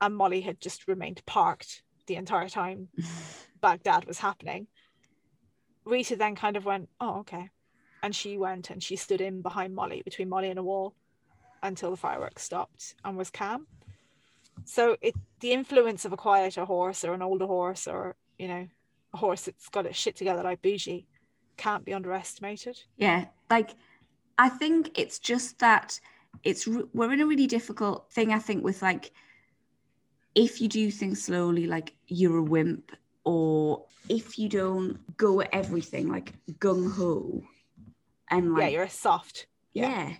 and 0.00 0.14
Molly 0.14 0.42
had 0.42 0.60
just 0.60 0.86
remained 0.86 1.26
parked 1.26 1.82
the 2.06 2.14
entire 2.14 2.48
time 2.48 2.88
Baghdad 3.66 4.04
was 4.04 4.20
happening, 4.20 4.68
Rita 5.84 6.14
then 6.14 6.36
kind 6.36 6.56
of 6.56 6.64
went, 6.64 6.88
Oh, 7.00 7.18
okay. 7.18 7.50
And 8.00 8.14
she 8.14 8.38
went 8.38 8.70
and 8.70 8.80
she 8.80 8.94
stood 8.94 9.20
in 9.20 9.42
behind 9.42 9.74
Molly, 9.74 10.02
between 10.04 10.28
Molly 10.28 10.50
and 10.50 10.58
a 10.60 10.62
wall, 10.62 10.94
until 11.64 11.90
the 11.90 11.96
fireworks 11.96 12.44
stopped 12.44 12.94
and 13.04 13.16
was 13.16 13.28
calm. 13.28 13.66
So 14.66 14.96
it 15.00 15.14
the 15.40 15.52
influence 15.52 16.04
of 16.04 16.12
a 16.12 16.16
quieter 16.16 16.64
horse 16.64 17.02
or 17.04 17.12
an 17.12 17.22
older 17.22 17.48
horse 17.48 17.88
or, 17.88 18.14
you 18.38 18.46
know, 18.46 18.68
a 19.12 19.16
horse 19.16 19.42
that's 19.42 19.68
got 19.68 19.84
its 19.84 19.98
shit 19.98 20.14
together 20.14 20.44
like 20.44 20.62
Bougie 20.62 21.08
can't 21.56 21.84
be 21.84 21.92
underestimated. 21.92 22.78
Yeah, 22.96 23.24
like 23.50 23.70
I 24.38 24.48
think 24.48 24.96
it's 24.96 25.18
just 25.18 25.58
that 25.58 25.98
it's 26.44 26.68
we're 26.68 27.12
in 27.12 27.20
a 27.20 27.26
really 27.26 27.48
difficult 27.48 28.12
thing. 28.12 28.32
I 28.32 28.38
think 28.38 28.62
with 28.62 28.80
like 28.80 29.10
if 30.36 30.60
you 30.60 30.68
do 30.68 30.92
things 30.92 31.24
slowly, 31.24 31.66
like 31.66 31.94
you're 32.06 32.36
a 32.36 32.42
wimp, 32.44 32.92
or 33.26 33.84
if 34.08 34.38
you 34.38 34.48
don't 34.48 34.98
go 35.16 35.40
at 35.42 35.48
everything 35.52 36.08
like 36.08 36.32
gung 36.60 36.90
ho, 36.92 37.42
and 38.30 38.54
like 38.54 38.62
yeah, 38.62 38.68
you're 38.68 38.84
a 38.84 38.90
soft. 38.90 39.46
yeah, 39.74 39.88
yeah. 39.88 40.12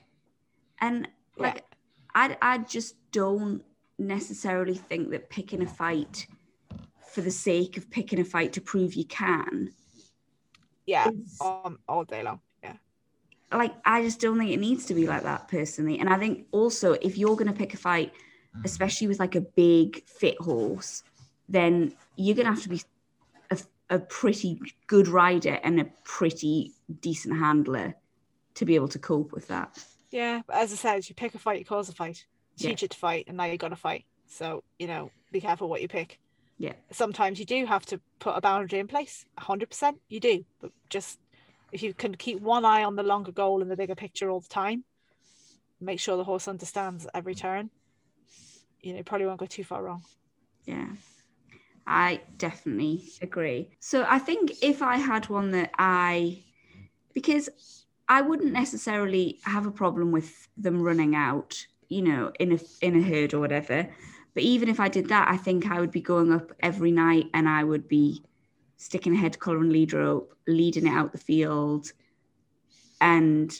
and 0.81 1.09
Yeah. 1.37 1.43
like 1.45 1.65
I 2.15 2.37
I 2.43 2.59
just 2.59 2.97
don't 3.13 3.63
necessarily 3.99 4.75
think 4.75 5.11
that 5.11 5.31
picking 5.31 5.63
a 5.63 5.67
fight 5.67 6.27
for 7.13 7.21
the 7.23 7.31
sake 7.31 7.77
of 7.79 7.89
picking 7.91 8.21
a 8.21 8.25
fight 8.25 8.53
to 8.55 8.61
prove 8.61 8.93
you 8.95 9.05
can 9.07 9.71
Yeah. 10.85 11.09
is 11.09 11.39
Um, 11.41 11.79
all 11.89 12.05
day 12.05 12.23
long. 12.23 12.41
Yeah. 12.63 12.77
like 13.53 13.75
I 13.85 14.03
just 14.03 14.21
don't 14.21 14.37
think 14.39 14.51
it 14.51 14.61
needs 14.61 14.85
to 14.87 14.95
be 14.95 15.07
like 15.07 15.23
that 15.23 15.49
personally. 15.49 15.99
And 16.01 16.09
I 16.11 16.19
think 16.19 16.47
also 16.51 16.93
if 17.09 17.17
you're 17.17 17.37
going 17.37 17.53
to 17.53 17.59
pick 17.63 17.73
a 17.73 17.79
fight, 17.79 18.13
especially 18.65 19.07
with 19.07 19.21
like 19.21 19.37
a 19.37 19.41
big 19.41 20.05
fit 20.07 20.39
horse, 20.41 21.05
then 21.49 21.95
you're 22.17 22.35
going 22.35 22.47
to 22.47 22.53
have 22.53 22.63
to 22.65 22.69
be 22.69 22.83
a, 23.91 23.99
pretty 23.99 24.61
good 24.87 25.09
rider 25.09 25.59
and 25.62 25.80
a 25.80 25.87
pretty 26.05 26.72
decent 27.01 27.37
handler 27.39 27.95
to 28.55 28.64
be 28.64 28.74
able 28.74 28.89
to 28.89 28.99
cope 28.99 29.32
with 29.32 29.49
that. 29.49 29.78
Yeah, 30.11 30.43
but 30.47 30.57
as 30.57 30.72
I 30.72 30.76
said, 30.76 31.09
you 31.09 31.14
pick 31.14 31.34
a 31.34 31.39
fight, 31.39 31.59
you 31.59 31.64
cause 31.64 31.89
a 31.89 31.93
fight. 31.93 32.24
Yeah. 32.57 32.70
Teach 32.70 32.82
it 32.82 32.91
to 32.93 32.97
fight, 32.97 33.24
and 33.28 33.37
now 33.37 33.45
you 33.45 33.59
got 33.59 33.68
to 33.68 33.76
fight. 33.76 34.05
So 34.28 34.64
you 34.78 34.87
know, 34.87 35.11
be 35.30 35.41
careful 35.41 35.68
what 35.68 35.82
you 35.82 35.89
pick. 35.89 36.18
Yeah. 36.59 36.72
Sometimes 36.91 37.39
you 37.39 37.45
do 37.45 37.66
have 37.66 37.84
to 37.87 38.01
put 38.18 38.37
a 38.37 38.41
boundary 38.41 38.78
in 38.78 38.89
place. 38.89 39.26
hundred 39.37 39.68
percent, 39.68 39.99
you 40.09 40.20
do. 40.20 40.45
But 40.61 40.72
just 40.89 41.18
if 41.72 41.82
you 41.82 41.93
can 41.93 42.14
keep 42.14 42.41
one 42.41 42.64
eye 42.64 42.84
on 42.84 42.97
the 42.97 43.03
longer 43.03 43.32
goal 43.32 43.61
and 43.61 43.70
the 43.70 43.76
bigger 43.76 43.95
picture 43.95 44.30
all 44.30 44.41
the 44.41 44.49
time, 44.49 44.84
make 45.80 46.01
sure 46.01 46.16
the 46.16 46.24
horse 46.24 46.49
understands 46.49 47.07
every 47.14 47.34
turn. 47.34 47.70
You 48.80 48.93
know, 48.93 48.99
you 48.99 49.05
probably 49.05 49.26
won't 49.26 49.41
go 49.41 49.47
too 49.47 49.64
far 49.64 49.82
wrong. 49.82 50.03
Yeah. 50.64 50.89
I 51.87 52.20
definitely 52.37 53.05
agree. 53.22 53.70
So 53.80 54.05
I 54.09 54.18
think 54.18 54.53
if 54.62 54.82
I 54.82 54.97
had 54.97 55.28
one 55.28 55.53
that 55.53 55.70
I, 55.78 56.43
because 57.14 57.49
I 58.09 58.22
wouldn't 58.22 58.53
necessarily 58.53 59.39
have 59.45 59.66
a 59.66 59.70
problem 59.70 60.12
with 60.12 60.49
them 60.57 60.82
running 60.82 61.14
out, 61.14 61.66
you 61.89 62.03
know, 62.03 62.32
in 62.41 62.53
a 62.53 62.59
in 62.80 62.97
a 62.97 63.03
herd 63.03 63.34
or 63.34 63.41
whatever. 63.41 63.89
But 64.34 64.43
even 64.43 64.68
if 64.68 64.80
I 64.80 64.89
did 64.89 65.09
that, 65.09 65.28
I 65.28 65.37
think 65.37 65.70
I 65.70 65.80
would 65.80 65.91
be 65.93 66.03
going 66.03 66.32
up 66.32 66.53
every 66.61 66.91
night 66.91 67.26
and 67.32 67.49
I 67.49 67.64
would 67.64 67.89
be 67.89 68.22
sticking 68.76 69.14
a 69.14 69.18
head 69.18 69.39
collar 69.39 69.59
and 69.59 69.72
lead 69.72 69.93
rope, 69.93 70.37
leading 70.47 70.87
it 70.87 70.91
out 70.91 71.12
the 71.12 71.18
field, 71.18 71.93
and 73.01 73.51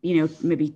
you 0.00 0.16
know 0.16 0.28
maybe 0.42 0.74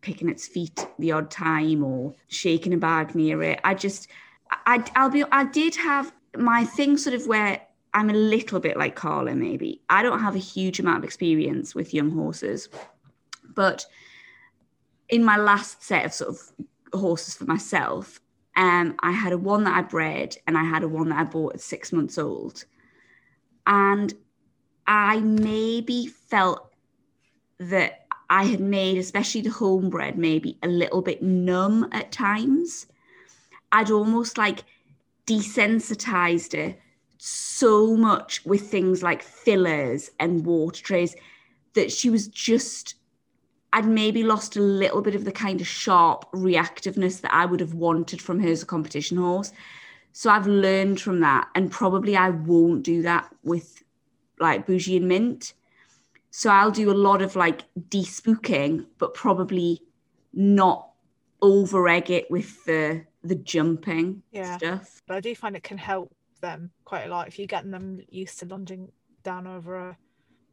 picking 0.00 0.28
its 0.28 0.46
feet 0.46 0.86
the 0.98 1.12
odd 1.12 1.30
time 1.30 1.82
or 1.82 2.14
shaking 2.28 2.74
a 2.74 2.76
bag 2.76 3.14
near 3.14 3.42
it. 3.42 3.58
I 3.64 3.74
just, 3.74 4.08
I, 4.50 4.84
I'll 4.96 5.10
be, 5.10 5.24
I 5.30 5.44
did 5.44 5.74
have 5.76 6.12
my 6.36 6.64
thing 6.64 6.96
sort 6.96 7.14
of 7.14 7.26
where 7.26 7.60
I'm 7.92 8.10
a 8.10 8.14
little 8.14 8.60
bit 8.60 8.76
like 8.76 8.96
Carla, 8.96 9.34
maybe. 9.34 9.80
I 9.88 10.02
don't 10.02 10.20
have 10.20 10.34
a 10.34 10.38
huge 10.38 10.80
amount 10.80 10.98
of 10.98 11.04
experience 11.04 11.74
with 11.74 11.94
young 11.94 12.10
horses, 12.10 12.68
but 13.54 13.86
in 15.08 15.24
my 15.24 15.36
last 15.36 15.82
set 15.82 16.04
of 16.04 16.12
sort 16.12 16.30
of 16.30 16.98
horses 16.98 17.34
for 17.34 17.44
myself, 17.44 18.20
um, 18.56 18.96
I 19.00 19.12
had 19.12 19.32
a 19.32 19.38
one 19.38 19.64
that 19.64 19.76
I 19.76 19.82
bred 19.82 20.36
and 20.46 20.56
I 20.56 20.64
had 20.64 20.82
a 20.82 20.88
one 20.88 21.08
that 21.08 21.18
I 21.18 21.24
bought 21.24 21.54
at 21.54 21.60
six 21.60 21.92
months 21.92 22.18
old. 22.18 22.64
And 23.66 24.12
I 24.86 25.20
maybe 25.20 26.06
felt 26.06 26.70
that 27.58 28.06
I 28.30 28.44
had 28.44 28.60
made, 28.60 28.98
especially 28.98 29.42
the 29.42 29.50
homebred, 29.50 30.16
maybe 30.16 30.58
a 30.62 30.68
little 30.68 31.02
bit 31.02 31.22
numb 31.22 31.88
at 31.92 32.12
times. 32.12 32.86
I'd 33.74 33.90
almost 33.90 34.38
like 34.38 34.62
desensitized 35.26 36.56
her 36.56 36.76
so 37.18 37.96
much 37.96 38.44
with 38.46 38.70
things 38.70 39.02
like 39.02 39.20
fillers 39.20 40.10
and 40.20 40.46
water 40.46 40.80
trays 40.80 41.16
that 41.74 41.90
she 41.90 42.08
was 42.08 42.28
just, 42.28 42.94
I'd 43.72 43.84
maybe 43.86 44.22
lost 44.22 44.54
a 44.56 44.60
little 44.60 45.02
bit 45.02 45.16
of 45.16 45.24
the 45.24 45.32
kind 45.32 45.60
of 45.60 45.66
sharp 45.66 46.30
reactiveness 46.32 47.20
that 47.22 47.34
I 47.34 47.46
would 47.46 47.58
have 47.58 47.74
wanted 47.74 48.22
from 48.22 48.38
her 48.38 48.48
as 48.48 48.62
a 48.62 48.66
competition 48.66 49.16
horse. 49.16 49.52
So 50.12 50.30
I've 50.30 50.46
learned 50.46 51.00
from 51.00 51.18
that, 51.20 51.48
and 51.56 51.68
probably 51.68 52.16
I 52.16 52.30
won't 52.30 52.84
do 52.84 53.02
that 53.02 53.34
with 53.42 53.82
like 54.38 54.66
Bougie 54.66 54.98
and 54.98 55.08
Mint. 55.08 55.52
So 56.30 56.48
I'll 56.48 56.70
do 56.70 56.92
a 56.92 57.02
lot 57.08 57.22
of 57.22 57.34
like 57.34 57.62
despooking, 57.88 58.86
but 58.98 59.14
probably 59.14 59.82
not 60.32 60.90
over 61.42 61.88
egg 61.88 62.08
it 62.12 62.30
with 62.30 62.64
the 62.66 63.04
the 63.24 63.34
jumping 63.34 64.22
Yeah. 64.30 64.56
stuff. 64.56 65.02
But 65.06 65.16
I 65.16 65.20
do 65.20 65.34
find 65.34 65.56
it 65.56 65.62
can 65.62 65.78
help 65.78 66.14
them 66.40 66.70
quite 66.84 67.04
a 67.04 67.08
lot 67.08 67.26
if 67.26 67.38
you're 67.38 67.46
getting 67.46 67.70
them 67.70 68.00
used 68.08 68.38
to 68.40 68.46
lunging 68.46 68.92
down 69.22 69.46
over 69.46 69.76
a 69.76 69.96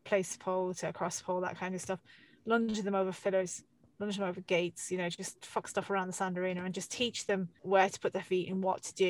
place 0.05 0.37
pole 0.37 0.73
to 0.75 0.89
a 0.89 0.93
cross 0.93 1.21
pole, 1.21 1.41
that 1.41 1.57
kind 1.57 1.75
of 1.75 1.81
stuff. 1.81 1.99
Lunging 2.45 2.85
them 2.85 2.95
over 2.95 3.11
fillers, 3.11 3.63
lunging 3.99 4.21
them 4.21 4.29
over 4.29 4.41
gates, 4.41 4.91
you 4.91 4.97
know, 4.97 5.09
just 5.09 5.45
fuck 5.45 5.67
stuff 5.67 5.89
around 5.89 6.07
the 6.07 6.13
sand 6.13 6.37
arena 6.37 6.63
and 6.63 6.73
just 6.73 6.91
teach 6.91 7.27
them 7.27 7.49
where 7.61 7.89
to 7.89 7.99
put 7.99 8.13
their 8.13 8.23
feet 8.23 8.49
and 8.49 8.63
what 8.63 8.81
to 8.83 8.93
do. 8.95 9.05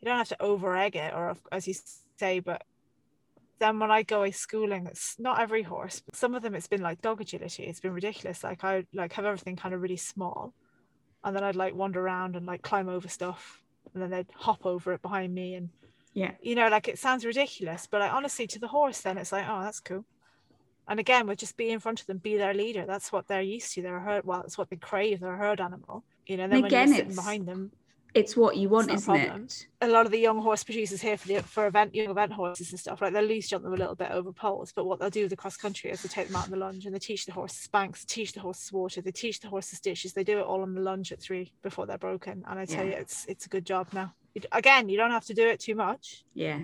You 0.00 0.04
don't 0.04 0.16
have 0.16 0.28
to 0.28 0.42
over 0.42 0.76
egg 0.76 0.96
it, 0.96 1.12
or 1.12 1.36
as 1.52 1.68
you 1.68 1.74
say, 2.16 2.40
but 2.40 2.64
then 3.58 3.78
when 3.78 3.90
I 3.90 4.02
go 4.02 4.18
away 4.18 4.30
schooling, 4.30 4.86
it's 4.86 5.16
not 5.18 5.40
every 5.40 5.62
horse, 5.62 6.00
but 6.00 6.16
some 6.16 6.34
of 6.34 6.42
them 6.42 6.54
it's 6.54 6.68
been 6.68 6.82
like 6.82 7.02
dog 7.02 7.20
agility. 7.20 7.64
It's 7.64 7.80
been 7.80 7.92
ridiculous. 7.92 8.44
Like 8.44 8.64
I 8.64 8.84
like 8.94 9.12
have 9.14 9.24
everything 9.24 9.56
kind 9.56 9.74
of 9.74 9.82
really 9.82 9.96
small. 9.96 10.54
And 11.24 11.34
then 11.34 11.44
I'd 11.44 11.56
like 11.56 11.74
wander 11.74 12.00
around 12.00 12.36
and 12.36 12.46
like 12.46 12.62
climb 12.62 12.88
over 12.88 13.08
stuff. 13.08 13.62
And 13.92 14.02
then 14.02 14.10
they'd 14.10 14.26
hop 14.34 14.64
over 14.66 14.92
it 14.92 15.02
behind 15.02 15.34
me 15.34 15.54
and 15.54 15.70
Yeah. 16.14 16.32
you 16.40 16.54
know, 16.54 16.68
like 16.68 16.88
it 16.88 16.98
sounds 16.98 17.24
ridiculous, 17.24 17.86
but 17.90 18.00
like 18.00 18.12
honestly 18.12 18.46
to 18.48 18.58
the 18.58 18.68
horse 18.68 19.00
then 19.00 19.18
it's 19.18 19.32
like, 19.32 19.46
oh 19.48 19.62
that's 19.62 19.80
cool. 19.80 20.04
And 20.86 20.98
again, 20.98 21.26
with 21.26 21.38
just 21.38 21.56
be 21.56 21.70
in 21.70 21.80
front 21.80 22.00
of 22.00 22.06
them, 22.06 22.18
be 22.18 22.36
their 22.38 22.54
leader. 22.54 22.86
That's 22.86 23.12
what 23.12 23.28
they're 23.28 23.42
used 23.42 23.74
to. 23.74 23.82
They're 23.82 23.96
a 23.98 24.00
herd 24.00 24.24
well, 24.24 24.42
it's 24.42 24.56
what 24.56 24.70
they 24.70 24.76
crave, 24.76 25.20
they're 25.20 25.34
a 25.34 25.38
herd 25.38 25.60
animal. 25.60 26.04
You 26.26 26.36
know, 26.38 26.48
then 26.48 26.62
when 26.62 26.66
Again, 26.66 26.88
you're 26.88 26.96
sitting 26.96 27.14
behind 27.14 27.46
them, 27.46 27.72
It's 28.14 28.36
what 28.36 28.56
you 28.56 28.68
want, 28.70 28.90
a 28.90 28.94
isn't 28.94 29.04
problem. 29.14 29.44
it? 29.44 29.66
a 29.82 29.86
lot 29.88 30.06
of 30.06 30.12
the 30.12 30.18
young 30.18 30.40
horse 30.40 30.64
producers 30.64 31.00
here 31.00 31.16
for 31.18 31.28
the 31.28 31.42
for 31.42 31.66
event 31.66 31.94
young 31.94 32.10
event 32.10 32.32
horses 32.32 32.70
and 32.70 32.80
stuff, 32.80 33.02
like 33.02 33.12
they'll 33.12 33.22
loose 33.22 33.48
jump 33.48 33.62
them 33.64 33.74
a 33.74 33.76
little 33.76 33.94
bit 33.94 34.10
over 34.10 34.32
poles, 34.32 34.72
but 34.74 34.86
what 34.86 34.98
they'll 34.98 35.10
do 35.10 35.22
with 35.22 35.30
the 35.30 35.36
cross 35.36 35.56
country 35.56 35.90
is 35.90 36.02
they 36.02 36.08
take 36.08 36.26
them 36.28 36.36
out 36.36 36.46
in 36.46 36.50
the 36.50 36.56
lunge 36.56 36.86
and 36.86 36.94
they 36.94 36.98
teach 36.98 37.26
the 37.26 37.32
horses 37.32 37.68
banks, 37.68 38.04
teach 38.06 38.32
the 38.32 38.40
horses 38.40 38.72
water, 38.72 39.02
they 39.02 39.10
teach 39.12 39.40
the 39.40 39.48
horses 39.48 39.78
dishes, 39.78 40.14
they 40.14 40.24
do 40.24 40.38
it 40.38 40.44
all 40.46 40.62
on 40.62 40.74
the 40.74 40.80
lunge 40.80 41.12
at 41.12 41.20
three 41.20 41.52
before 41.62 41.86
they're 41.86 41.98
broken. 41.98 42.44
And 42.48 42.58
I 42.58 42.64
tell 42.64 42.84
Yeah. 42.84 42.92
you, 42.92 42.96
it's 42.96 43.26
it's 43.26 43.46
a 43.46 43.48
good 43.50 43.66
job 43.66 43.88
now. 43.92 44.14
Again, 44.52 44.88
you 44.88 44.96
don't 44.96 45.10
have 45.10 45.26
to 45.26 45.34
do 45.34 45.46
it 45.46 45.60
too 45.60 45.74
much, 45.74 46.24
Yeah. 46.34 46.60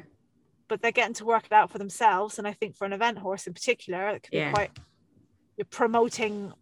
but 0.69 0.81
they're 0.81 0.93
getting 0.93 1.15
to 1.15 1.25
work 1.27 1.45
it 1.47 1.53
out 1.53 1.71
for 1.71 1.79
themselves. 1.79 2.39
And 2.39 2.49
I 2.49 2.53
think 2.55 2.75
for 2.75 2.85
an 2.87 2.93
event 2.95 3.19
horse 3.19 3.47
in 3.47 3.53
particular, 3.53 4.09
it 4.09 4.23
can 4.23 4.39
Yeah. 4.39 4.49
be 4.49 4.55
quite 4.55 4.71
you're 5.57 5.67
promoting 5.67 6.53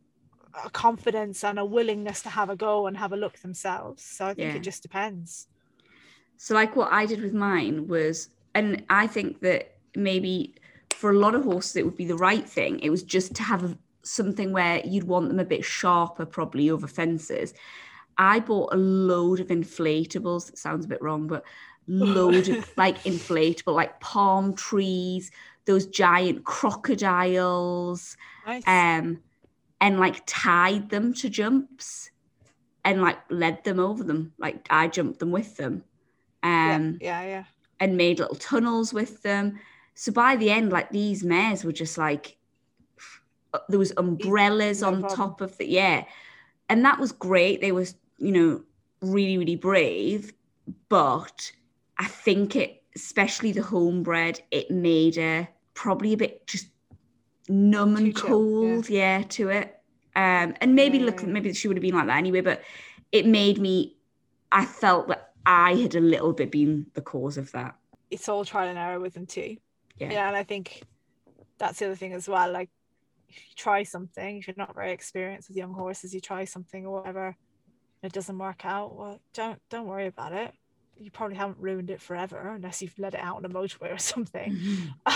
a 0.65 0.71
confidence 0.71 1.45
and 1.45 1.59
a 1.59 1.65
willingness 1.65 2.23
to 2.23 2.29
have 2.31 2.51
a 2.51 2.57
go 2.57 2.87
and 2.87 2.97
have 2.97 3.13
a 3.13 3.17
look 3.17 3.39
themselves. 3.39 4.03
So 4.05 4.27
I 4.27 4.35
think 4.35 4.51
Yeah. 4.51 4.57
it 4.57 4.63
just 4.63 4.83
depends. 4.83 5.49
So, 6.37 6.55
like 6.55 6.75
what 6.77 6.93
I 6.93 7.07
did 7.07 7.23
with 7.23 7.33
mine 7.35 7.87
was, 7.87 8.29
and 8.55 8.85
I 8.91 9.07
think 9.07 9.41
that 9.41 9.77
maybe 9.95 10.55
for 10.91 11.11
a 11.11 11.19
lot 11.19 11.35
of 11.35 11.45
horses 11.45 11.77
it 11.77 11.85
would 11.85 11.97
be 11.97 12.05
the 12.05 12.17
right 12.17 12.49
thing. 12.49 12.81
It 12.81 12.91
was 12.91 13.03
just 13.03 13.35
to 13.37 13.43
have 13.43 13.77
something 14.03 14.53
where 14.53 14.81
you'd 14.85 15.05
want 15.05 15.29
them 15.29 15.39
a 15.39 15.45
bit 15.45 15.65
sharper, 15.65 16.27
probably 16.27 16.71
over 16.71 16.87
fences. 16.87 17.55
I 18.19 18.41
bought 18.41 18.75
a 18.75 18.77
load 18.77 19.41
of 19.41 19.49
inflatables. 19.49 20.51
It 20.51 20.59
sounds 20.59 20.85
a 20.85 20.89
bit 20.89 21.01
wrong, 21.01 21.29
but 21.29 21.45
load 21.87 22.49
of 22.49 22.71
like 22.77 22.99
inflatable, 23.05 23.75
like 23.75 24.01
palm 24.01 24.55
trees, 24.55 25.31
those 25.65 25.87
giant 25.87 26.45
crocodiles, 26.45 28.17
Nice. 28.47 28.65
um, 28.67 29.21
and 29.83 29.99
like 29.99 30.23
tied 30.27 30.89
them 30.91 31.13
to 31.13 31.29
jumps 31.29 32.11
and 32.85 33.03
like 33.03 33.19
led 33.29 33.63
them 33.65 33.81
over 33.81 34.05
them. 34.05 34.33
Like 34.39 34.67
I 34.71 34.87
jumped 34.87 35.19
them 35.19 35.33
with 35.33 35.57
them. 35.57 35.83
Um, 36.45 36.99
yeah, 37.01 37.23
yeah, 37.23 37.27
yeah. 37.27 37.45
and 37.81 37.97
made 37.97 38.21
little 38.21 38.37
tunnels 38.37 38.95
with 38.95 39.23
them. 39.23 39.59
So 39.95 40.13
by 40.13 40.37
the 40.37 40.51
end, 40.51 40.73
like 40.73 40.91
these 40.91 41.25
mares 41.25 41.65
were 41.65 41.73
just 41.73 41.99
like 41.99 42.37
there 43.69 43.79
was 43.79 43.93
umbrellas 43.97 44.81
no 44.81 44.89
on 44.89 45.01
problem. 45.01 45.17
top 45.17 45.41
of 45.41 45.59
the 45.59 45.69
yeah, 45.69 46.05
and 46.69 46.85
that 46.85 46.99
was 46.99 47.11
great. 47.11 47.61
They 47.61 47.73
was 47.73 47.97
you 48.19 48.33
know 48.33 48.63
really 49.01 49.37
really 49.37 49.57
brave, 49.57 50.33
but 50.89 51.51
I 51.99 52.07
think 52.07 52.55
it, 52.55 52.83
especially 52.95 53.51
the 53.51 53.63
homebred, 53.63 54.41
it 54.53 54.71
made 54.71 55.17
her 55.17 55.49
probably 55.75 56.13
a 56.13 56.17
bit 56.17 56.47
just 56.47 56.69
numb 57.49 57.97
and 57.97 58.17
chill, 58.17 58.27
yeah. 58.27 58.29
cold, 58.29 58.89
yeah. 58.89 59.23
to 59.23 59.49
it. 59.51 59.79
Um, 60.15 60.55
and 60.61 60.75
maybe 60.75 60.99
Yeah, 60.99 61.07
look, 61.07 61.23
maybe 61.23 61.53
she 61.55 61.69
would 61.69 61.77
have 61.77 61.83
been 61.83 61.95
like 61.95 62.07
that 62.07 62.19
anyway, 62.19 62.41
but 62.41 62.63
it 63.11 63.27
made 63.27 63.59
me. 63.59 63.97
I 64.51 64.67
felt 64.67 65.09
that 65.09 65.33
I 65.47 65.75
had 65.75 65.95
a 65.95 66.01
little 66.01 66.33
bit 66.33 66.51
been 66.51 66.87
the 66.95 67.01
cause 67.01 67.39
of 67.39 67.51
that. 67.53 67.75
it's 68.11 68.29
all 68.29 68.45
trial 68.45 68.69
and 68.69 68.79
error 68.79 69.01
with 69.01 69.15
them 69.15 69.27
too. 69.27 69.57
Yeah. 69.99 70.13
Yeah, 70.13 70.29
and 70.29 70.37
I 70.37 70.43
think 70.43 70.83
that's 71.59 71.79
the 71.79 71.87
other 71.87 71.97
thing 71.97 72.13
as 72.13 72.29
well. 72.29 72.51
Like, 72.51 72.69
if 73.29 73.37
you 73.37 73.55
try 73.57 73.83
something, 73.83 74.39
if 74.39 74.47
you're 74.47 74.55
not 74.59 74.75
very 74.75 74.93
experienced 74.93 75.49
with 75.49 75.57
young 75.57 75.73
horses, 75.73 76.13
you 76.13 76.21
try 76.21 76.45
something 76.45 76.85
or 76.85 77.01
whatever, 77.01 77.27
and 77.27 78.11
it 78.11 78.13
doesn't 78.13 78.39
work 78.39 78.67
out. 78.67 78.95
Well, 78.95 79.21
don't 79.33 79.59
don't 79.71 79.87
worry 79.87 80.07
about 80.07 80.33
it. 80.33 80.53
You 80.99 81.11
probably 81.11 81.37
haven't 81.37 81.59
ruined 81.59 81.91
it 81.91 82.03
forever 82.03 82.53
unless 82.55 82.83
you've 82.83 82.99
let 82.99 83.15
it 83.15 83.21
out 83.21 83.37
on 83.37 83.45
a 83.45 83.49
motorway 83.49 83.95
or 83.95 83.99
something. 83.99 84.59
Um, 85.07 85.15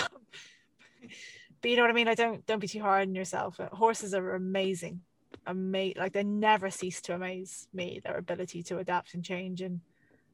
but 1.61 1.71
you 1.71 1.77
know 1.77 1.83
what 1.83 1.91
I 1.91 1.93
mean. 1.93 2.07
I 2.07 2.15
don't 2.15 2.45
don't 2.45 2.59
be 2.59 2.67
too 2.67 2.81
hard 2.81 3.07
on 3.07 3.15
yourself. 3.15 3.59
Horses 3.71 4.13
are 4.13 4.35
amazing, 4.35 5.01
amazing. 5.45 5.97
Like 5.97 6.13
they 6.13 6.23
never 6.23 6.69
cease 6.69 7.01
to 7.01 7.15
amaze 7.15 7.67
me. 7.73 8.01
Their 8.03 8.17
ability 8.17 8.63
to 8.63 8.77
adapt 8.77 9.13
and 9.13 9.23
change 9.23 9.61
and 9.61 9.81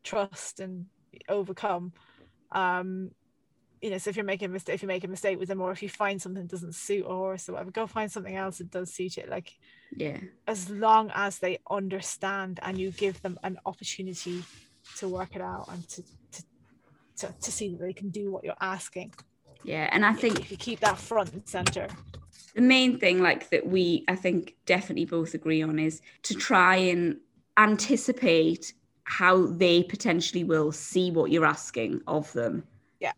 trust 0.04 0.60
and 0.60 0.88
overcome. 1.30 1.94
Um, 2.52 3.12
you 3.82 3.90
know, 3.90 3.98
so 3.98 4.10
if 4.10 4.16
you're 4.16 4.26
making 4.26 4.50
a 4.50 4.54
mistake, 4.54 4.76
if 4.76 4.82
you 4.82 4.88
make 4.88 5.04
a 5.04 5.10
mistake 5.10 5.38
with 5.38 5.50
them, 5.50 5.60
or 5.60 5.72
if 5.72 5.84
you 5.84 5.90
find 5.90 6.22
something 6.22 6.44
that 6.44 6.52
doesn't 6.52 6.76
suit 6.76 7.06
a 7.06 7.10
horse 7.10 7.50
or 7.50 7.54
whatever, 7.54 7.72
go 7.72 7.86
find 7.86 8.12
something 8.12 8.36
else 8.36 8.60
that 8.60 8.72
does 8.72 8.94
suit 8.94 9.18
it. 9.18 9.30
Like 9.30 9.52
yeah, 9.96 10.20
as 10.48 10.70
long 10.70 11.12
as 11.14 11.40
they 11.40 11.60
understand 11.70 12.60
and 12.64 12.78
you 12.78 12.92
give 12.92 13.22
them 13.22 13.38
an 13.44 13.58
opportunity 13.66 14.44
to 14.98 15.08
work 15.10 15.36
it 15.36 15.42
out 15.42 15.68
and 15.70 15.88
to 15.90 16.02
to, 16.02 16.44
to, 17.18 17.34
to 17.42 17.52
see 17.52 17.70
that 17.70 17.80
they 17.80 17.94
can 17.94 18.10
do 18.10 18.32
what 18.32 18.44
you're 18.44 18.56
asking. 18.62 19.14
Yeah. 19.64 19.90
And 19.92 20.06
I 20.06 20.14
think 20.14 20.40
if 20.40 20.52
you 20.52 20.58
keep 20.58 20.80
that 20.82 20.98
front 20.98 21.34
and 21.34 21.48
center. 21.48 21.88
the 22.56 22.62
main 22.62 23.00
thing, 23.00 23.22
like 23.22 23.50
that, 23.50 23.68
we 23.68 24.06
I 24.08 24.16
think 24.16 24.56
definitely 24.66 25.06
both 25.06 25.34
agree 25.34 25.62
on 25.62 25.80
is 25.80 26.02
to 26.24 26.34
try 26.34 26.76
and 26.76 27.18
anticipate 27.58 28.74
how 29.06 29.48
they 29.48 29.84
potentially 29.84 30.44
will 30.44 30.72
see 30.72 31.12
what 31.12 31.32
you're 31.32 31.46
asking 31.46 32.02
of 32.08 32.32
them. 32.34 32.64
Yeah. 33.00 33.14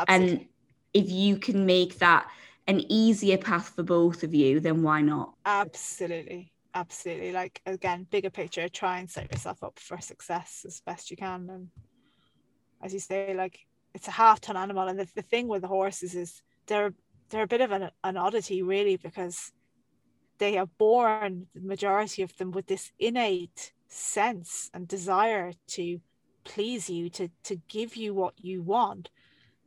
Absolutely. 0.00 0.36
And 0.36 0.46
if 0.94 1.10
you 1.10 1.36
can 1.38 1.66
make 1.66 1.98
that 1.98 2.28
an 2.66 2.84
easier 2.88 3.38
path 3.38 3.68
for 3.68 3.82
both 3.82 4.22
of 4.22 4.34
you, 4.34 4.60
then 4.60 4.82
why 4.82 5.02
not? 5.02 5.34
Absolutely. 5.44 6.52
Absolutely. 6.74 7.32
Like 7.32 7.60
again, 7.66 8.06
bigger 8.10 8.30
picture, 8.30 8.68
try 8.68 8.98
and 8.98 9.10
set 9.10 9.32
yourself 9.32 9.62
up 9.62 9.78
for 9.78 10.00
success 10.00 10.64
as 10.66 10.80
best 10.80 11.10
you 11.10 11.16
can. 11.16 11.48
And 11.50 11.68
as 12.82 12.92
you 12.92 13.00
say, 13.00 13.34
like 13.34 13.65
it's 13.96 14.08
a 14.08 14.12
half 14.12 14.40
ton 14.40 14.56
animal. 14.56 14.86
And 14.86 14.98
the, 14.98 15.08
the 15.14 15.22
thing 15.22 15.48
with 15.48 15.62
the 15.62 15.68
horses 15.68 16.14
is 16.14 16.42
they're 16.66 16.92
they're 17.30 17.42
a 17.42 17.48
bit 17.48 17.62
of 17.62 17.72
an, 17.72 17.90
an 18.04 18.16
oddity 18.16 18.62
really 18.62 18.96
because 18.96 19.50
they 20.38 20.58
are 20.58 20.66
born, 20.66 21.46
the 21.54 21.62
majority 21.62 22.22
of 22.22 22.36
them, 22.36 22.50
with 22.52 22.66
this 22.66 22.92
innate 23.00 23.72
sense 23.88 24.70
and 24.74 24.86
desire 24.86 25.52
to 25.68 26.00
please 26.44 26.88
you, 26.90 27.08
to 27.10 27.30
to 27.44 27.56
give 27.68 27.96
you 27.96 28.14
what 28.14 28.34
you 28.36 28.62
want. 28.62 29.08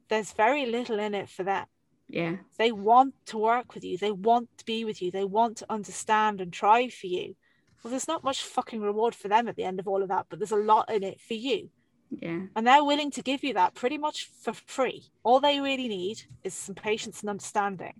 There's 0.09 0.31
very 0.31 0.65
little 0.65 0.99
in 0.99 1.13
it 1.13 1.27
for 1.27 1.43
them. 1.43 1.65
Yeah, 2.07 2.37
they 2.57 2.71
want 2.71 3.15
to 3.27 3.37
work 3.39 3.73
with 3.73 3.83
you. 3.83 3.97
They 3.97 4.11
want 4.11 4.49
to 4.59 4.65
be 4.65 4.85
with 4.85 5.01
you. 5.01 5.11
They 5.11 5.25
want 5.25 5.57
to 5.57 5.65
understand 5.69 6.39
and 6.39 6.53
try 6.53 6.87
for 6.87 7.07
you. 7.07 7.35
Well 7.83 7.91
there's 7.91 8.07
not 8.07 8.23
much 8.23 8.43
fucking 8.43 8.81
reward 8.81 9.15
for 9.15 9.27
them 9.27 9.47
at 9.47 9.55
the 9.55 9.63
end 9.63 9.79
of 9.79 9.87
all 9.87 10.03
of 10.03 10.09
that 10.09 10.25
but 10.29 10.37
there's 10.37 10.51
a 10.51 10.57
lot 10.57 10.91
in 10.91 11.01
it 11.01 11.21
for 11.21 11.35
you 11.35 11.69
yeah, 12.09 12.41
and 12.55 12.65
they're 12.65 12.83
willing 12.83 13.11
to 13.11 13.21
give 13.21 13.43
you 13.43 13.53
that 13.53 13.75
pretty 13.75 13.97
much 13.97 14.29
for 14.41 14.53
free 14.53 15.11
all 15.23 15.39
they 15.39 15.59
really 15.59 15.87
need 15.87 16.21
is 16.43 16.53
some 16.53 16.75
patience 16.75 17.21
and 17.21 17.29
understanding 17.29 17.93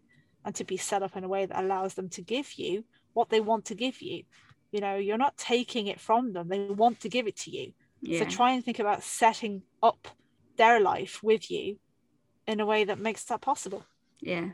and 0.46 0.56
to 0.56 0.64
be 0.64 0.78
set 0.78 1.04
up 1.04 1.16
in 1.16 1.24
a 1.24 1.28
way 1.28 1.46
that 1.46 1.64
allows 1.64 1.94
them 1.94 2.10
to 2.10 2.22
give 2.22 2.54
you 2.54 2.84
what 3.14 3.30
they 3.30 3.40
want 3.40 3.66
to 3.66 3.76
give 3.76 4.02
you 4.02 4.24
you 4.72 4.80
know 4.80 4.96
you're 4.96 5.18
not 5.18 5.38
taking 5.38 5.88
it 5.88 6.00
from 6.00 6.34
them 6.34 6.48
they 6.48 6.60
want 6.60 7.00
to 7.00 7.10
give 7.10 7.28
it 7.28 7.36
to 7.36 7.52
you 7.52 7.72
yeah. 8.02 8.20
so 8.20 8.26
try 8.26 8.52
and 8.52 8.64
think 8.64 8.80
about 8.80 9.04
setting 9.04 9.62
up 9.84 10.08
their 10.58 10.80
life 10.80 11.22
with 11.24 11.50
you 11.52 11.78
in 12.48 12.60
a 12.60 12.66
way 12.66 12.84
that 12.84 13.00
makes 13.00 13.24
that 13.26 13.42
possible 13.42 13.86
Yeah. 14.22 14.50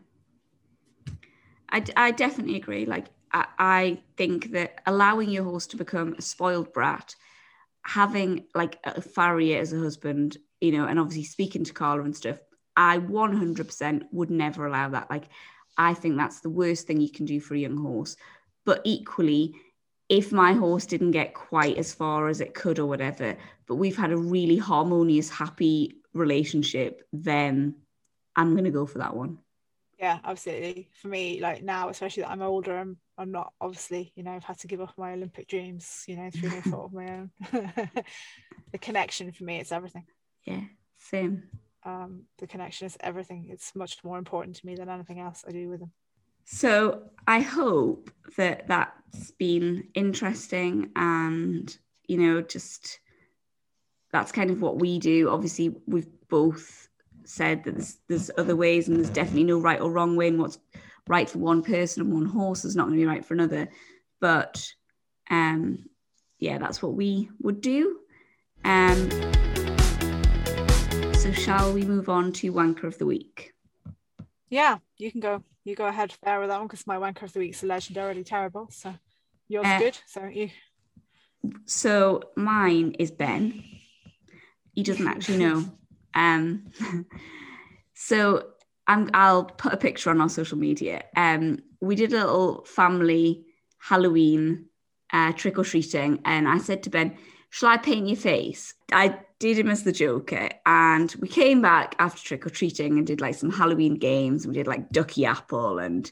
I, 1.70 1.80
d- 1.80 1.94
I 1.96 2.12
definitely 2.12 2.56
agree. 2.56 2.86
Like, 2.86 3.08
I, 3.32 3.46
I 3.58 4.02
think 4.18 4.52
that 4.52 4.82
allowing 4.86 5.30
your 5.30 5.44
horse 5.44 5.68
to 5.68 5.78
become 5.78 6.14
a 6.18 6.22
spoiled 6.22 6.72
brat, 6.74 7.16
having 7.86 8.46
like 8.56 8.80
a 8.84 9.02
farrier 9.02 9.60
as 9.60 9.72
a 9.72 9.80
husband, 9.80 10.38
you 10.60 10.72
know, 10.72 10.86
and 10.86 11.00
obviously 11.00 11.24
speaking 11.24 11.64
to 11.64 11.74
Carla 11.74 12.04
and 12.04 12.16
stuff, 12.16 12.40
I 12.76 12.98
100% 12.98 14.04
would 14.12 14.32
never 14.32 14.66
allow 14.66 14.90
that. 14.90 15.10
Like, 15.10 15.26
I 15.78 15.94
think 15.94 16.18
that's 16.18 16.40
the 16.40 16.50
worst 16.50 16.88
thing 16.88 17.00
you 17.00 17.12
can 17.12 17.26
do 17.26 17.40
for 17.40 17.54
a 17.54 17.60
young 17.60 17.78
horse. 17.78 18.18
But 18.66 18.82
equally, 18.84 19.56
if 20.10 20.32
my 20.32 20.54
horse 20.54 20.86
didn't 20.86 21.12
get 21.12 21.34
quite 21.34 21.78
as 21.78 21.94
far 21.94 22.28
as 22.28 22.42
it 22.42 22.54
could 22.54 22.80
or 22.80 22.88
whatever, 22.88 23.38
but 23.68 23.76
we've 23.76 23.98
had 23.98 24.12
a 24.12 24.18
really 24.18 24.58
harmonious, 24.58 25.30
happy 25.30 26.02
relationship, 26.14 27.04
then 27.14 27.76
I'm 28.36 28.54
going 28.54 28.66
to 28.66 28.72
go 28.72 28.86
for 28.86 28.98
that 28.98 29.16
one. 29.16 29.40
Yeah 30.00 30.20
absolutely. 30.24 30.90
For 31.02 31.08
me 31.08 31.40
like 31.40 31.64
now 31.64 31.90
especially 31.90 32.24
that 32.24 32.32
i'm 32.32 32.42
older 32.42 32.78
i'm 32.78 32.98
i'm 33.18 33.32
not 33.32 33.54
obviously 33.62 34.12
you 34.16 34.24
know 34.24 34.32
i've 34.32 34.44
had 34.44 34.60
to 34.60 34.68
give 34.68 34.82
up 34.82 34.94
my 34.98 35.14
olympic 35.14 35.48
dreams 35.48 36.04
you 36.08 36.18
know 36.18 36.30
through 36.30 36.50
no 36.50 36.62
fault 36.62 36.86
of 36.86 36.94
my 36.94 37.12
own. 37.12 37.32
The 38.72 38.78
connection 38.80 39.32
for 39.32 39.46
me 39.46 39.60
it's 39.60 39.72
everything. 39.72 40.06
Yeah, 40.46 40.62
same. 40.98 41.44
um 41.86 42.24
the 42.40 42.48
connection 42.48 42.88
is 42.88 42.98
everything. 43.00 43.48
It's 43.50 43.74
much 43.76 44.04
more 44.04 44.18
important 44.18 44.58
to 44.58 44.66
me 44.66 44.76
than 44.76 44.90
anything 44.90 45.20
else 45.20 45.46
i 45.48 45.52
do 45.52 45.70
with 45.70 45.80
them. 45.80 45.92
So 46.46 47.10
I 47.28 47.40
hope 47.40 48.12
that 48.38 48.68
that's 48.68 49.32
been 49.32 49.88
interesting 49.96 50.92
and, 50.96 51.76
you 52.08 52.18
know, 52.18 52.42
just 52.42 53.00
that's 54.12 54.32
kind 54.32 54.52
of 54.52 54.62
what 54.62 54.80
we 54.80 55.00
do. 55.00 55.30
Obviously, 55.30 55.76
we've 55.88 56.08
both 56.30 56.88
said 57.28 57.64
that 57.64 57.76
there's, 57.76 57.98
there's 58.08 58.32
other 58.38 58.56
ways 58.56 58.88
and 58.88 58.98
there's 58.98 59.10
definitely 59.10 59.44
no 59.44 59.60
right 59.60 59.82
or 59.82 59.92
wrong 59.92 60.16
way 60.16 60.28
and 60.28 60.40
what's 60.40 60.60
right 61.08 61.30
for 61.30 61.40
one 61.40 61.62
person 61.62 62.02
and 62.02 62.14
one 62.14 62.26
horse 62.26 62.66
is 62.66 62.76
not 62.76 62.88
going 62.88 62.98
to 62.98 63.02
be 63.02 63.08
right 63.08 63.26
for 63.26 63.34
another. 63.34 63.70
But 64.22 64.66
um, 65.30 65.86
yeah, 66.40 66.58
that's 66.58 66.82
what 66.82 66.94
we 66.94 67.30
would 67.42 67.62
do. 67.62 68.00
Um, 68.64 69.10
so 71.14 71.32
shall 71.32 71.74
we 71.74 71.84
move 71.84 72.10
on 72.10 72.32
to 72.34 72.54
wanker 72.54 72.84
of 72.84 72.98
the 72.98 73.06
week? 73.06 73.54
yeah 74.50 74.78
you 74.98 75.12
can 75.12 75.20
go 75.20 75.44
you 75.64 75.76
go 75.76 75.88
ahead 75.88 76.14
there 76.24 76.40
with 76.40 76.50
that 76.50 76.60
one 76.60 76.68
because 76.68 76.86
my 76.86 76.98
wanker 76.98 77.24
of 77.24 77.34
the 77.34 77.40
week 77.40 77.50
week's 77.60 77.62
legendarily 77.62 78.26
terrible 78.26 78.68
so 78.72 78.94
yours 79.48 79.66
Uh, 79.66 79.80
good 79.80 79.98
so 80.06 80.26
you 80.26 80.50
So 81.66 82.22
mine 82.36 82.96
is 83.00 83.12
Ben. 83.12 83.64
He 84.74 84.84
doesn't 84.84 85.08
actually 85.08 85.38
know. 85.38 85.66
Um, 86.16 86.72
so 87.94 88.48
I'm, 88.88 89.10
I'll 89.14 89.46
put 89.46 89.74
a 89.74 89.78
picture 89.78 90.10
on 90.10 90.22
our 90.22 90.30
social 90.30 90.58
media. 90.58 91.04
Um, 91.16 91.60
we 91.82 91.96
did 91.96 92.14
a 92.14 92.26
little 92.26 92.64
family 92.66 93.46
Halloween 93.80 94.66
uh, 95.14 95.32
trick 95.34 95.58
or 95.58 95.64
treating, 95.64 96.20
and 96.26 96.48
I 96.48 96.58
said 96.58 96.84
to 96.84 96.90
Ben, 96.90 97.16
"Shall 97.50 97.70
I 97.70 97.78
paint 97.78 98.08
your 98.08 98.18
face?" 98.18 98.74
I 98.92 99.20
did 99.40 99.60
him 99.60 99.70
as 99.70 99.84
the 99.84 99.92
Joker, 99.92 100.50
and 100.66 101.14
we 101.20 101.28
came 101.28 101.62
back 101.62 101.96
after 102.00 102.22
trick 102.24 102.46
or 102.46 102.50
treating 102.50 102.98
and 102.98 103.06
did 103.06 103.22
like 103.22 103.36
some 103.36 103.52
Halloween 103.52 103.96
games. 103.96 104.48
We 104.48 104.54
did 104.54 104.68
like 104.68 104.90
Ducky 104.90 105.26
Apple, 105.26 105.80
and 105.80 106.12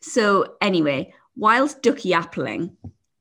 so 0.00 0.54
anyway, 0.60 1.12
whilst 1.36 1.82
Ducky 1.82 2.10
Appling, 2.10 2.72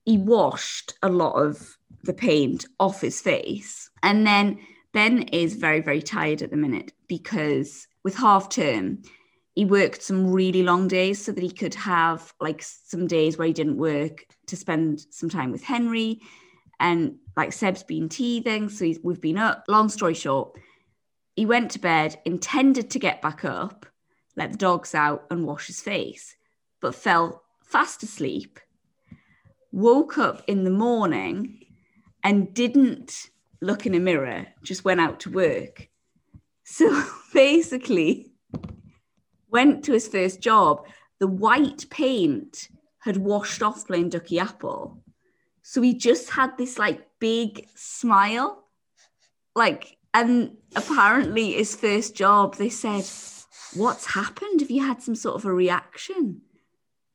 he 0.06 0.18
washed 0.18 0.94
a 1.02 1.10
lot 1.10 1.34
of 1.34 1.78
the 2.04 2.14
paint 2.14 2.66
off 2.80 3.02
his 3.02 3.22
face, 3.22 3.90
and 4.04 4.28
then 4.28 4.60
Ben 4.94 5.24
is 5.24 5.56
very 5.56 5.82
very 5.82 6.02
tired 6.02 6.42
at 6.42 6.52
the 6.52 6.58
minute 6.58 6.94
because 7.08 7.88
with 8.04 8.16
half 8.16 8.50
term 8.50 9.04
he 9.56 9.66
worked 9.66 10.02
some 10.02 10.32
really 10.32 10.64
long 10.64 10.88
days 10.88 11.24
so 11.24 11.32
that 11.32 11.44
he 11.44 11.52
could 11.52 11.76
have 11.76 12.34
like 12.40 12.62
some 12.64 13.06
days 13.06 13.38
where 13.38 13.48
he 13.48 13.54
didn't 13.54 13.78
work 13.78 14.26
to 14.48 14.56
spend 14.56 15.06
some 15.12 15.30
time 15.30 15.52
with 15.52 15.64
Henry. 15.64 16.22
And 16.80 17.18
like 17.38 17.54
Seb's 17.54 17.84
been 17.84 18.10
teething, 18.10 18.70
so 18.70 18.92
we've 19.04 19.22
been 19.22 19.38
up. 19.38 19.64
Long 19.68 19.90
story 19.90 20.16
short, 20.16 20.58
he 21.36 21.46
went 21.46 21.72
to 21.72 21.80
bed, 21.80 22.20
intended 22.26 22.90
to 22.92 23.00
get 23.00 23.22
back 23.22 23.46
up, 23.46 23.86
let 24.36 24.52
the 24.52 24.58
dogs 24.58 24.96
out, 24.96 25.26
and 25.30 25.46
wash 25.46 25.68
his 25.68 25.82
face, 25.82 26.36
but 26.82 26.96
fell 26.96 27.44
fast 27.64 28.02
asleep. 28.02 28.60
Woke 29.72 30.18
up 30.18 30.44
in 30.48 30.64
the 30.64 30.72
morning 30.72 31.60
and 32.24 32.54
didn't 32.54 33.30
look 33.64 33.86
in 33.86 33.96
a 33.96 34.00
mirror, 34.00 34.48
just 34.62 34.84
went 34.84 35.02
out 35.02 35.22
to 35.22 35.30
work. 35.30 35.90
So 36.66 37.04
basically, 37.34 38.32
went 39.50 39.86
to 39.86 39.94
his 39.94 40.08
first 40.08 40.42
job, 40.42 40.86
the 41.20 41.28
white 41.28 41.90
paint 41.90 42.68
had 43.00 43.18
washed 43.18 43.62
off 43.62 43.88
playing 43.88 44.10
Ducky 44.10 44.40
Apple. 44.40 45.04
So 45.62 45.82
he 45.82 45.94
just 45.94 46.32
had 46.32 46.58
this 46.58 46.78
like 46.78 47.08
big 47.20 47.68
smile. 47.76 48.66
Like, 49.56 49.98
and 50.14 50.58
apparently 50.76 51.54
his 51.54 51.76
first 51.76 52.16
job, 52.16 52.56
they 52.56 52.70
said, 52.70 53.06
What's 53.76 54.06
happened? 54.14 54.60
Have 54.60 54.70
you 54.70 54.86
had 54.86 55.02
some 55.02 55.16
sort 55.16 55.36
of 55.36 55.46
a 55.46 55.54
reaction? 55.54 56.42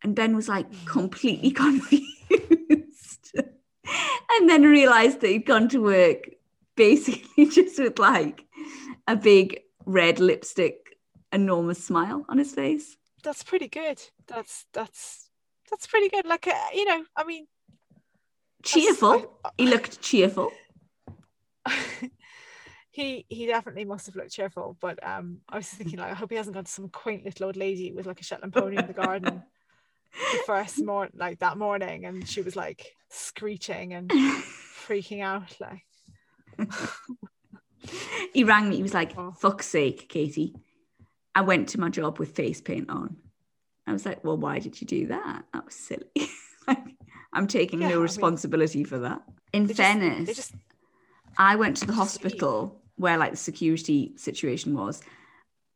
And 0.03 0.15
Ben 0.15 0.35
was 0.35 0.49
like 0.49 0.66
completely 0.87 1.51
confused. 1.62 2.07
and 3.35 4.49
then 4.49 4.62
realized 4.62 5.20
that 5.20 5.29
he'd 5.29 5.47
gone 5.47 5.69
to 5.69 5.83
work 5.83 6.29
basically 6.78 7.46
just 7.50 7.78
with 7.78 7.98
like 7.98 8.46
a 9.06 9.16
big 9.16 9.60
red 9.84 10.20
lipstick 10.20 10.96
enormous 11.32 11.84
smile 11.84 12.24
on 12.28 12.38
his 12.38 12.55
face. 12.55 12.96
That's 13.22 13.42
pretty 13.42 13.68
good. 13.68 14.00
That's 14.26 14.64
that's 14.72 15.28
that's 15.70 15.86
pretty 15.86 16.09
good. 16.09 16.24
Like 16.24 16.46
uh, 16.46 16.55
you 16.72 16.86
know, 16.86 17.05
I 17.14 17.24
mean, 17.24 17.46
cheerful. 18.62 19.38
I, 19.44 19.48
I, 19.48 19.50
he 19.59 19.66
looked 19.66 20.00
cheerful. 20.00 20.52
he 22.90 23.26
he 23.28 23.46
definitely 23.46 23.84
must 23.84 24.06
have 24.06 24.16
looked 24.16 24.32
cheerful. 24.32 24.76
But 24.80 25.05
um, 25.06 25.38
I 25.48 25.56
was 25.56 25.68
thinking 25.68 25.98
like, 25.98 26.12
I 26.12 26.14
hope 26.14 26.30
he 26.30 26.36
hasn't 26.36 26.55
gone 26.55 26.64
to 26.64 26.70
some 26.70 26.88
quaint 26.88 27.24
little 27.24 27.46
old 27.46 27.56
lady 27.56 27.92
with 27.92 28.06
like 28.06 28.20
a 28.20 28.24
Shetland 28.24 28.55
pony 28.55 28.76
in 28.76 28.86
the 28.86 28.92
garden. 28.92 29.42
the 30.32 30.38
first 30.46 30.82
morning, 30.82 31.12
like 31.16 31.40
that 31.40 31.59
morning, 31.59 32.06
and 32.06 32.26
she 32.26 32.40
was 32.40 32.55
like 32.55 32.86
screeching 33.10 33.94
and 33.94 34.09
freaking 34.10 35.22
out, 35.22 35.56
like. 35.60 35.82
He 38.32 38.44
rang 38.44 38.68
me. 38.68 38.76
He 38.76 38.82
was 38.82 38.94
like, 38.94 39.16
oh. 39.16 39.32
"Fuck's 39.32 39.66
sake, 39.66 40.09
Katie! 40.09 40.55
I 41.35 41.43
went 41.43 41.68
to 41.70 41.80
my 41.80 41.89
job 41.89 42.18
with 42.18 42.35
face 42.35 42.60
paint 42.60 42.90
on. 42.90 43.16
I 43.86 43.93
was 43.93 44.05
like, 44.05 44.22
well, 44.22 44.36
why 44.36 44.59
did 44.59 44.80
you 44.80 44.86
do 44.86 45.06
that? 45.06 45.44
That 45.55 45.64
was 45.64 45.74
silly. 45.74 46.28
I'm 47.32 47.47
taking 47.47 47.80
yeah, 47.80 47.90
no 47.90 48.01
responsibility 48.01 48.80
I 48.80 48.82
mean, 48.82 48.86
for 48.86 48.98
that. 48.98 49.22
In 49.52 49.68
fairness, 49.68 50.26
just, 50.26 50.36
just, 50.36 50.55
I 51.39 51.56
went 51.56 51.76
to 51.78 51.86
the 51.86 51.93
hospital 51.93 52.82
where 52.97 53.16
like 53.16 53.30
the 53.30 53.36
security 53.36 54.12
situation 54.16 54.74
was, 54.74 55.01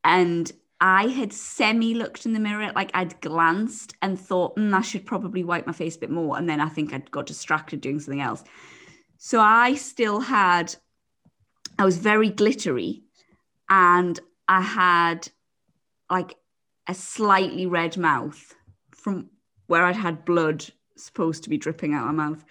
and 0.03 0.51
I 0.79 1.07
had 1.07 1.31
semi 1.31 1.93
looked 1.95 2.25
in 2.25 2.33
the 2.33 2.39
mirror, 2.39 2.71
like 2.75 2.91
I'd 2.93 3.19
glanced 3.21 3.95
and 4.01 4.19
thought, 4.19 4.57
mm, 4.57 4.73
I 4.73 4.81
should 4.81 5.05
probably 5.05 5.43
wipe 5.43 5.65
my 5.65 5.73
face 5.73 5.95
a 5.95 5.99
bit 5.99 6.11
more. 6.11 6.37
And 6.37 6.49
then 6.49 6.59
I 6.59 6.67
think 6.67 6.93
I'd 6.93 7.09
got 7.09 7.25
distracted 7.25 7.79
doing 7.79 8.01
something 8.01 8.21
else. 8.21 8.43
So 9.25 9.39
I 9.39 9.75
still 9.75 10.19
had, 10.19 10.75
I 11.79 11.85
was 11.85 11.97
very 11.97 12.29
glittery 12.29 13.03
and 13.69 14.19
I 14.49 14.59
had 14.59 15.29
like 16.09 16.35
a 16.89 16.93
slightly 16.93 17.65
red 17.65 17.95
mouth 17.95 18.53
from 18.91 19.29
where 19.67 19.85
I'd 19.85 19.95
had 19.95 20.25
blood 20.25 20.65
supposed 20.97 21.43
to 21.43 21.49
be 21.49 21.57
dripping 21.57 21.93
out 21.93 22.05
of 22.05 22.13
my 22.13 22.27
mouth. 22.27 22.43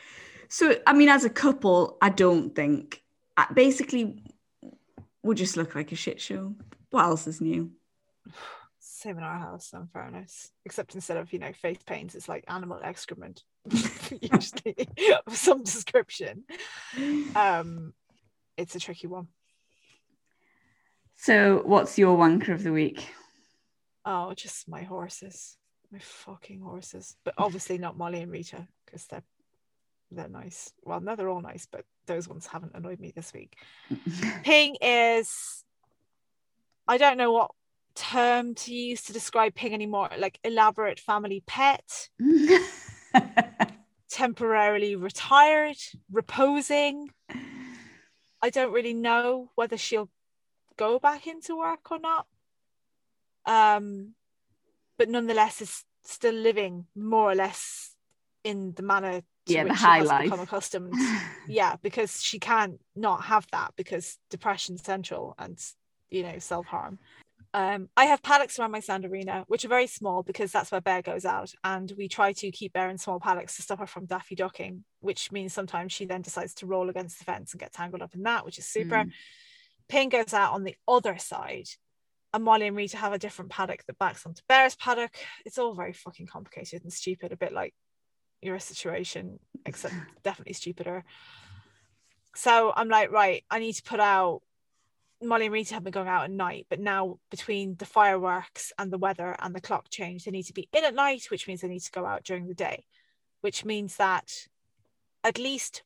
So, 0.49 0.79
I 0.87 0.95
mean, 0.95 1.11
as 1.11 1.27
a 1.27 1.31
couple, 1.31 1.99
I 2.01 2.09
don't 2.09 2.57
think 2.57 3.03
basically 3.53 4.23
we 5.23 5.35
just 5.35 5.59
look 5.59 5.75
like 5.75 5.93
a 5.93 5.95
shit 5.95 6.23
show. 6.23 6.55
What 6.89 7.05
else 7.05 7.27
is 7.27 7.43
new? 7.43 7.71
Same 9.03 9.19
in 9.19 9.25
our 9.25 9.39
house, 9.39 9.73
in 9.73 9.89
fairness. 9.89 10.53
Except 10.65 10.95
instead 10.95 11.17
of, 11.17 11.33
you 11.33 11.41
know, 11.41 11.53
face 11.53 11.83
paint, 11.85 12.15
it's 12.15 12.29
like 12.29 12.45
animal 12.47 12.79
excrement, 12.85 13.43
usually 14.21 14.89
of 15.27 15.37
some 15.37 15.65
description. 15.65 16.45
Um, 17.35 17.95
it's 18.57 18.77
a 18.77 18.79
tricky 18.79 19.09
one. 19.09 19.27
So, 21.17 21.63
what's 21.65 21.99
your 21.99 22.17
wanker 22.17 22.51
of 22.51 22.63
the 22.63 22.71
week? 22.71 23.09
Oh, 24.05 24.35
just 24.35 24.69
my 24.69 24.83
horses, 24.83 25.57
my 25.91 25.99
fucking 25.99 26.61
horses. 26.61 27.17
But 27.25 27.35
obviously 27.39 27.79
not 27.79 27.99
Molly 27.99 28.21
and 28.21 28.31
Rita 28.31 28.69
because 28.85 29.07
they're 29.07 29.25
they're 30.13 30.29
nice. 30.29 30.73
Well, 30.85 31.01
no, 31.01 31.17
they're 31.17 31.29
all 31.29 31.41
nice, 31.41 31.67
but 31.67 31.85
those 32.07 32.29
ones 32.29 32.47
haven't 32.47 32.77
annoyed 32.77 33.01
me 33.01 33.13
this 33.17 33.33
week. 33.33 33.57
Ping 34.45 34.77
is, 34.81 35.65
I 36.87 36.99
don't 36.99 37.17
know 37.17 37.33
what 37.33 37.51
term 37.95 38.55
to 38.55 38.75
use 38.75 39.03
to 39.03 39.13
describe 39.13 39.55
Ping 39.55 39.75
anymore. 39.75 40.11
Like 40.19 40.39
elaborate 40.45 41.01
family 41.01 41.43
pet, 41.47 42.09
temporarily 44.11 44.97
retired, 44.97 45.77
reposing. 46.11 47.11
I 48.41 48.51
don't 48.51 48.73
really 48.73 48.95
know 48.95 49.51
whether 49.55 49.77
she'll 49.77 50.11
go 50.77 50.99
back 50.99 51.27
into 51.27 51.57
work 51.57 51.91
or 51.93 51.99
not 51.99 52.27
um, 53.47 54.15
but 54.99 55.09
nonetheless 55.09 55.61
is 55.61 55.85
still 56.05 56.35
living 56.35 56.87
more 56.95 57.31
or 57.33 57.35
less 57.35 57.95
in 58.45 58.73
the 58.75 58.83
manner 58.83 59.21
to 59.47 59.53
yeah, 59.53 59.65
which 59.65 59.73
the 59.73 59.79
high 59.79 59.97
she 59.97 60.01
has 60.01 60.09
life. 60.09 60.25
become 60.25 60.41
accustomed. 60.41 60.95
yeah, 61.49 61.77
because 61.83 62.23
she 62.23 62.39
can't 62.39 62.81
not 62.95 63.25
have 63.25 63.47
that 63.53 63.73
because 63.77 64.19
depression 64.31 64.79
central 64.79 65.35
and 65.39 65.59
you 66.11 66.23
know 66.23 66.39
self 66.39 66.67
harm. 66.67 66.99
Um, 67.55 67.89
I 67.97 68.07
have 68.07 68.23
paddocks 68.23 68.59
around 68.59 68.71
my 68.71 68.81
sand 68.81 69.05
arena, 69.05 69.45
which 69.47 69.65
are 69.65 69.69
very 69.69 69.87
small 69.87 70.23
because 70.23 70.51
that's 70.51 70.73
where 70.73 70.81
Bear 70.81 71.03
goes 71.03 71.27
out, 71.27 71.53
and 71.63 71.93
we 71.99 72.09
try 72.09 72.33
to 72.33 72.51
keep 72.51 72.73
Bear 72.73 72.89
in 72.89 72.97
small 72.97 73.21
paddocks 73.21 73.57
to 73.57 73.63
stop 73.63 73.79
her 73.79 73.87
from 73.87 74.07
daffy 74.07 74.35
ducking, 74.35 74.85
which 75.01 75.31
means 75.31 75.53
sometimes 75.53 75.93
she 75.93 76.07
then 76.07 76.23
decides 76.23 76.55
to 76.55 76.67
roll 76.67 76.89
against 76.89 77.19
the 77.19 77.25
fence 77.25 77.53
and 77.53 77.61
get 77.61 77.73
tangled 77.73 78.03
up 78.03 78.15
in 78.15 78.23
that, 78.23 78.47
which 78.47 78.59
is 78.59 78.67
super. 78.67 79.05
Mm. 79.05 79.11
Ping 79.89 80.09
goes 80.09 80.33
out 80.33 80.55
on 80.55 80.65
the 80.65 80.77
other 80.89 81.19
side, 81.19 81.69
and 82.33 82.45
Molly 82.45 82.67
and 82.67 82.77
Rita 82.77 82.97
have 82.97 83.13
a 83.13 83.19
different 83.19 83.51
paddock 83.51 83.85
that 83.87 83.99
backs 83.99 84.25
onto 84.25 84.43
Bear's 84.49 84.75
paddock. 84.75 85.15
It's 85.45 85.59
all 85.59 85.75
very 85.75 85.93
fucking 85.93 86.27
complicated 86.27 86.83
and 86.83 86.93
stupid, 86.93 87.33
a 87.33 87.37
bit 87.37 87.53
like 87.53 87.75
your 88.41 88.59
situation, 88.59 89.39
except 89.67 89.95
definitely 90.25 90.55
stupider. 90.55 91.05
So 92.35 92.73
I'm 92.75 92.89
like, 92.89 93.11
right, 93.11 93.45
I 93.51 93.59
need 93.59 93.75
to 93.75 93.83
put 93.83 94.01
out. 94.01 94.41
Molly 95.23 95.47
and 95.47 95.53
Rita 95.53 95.75
have 95.75 95.85
been 95.85 95.93
going 95.93 96.09
out 96.09 96.25
at 96.25 96.31
night, 96.31 96.67
but 96.69 96.81
now 96.81 97.19
between 97.31 97.77
the 97.77 97.87
fireworks 97.87 98.73
and 98.79 98.93
the 98.93 98.99
weather 98.99 99.37
and 99.39 99.55
the 99.55 99.61
clock 99.61 99.89
change, 99.91 100.25
they 100.25 100.31
need 100.31 100.45
to 100.45 100.53
be 100.53 100.69
in 100.73 100.85
at 100.85 100.95
night, 100.95 101.27
which 101.31 101.47
means 101.47 101.61
they 101.61 101.69
need 101.69 101.83
to 101.83 101.93
go 101.93 102.07
out 102.07 102.25
during 102.25 102.47
the 102.47 102.55
day, 102.55 102.85
which 103.41 103.65
means 103.65 103.97
that 103.97 104.31
at 105.25 105.39
least 105.39 105.83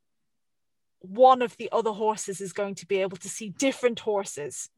one 1.00 1.42
of 1.42 1.56
the 1.56 1.68
other 1.72 1.92
horses 1.92 2.40
is 2.40 2.52
going 2.52 2.74
to 2.76 2.86
be 2.86 2.98
able 2.98 3.16
to 3.18 3.28
see 3.28 3.50
different 3.50 4.00
horses 4.00 4.70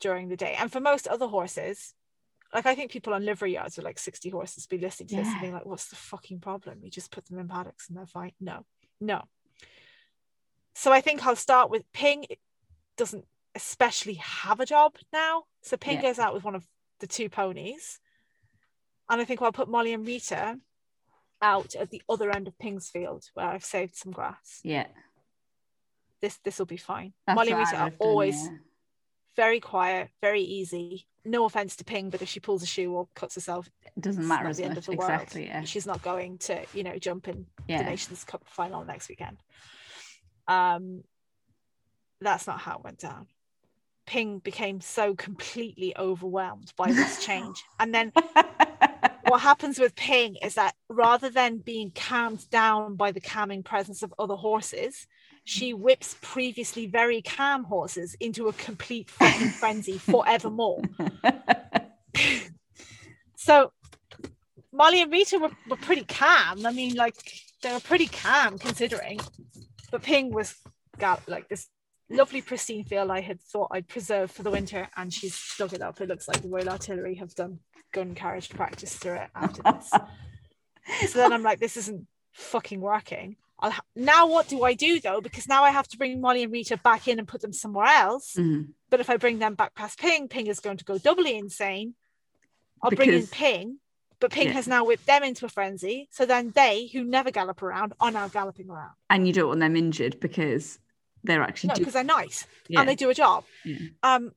during 0.00 0.28
the 0.28 0.36
day. 0.36 0.56
And 0.58 0.72
for 0.72 0.80
most 0.80 1.06
other 1.06 1.26
horses, 1.26 1.94
like 2.52 2.66
I 2.66 2.74
think 2.74 2.90
people 2.90 3.14
on 3.14 3.24
livery 3.24 3.54
yards 3.54 3.76
with 3.76 3.84
like 3.84 3.98
60 3.98 4.30
horses 4.30 4.66
be 4.66 4.78
listening 4.78 5.08
to 5.08 5.14
yeah. 5.16 5.22
this 5.22 5.32
and 5.32 5.40
being 5.40 5.52
like, 5.52 5.66
what's 5.66 5.88
the 5.88 5.96
fucking 5.96 6.40
problem? 6.40 6.80
You 6.82 6.90
just 6.90 7.10
put 7.10 7.26
them 7.26 7.38
in 7.38 7.48
paddocks 7.48 7.88
and 7.88 7.96
they're 7.96 8.06
fine. 8.06 8.32
No, 8.40 8.64
no. 9.00 9.22
So 10.74 10.92
I 10.92 11.00
think 11.00 11.26
I'll 11.26 11.36
start 11.36 11.70
with 11.70 11.90
Ping. 11.92 12.26
It 12.28 12.38
doesn't 12.96 13.24
especially 13.54 14.14
have 14.14 14.60
a 14.60 14.66
job 14.66 14.96
now. 15.12 15.44
So 15.62 15.76
Ping 15.76 15.96
yeah. 15.96 16.02
goes 16.02 16.18
out 16.18 16.34
with 16.34 16.44
one 16.44 16.54
of 16.54 16.66
the 17.00 17.06
two 17.06 17.28
ponies. 17.28 18.00
And 19.08 19.20
I 19.20 19.24
think 19.24 19.42
I'll 19.42 19.52
put 19.52 19.68
Molly 19.68 19.92
and 19.92 20.06
Rita 20.06 20.58
out 21.42 21.74
at 21.74 21.90
the 21.90 22.02
other 22.08 22.30
end 22.30 22.48
of 22.48 22.58
Ping's 22.58 22.88
field 22.88 23.24
where 23.34 23.46
I've 23.46 23.64
saved 23.64 23.96
some 23.96 24.12
grass. 24.12 24.60
Yeah. 24.62 24.86
This 26.22 26.38
this 26.42 26.58
will 26.58 26.66
be 26.66 26.78
fine. 26.78 27.12
That's 27.26 27.36
Molly 27.36 27.50
and 27.50 27.58
Rita 27.58 27.76
are 27.76 27.84
would've 27.84 27.98
done, 27.98 28.08
always 28.08 28.42
yeah. 28.42 28.56
very 29.36 29.60
quiet, 29.60 30.08
very 30.22 30.40
easy. 30.40 31.06
No 31.26 31.44
offense 31.44 31.76
to 31.76 31.84
Ping, 31.84 32.10
but 32.10 32.22
if 32.22 32.28
she 32.28 32.40
pulls 32.40 32.62
a 32.62 32.66
shoe 32.66 32.92
or 32.92 33.08
cuts 33.14 33.34
herself, 33.34 33.70
It 33.96 34.00
doesn't 34.00 34.26
matter 34.26 34.48
as 34.48 34.56
the 34.56 34.64
end 34.64 34.78
of 34.78 34.86
the 34.86 34.92
world. 34.92 35.10
Exactly. 35.10 35.46
Yeah. 35.46 35.64
She's 35.64 35.86
not 35.86 36.02
going 36.02 36.38
to, 36.38 36.64
you 36.74 36.82
know, 36.82 36.98
jump 36.98 37.28
in 37.28 37.46
the 37.66 37.82
Nations 37.82 38.24
Cup 38.24 38.44
final 38.46 38.84
next 38.84 39.08
weekend. 39.08 39.38
Um, 40.48 41.04
that's 42.20 42.46
not 42.46 42.60
how 42.60 42.76
it 42.76 42.84
went 42.84 42.98
down. 42.98 43.26
Ping 44.06 44.38
became 44.38 44.80
so 44.80 45.14
completely 45.14 45.96
overwhelmed 45.96 46.72
by 46.76 46.92
this 46.92 47.24
change, 47.24 47.64
and 47.80 47.94
then 47.94 48.12
what 49.28 49.40
happens 49.40 49.78
with 49.78 49.96
Ping 49.96 50.36
is 50.36 50.54
that 50.54 50.74
rather 50.88 51.30
than 51.30 51.58
being 51.58 51.90
calmed 51.94 52.48
down 52.50 52.96
by 52.96 53.12
the 53.12 53.20
calming 53.20 53.62
presence 53.62 54.02
of 54.02 54.14
other 54.18 54.36
horses, 54.36 55.06
she 55.44 55.72
whips 55.72 56.16
previously 56.20 56.86
very 56.86 57.22
calm 57.22 57.64
horses 57.64 58.14
into 58.20 58.48
a 58.48 58.52
complete 58.52 59.10
fucking 59.10 59.50
frenzy 59.50 59.98
forevermore. 59.98 60.82
So 63.44 63.72
Molly 64.72 65.02
and 65.02 65.12
Rita 65.12 65.38
were, 65.38 65.50
were 65.68 65.76
pretty 65.76 66.04
calm. 66.04 66.64
I 66.64 66.72
mean, 66.72 66.94
like 66.94 67.14
they 67.62 67.70
were 67.70 67.80
pretty 67.80 68.06
calm 68.06 68.58
considering. 68.58 69.20
But 69.90 70.02
Ping 70.02 70.32
was 70.32 70.54
gal- 70.98 71.20
like 71.26 71.50
this 71.50 71.68
lovely 72.14 72.40
pristine 72.42 72.84
field 72.84 73.10
I 73.10 73.20
had 73.20 73.40
thought 73.40 73.68
I'd 73.72 73.88
preserve 73.88 74.30
for 74.30 74.42
the 74.42 74.50
winter, 74.50 74.88
and 74.96 75.12
she's 75.12 75.54
dug 75.58 75.72
it 75.72 75.82
up. 75.82 76.00
It 76.00 76.08
looks 76.08 76.28
like 76.28 76.42
the 76.42 76.48
Royal 76.48 76.68
Artillery 76.70 77.14
have 77.16 77.34
done 77.34 77.58
gun 77.92 78.14
carriage 78.14 78.48
practice 78.50 78.94
through 78.94 79.14
it 79.14 79.28
after 79.34 79.62
this. 79.62 79.90
so 81.12 81.18
then 81.18 81.32
I'm 81.32 81.42
like, 81.42 81.60
this 81.60 81.76
isn't 81.76 82.06
fucking 82.32 82.80
working. 82.80 83.36
I'll 83.60 83.70
ha- 83.70 83.82
now 83.94 84.26
what 84.26 84.48
do 84.48 84.64
I 84.64 84.74
do 84.74 84.98
though? 85.00 85.20
Because 85.20 85.46
now 85.48 85.62
I 85.62 85.70
have 85.70 85.86
to 85.88 85.96
bring 85.96 86.20
Molly 86.20 86.42
and 86.42 86.52
Rita 86.52 86.76
back 86.78 87.06
in 87.06 87.18
and 87.20 87.28
put 87.28 87.40
them 87.40 87.52
somewhere 87.52 87.86
else. 87.86 88.34
Mhm. 88.36 88.70
But 88.90 89.00
if 89.00 89.08
I 89.08 89.16
bring 89.16 89.38
them 89.38 89.54
back 89.54 89.74
past 89.74 89.98
Ping, 89.98 90.26
Ping 90.28 90.48
is 90.48 90.60
going 90.60 90.76
to 90.78 90.84
go 90.84 90.98
doubly 90.98 91.36
insane. 91.38 91.94
I'll 92.82 92.90
bring 92.90 93.12
in 93.12 93.26
Ping, 93.28 93.78
but 94.20 94.32
Ping 94.32 94.48
Yeah. 94.48 94.52
has 94.54 94.66
now 94.68 94.84
whipped 94.84 95.06
them 95.06 95.22
into 95.22 95.46
a 95.46 95.48
frenzy. 95.48 96.08
So 96.10 96.26
then 96.26 96.50
they, 96.54 96.88
who 96.92 97.04
never 97.04 97.30
gallop 97.30 97.62
around, 97.62 97.94
are 98.00 98.10
now 98.10 98.28
galloping 98.28 98.68
around. 98.68 98.92
And 99.08 99.26
you 99.26 99.32
don't 99.32 99.48
want 99.48 99.60
them 99.60 99.76
injured 99.76 100.18
because 100.20 100.78
they're 101.24 101.42
actually 101.42 101.68
No, 101.68 101.74
because 101.74 101.94
they're 101.94 102.04
nice 102.04 102.46
yeah. 102.68 102.80
and 102.80 102.88
they 102.88 102.94
do 102.94 103.10
a 103.10 103.14
job. 103.14 103.44
Yeah. 103.64 103.78
Um, 104.02 104.32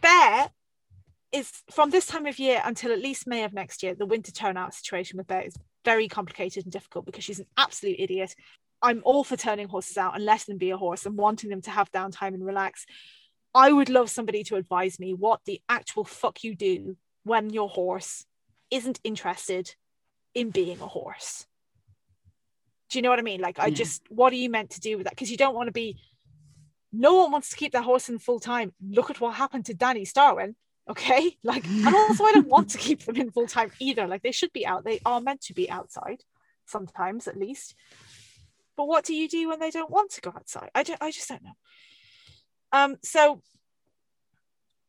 Bear 0.00 0.50
is 1.32 1.50
from 1.70 1.90
this 1.90 2.06
time 2.06 2.26
of 2.26 2.38
year 2.38 2.60
until 2.64 2.92
at 2.92 3.00
least 3.00 3.26
May 3.26 3.44
of 3.44 3.52
next 3.52 3.82
year. 3.82 3.94
The 3.94 4.06
winter 4.06 4.30
turnout 4.32 4.74
situation 4.74 5.16
with 5.16 5.26
Bear 5.26 5.42
is 5.42 5.56
very 5.84 6.08
complicated 6.08 6.64
and 6.64 6.72
difficult 6.72 7.06
because 7.06 7.24
she's 7.24 7.40
an 7.40 7.46
absolute 7.56 7.96
idiot. 7.98 8.34
I'm 8.82 9.00
all 9.04 9.24
for 9.24 9.36
turning 9.36 9.68
horses 9.68 9.96
out 9.96 10.14
and 10.14 10.24
letting 10.24 10.52
them 10.52 10.58
be 10.58 10.70
a 10.70 10.76
horse 10.76 11.06
and 11.06 11.16
wanting 11.16 11.50
them 11.50 11.62
to 11.62 11.70
have 11.70 11.90
downtime 11.92 12.34
and 12.34 12.44
relax. 12.44 12.84
I 13.54 13.70
would 13.72 13.88
love 13.88 14.10
somebody 14.10 14.44
to 14.44 14.56
advise 14.56 14.98
me 14.98 15.14
what 15.14 15.40
the 15.44 15.60
actual 15.68 16.04
fuck 16.04 16.42
you 16.42 16.54
do 16.54 16.96
when 17.24 17.50
your 17.50 17.68
horse 17.68 18.26
isn't 18.70 19.00
interested 19.04 19.74
in 20.34 20.50
being 20.50 20.80
a 20.80 20.86
horse. 20.86 21.46
Do 22.92 22.98
you 22.98 23.02
know 23.02 23.08
what 23.08 23.18
I 23.18 23.22
mean? 23.22 23.40
Like, 23.40 23.58
I 23.58 23.68
Yeah. 23.68 23.74
just, 23.74 24.02
what 24.10 24.34
are 24.34 24.36
you 24.36 24.50
meant 24.50 24.68
to 24.72 24.80
do 24.80 24.98
with 24.98 25.04
that? 25.04 25.14
Because 25.14 25.30
you 25.30 25.38
don't 25.38 25.54
want 25.54 25.68
to 25.68 25.72
be, 25.72 25.96
no 26.92 27.14
one 27.16 27.32
wants 27.32 27.48
to 27.48 27.56
keep 27.56 27.72
their 27.72 27.80
horse 27.80 28.10
in 28.10 28.18
full 28.18 28.38
time. 28.38 28.74
Look 28.86 29.08
at 29.08 29.18
what 29.18 29.34
happened 29.34 29.64
to 29.66 29.74
Danny 29.74 30.04
Starwin. 30.04 30.54
Okay. 30.86 31.38
Like, 31.42 31.64
and 31.64 31.94
also, 31.94 32.24
I 32.24 32.32
don't 32.32 32.48
want 32.48 32.68
to 32.70 32.78
keep 32.78 33.04
them 33.04 33.16
in 33.16 33.30
full 33.30 33.46
time 33.46 33.72
either. 33.78 34.06
Like, 34.06 34.22
they 34.22 34.30
should 34.30 34.52
be 34.52 34.66
out. 34.66 34.84
They 34.84 35.00
are 35.06 35.22
meant 35.22 35.40
to 35.44 35.54
be 35.54 35.70
outside 35.70 36.22
sometimes, 36.66 37.26
at 37.26 37.38
least. 37.38 37.74
But 38.76 38.86
what 38.88 39.06
do 39.06 39.14
you 39.14 39.26
do 39.26 39.48
when 39.48 39.58
they 39.58 39.70
don't 39.70 39.90
want 39.90 40.10
to 40.12 40.20
go 40.20 40.30
outside? 40.30 40.70
I, 40.74 40.82
don't, 40.82 41.00
I 41.00 41.10
just 41.10 41.30
don't 41.30 41.42
know. 41.42 41.56
Um, 42.72 42.96
so 43.02 43.40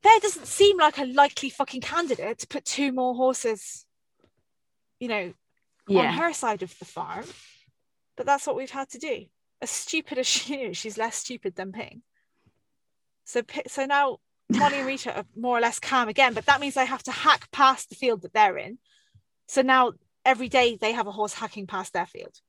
there 0.01 0.19
doesn't 0.19 0.47
seem 0.47 0.77
like 0.77 0.97
a 0.97 1.05
likely 1.05 1.49
fucking 1.49 1.81
candidate 1.81 2.39
to 2.39 2.47
put 2.47 2.65
two 2.65 2.91
more 2.91 3.15
horses, 3.15 3.85
you 4.99 5.07
know, 5.07 5.33
on 5.89 5.95
her 6.15 6.33
side 6.33 6.63
of 6.63 6.77
the 6.79 6.85
farm. 6.85 7.25
But 8.15 8.25
that's 8.25 8.45
what 8.45 8.55
we've 8.55 8.69
had 8.69 8.89
to 8.89 8.99
do. 8.99 9.25
As 9.61 9.69
stupid 9.69 10.17
as 10.17 10.27
she 10.35 10.55
is, 10.55 10.77
she's 10.77 10.97
less 10.97 11.15
stupid 11.15 11.55
than 11.55 11.71
Ping. 11.71 12.01
So, 13.25 13.41
so 13.67 13.85
now 13.85 14.17
Molly 14.49 14.79
and 14.79 14.87
Rita 14.87 15.17
are 15.17 15.25
more 15.35 15.57
or 15.57 15.61
less 15.61 15.79
calm 15.79 16.09
again, 16.09 16.33
but 16.33 16.45
that 16.45 16.59
means 16.59 16.77
I 16.77 16.83
have 16.83 17.03
to 17.03 17.11
hack 17.11 17.49
past 17.51 17.89
the 17.89 17.95
field 17.95 18.21
that 18.21 18.33
they're 18.33 18.57
in. 18.57 18.77
So 19.47 19.61
now 19.61 19.93
every 20.25 20.49
day 20.49 20.77
they 20.79 20.91
have 20.91 21.07
a 21.07 21.11
horse 21.11 21.33
hacking 21.33 21.67
past 21.67 21.93
their 21.93 22.05
field. 22.05 22.39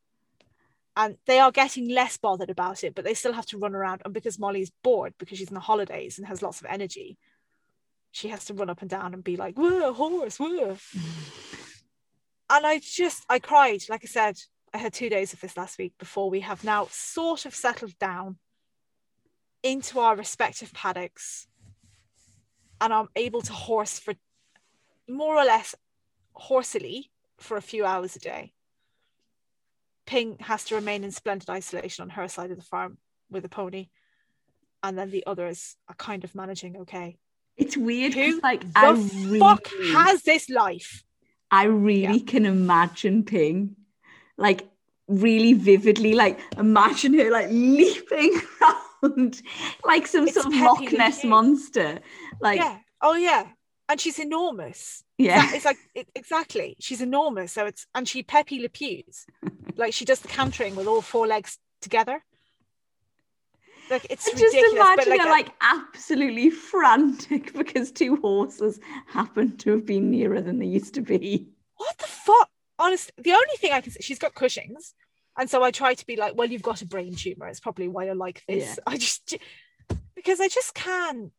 And 0.96 1.16
they 1.26 1.40
are 1.40 1.50
getting 1.50 1.88
less 1.88 2.16
bothered 2.16 2.50
about 2.50 2.84
it, 2.84 2.94
but 2.94 3.04
they 3.04 3.14
still 3.14 3.32
have 3.32 3.46
to 3.46 3.58
run 3.58 3.74
around. 3.74 4.02
And 4.04 4.14
because 4.14 4.38
Molly's 4.38 4.70
bored 4.82 5.14
because 5.18 5.38
she's 5.38 5.48
in 5.48 5.54
the 5.54 5.60
holidays 5.60 6.18
and 6.18 6.26
has 6.28 6.40
lots 6.40 6.60
of 6.60 6.66
energy, 6.70 7.18
she 8.12 8.28
has 8.28 8.44
to 8.44 8.54
run 8.54 8.70
up 8.70 8.80
and 8.80 8.90
down 8.90 9.12
and 9.12 9.24
be 9.24 9.36
like, 9.36 9.56
whoa, 9.56 9.92
horse, 9.92 10.38
whoa. 10.38 10.76
and 12.50 12.66
I 12.66 12.80
just, 12.80 13.24
I 13.28 13.40
cried. 13.40 13.82
Like 13.88 14.02
I 14.04 14.06
said, 14.06 14.36
I 14.74 14.78
had 14.78 14.92
two 14.92 15.08
days 15.08 15.32
of 15.32 15.40
this 15.40 15.56
last 15.56 15.78
week 15.78 15.94
before 15.98 16.28
we 16.28 16.40
have 16.40 16.64
now 16.64 16.88
sort 16.90 17.46
of 17.46 17.54
settled 17.54 17.96
down 18.00 18.38
into 19.62 20.00
our 20.00 20.16
respective 20.16 20.72
paddocks. 20.74 21.46
And 22.80 22.92
I'm 22.92 23.08
able 23.14 23.40
to 23.42 23.52
horse 23.52 24.00
for 24.00 24.14
more 25.08 25.36
or 25.36 25.44
less 25.44 25.76
horsily 26.32 27.12
for 27.38 27.56
a 27.56 27.62
few 27.62 27.84
hours 27.84 28.16
a 28.16 28.18
day. 28.18 28.52
Ping 30.06 30.38
has 30.40 30.64
to 30.64 30.74
remain 30.74 31.04
in 31.04 31.12
splendid 31.12 31.48
isolation 31.48 32.02
on 32.02 32.10
her 32.10 32.26
side 32.26 32.50
of 32.50 32.56
the 32.56 32.64
farm 32.64 32.98
with 33.30 33.44
a 33.44 33.48
pony. 33.48 33.90
And 34.82 34.98
then 34.98 35.10
the 35.10 35.24
others 35.24 35.76
are 35.88 35.94
kind 35.94 36.24
of 36.24 36.34
managing 36.34 36.76
okay. 36.78 37.16
It's 37.56 37.76
weird 37.76 38.14
Who 38.14 38.40
like 38.42 38.60
The 38.60 38.78
I 38.80 38.90
really, 38.90 39.38
fuck 39.38 39.68
has 39.92 40.22
this 40.22 40.50
life? 40.50 41.04
I 41.48 41.64
really 41.64 42.20
can 42.20 42.44
imagine 42.44 43.22
Ping, 43.22 43.76
like 44.36 44.68
really 45.08 45.52
vividly, 45.52 46.14
like 46.14 46.40
imagine 46.58 47.14
her 47.18 47.30
like 47.30 47.48
leaping 47.50 48.40
around 49.02 49.42
like 49.84 50.06
some 50.06 50.24
It's 50.24 50.34
sort 50.34 50.46
of 50.46 50.54
Loch 50.54 50.92
Ness 50.92 51.24
monster. 51.24 52.00
Like 52.40 52.58
yeah. 52.58 52.78
Oh 53.00 53.14
yeah. 53.14 53.48
And 53.86 54.00
she's 54.00 54.18
enormous. 54.18 55.04
yeah, 55.18 55.50
It's 55.52 55.66
like 55.66 55.76
it, 55.94 56.08
exactly. 56.14 56.74
She's 56.80 57.02
enormous. 57.02 57.52
So 57.52 57.66
it's 57.66 57.86
and 57.94 58.08
she 58.08 58.22
Pepe 58.22 58.60
Le 58.60 58.68
Pews. 58.68 59.26
like 59.76 59.92
she 59.92 60.04
does 60.04 60.20
the 60.20 60.28
cantering 60.28 60.74
with 60.74 60.86
all 60.86 61.02
four 61.02 61.26
legs 61.26 61.58
together. 61.80 62.22
Like 63.90 64.06
it's 64.08 64.24
just 64.32 64.54
imagine 64.54 64.96
but 64.96 65.08
like, 65.08 65.20
her 65.20 65.28
like 65.28 65.50
absolutely 65.60 66.48
frantic 66.48 67.52
because 67.58 67.92
two 67.92 68.16
horses 68.16 68.80
happen 69.06 69.56
to 69.58 69.72
have 69.72 69.84
been 69.84 70.10
nearer 70.10 70.40
than 70.40 70.58
they 70.58 70.66
used 70.66 70.94
to 70.94 71.02
be. 71.02 71.48
what 71.76 71.98
the 71.98 72.06
fuck? 72.06 72.50
Honestly, 72.78 73.12
the 73.18 73.32
only 73.32 73.56
thing 73.58 73.72
I 73.72 73.80
can 73.80 73.92
say, 73.92 74.00
she's 74.00 74.18
got 74.18 74.34
Cushing's. 74.34 74.94
And 75.36 75.50
so 75.50 75.62
I 75.62 75.70
try 75.70 75.94
to 75.94 76.06
be 76.06 76.16
like, 76.16 76.36
well, 76.36 76.48
you've 76.48 76.62
got 76.62 76.82
a 76.82 76.86
brain 76.86 77.14
tumor. 77.14 77.48
It's 77.48 77.60
probably 77.60 77.88
why 77.88 78.04
you're 78.04 78.14
like 78.14 78.42
this. 78.46 78.64
Yeah. 78.64 78.74
I 78.86 78.96
just 78.96 79.36
because 80.14 80.40
I 80.40 80.48
just 80.48 80.74
can't 80.74 81.32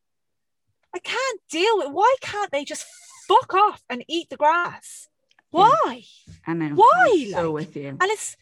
I 0.94 1.00
can't 1.00 1.42
deal 1.50 1.78
with 1.78 1.92
why 1.92 2.16
can't 2.22 2.52
they 2.52 2.64
just 2.64 2.86
fuck 3.28 3.54
off 3.54 3.82
and 3.90 4.04
eat 4.08 4.30
the 4.30 4.38
grass? 4.38 5.08
Yeah. 5.54 5.62
Why? 5.62 6.04
I 6.46 6.54
know. 6.54 6.76
Why, 6.76 7.30
so 7.32 7.52
like? 7.52 7.54
with 7.54 7.76
you. 7.78 7.90
And 7.90 8.04
it's 8.04 8.38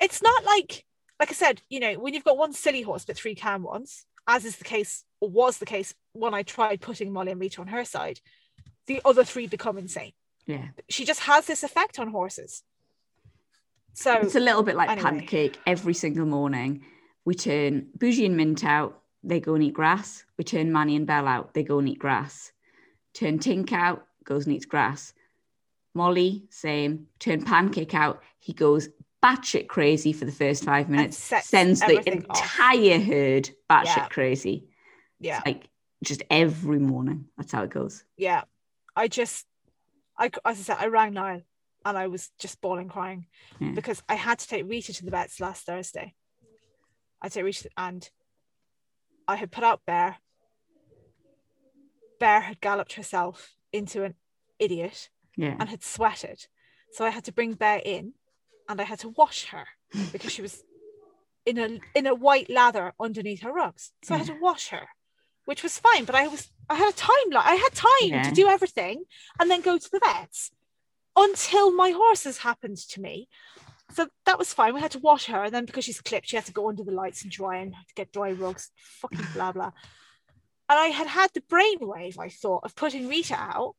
it's 0.00 0.22
not 0.22 0.44
like 0.44 0.84
like 1.18 1.30
I 1.30 1.34
said, 1.34 1.62
you 1.68 1.80
know, 1.80 1.94
when 1.94 2.14
you've 2.14 2.24
got 2.24 2.38
one 2.38 2.52
silly 2.52 2.82
horse 2.82 3.04
but 3.04 3.16
three 3.16 3.34
calm 3.34 3.62
ones, 3.62 4.04
as 4.28 4.44
is 4.44 4.56
the 4.56 4.64
case 4.64 5.04
or 5.20 5.30
was 5.30 5.58
the 5.58 5.66
case 5.66 5.94
when 6.12 6.34
I 6.34 6.42
tried 6.42 6.80
putting 6.80 7.12
Molly 7.12 7.32
and 7.32 7.40
Rita 7.40 7.60
on 7.60 7.68
her 7.68 7.84
side, 7.84 8.20
the 8.86 9.00
other 9.04 9.24
three 9.24 9.46
become 9.46 9.78
insane. 9.78 10.12
Yeah. 10.46 10.68
She 10.88 11.04
just 11.04 11.20
has 11.20 11.46
this 11.46 11.62
effect 11.62 11.98
on 11.98 12.08
horses. 12.08 12.62
So 13.94 14.12
It's 14.14 14.34
a 14.34 14.40
little 14.40 14.62
bit 14.62 14.76
like 14.76 14.90
anyway. 14.90 15.10
pancake 15.20 15.58
every 15.66 15.94
single 15.94 16.26
morning. 16.26 16.84
We 17.24 17.34
turn 17.34 17.88
Bougie 17.98 18.26
and 18.26 18.36
Mint 18.36 18.64
out, 18.64 19.00
they 19.24 19.40
go 19.40 19.54
and 19.54 19.64
eat 19.64 19.74
grass. 19.74 20.24
We 20.38 20.44
turn 20.44 20.70
Manny 20.72 20.94
and 20.96 21.06
Belle 21.06 21.26
out, 21.26 21.54
they 21.54 21.62
go 21.62 21.78
and 21.78 21.88
eat 21.88 21.98
grass. 21.98 22.52
Turn 23.14 23.38
Tink 23.38 23.72
out, 23.72 24.06
goes 24.24 24.44
and 24.46 24.54
eats 24.54 24.66
grass. 24.66 25.14
Molly, 25.94 26.44
same. 26.50 27.06
Turn 27.18 27.42
Pancake 27.42 27.94
out, 27.94 28.22
he 28.38 28.52
goes 28.52 28.88
batshit 29.24 29.66
crazy 29.66 30.12
for 30.12 30.26
the 30.26 30.30
first 30.32 30.62
five 30.62 30.88
minutes, 30.90 31.16
sends 31.16 31.80
the 31.80 31.86
everything 31.86 32.26
off. 32.28 32.38
entire 32.42 33.00
herd 33.00 33.50
batshit 33.68 33.96
Yeah. 33.96 34.08
crazy. 34.08 34.68
yeah, 35.18 35.40
Like 35.46 35.68
just 36.04 36.22
every 36.30 36.78
morning. 36.78 37.24
That's 37.38 37.50
how 37.50 37.62
it 37.64 37.70
goes. 37.70 38.04
yeah. 38.16 38.42
I 38.94 39.08
just 39.08 39.46
I 40.18 40.30
as 40.44 40.58
I 40.58 40.62
said, 40.62 40.76
I 40.78 40.86
rang 40.86 41.12
Niall 41.12 41.42
and 41.84 41.96
I 41.98 42.06
was 42.08 42.30
just 42.38 42.60
bawling 42.60 42.88
crying 42.88 43.26
Yeah. 43.60 43.72
because 43.72 44.02
I 44.08 44.14
had 44.14 44.38
to 44.40 44.48
take 44.48 44.68
Rita 44.68 44.92
to 44.94 45.04
the 45.04 45.10
vets 45.10 45.40
last 45.40 45.64
Thursday. 45.64 46.14
I 47.22 47.28
take 47.28 47.44
Rita 47.44 47.68
and 47.76 48.08
I 49.28 49.36
had 49.36 49.52
put 49.52 49.64
out 49.64 49.86
Bear. 49.86 50.18
Bear 52.18 52.40
had 52.40 52.60
galloped 52.60 52.94
herself 52.94 53.54
into 53.72 54.02
an 54.04 54.14
idiot 54.58 55.10
Yeah. 55.36 55.56
and 55.58 55.68
had 55.68 55.82
sweated. 55.82 56.46
So 56.92 57.04
I 57.04 57.10
had 57.10 57.24
to 57.24 57.32
bring 57.32 57.54
Bear 57.54 57.80
in 57.84 58.14
and 58.68 58.80
I 58.80 58.84
had 58.84 59.00
to 59.00 59.10
wash 59.10 59.46
her 59.46 59.66
because 60.12 60.32
she 60.32 60.42
was 60.42 60.64
in 61.44 61.58
a 61.58 61.78
in 61.94 62.06
a 62.06 62.14
white 62.14 62.50
lather 62.50 62.92
underneath 62.98 63.42
her 63.42 63.52
rugs. 63.52 63.92
So 64.02 64.14
I 64.14 64.18
had 64.18 64.26
hmm. 64.26 64.34
to 64.34 64.40
wash 64.40 64.68
her, 64.68 64.88
which 65.46 65.62
was 65.62 65.78
fine. 65.78 66.04
But 66.04 66.14
I 66.14 66.28
was 66.28 66.50
I 66.68 66.74
had 66.76 66.92
a 66.92 66.96
time 66.96 67.30
like 67.32 67.46
I 67.46 67.54
had 67.54 67.72
time 67.74 68.10
Yeah. 68.10 68.22
to 68.24 68.30
do 68.32 68.46
everything 68.48 69.04
and 69.40 69.50
then 69.50 69.62
go 69.62 69.78
to 69.78 69.90
the 69.90 70.00
vets 70.00 70.50
until 71.16 71.70
my 71.72 71.90
horses 71.90 72.38
happened 72.38 72.76
to 72.76 73.00
me. 73.00 73.28
So 73.94 74.08
that 74.26 74.38
was 74.38 74.52
fine. 74.52 74.74
We 74.74 74.80
had 74.80 74.90
to 74.90 74.98
wash 74.98 75.26
her, 75.26 75.44
and 75.44 75.54
then 75.54 75.64
because 75.64 75.84
she's 75.84 76.00
clipped, 76.00 76.28
she 76.28 76.36
had 76.36 76.44
to 76.46 76.52
go 76.52 76.68
under 76.68 76.82
the 76.84 76.90
lights 76.92 77.22
and 77.22 77.30
dry 77.30 77.56
and 77.58 77.72
to 77.72 77.94
get 77.94 78.12
dry 78.12 78.32
rugs. 78.32 78.70
Fucking 79.00 79.26
blah 79.32 79.52
blah. 79.52 79.70
And 80.68 80.78
I 80.78 80.88
had 80.88 81.06
had 81.06 81.30
the 81.32 81.40
brainwave, 81.42 82.18
I 82.18 82.28
thought, 82.28 82.64
of 82.64 82.74
putting 82.74 83.06
Rita 83.08 83.36
out 83.38 83.76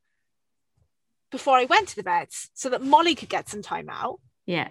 before 1.30 1.58
I 1.58 1.66
went 1.66 1.88
to 1.88 1.96
the 1.96 2.02
vets 2.02 2.48
so 2.54 2.70
that 2.70 2.80
Molly 2.82 3.14
could 3.14 3.28
get 3.28 3.50
some 3.50 3.60
time 3.60 3.88
out 3.90 4.18
Yeah. 4.46 4.68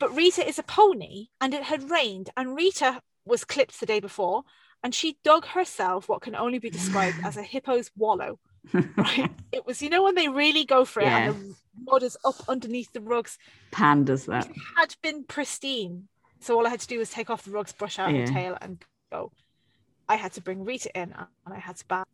but 0.00 0.12
Rita 0.14 0.44
is 0.46 0.58
a 0.58 0.64
pony 0.64 1.28
and 1.40 1.54
it 1.54 1.62
had 1.62 1.88
rained 1.88 2.30
and 2.36 2.56
Rita 2.56 3.00
was 3.24 3.44
clipped 3.44 3.78
the 3.78 3.86
day 3.86 4.00
before 4.00 4.42
and 4.82 4.94
she 4.94 5.16
dug 5.24 5.44
herself 5.46 6.08
what 6.08 6.22
can 6.22 6.34
only 6.34 6.58
be 6.58 6.70
described 6.70 7.16
as 7.24 7.36
a 7.36 7.42
hippo's 7.42 7.90
wallow 7.96 8.38
right? 8.96 9.30
It 9.52 9.66
was 9.66 9.82
you 9.82 9.90
know 9.90 10.02
when 10.02 10.14
they 10.14 10.28
really 10.28 10.64
go 10.64 10.84
for 10.84 11.00
it 11.00 11.08
and 11.08 11.34
the 11.34 11.54
mud 11.90 12.02
is 12.02 12.16
up 12.24 12.36
underneath 12.48 12.92
the 12.92 13.00
rugs? 13.00 13.38
Pandas 13.72 14.26
that. 14.26 14.46
it 14.48 14.56
had 14.76 14.94
been 15.02 15.24
pristine. 15.24 16.08
So 16.40 16.56
all 16.56 16.66
I 16.66 16.70
had 16.70 16.80
to 16.80 16.86
do 16.86 16.98
was 16.98 17.10
take 17.10 17.30
off 17.30 17.42
the 17.44 17.50
rugs 17.50 17.72
brush 17.72 17.98
out 17.98 18.12
Yeah. 18.14 18.20
her 18.20 18.26
tail 18.26 18.58
and 18.60 18.82
go. 19.12 19.32
I 20.08 20.16
had 20.16 20.32
to 20.34 20.40
bring 20.40 20.64
Rita 20.64 20.90
in 20.94 21.12
and 21.12 21.54
I 21.54 21.58
had 21.58 21.76
to 21.76 21.84
bath 21.86 22.06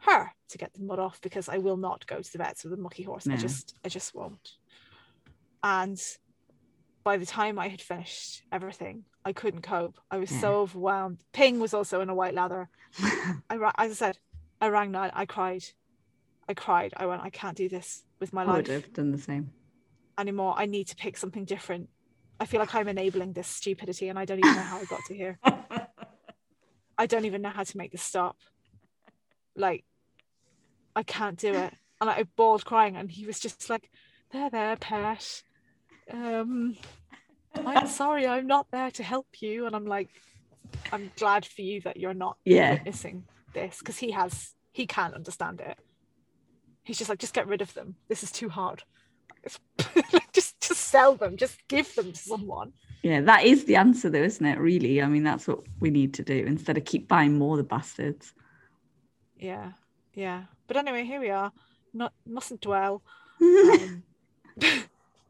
her 0.00 0.32
to 0.48 0.58
get 0.58 0.74
the 0.74 0.82
mud 0.82 0.98
off 0.98 1.20
because 1.20 1.48
I 1.48 1.58
will 1.58 1.76
not 1.76 2.06
go 2.06 2.20
to 2.20 2.32
the 2.32 2.38
vets 2.38 2.64
with 2.64 2.72
a 2.72 2.76
mucky 2.76 3.02
horse. 3.04 3.26
I 3.28 3.36
just 3.36 3.74
I 3.84 3.88
just 3.88 4.14
won't. 4.14 4.52
And 5.62 6.00
by 7.04 7.16
the 7.16 7.26
time 7.26 7.58
I 7.58 7.68
had 7.68 7.80
finished 7.82 8.42
everything, 8.52 9.04
I 9.24 9.32
couldn't 9.32 9.62
cope. 9.62 9.98
I 10.10 10.18
was 10.18 10.30
Yeah. 10.30 10.40
so 10.40 10.46
mm-hmm. 10.48 10.60
overwhelmed. 10.62 11.18
Ping 11.32 11.60
was 11.60 11.74
also 11.74 12.00
in 12.00 12.08
a 12.08 12.14
white 12.14 12.34
lather. 12.34 12.68
I, 13.50 13.56
ra- 13.56 13.72
as 13.78 13.90
I 13.90 13.94
said, 13.94 14.18
I 14.60 14.68
rang 14.68 14.90
Niall. 14.92 15.10
I 15.14 15.26
cried. 15.26 15.64
I 16.48 16.54
cried. 16.54 16.92
I 16.96 17.06
went, 17.06 17.22
I 17.22 17.30
can't 17.30 17.56
do 17.56 17.68
this 17.68 18.04
with 18.20 18.32
my 18.32 18.42
life. 18.44 18.54
I 18.54 18.56
would 18.58 18.68
have 18.68 18.92
done 18.92 19.10
the 19.12 19.18
same. 19.18 19.52
anymore. 20.18 20.54
I 20.56 20.66
need 20.66 20.88
to 20.88 20.96
pick 20.96 21.16
something 21.16 21.44
different. 21.44 21.88
I 22.38 22.46
feel 22.46 22.60
like 22.60 22.74
I'm 22.74 22.88
enabling 22.88 23.32
this 23.32 23.48
stupidity 23.48 24.08
and 24.08 24.18
I 24.18 24.24
don't 24.24 24.38
even 24.38 24.54
know 24.54 24.62
how 24.62 24.78
I 24.78 24.84
got 24.84 25.00
to 25.06 25.14
here. 25.14 25.38
I 26.98 27.06
don't 27.06 27.24
even 27.24 27.42
know 27.42 27.50
how 27.50 27.64
to 27.64 27.76
make 27.78 27.90
this 27.92 28.02
stop. 28.02 28.36
Like, 29.56 29.84
I 30.94 31.02
can't 31.02 31.38
do 31.38 31.52
it. 31.52 31.74
And 32.00 32.10
I 32.10 32.24
bawled 32.36 32.64
crying, 32.64 32.96
and 32.96 33.10
he 33.10 33.26
was 33.26 33.38
just 33.38 33.70
like, 33.70 33.88
There, 34.32 34.50
there, 34.50 34.76
pet. 34.76 35.42
Um, 36.10 36.76
I'm 37.54 37.86
sorry, 38.02 38.26
I'm 38.26 38.46
not 38.46 38.66
there 38.70 38.90
to 38.92 39.02
help 39.02 39.26
you. 39.40 39.66
And 39.66 39.76
I'm 39.76 39.86
like, 39.86 40.08
I'm 40.92 41.10
glad 41.16 41.44
for 41.46 41.62
you 41.62 41.80
that 41.82 41.96
you're 41.96 42.14
not 42.14 42.36
Yeah. 42.44 42.72
witnessing 42.72 43.24
this 43.52 43.78
because 43.78 43.98
he 43.98 44.12
has, 44.12 44.54
he 44.72 44.86
can't 44.86 45.14
understand 45.14 45.60
it. 45.60 45.78
He's 46.84 46.98
just 46.98 47.10
like, 47.10 47.18
just 47.20 47.34
get 47.34 47.46
rid 47.46 47.60
of 47.62 47.72
them. 47.74 47.96
This 48.08 48.22
is 48.22 48.32
too 48.32 48.48
hard. 48.48 48.82
Just, 50.32 50.58
just 50.60 50.80
sell 50.80 51.14
them. 51.14 51.36
Just 51.36 51.58
give 51.68 51.94
them 51.94 52.12
to 52.12 52.18
someone. 52.18 52.72
Yeah, 53.02 53.20
that 53.22 53.44
is 53.44 53.64
the 53.66 53.76
answer, 53.76 54.08
though, 54.08 54.22
isn't 54.22 54.46
it? 54.46 54.58
Really, 54.58 55.02
I 55.02 55.06
mean, 55.08 55.24
that's 55.24 55.46
what 55.46 55.60
we 55.78 55.90
need 55.90 56.14
to 56.14 56.22
do 56.22 56.44
instead 56.46 56.78
of 56.78 56.86
keep 56.86 57.06
buying 57.06 57.36
more 57.38 57.56
the 57.58 57.62
bastards. 57.64 58.32
Yeah, 59.36 59.72
yeah. 60.14 60.44
But 60.68 60.78
anyway, 60.78 61.04
here 61.04 61.20
we 61.20 61.28
are. 61.30 61.52
Not 61.92 62.12
mustn't 62.26 62.60
dwell. 62.62 63.02
Um, 63.40 64.02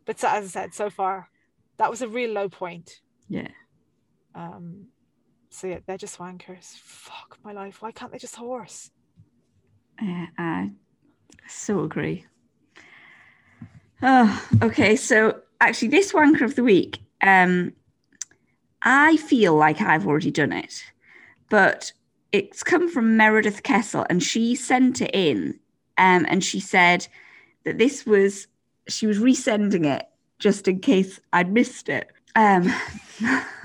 but 0.04 0.18
so, 0.20 0.28
as 0.28 0.44
I 0.44 0.48
said, 0.48 0.74
so 0.74 0.90
far, 0.90 1.28
that 1.78 1.90
was 1.90 2.02
a 2.02 2.08
real 2.08 2.30
low 2.32 2.48
point. 2.48 3.00
yeah, 3.28 3.48
Um, 4.34 4.86
so 5.50 5.66
yeah, 5.66 5.80
they're 5.86 5.98
just 5.98 6.18
wankers. 6.18 6.74
Fuck 6.76 7.38
my 7.44 7.52
life. 7.52 7.82
Why 7.82 7.92
can't 7.92 8.12
they 8.12 8.18
just 8.18 8.36
horse? 8.36 8.90
yeah, 10.00 10.26
I 10.38 10.70
so 11.48 11.80
agree. 11.82 12.26
Oh, 14.02 14.48
okay, 14.62 14.96
so 14.96 15.40
actually, 15.60 15.88
this 15.88 16.12
wanker 16.12 16.42
of 16.42 16.56
the 16.56 16.64
week, 16.64 16.98
um, 17.22 17.72
I 18.82 19.16
feel 19.16 19.54
like 19.54 19.80
I've 19.80 20.06
already 20.06 20.30
done 20.32 20.52
it, 20.52 20.82
but 21.48 21.92
it's 22.32 22.62
come 22.64 22.88
from 22.88 23.16
Meredith 23.16 23.62
Kessel, 23.62 24.06
and 24.10 24.22
she 24.22 24.54
sent 24.56 25.00
it 25.00 25.10
in, 25.14 25.60
um, 25.98 26.26
and 26.28 26.42
she 26.42 26.58
said 26.58 27.06
that 27.64 27.78
this 27.78 28.04
was 28.04 28.48
she 28.88 29.06
was 29.06 29.18
resending 29.18 29.86
it 29.86 30.08
just 30.38 30.66
in 30.68 30.80
case 30.80 31.20
I'd 31.32 31.52
missed 31.52 31.88
it. 31.88 32.10
Um, 32.34 32.72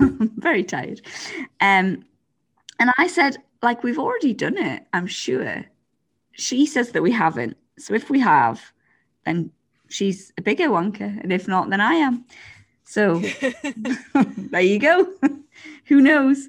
very 0.36 0.62
tired. 0.62 1.00
Um, 1.60 2.04
and 2.78 2.92
I 2.98 3.06
said, 3.06 3.38
like, 3.62 3.82
we've 3.82 3.98
already 3.98 4.32
done 4.32 4.56
it, 4.56 4.84
I'm 4.92 5.06
sure. 5.06 5.64
She 6.32 6.66
says 6.66 6.92
that 6.92 7.02
we 7.02 7.10
haven't. 7.10 7.56
So 7.78 7.94
if 7.94 8.10
we 8.10 8.20
have, 8.20 8.72
then 9.24 9.50
she's 9.88 10.32
a 10.38 10.42
bigger 10.42 10.68
wanker. 10.68 11.20
And 11.20 11.32
if 11.32 11.48
not, 11.48 11.70
then 11.70 11.80
I 11.80 11.94
am. 11.94 12.24
So 12.84 13.18
there 14.36 14.60
you 14.60 14.78
go. 14.78 15.12
Who 15.86 16.00
knows? 16.00 16.48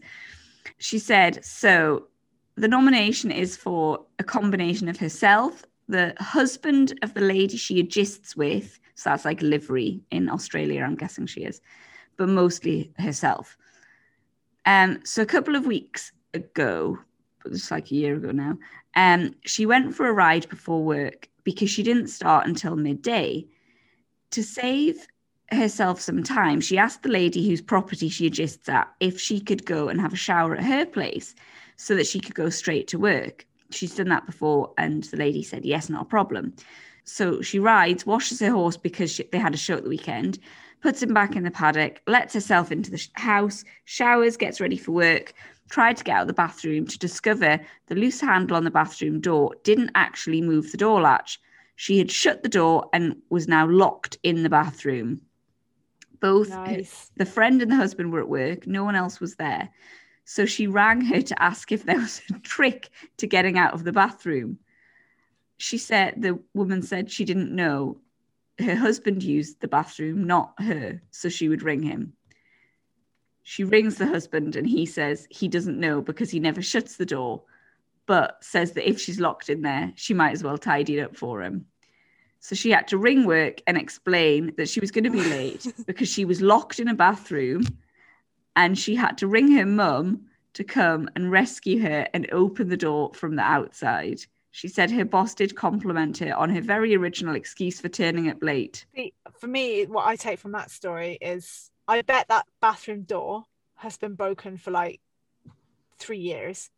She 0.77 0.99
said, 0.99 1.43
so 1.43 2.05
the 2.55 2.67
nomination 2.67 3.31
is 3.31 3.57
for 3.57 4.05
a 4.19 4.23
combination 4.23 4.87
of 4.89 4.97
herself, 4.97 5.63
the 5.89 6.13
husband 6.19 6.97
of 7.01 7.13
the 7.15 7.21
lady 7.21 7.57
she 7.57 7.79
agists 7.79 8.35
with. 8.35 8.79
So 8.95 9.09
that's 9.09 9.25
like 9.25 9.41
livery 9.41 10.01
in 10.11 10.29
Australia, 10.29 10.83
I'm 10.83 10.95
guessing 10.95 11.25
she 11.25 11.43
is, 11.43 11.61
but 12.15 12.29
mostly 12.29 12.91
herself. 12.99 13.57
Um, 14.65 14.99
so 15.03 15.23
a 15.23 15.25
couple 15.25 15.55
of 15.55 15.65
weeks 15.65 16.11
ago, 16.33 16.99
it's 17.45 17.71
like 17.71 17.91
a 17.91 17.95
year 17.95 18.15
ago 18.15 18.31
now, 18.31 18.57
um, 18.95 19.33
she 19.45 19.65
went 19.65 19.95
for 19.95 20.07
a 20.07 20.13
ride 20.13 20.47
before 20.47 20.83
work 20.83 21.27
because 21.43 21.71
she 21.71 21.83
didn't 21.83 22.07
start 22.07 22.45
until 22.45 22.75
midday. 22.75 23.47
To 24.31 24.43
save 24.43 25.07
herself 25.51 25.99
some 25.99 26.21
time, 26.21 26.61
she 26.61 26.77
asked 26.77 27.01
the 27.01 27.09
lady 27.09 27.47
whose 27.47 27.61
property 27.61 28.09
she 28.09 28.29
agists 28.29 28.69
at 28.69 28.89
if 28.99 29.19
she 29.19 29.39
could 29.39 29.65
go 29.65 29.89
and 29.89 29.99
have 29.99 30.13
a 30.13 30.17
shower 30.17 30.55
at 30.55 30.63
her 30.63 30.85
place 30.85 31.33
so 31.77 31.95
that 31.95 32.05
she 32.05 32.19
could 32.19 32.35
go 32.35 32.49
straight 32.49 32.87
to 32.89 32.99
work. 32.99 33.47
She's 33.71 33.95
done 33.95 34.09
that 34.09 34.25
before, 34.25 34.73
and 34.77 35.03
the 35.05 35.17
lady 35.17 35.43
said, 35.43 35.65
Yes, 35.65 35.89
not 35.89 36.03
a 36.03 36.05
problem. 36.05 36.53
So 37.03 37.41
she 37.41 37.59
rides, 37.59 38.05
washes 38.05 38.39
her 38.39 38.51
horse 38.51 38.77
because 38.77 39.11
she, 39.11 39.23
they 39.31 39.39
had 39.39 39.53
a 39.53 39.57
show 39.57 39.75
at 39.75 39.83
the 39.83 39.89
weekend, 39.89 40.39
puts 40.81 41.01
him 41.01 41.13
back 41.13 41.35
in 41.35 41.43
the 41.43 41.51
paddock, 41.51 42.01
lets 42.07 42.33
herself 42.33 42.71
into 42.71 42.91
the 42.91 43.07
house, 43.13 43.63
showers, 43.85 44.37
gets 44.37 44.61
ready 44.61 44.77
for 44.77 44.91
work, 44.91 45.33
tried 45.69 45.97
to 45.97 46.03
get 46.03 46.15
out 46.15 46.21
of 46.21 46.27
the 46.27 46.33
bathroom 46.33 46.85
to 46.87 46.99
discover 46.99 47.59
the 47.87 47.95
loose 47.95 48.21
handle 48.21 48.57
on 48.57 48.63
the 48.63 48.71
bathroom 48.71 49.19
door 49.19 49.55
didn't 49.63 49.91
actually 49.95 50.41
move 50.41 50.71
the 50.71 50.77
door 50.77 51.01
latch. 51.01 51.39
She 51.75 51.97
had 51.97 52.11
shut 52.11 52.43
the 52.43 52.49
door 52.49 52.89
and 52.93 53.15
was 53.29 53.47
now 53.47 53.67
locked 53.67 54.17
in 54.23 54.43
the 54.43 54.49
bathroom. 54.49 55.21
Both 56.19 56.49
nice. 56.49 57.11
the 57.15 57.25
friend 57.25 57.61
and 57.61 57.71
the 57.71 57.75
husband 57.75 58.11
were 58.11 58.19
at 58.19 58.27
work, 58.27 58.67
no 58.67 58.83
one 58.83 58.95
else 58.95 59.19
was 59.19 59.35
there. 59.35 59.69
So 60.29 60.45
she 60.45 60.67
rang 60.67 61.01
her 61.05 61.23
to 61.23 61.41
ask 61.41 61.71
if 61.71 61.85
there 61.85 61.97
was 61.97 62.21
a 62.29 62.37
trick 62.37 62.89
to 63.17 63.25
getting 63.25 63.57
out 63.57 63.73
of 63.73 63.83
the 63.83 63.91
bathroom. 63.91 64.59
She 65.57 65.79
said 65.79 66.21
the 66.21 66.37
woman 66.53 66.83
said 66.83 67.09
she 67.09 67.25
didn't 67.25 67.51
know. 67.51 67.99
Her 68.59 68.75
husband 68.75 69.23
used 69.23 69.59
the 69.59 69.67
bathroom, 69.67 70.27
not 70.27 70.53
her, 70.59 71.01
so 71.09 71.29
she 71.29 71.49
would 71.49 71.63
ring 71.63 71.81
him. 71.81 72.13
She 73.41 73.63
rings 73.63 73.95
the 73.95 74.05
husband 74.05 74.55
and 74.55 74.69
he 74.69 74.85
says 74.85 75.25
he 75.31 75.47
doesn't 75.47 75.79
know 75.79 75.99
because 75.99 76.29
he 76.29 76.39
never 76.39 76.61
shuts 76.61 76.97
the 76.97 77.07
door, 77.07 77.41
but 78.05 78.37
says 78.43 78.73
that 78.73 78.87
if 78.87 79.01
she's 79.01 79.19
locked 79.19 79.49
in 79.49 79.63
there, 79.63 79.91
she 79.95 80.13
might 80.13 80.33
as 80.33 80.43
well 80.43 80.59
tidy 80.59 80.99
it 80.99 81.03
up 81.03 81.17
for 81.17 81.41
him. 81.41 81.65
So 82.39 82.53
she 82.53 82.69
had 82.69 82.87
to 82.89 82.99
ring 82.99 83.25
work 83.25 83.63
and 83.65 83.79
explain 83.79 84.53
that 84.57 84.69
she 84.69 84.79
was 84.79 84.91
going 84.91 85.05
to 85.05 85.09
be 85.09 85.23
late 85.23 85.73
because 85.87 86.07
she 86.07 86.23
was 86.23 86.39
locked 86.39 86.79
in 86.79 86.87
a 86.87 86.93
bathroom 86.93 87.63
and 88.55 88.77
she 88.77 88.95
had 88.95 89.17
to 89.19 89.27
ring 89.27 89.51
her 89.51 89.65
mum 89.65 90.25
to 90.53 90.63
come 90.63 91.09
and 91.15 91.31
rescue 91.31 91.81
her 91.81 92.07
and 92.13 92.29
open 92.31 92.69
the 92.69 92.77
door 92.77 93.11
from 93.13 93.35
the 93.35 93.43
outside. 93.43 94.19
She 94.51 94.67
said 94.67 94.89
her 94.91 95.05
boss 95.05 95.35
did 95.35 95.55
compliment 95.55 96.17
her 96.17 96.35
on 96.35 96.49
her 96.49 96.61
very 96.61 96.95
original 96.95 97.35
excuse 97.35 97.79
for 97.79 97.87
turning 97.89 98.29
up 98.29 98.41
late. 98.41 98.85
For 99.39 99.47
me, 99.47 99.85
what 99.85 100.07
I 100.07 100.15
take 100.15 100.39
from 100.39 100.53
that 100.53 100.71
story 100.71 101.17
is 101.21 101.69
I 101.87 102.01
bet 102.01 102.27
that 102.29 102.47
bathroom 102.59 103.03
door 103.03 103.43
has 103.75 103.97
been 103.97 104.15
broken 104.15 104.57
for 104.57 104.71
like 104.71 104.99
three 105.97 106.17
years. 106.19 106.69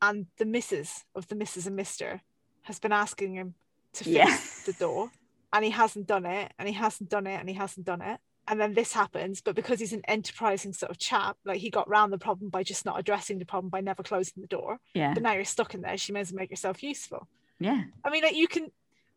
And 0.00 0.26
the 0.38 0.44
missus 0.46 1.04
of 1.14 1.28
the 1.28 1.34
Mrs. 1.34 1.66
and 1.66 1.78
Mr. 1.78 2.20
has 2.62 2.78
been 2.78 2.92
asking 2.92 3.34
him 3.34 3.54
to 3.94 4.04
fix 4.04 4.16
Yeah. 4.16 4.38
the 4.64 4.72
door. 4.78 5.10
And 5.52 5.64
he 5.64 5.70
hasn't 5.70 6.06
done 6.06 6.26
it, 6.26 6.52
and 6.58 6.68
he 6.68 6.74
hasn't 6.74 7.08
done 7.10 7.26
it, 7.26 7.40
and 7.40 7.48
he 7.48 7.54
hasn't 7.54 7.86
done 7.86 8.02
it. 8.02 8.20
And 8.50 8.60
then 8.60 8.72
this 8.72 8.92
happens, 8.92 9.42
but 9.42 9.54
because 9.54 9.78
he's 9.78 9.92
an 9.92 10.02
enterprising 10.08 10.72
sort 10.72 10.90
of 10.90 10.98
chap, 10.98 11.36
like 11.44 11.58
he 11.58 11.68
got 11.68 11.88
round 11.88 12.12
the 12.12 12.18
problem 12.18 12.48
by 12.48 12.62
just 12.62 12.86
not 12.86 12.98
addressing 12.98 13.38
the 13.38 13.44
problem 13.44 13.68
by 13.68 13.80
never 13.80 14.02
closing 14.02 14.40
the 14.40 14.46
door. 14.46 14.78
Yeah. 14.94 15.12
But 15.12 15.22
now 15.22 15.34
you're 15.34 15.44
stuck 15.44 15.74
in 15.74 15.82
there, 15.82 15.98
she 15.98 16.12
may 16.12 16.20
as 16.20 16.32
well 16.32 16.38
make 16.38 16.50
yourself 16.50 16.82
useful. 16.82 17.28
Yeah. 17.60 17.82
I 18.04 18.10
mean, 18.10 18.22
like 18.22 18.36
you 18.36 18.48
can 18.48 18.70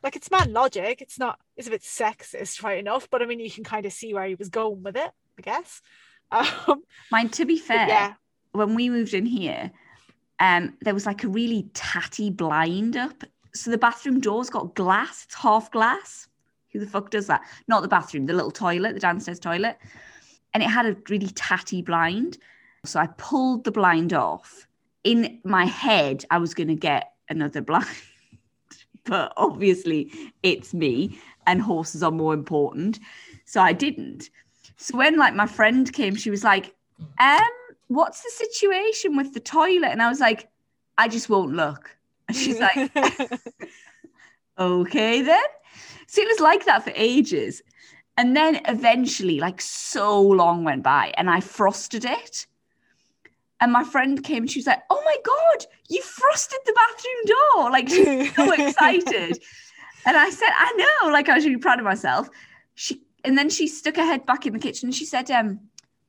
like 0.04 0.16
it's 0.16 0.32
man 0.32 0.54
logic. 0.54 1.02
It's 1.02 1.20
not. 1.20 1.40
It's 1.56 1.68
a 1.68 1.72
bit 1.72 1.82
sexist, 1.82 2.64
right 2.64 2.80
enough. 2.80 3.10
But 3.10 3.22
I 3.22 3.26
mean, 3.26 3.40
you 3.40 3.52
can 3.52 3.64
kind 3.64 3.86
of 3.86 3.94
see 3.94 4.14
where 4.14 4.26
he 4.26 4.36
was 4.36 4.50
going 4.50 4.84
with 4.84 4.96
it. 4.96 5.12
I 5.38 5.42
guess. 5.42 5.82
Um, 6.34 6.84
Mine, 7.12 7.28
to 7.32 7.44
be 7.44 7.58
fair, 7.58 7.90
yeah. 7.90 8.14
when 8.54 8.74
we 8.74 8.90
moved 8.90 9.14
in 9.14 9.26
here, 9.26 9.70
um, 10.40 10.78
there 10.80 10.94
was 10.94 11.06
like 11.06 11.26
a 11.26 11.28
really 11.28 11.70
tatty 11.74 12.30
blind 12.30 12.96
up. 12.96 13.26
So 13.54 13.70
the 13.70 13.78
bathroom 13.78 14.22
door's 14.22 14.50
got 14.50 14.74
glass, 14.74 15.26
it's 15.26 15.36
half 15.36 15.70
glass. 15.72 16.30
Who 16.72 16.80
the 16.80 16.88
fuck 16.88 17.10
does 17.10 17.28
that? 17.28 17.42
Not 17.68 17.82
the 17.82 17.88
bathroom, 17.88 18.26
the 18.26 18.34
little 18.34 18.52
toilet, 18.52 18.94
the 18.94 19.00
downstairs 19.00 19.40
toilet. 19.40 19.78
And 20.54 20.64
it 20.64 20.70
had 20.70 20.86
a 20.86 20.96
really 21.10 21.28
tatty 21.28 21.82
blind. 21.82 22.38
So 22.86 23.00
I 23.00 23.08
pulled 23.18 23.64
the 23.64 23.72
blind 23.72 24.14
off. 24.14 24.68
In 25.04 25.40
my 25.44 25.66
head, 25.66 26.26
I 26.30 26.38
was 26.38 26.54
going 26.54 26.68
to 26.68 26.76
get 26.76 27.14
another 27.30 27.62
blind. 27.62 27.88
but 29.04 29.34
obviously, 29.38 30.12
it's 30.44 30.74
me, 30.74 31.20
and 31.48 31.62
horses 31.62 32.04
are 32.04 32.12
more 32.12 32.34
important. 32.34 33.00
So 33.46 33.62
I 33.62 33.74
didn't. 33.74 34.30
So 34.78 34.98
when 34.98 35.18
like 35.18 35.36
my 35.36 35.48
friend 35.48 35.92
came, 35.92 36.16
she 36.16 36.30
was 36.30 36.44
like, 36.44 36.76
um, 37.20 37.42
what's 37.88 38.22
the 38.24 38.30
situation 38.30 39.18
with 39.18 39.34
the 39.34 39.40
toilet? 39.40 39.90
And 39.90 40.02
I 40.02 40.10
was 40.10 40.20
like, 40.20 40.50
I 40.98 41.08
just 41.08 41.30
won't 41.30 41.54
look. 41.54 41.98
And 42.28 42.38
she's 42.38 42.60
like, 42.60 42.92
okay 44.58 45.22
then. 45.22 45.44
So 46.08 46.22
it 46.22 46.28
was 46.28 46.40
like 46.40 46.66
that 46.66 46.84
for 46.84 46.94
ages. 46.96 47.62
And 48.18 48.36
then 48.36 48.62
eventually, 48.68 49.40
like 49.40 49.62
so 49.62 50.22
long 50.22 50.64
went 50.64 50.84
by 50.84 51.14
and 51.18 51.30
I 51.30 51.40
frosted 51.40 52.06
it. 52.06 52.46
And 53.60 53.72
my 53.72 53.84
friend 53.84 54.24
came 54.24 54.44
and 54.44 54.52
she 54.52 54.60
was 54.60 54.68
like, 54.68 54.82
oh 54.90 55.02
my 55.06 55.16
God, 55.24 55.66
you 55.90 56.02
frosted 56.02 56.60
the 56.66 56.74
bathroom 56.74 57.38
door. 57.56 57.72
Like 57.72 57.90
she 57.90 58.04
was 58.04 58.36
so 58.36 58.52
excited. 58.68 59.42
And 60.06 60.18
I 60.18 60.30
said, 60.30 60.50
I 60.50 60.74
know, 61.04 61.12
like 61.12 61.30
I 61.30 61.36
was 61.36 61.46
really 61.46 61.58
proud 61.58 61.80
of 61.80 61.86
myself. 61.86 62.28
She 62.76 63.02
and 63.24 63.38
then 63.38 63.50
she 63.50 63.68
stuck 63.68 63.98
her 63.98 64.06
head 64.06 64.26
back 64.26 64.48
in 64.48 64.54
the 64.54 64.60
kitchen 64.60 64.88
and 64.88 64.96
she 64.96 65.06
said, 65.06 65.30
um, 65.30 65.60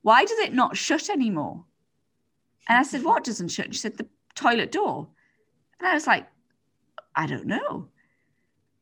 why 0.03 0.25
does 0.25 0.39
it 0.39 0.53
not 0.53 0.77
shut 0.77 1.09
anymore? 1.09 1.63
And 2.67 2.77
I 2.77 2.83
said, 2.83 3.03
What 3.03 3.23
doesn't 3.23 3.49
shut? 3.49 3.73
She 3.73 3.79
said, 3.79 3.97
The 3.97 4.07
toilet 4.35 4.71
door. 4.71 5.07
And 5.79 5.87
I 5.87 5.93
was 5.93 6.07
like, 6.07 6.27
I 7.15 7.25
don't 7.25 7.47
know. 7.47 7.89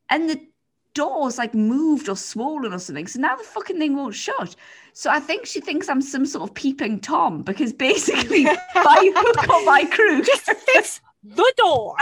And 0.09 0.29
the 0.29 0.47
door's 0.93 1.37
like 1.37 1.53
moved 1.53 2.09
or 2.09 2.15
swollen 2.15 2.73
or 2.73 2.79
something. 2.79 3.07
So 3.07 3.19
now 3.19 3.35
the 3.35 3.43
fucking 3.43 3.77
thing 3.77 3.95
won't 3.95 4.15
shut. 4.15 4.55
So 4.93 5.09
I 5.09 5.19
think 5.19 5.45
she 5.45 5.61
thinks 5.61 5.89
I'm 5.89 6.01
some 6.01 6.25
sort 6.25 6.49
of 6.49 6.53
peeping 6.55 6.99
Tom 6.99 7.43
because 7.43 7.73
basically 7.73 8.43
by 8.43 9.11
hook 9.15 9.49
or 9.49 9.65
by 9.65 9.85
crook, 9.85 10.25
just 10.25 10.45
Fix 10.45 11.01
the 11.23 11.53
door. 11.57 11.95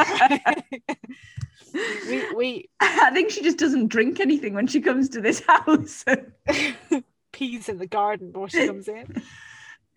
we 2.07 2.33
we 2.33 2.69
I 2.79 3.11
think 3.11 3.31
she 3.31 3.41
just 3.41 3.57
doesn't 3.57 3.87
drink 3.87 4.19
anything 4.19 4.53
when 4.53 4.67
she 4.67 4.81
comes 4.81 5.09
to 5.09 5.21
this 5.21 5.41
house. 5.47 6.05
peas 7.31 7.69
in 7.69 7.77
the 7.77 7.87
garden 7.87 8.31
before 8.31 8.49
she 8.49 8.65
comes 8.65 8.87
in. 8.87 9.21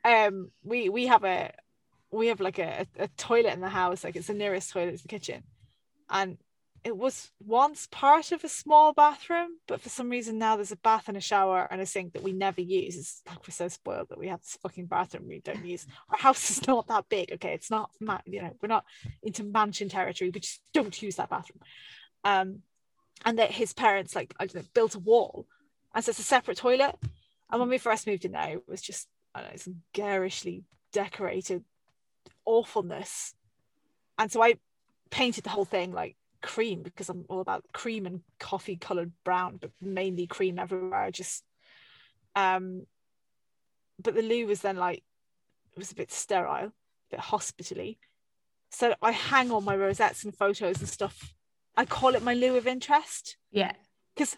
Um, 0.04 0.50
we 0.64 0.88
we 0.88 1.06
have 1.06 1.24
a 1.24 1.52
we 2.10 2.26
have 2.28 2.40
like 2.40 2.58
a, 2.58 2.86
a 2.98 3.08
toilet 3.16 3.54
in 3.54 3.60
the 3.60 3.68
house, 3.68 4.04
like 4.04 4.16
it's 4.16 4.26
the 4.26 4.34
nearest 4.34 4.70
toilet 4.70 4.94
is 4.94 5.02
the 5.02 5.08
kitchen, 5.08 5.42
and 6.10 6.36
it 6.84 6.96
was 6.96 7.30
once 7.44 7.86
part 7.90 8.32
of 8.32 8.42
a 8.42 8.48
small 8.48 8.92
bathroom, 8.92 9.58
but 9.68 9.80
for 9.80 9.88
some 9.88 10.10
reason 10.10 10.38
now 10.38 10.56
there's 10.56 10.72
a 10.72 10.76
bath 10.76 11.04
and 11.06 11.16
a 11.16 11.20
shower 11.20 11.68
and 11.70 11.80
a 11.80 11.86
sink 11.86 12.12
that 12.12 12.24
we 12.24 12.32
never 12.32 12.60
use. 12.60 12.96
It's 12.96 13.22
like 13.28 13.38
we're 13.46 13.52
so 13.52 13.68
spoiled 13.68 14.08
that 14.08 14.18
we 14.18 14.28
have 14.28 14.40
this 14.40 14.58
fucking 14.60 14.86
bathroom 14.86 15.28
we 15.28 15.40
don't 15.40 15.64
use. 15.64 15.86
Our 16.10 16.18
house 16.18 16.50
is 16.50 16.66
not 16.66 16.88
that 16.88 17.08
big, 17.08 17.30
okay? 17.32 17.54
It's 17.54 17.70
not 17.70 17.90
you 18.26 18.42
know 18.42 18.56
we're 18.60 18.68
not 18.68 18.84
into 19.22 19.44
mansion 19.44 19.88
territory. 19.88 20.30
We 20.34 20.40
just 20.40 20.60
don't 20.72 21.00
use 21.00 21.16
that 21.16 21.30
bathroom. 21.30 21.60
Um, 22.24 22.62
and 23.24 23.38
that 23.38 23.52
his 23.52 23.72
parents 23.72 24.16
like 24.16 24.34
I 24.40 24.46
don't 24.46 24.62
know 24.62 24.68
built 24.74 24.96
a 24.96 25.00
wall, 25.00 25.46
and 25.94 26.04
so 26.04 26.10
it's 26.10 26.18
a 26.18 26.24
separate 26.24 26.56
toilet. 26.56 26.96
And 27.50 27.60
when 27.60 27.68
we 27.68 27.78
first 27.78 28.06
moved 28.06 28.24
in 28.24 28.32
there, 28.32 28.54
it 28.54 28.68
was 28.68 28.82
just 28.82 29.06
I 29.34 29.42
don't 29.42 29.50
know 29.52 29.56
some 29.56 29.82
garishly 29.92 30.64
decorated 30.92 31.62
awfulness. 32.44 33.34
And 34.18 34.32
so 34.32 34.42
I 34.42 34.56
painted 35.10 35.44
the 35.44 35.50
whole 35.50 35.64
thing 35.64 35.92
like 35.92 36.16
cream 36.42 36.82
because 36.82 37.08
I'm 37.08 37.24
all 37.28 37.40
about 37.40 37.64
cream 37.72 38.06
and 38.06 38.20
coffee 38.38 38.76
colored 38.76 39.12
brown, 39.24 39.58
but 39.60 39.70
mainly 39.80 40.26
cream 40.26 40.58
everywhere. 40.58 41.10
Just 41.10 41.44
um 42.34 42.86
but 44.02 44.14
the 44.14 44.22
loo 44.22 44.46
was 44.46 44.60
then 44.60 44.76
like 44.76 45.02
it 45.72 45.78
was 45.78 45.92
a 45.92 45.94
bit 45.94 46.12
sterile, 46.12 46.66
a 46.66 46.72
bit 47.10 47.20
hospitally. 47.20 47.98
So 48.70 48.94
I 49.02 49.12
hang 49.12 49.50
all 49.50 49.60
my 49.60 49.76
rosettes 49.76 50.24
and 50.24 50.36
photos 50.36 50.80
and 50.80 50.88
stuff. 50.88 51.34
I 51.76 51.84
call 51.84 52.14
it 52.14 52.22
my 52.22 52.34
loo 52.34 52.56
of 52.56 52.66
interest. 52.66 53.36
yeah. 53.50 53.72
Because 54.14 54.36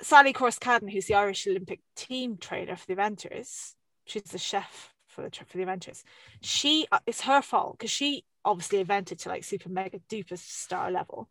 Sally 0.00 0.32
Corscadden, 0.32 0.90
who's 0.90 1.06
the 1.06 1.14
Irish 1.14 1.46
Olympic 1.46 1.80
team 1.94 2.36
trainer 2.36 2.74
for 2.74 2.86
the 2.86 2.96
eventers, 2.96 3.74
she's 4.04 4.24
the 4.24 4.38
chef 4.38 4.92
for 5.06 5.22
the 5.22 5.30
for 5.30 5.58
the 5.58 5.64
eventers. 5.64 6.02
She 6.40 6.86
uh, 6.90 6.98
it's 7.06 7.22
her 7.22 7.42
fault 7.42 7.78
because 7.78 7.90
she 7.90 8.24
obviously 8.44 8.84
evented 8.84 9.18
to 9.22 9.28
like 9.28 9.44
super 9.44 9.68
mega 9.68 9.98
duper 10.08 10.38
star 10.38 10.90
level, 10.90 11.28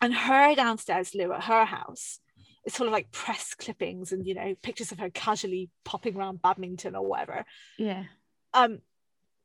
and 0.00 0.14
her 0.14 0.54
downstairs 0.54 1.14
loo 1.14 1.32
at 1.32 1.44
her 1.44 1.64
house 1.64 2.20
is 2.64 2.74
full 2.76 2.86
of 2.86 2.92
like 2.92 3.10
press 3.10 3.54
clippings 3.54 4.12
and 4.12 4.26
you 4.26 4.34
know 4.34 4.54
pictures 4.62 4.92
of 4.92 4.98
her 4.98 5.10
casually 5.10 5.70
popping 5.84 6.16
around 6.16 6.42
badminton 6.42 6.94
or 6.94 7.06
whatever. 7.06 7.44
Yeah. 7.78 8.04
Um, 8.52 8.80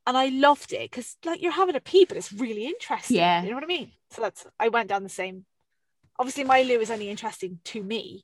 and 0.07 0.17
I 0.17 0.27
loved 0.27 0.71
it 0.73 0.91
because 0.91 1.17
like 1.25 1.41
you're 1.41 1.51
having 1.51 1.75
a 1.75 1.79
pee, 1.79 2.05
but 2.05 2.17
it's 2.17 2.31
really 2.31 2.65
interesting. 2.65 3.17
Yeah. 3.17 3.41
you 3.43 3.49
know 3.49 3.55
what 3.55 3.63
I 3.63 3.67
mean. 3.67 3.91
So 4.11 4.21
that's 4.21 4.45
I 4.59 4.69
went 4.69 4.89
down 4.89 5.03
the 5.03 5.09
same. 5.09 5.45
Obviously, 6.19 6.43
my 6.43 6.61
loo 6.61 6.79
is 6.79 6.91
only 6.91 7.09
interesting 7.09 7.59
to 7.65 7.83
me, 7.83 8.23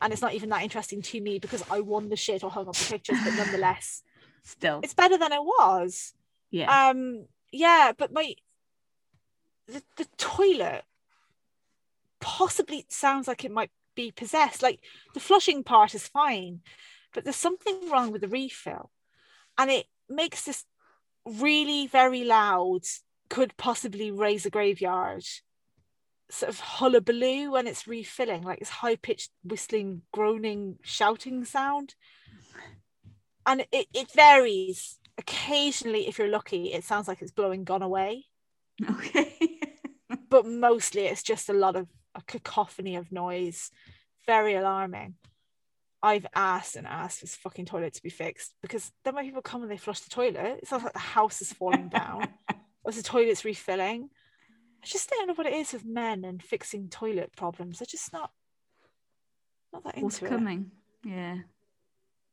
and 0.00 0.12
it's 0.12 0.22
not 0.22 0.34
even 0.34 0.48
that 0.50 0.62
interesting 0.62 1.02
to 1.02 1.20
me 1.20 1.38
because 1.38 1.62
I 1.70 1.80
won 1.80 2.08
the 2.08 2.16
shit 2.16 2.44
or 2.44 2.50
hung 2.50 2.68
up 2.68 2.76
the 2.76 2.90
pictures. 2.90 3.18
But 3.22 3.34
nonetheless, 3.34 4.02
Still. 4.44 4.80
it's 4.82 4.94
better 4.94 5.18
than 5.18 5.32
it 5.32 5.42
was. 5.42 6.14
Yeah. 6.50 6.88
Um, 6.88 7.26
yeah, 7.52 7.92
but 7.96 8.12
my 8.12 8.34
the, 9.66 9.82
the 9.96 10.06
toilet 10.16 10.84
possibly 12.20 12.86
sounds 12.88 13.28
like 13.28 13.44
it 13.44 13.50
might 13.50 13.70
be 13.94 14.10
possessed. 14.10 14.62
Like 14.62 14.80
the 15.14 15.20
flushing 15.20 15.64
part 15.64 15.94
is 15.94 16.06
fine, 16.08 16.60
but 17.14 17.24
there's 17.24 17.36
something 17.36 17.90
wrong 17.90 18.12
with 18.12 18.20
the 18.20 18.28
refill, 18.28 18.90
and 19.58 19.70
it 19.70 19.86
makes 20.08 20.44
this 20.44 20.64
really 21.24 21.86
very 21.86 22.24
loud. 22.24 22.82
Could 23.28 23.56
possibly 23.56 24.12
raise 24.12 24.46
a 24.46 24.50
graveyard. 24.50 25.24
Sort 26.30 26.48
of 26.48 26.60
hullabaloo 26.60 27.50
when 27.50 27.66
it's 27.66 27.88
refilling, 27.88 28.42
like 28.42 28.60
this 28.60 28.68
high 28.68 28.94
pitched 28.94 29.32
whistling, 29.42 30.02
groaning, 30.12 30.78
shouting 30.82 31.44
sound. 31.44 31.96
And 33.44 33.66
it, 33.72 33.88
it 33.92 34.12
varies. 34.12 35.00
Occasionally, 35.18 36.08
if 36.08 36.18
you're 36.18 36.28
lucky, 36.28 36.72
it 36.72 36.84
sounds 36.84 37.08
like 37.08 37.22
it's 37.22 37.32
blowing 37.32 37.64
gone 37.64 37.82
away 37.82 38.26
okay. 38.90 39.34
but 40.28 40.46
mostly 40.46 41.06
it's 41.06 41.22
just 41.22 41.48
a 41.48 41.54
lot 41.54 41.76
of 41.76 41.88
a 42.14 42.22
cacophony 42.26 42.96
of 42.96 43.12
noise 43.12 43.70
very 44.26 44.54
alarming 44.54 45.14
i've 46.02 46.26
asked 46.34 46.76
and 46.76 46.86
asked 46.86 47.20
for 47.20 47.26
this 47.26 47.36
fucking 47.36 47.66
toilet 47.66 47.94
to 47.94 48.02
be 48.02 48.10
fixed 48.10 48.54
because 48.62 48.92
then 49.04 49.14
when 49.14 49.24
people 49.24 49.42
come 49.42 49.62
and 49.62 49.70
they 49.70 49.76
flush 49.76 50.00
the 50.00 50.10
toilet 50.10 50.58
it 50.62 50.66
sounds 50.66 50.84
like 50.84 50.92
the 50.92 50.98
house 50.98 51.40
is 51.40 51.52
falling 51.52 51.88
down 51.88 52.28
or 52.84 52.92
the 52.92 53.02
toilet's 53.02 53.44
refilling 53.44 54.08
i 54.82 54.86
just 54.86 55.10
don't 55.10 55.26
know 55.26 55.34
what 55.34 55.46
it 55.46 55.54
is 55.54 55.72
with 55.72 55.84
men 55.84 56.24
and 56.24 56.42
fixing 56.42 56.88
toilet 56.88 57.30
problems 57.36 57.78
they're 57.78 57.86
just 57.86 58.12
not 58.12 58.30
not 59.72 59.84
that 59.84 59.98
What's 59.98 60.20
into 60.20 60.26
it 60.26 60.36
coming? 60.36 60.70
Yeah. 61.04 61.38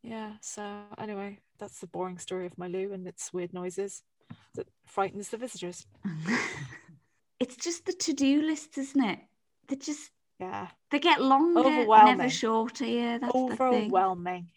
Yeah 0.03 0.33
so 0.41 0.81
anyway 0.97 1.39
that's 1.59 1.79
the 1.79 1.87
boring 1.87 2.17
story 2.17 2.45
of 2.45 2.57
my 2.57 2.67
loo 2.67 2.91
and 2.93 3.07
its 3.07 3.31
weird 3.33 3.53
noises 3.53 4.03
that 4.55 4.67
frightens 4.85 5.29
the 5.29 5.37
visitors 5.37 5.87
it's 7.39 7.55
just 7.55 7.85
the 7.85 7.93
to-do 7.93 8.41
list, 8.41 8.77
isn't 8.77 9.03
it? 9.03 9.19
They 9.67 9.75
just 9.75 10.11
yeah 10.39 10.67
they 10.91 10.99
get 10.99 11.21
longer, 11.21 11.85
never 11.85 12.29
shorter. 12.29 12.85
Yeah, 12.85 13.17
that's 13.17 13.33
the 13.33 13.39
thing. 13.55 13.55
overwhelming 13.55 14.47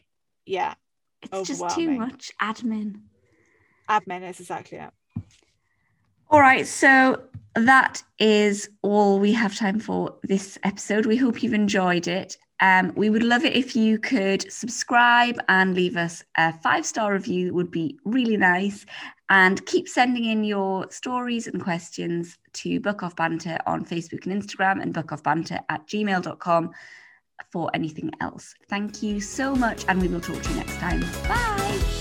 yeah 0.44 0.74
It's 1.22 1.48
just 1.48 1.68
too 1.70 1.90
much 1.90 2.30
admin. 2.40 3.00
admin 3.88 4.28
is 4.28 4.40
exactly 4.40 4.78
it 4.78 4.90
All 6.30 6.40
right, 6.40 6.66
so 6.66 7.22
that 7.54 8.02
is 8.18 8.68
all 8.82 9.18
we 9.18 9.32
have 9.32 9.54
time 9.56 9.78
for 9.80 10.16
this 10.22 10.58
episode. 10.62 11.06
We 11.06 11.16
hope 11.16 11.42
you've 11.42 11.54
enjoyed 11.54 12.06
it. 12.08 12.36
Um, 12.60 12.92
we 12.96 13.10
would 13.10 13.22
love 13.22 13.44
it 13.44 13.54
if 13.54 13.76
you 13.76 13.98
could 13.98 14.50
subscribe 14.50 15.38
and 15.48 15.74
leave 15.74 15.96
us 15.96 16.24
a 16.36 16.52
five 16.52 16.86
star 16.86 17.12
review. 17.12 17.52
Would 17.54 17.70
be 17.70 17.98
really 18.04 18.36
nice. 18.36 18.86
And 19.28 19.64
keep 19.66 19.88
sending 19.88 20.24
in 20.24 20.44
your 20.44 20.90
stories 20.90 21.48
and 21.48 21.62
questions 21.62 22.38
to 22.54 22.80
Book 22.80 23.02
Off 23.02 23.16
Banter 23.16 23.58
on 23.66 23.84
Facebook 23.84 24.24
and 24.26 24.40
Instagram 24.40 24.80
and 24.80 24.94
bookoffbanter 24.94 25.60
at 25.68 25.86
gmail.com 25.88 26.70
for 27.50 27.70
anything 27.74 28.10
else. 28.20 28.54
Thank 28.68 29.02
you 29.02 29.20
so 29.20 29.54
much, 29.54 29.84
and 29.88 30.00
we 30.00 30.08
will 30.08 30.20
talk 30.20 30.42
to 30.42 30.50
you 30.50 30.56
next 30.56 30.76
time. 30.76 31.00
Bye. 31.28 31.95